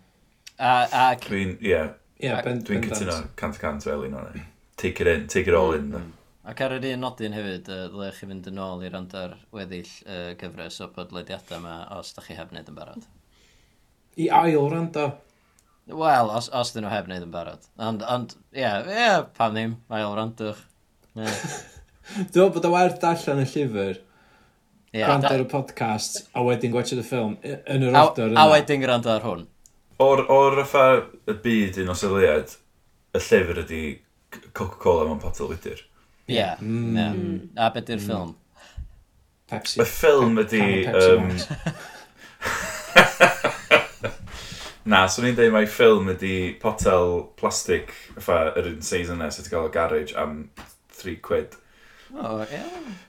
A, 0.58 0.72
a... 0.84 1.04
Dwi'n, 1.24 1.56
ie. 1.60 1.70
Yeah. 1.70 1.94
Yeah, 2.22 2.40
Dwi'n 2.46 2.84
cytuno 2.84 3.16
cant 3.36 3.56
cant 3.60 3.84
fel 3.84 4.04
un 4.06 4.14
o'n 4.16 4.36
e. 4.38 4.44
Take 4.80 5.02
it 5.02 5.10
in, 5.10 5.26
take 5.28 5.50
it 5.50 5.56
all 5.56 5.74
in. 5.76 5.90
Mm. 5.92 6.12
Ac 6.50 6.60
ar 6.60 6.76
yr 6.76 6.86
un 6.92 7.02
nodyn 7.02 7.34
hefyd, 7.34 7.68
uh, 7.72 7.88
ddylai 7.90 8.12
chi 8.14 8.28
fynd 8.28 8.48
yn 8.50 8.60
ôl 8.62 8.84
i 8.84 8.90
rand 8.92 9.16
ar 9.18 9.34
weddill 9.54 9.90
uh, 10.04 10.30
gyfres 10.40 10.78
o 10.84 10.90
podlediadau 10.94 11.58
yma 11.58 11.76
os 11.96 12.12
da 12.16 12.24
chi 12.24 12.36
heb 12.38 12.52
wneud 12.52 12.70
yn 12.70 12.78
barod 12.78 13.08
i 14.16 14.30
ail 14.30 14.68
rando. 14.70 15.10
Wel, 15.86 16.30
os, 16.32 16.48
os 16.48 16.72
dyn 16.72 16.86
nhw 16.86 16.92
heb 16.94 17.08
wneud 17.08 17.26
yn 17.26 17.32
barod. 17.32 17.66
Ond, 17.76 18.02
ond, 18.08 18.34
ie, 18.54 18.62
yeah, 18.62 18.86
yeah, 18.88 19.16
pam 19.36 19.52
ddim, 19.52 19.76
ail 19.92 20.14
randwch. 20.16 20.62
Yeah. 21.18 21.34
Dwi'n 22.14 22.24
meddwl 22.24 22.52
bod 22.54 22.68
o 22.68 22.70
werth 22.72 22.96
darllen 23.02 23.42
y 23.42 23.46
llyfr, 23.48 23.98
yeah, 24.94 25.04
gwrando 25.04 25.30
ar 25.30 25.44
y 25.44 25.48
podcast, 25.50 26.22
a 26.32 26.44
wedyn 26.44 26.72
gwachod 26.72 27.02
y 27.02 27.04
ffilm 27.04 27.36
yn 27.44 27.84
yr 27.88 27.98
ordor 28.00 28.32
yna. 28.32 28.44
A 28.46 28.52
wedyn 28.54 28.80
gwrando 28.84 29.12
ar 29.12 29.24
hwn. 29.24 29.44
O'r, 30.04 30.24
or 30.32 30.56
raffa 30.58 30.86
y 31.30 31.36
byd 31.44 31.82
un 31.84 31.92
o 31.92 31.96
syliad, 31.98 32.56
y 33.14 33.22
llyfr 33.22 33.62
ydy 33.64 33.82
Coca-Cola 34.56 35.08
mewn 35.10 35.20
potel 35.22 35.52
lidur. 35.52 35.84
Ie, 36.24 36.38
yeah, 36.38 36.56
mm. 36.64 36.96
yeah. 36.96 37.66
a 37.66 37.72
beth 37.74 37.92
yw'r 37.92 38.00
mm. 38.00 38.08
ffilm? 38.08 38.32
Pepsi. 39.52 39.82
Y 39.84 39.88
ffilm 39.92 40.40
ydy... 40.46 40.64
Um, 40.88 41.28
Na, 44.84 45.06
so 45.08 45.22
ni'n 45.24 45.36
dweud 45.38 45.52
mai 45.54 45.64
ffilm 45.70 46.10
ydi 46.12 46.34
potel 46.60 47.22
plastig, 47.40 47.92
effa, 48.18 48.40
yr 48.60 48.66
un 48.74 48.82
seis 48.84 49.08
yna, 49.12 49.30
sy'n 49.32 49.46
gael 49.48 49.68
o 49.68 49.72
garage 49.72 50.12
am 50.20 50.50
3 50.98 51.14
quid. 51.24 51.54
O, 52.14 52.42
ie. 52.44 52.60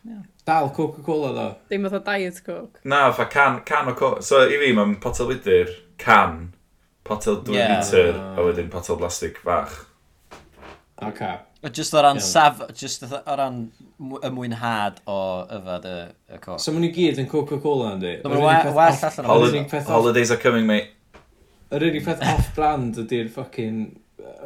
ie. 0.07 0.19
Dal 0.47 0.69
Coca-Cola 0.73 1.31
ddo. 1.35 1.47
Dim 1.69 1.83
oedd 1.89 1.97
o 1.97 2.03
diet 2.05 2.39
coke. 2.45 2.79
Na, 2.87 3.09
effa, 3.09 3.25
can, 3.33 3.59
can 3.67 3.91
o 3.91 3.95
co... 3.97 4.13
So, 4.23 4.39
i 4.47 4.55
fi, 4.61 4.71
mae'n 4.77 4.95
potel 5.03 5.27
wydyr, 5.33 5.73
can, 6.01 6.53
potel 7.05 7.41
2 7.43 7.57
Ie. 7.57 7.67
litr, 7.73 8.15
a 8.39 8.45
wedyn 8.47 8.71
potel 8.73 8.97
plastig 9.01 9.37
fach. 9.43 9.75
Oce. 11.03 11.33
Just 11.75 11.93
o 11.97 12.01
ran, 12.05 12.19
Iawn. 12.21 12.23
saf, 12.29 12.59
just 12.77 13.03
o 13.03 13.09
o 13.19 13.35
ran 13.35 13.55
mw- 13.99 14.21
y 14.23 14.29
mwynhad 14.31 14.99
o 15.09 15.17
yfad 15.57 15.87
y, 15.89 15.95
y 16.37 16.39
cos. 16.43 16.61
So 16.63 16.71
maen 16.75 16.85
nhw 16.85 16.91
gyd 16.95 17.19
yn 17.23 17.27
Coca-Cola 17.31 17.95
yn 17.97 18.03
di. 18.03 18.11
So 18.21 18.29
ma'n 18.31 18.43
wa- 18.43 18.59
well 18.69 18.99
allan 19.09 19.25
o 19.25 19.39
hwnna. 19.41 19.63
Holi- 19.65 19.87
Holidays 19.89 20.31
are 20.31 20.39
coming, 20.41 20.67
mate. 20.69 20.91
Yr 21.75 21.83
unig 21.89 22.05
peth 22.05 22.21
off-brand 22.33 22.99
ydy'r 23.03 23.27
ffocin 23.33 23.79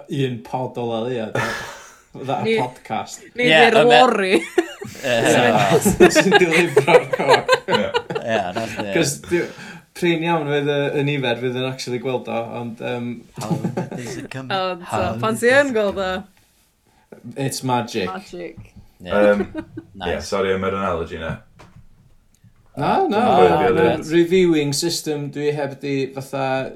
un 0.09 0.39
pod 0.45 0.79
o 0.81 0.85
laliad. 0.89 1.35
Fytha 2.09 2.39
a 2.41 2.53
podcast. 2.57 3.21
Neu 3.37 3.49
yeah, 3.51 3.67
ddi'r 3.69 3.85
lori. 3.85 4.39
Sy'n 6.15 6.33
dilifro'r 6.41 7.05
coc. 7.13 7.53
Ie, 7.69 8.39
nath 8.55 8.73
ni. 8.79 8.95
Cos 8.95 9.13
prin 9.99 10.25
iawn 10.25 10.49
fydd 10.49 10.73
y 10.73 11.05
nifer 11.05 11.37
fydd 11.43 11.61
yn 11.61 11.69
actually 11.69 12.01
gweld 12.01 12.31
o, 12.33 12.39
ond... 12.63 12.81
Um... 12.81 13.11
How 13.37 13.53
does 13.93 14.17
it 14.17 14.31
come? 14.33 14.49
Ond 14.49 15.21
pan 15.21 15.37
ti 15.37 15.53
yn 15.53 15.73
gweld 15.75 16.01
o? 16.01 16.11
It's 17.35 17.61
magic. 17.61 18.09
Magic. 18.09 18.73
Yeah. 18.99 19.31
Um, 19.35 19.47
nice. 19.93 20.09
yeah, 20.09 20.19
sorry 20.25 20.57
am 20.57 20.65
yr 20.65 20.81
analogy 20.81 21.21
na. 21.21 21.37
Ah, 22.79 23.05
na, 23.05 23.19
na, 23.19 23.47
na, 23.59 23.69
na, 23.75 23.95
reviewing 24.09 24.73
system 24.73 25.29
dwi 25.35 25.51
heb 25.53 25.77
di 25.81 25.97
fatha 26.15 26.71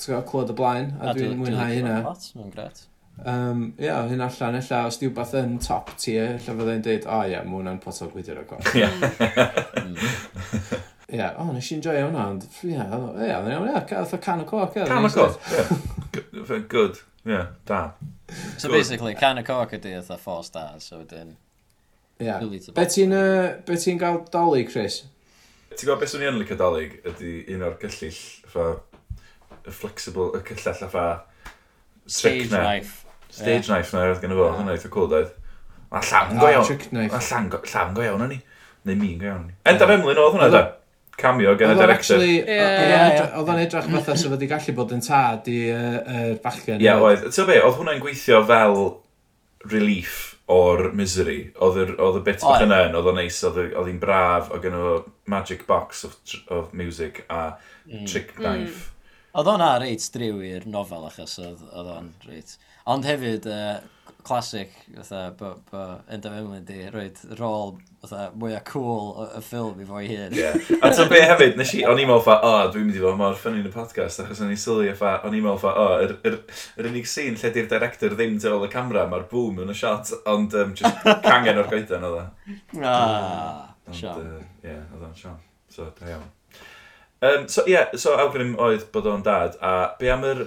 clywed 0.00 0.52
y 0.52 0.58
blaen, 0.58 0.90
a, 0.98 1.12
a 1.12 1.14
dwi'n 1.16 1.38
mwynhau 1.40 1.70
hynna. 1.78 2.00
Mae'n 2.38 2.52
gret. 2.54 2.84
Um, 3.22 3.68
ie, 3.78 3.86
yeah, 3.86 4.08
hyn 4.10 4.24
allan, 4.24 4.56
ella, 4.58 4.80
os 4.88 4.98
di 4.98 5.06
wbeth 5.06 5.36
yn 5.38 5.54
top 5.62 5.92
tier, 6.02 6.34
lle 6.34 6.56
fyddai'n 6.58 6.82
dweud, 6.82 7.06
o 7.06 7.12
oh, 7.14 7.20
ia, 7.22 7.36
yeah, 7.36 7.44
mae 7.46 7.60
hwnna'n 7.60 7.78
pot 7.84 8.00
o 8.02 8.08
gwydr 8.10 8.40
o 8.40 8.44
gol. 8.48 8.64
Ie, 8.74 8.88
hmm. 8.90 9.94
Ia, 11.14 11.28
o, 11.38 11.46
nes 11.54 11.68
i'n 11.70 11.82
joio 11.84 12.08
hwnna, 12.08 12.24
ond, 12.32 12.46
ie, 12.66 12.74
ie, 12.74 13.28
ie, 13.28 13.30
ie, 13.30 14.00
o 14.02 14.18
can 14.18 14.42
o 14.42 14.48
coc, 14.48 14.74
ie. 14.80 14.86
Can 14.90 15.06
o 15.06 15.12
coc, 15.14 15.38
ie. 15.54 16.58
Good, 16.72 16.98
ie, 17.28 17.40
da. 17.70 17.80
So 18.58 18.66
Good. 18.66 18.78
basically, 18.78 19.14
can 19.14 19.38
o 19.38 19.44
coc 19.46 19.76
ydy 19.78 19.94
eitha 20.00 20.18
four 20.18 20.42
stars, 20.46 20.90
so 20.90 20.98
wedyn... 21.04 21.36
Ia. 22.22 22.40
Be 22.74 22.86
ti'n 22.90 23.14
uh, 23.14 23.98
gael 24.00 24.24
dolig, 24.32 24.72
Chris? 24.72 25.04
Ti'n 25.74 25.86
gwybod 25.86 26.02
beth 26.02 26.12
swn 26.14 26.26
i 26.26 26.28
yn 26.32 26.40
licio 26.42 26.58
dolig 26.58 26.98
ydy 27.06 27.36
un 27.54 27.62
o'r 27.66 27.78
gyllill, 27.82 28.20
y 29.64 29.72
flexible, 29.72 30.30
y 30.38 30.42
cyllell 30.48 30.84
a 30.86 30.90
fa... 30.92 31.06
Stage 32.06 32.50
na. 32.50 32.60
knife. 32.60 33.04
Stage 33.30 33.64
yeah. 33.64 33.70
knife 33.70 33.96
na 33.96 34.04
oedd 34.10 34.20
gen 34.22 34.34
i 34.34 34.38
fo, 34.38 34.50
hwnna 34.58 34.76
eitha 34.76 34.90
cool 34.92 35.08
dweud. 35.10 35.30
Mae 35.94 36.08
llawn 36.10 36.40
go 36.40 36.50
iawn. 36.50 36.88
Mae 36.92 37.28
llawn 37.28 37.50
go, 37.52 37.60
llawn 37.70 37.94
go 37.96 38.04
iawn 38.04 38.24
o'n 38.26 38.34
i. 38.34 38.40
Neu 38.84 38.98
mi'n 39.00 39.20
go 39.20 39.30
iawn. 39.30 39.46
Endaf 39.70 39.94
Emlyn 39.94 40.20
oedd 40.20 40.36
hwnna 40.36 40.50
da. 40.52 40.64
Cameo 41.16 41.54
gen 41.58 41.72
y 41.72 41.78
director. 41.78 42.20
Oedd 42.20 43.50
o'n 43.54 43.62
edrych 43.62 43.90
fatha 43.92 44.16
sef 44.18 44.32
wedi 44.34 44.50
gallu 44.50 44.74
bod 44.76 44.94
yn 44.96 45.02
tad 45.04 45.48
i'r 45.50 46.38
bachgen. 46.44 46.82
Ie, 46.82 46.92
oedd. 46.92 47.28
Ti'n 47.30 47.50
be, 47.50 47.58
oedd 47.62 47.76
hwnna'n 47.78 48.02
gweithio 48.02 48.40
fel 48.48 48.80
relief 49.70 50.16
o'r 50.50 50.90
misery. 50.98 51.38
Oedd 51.62 51.78
y 51.86 52.24
bit 52.26 52.42
bach 52.42 52.64
yna 52.66 52.82
yn, 52.88 52.98
oedd 52.98 53.12
o'n 53.12 53.20
neis, 53.22 53.38
oedd 53.46 53.76
hi'n 53.78 54.00
braf, 54.02 54.50
oedd 54.52 54.66
gen 54.66 54.76
o 54.76 54.96
magic 55.30 55.64
box 55.70 56.04
of, 56.08 56.18
of 56.52 56.74
music 56.76 57.22
a 57.30 57.54
mm. 57.86 58.04
trick 58.10 58.34
knife. 58.36 58.90
Mm. 58.90 58.90
Oedd 59.34 59.50
o'n 59.50 59.64
reit 59.82 60.04
driw 60.14 60.38
i'r 60.46 60.68
nofel 60.70 61.08
achos 61.08 61.40
oedd 61.42 61.90
o'n 61.90 62.12
reit. 62.28 62.54
Ond 62.90 63.06
hefyd, 63.08 63.48
uh, 63.50 63.80
classic, 64.24 64.70
fatha, 64.94 65.30
bo, 65.38 65.50
bo 65.70 65.80
Enda 66.12 66.30
Fymlyn 66.32 66.64
di 66.68 66.84
roed 66.92 67.18
rôl 67.40 67.74
fatha, 68.04 68.28
mwyaf 68.38 68.62
cool 68.68 69.26
y 69.26 69.40
ffilm 69.44 69.80
i 69.82 69.86
fo'i 69.88 70.08
hyn. 70.08 70.36
Ie. 70.38 70.52
A 70.80 70.90
ta 70.94 71.06
be 71.10 71.20
hefyd, 71.20 71.58
nes 71.60 71.74
i, 71.76 71.82
o'n 71.88 72.00
i'n 72.00 72.08
meddwl 72.08 72.22
fa, 72.24 72.36
o, 72.46 72.52
dwi'n 72.72 72.86
mynd 72.88 73.00
i 73.00 73.02
fod 73.02 73.18
mor 73.20 73.34
ffynnu 73.40 73.64
yn 73.64 73.68
y 73.68 73.72
podcast, 73.74 74.22
achos 74.22 74.44
o'n 74.44 74.52
i'n 74.54 74.60
sylwi 74.60 74.94
fa, 75.00 75.16
o'n 75.26 75.36
i'n 75.36 75.44
meddwl 75.44 75.60
fa, 75.64 75.74
o, 75.82 75.88
yr, 76.04 76.14
yr, 76.30 76.38
yr 76.80 76.90
unig 76.92 77.10
sîn 77.10 77.40
lle 77.40 77.52
di'r 77.56 77.68
director 77.74 78.16
ddim 78.16 78.38
tu 78.40 78.52
ôl 78.52 78.68
y 78.68 78.70
camera, 78.72 79.04
mae'r 79.10 79.26
boom 79.32 79.60
yn 79.64 79.74
y 79.74 79.76
shot, 79.82 80.14
ond 80.30 80.56
um, 80.62 80.72
just 80.78 81.10
cangen 81.26 81.60
o'r 81.60 81.72
goedan 81.74 82.06
oedd 82.08 82.22
o. 82.22 82.24
Ah, 82.86 83.74
Sian. 83.90 84.24
Ie, 84.64 84.78
oedd 84.78 85.04
o'n 85.10 85.18
Sian. 85.18 85.36
So, 85.74 85.90
da 85.98 86.14
iawn. 86.14 86.30
Um, 87.24 87.46
so 87.48 87.62
ie, 87.64 87.72
yeah, 87.72 87.94
so 87.96 88.16
awgrym 88.20 88.56
oedd 88.60 88.82
bod 88.92 89.06
o'n 89.08 89.22
dad, 89.24 89.54
a 89.64 89.94
be 90.00 90.10
am 90.12 90.24
yr, 90.28 90.42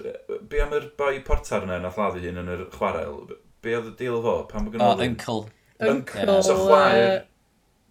be 0.50 0.60
am 0.62 0.76
yr 0.78 0.92
boi 1.00 1.16
portar 1.26 1.64
yna 1.66 1.80
nath 1.82 1.98
laddu 1.98 2.22
hyn 2.22 2.38
yn 2.44 2.52
yr 2.54 2.68
chwarael? 2.76 3.32
Be 3.66 3.74
oedd 3.80 3.88
y 3.90 3.94
deal 3.98 4.20
o 4.20 4.22
fo? 4.22 4.36
Pan 4.52 4.68
bod 4.68 4.78
yn 4.78 4.84
ôl? 4.86 5.02
Uncle. 5.08 5.40
Uncle. 5.82 6.22
Yeah. 6.22 6.44
So 6.46 6.58
uh, 6.58 6.68
chwaer, 6.68 7.16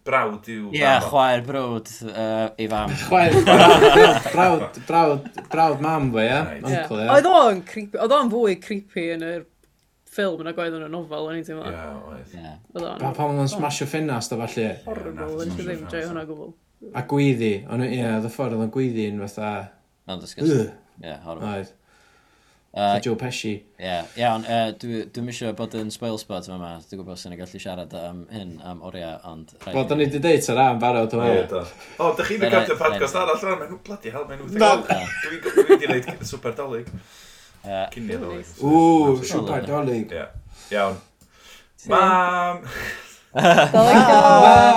brawd 0.07 0.47
yw... 0.53 0.69
Ie, 0.71 0.79
yeah, 0.79 1.03
chwaer 1.09 1.43
brawd 1.47 1.91
uh, 2.07 2.45
i 2.55 2.69
fam. 2.71 2.93
Chwaer 3.01 3.35
brawd, 4.29 4.79
brawd, 4.87 5.27
brawd 5.51 5.83
mam 5.83 6.07
fo, 6.13 6.23
ie? 6.23 6.39
Uncle, 6.61 7.01
ie. 7.01 7.09
Oedd 7.17 7.27
o'n 7.31 7.61
creepy, 7.67 7.99
oedd 8.05 8.15
o'n 8.15 8.31
fwy 8.31 8.55
creepy 8.63 9.09
yn 9.17 9.25
yr 9.27 9.43
ffilm 10.07 10.45
yna 10.45 10.53
gwaith 10.55 10.77
yn 10.77 10.85
y 10.87 10.93
nofel, 10.93 11.27
o'n 11.27 11.41
i'n 11.41 11.43
teimlo. 11.49 11.67
Ie, 11.67 12.53
oedd. 12.77 13.03
Pan 13.19 13.43
o'n 13.43 13.51
smasho 13.51 13.89
ffenast 13.89 14.31
o 14.31 14.39
falle. 14.45 14.69
Horrible, 14.87 15.27
o'n 15.33 15.51
i 15.51 15.59
ddim 15.59 15.83
joio 15.91 16.13
hwnna 16.13 16.23
gwbl. 16.29 16.55
A 16.93 17.03
gweiddi. 17.09 17.55
Ond 17.71 17.85
ie, 17.85 17.97
yeah, 17.97 18.19
oedd 18.19 18.29
y 18.29 18.31
ffordd 18.33 18.57
oedd 18.57 18.67
o'n 18.67 18.73
gweiddi'n 18.73 19.19
fatha... 19.25 19.51
Mae'n 20.07 20.23
disgusting. 20.23 20.71
Ie, 21.03 21.17
horrible. 21.25 21.51
Oedd. 21.57 21.73
Uh, 22.77 22.99
Joe 23.01 23.15
Pesci. 23.17 23.53
Ie, 23.55 23.63
yeah. 23.81 24.05
iawn, 24.19 24.43
yeah, 24.45 24.67
uh, 24.67 24.73
dwi'n 24.77 25.07
dwi 25.15 25.31
eisiau 25.33 25.55
bod 25.57 25.73
yn 25.79 25.89
spoil 25.89 26.19
spot 26.21 26.45
yma, 26.53 26.75
dwi'n 26.85 26.99
gwybod 26.99 27.17
sy'n 27.17 27.33
gallu 27.39 27.61
siarad 27.63 27.95
am 27.97 28.19
hyn, 28.29 28.51
am 28.61 28.83
oriau, 28.85 29.15
ond... 29.25 29.55
Wel, 29.65 29.87
da 29.89 29.97
ni 29.97 30.05
wedi 30.05 30.21
deud 30.21 30.45
sy'n 30.45 30.59
rhan 30.59 30.81
barod 30.83 31.15
o 31.17 31.23
hwn. 31.23 31.55
O, 31.97 32.11
da 32.19 32.27
chi'n 32.27 32.43
recordio 32.43 32.77
podcast 32.77 33.17
arall 33.17 33.41
rhan, 33.41 33.57
mae'n 33.63 33.81
bloody 33.87 34.13
hell, 34.13 34.27
mae'n 34.29 34.45
80 34.45 34.93
Dwi'n 35.23 35.73
wedi 35.73 35.81
gwneud 35.87 36.29
super 36.29 36.53
dolyg. 36.59 36.93
Cyn 37.65 38.13
i 38.13 38.21
dolyg. 38.21 38.53
Ww, 38.61 39.25
super 39.33 39.65
dolyg. 39.65 40.13
Iawn. 40.75 41.01
Mam! 41.89 42.61
Dolig 43.37 44.01
Helen! 44.09 44.73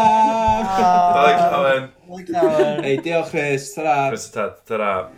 Dolig 1.15 1.39
Helen! 1.39 1.89
Dolig 2.09 2.29
Helen! 2.37 2.85
Ei, 2.85 2.97
diolch 3.05 3.33
Rhys, 3.35 3.75
tara! 3.75 4.11
Rhys, 4.11 4.31
tara! 4.69 5.09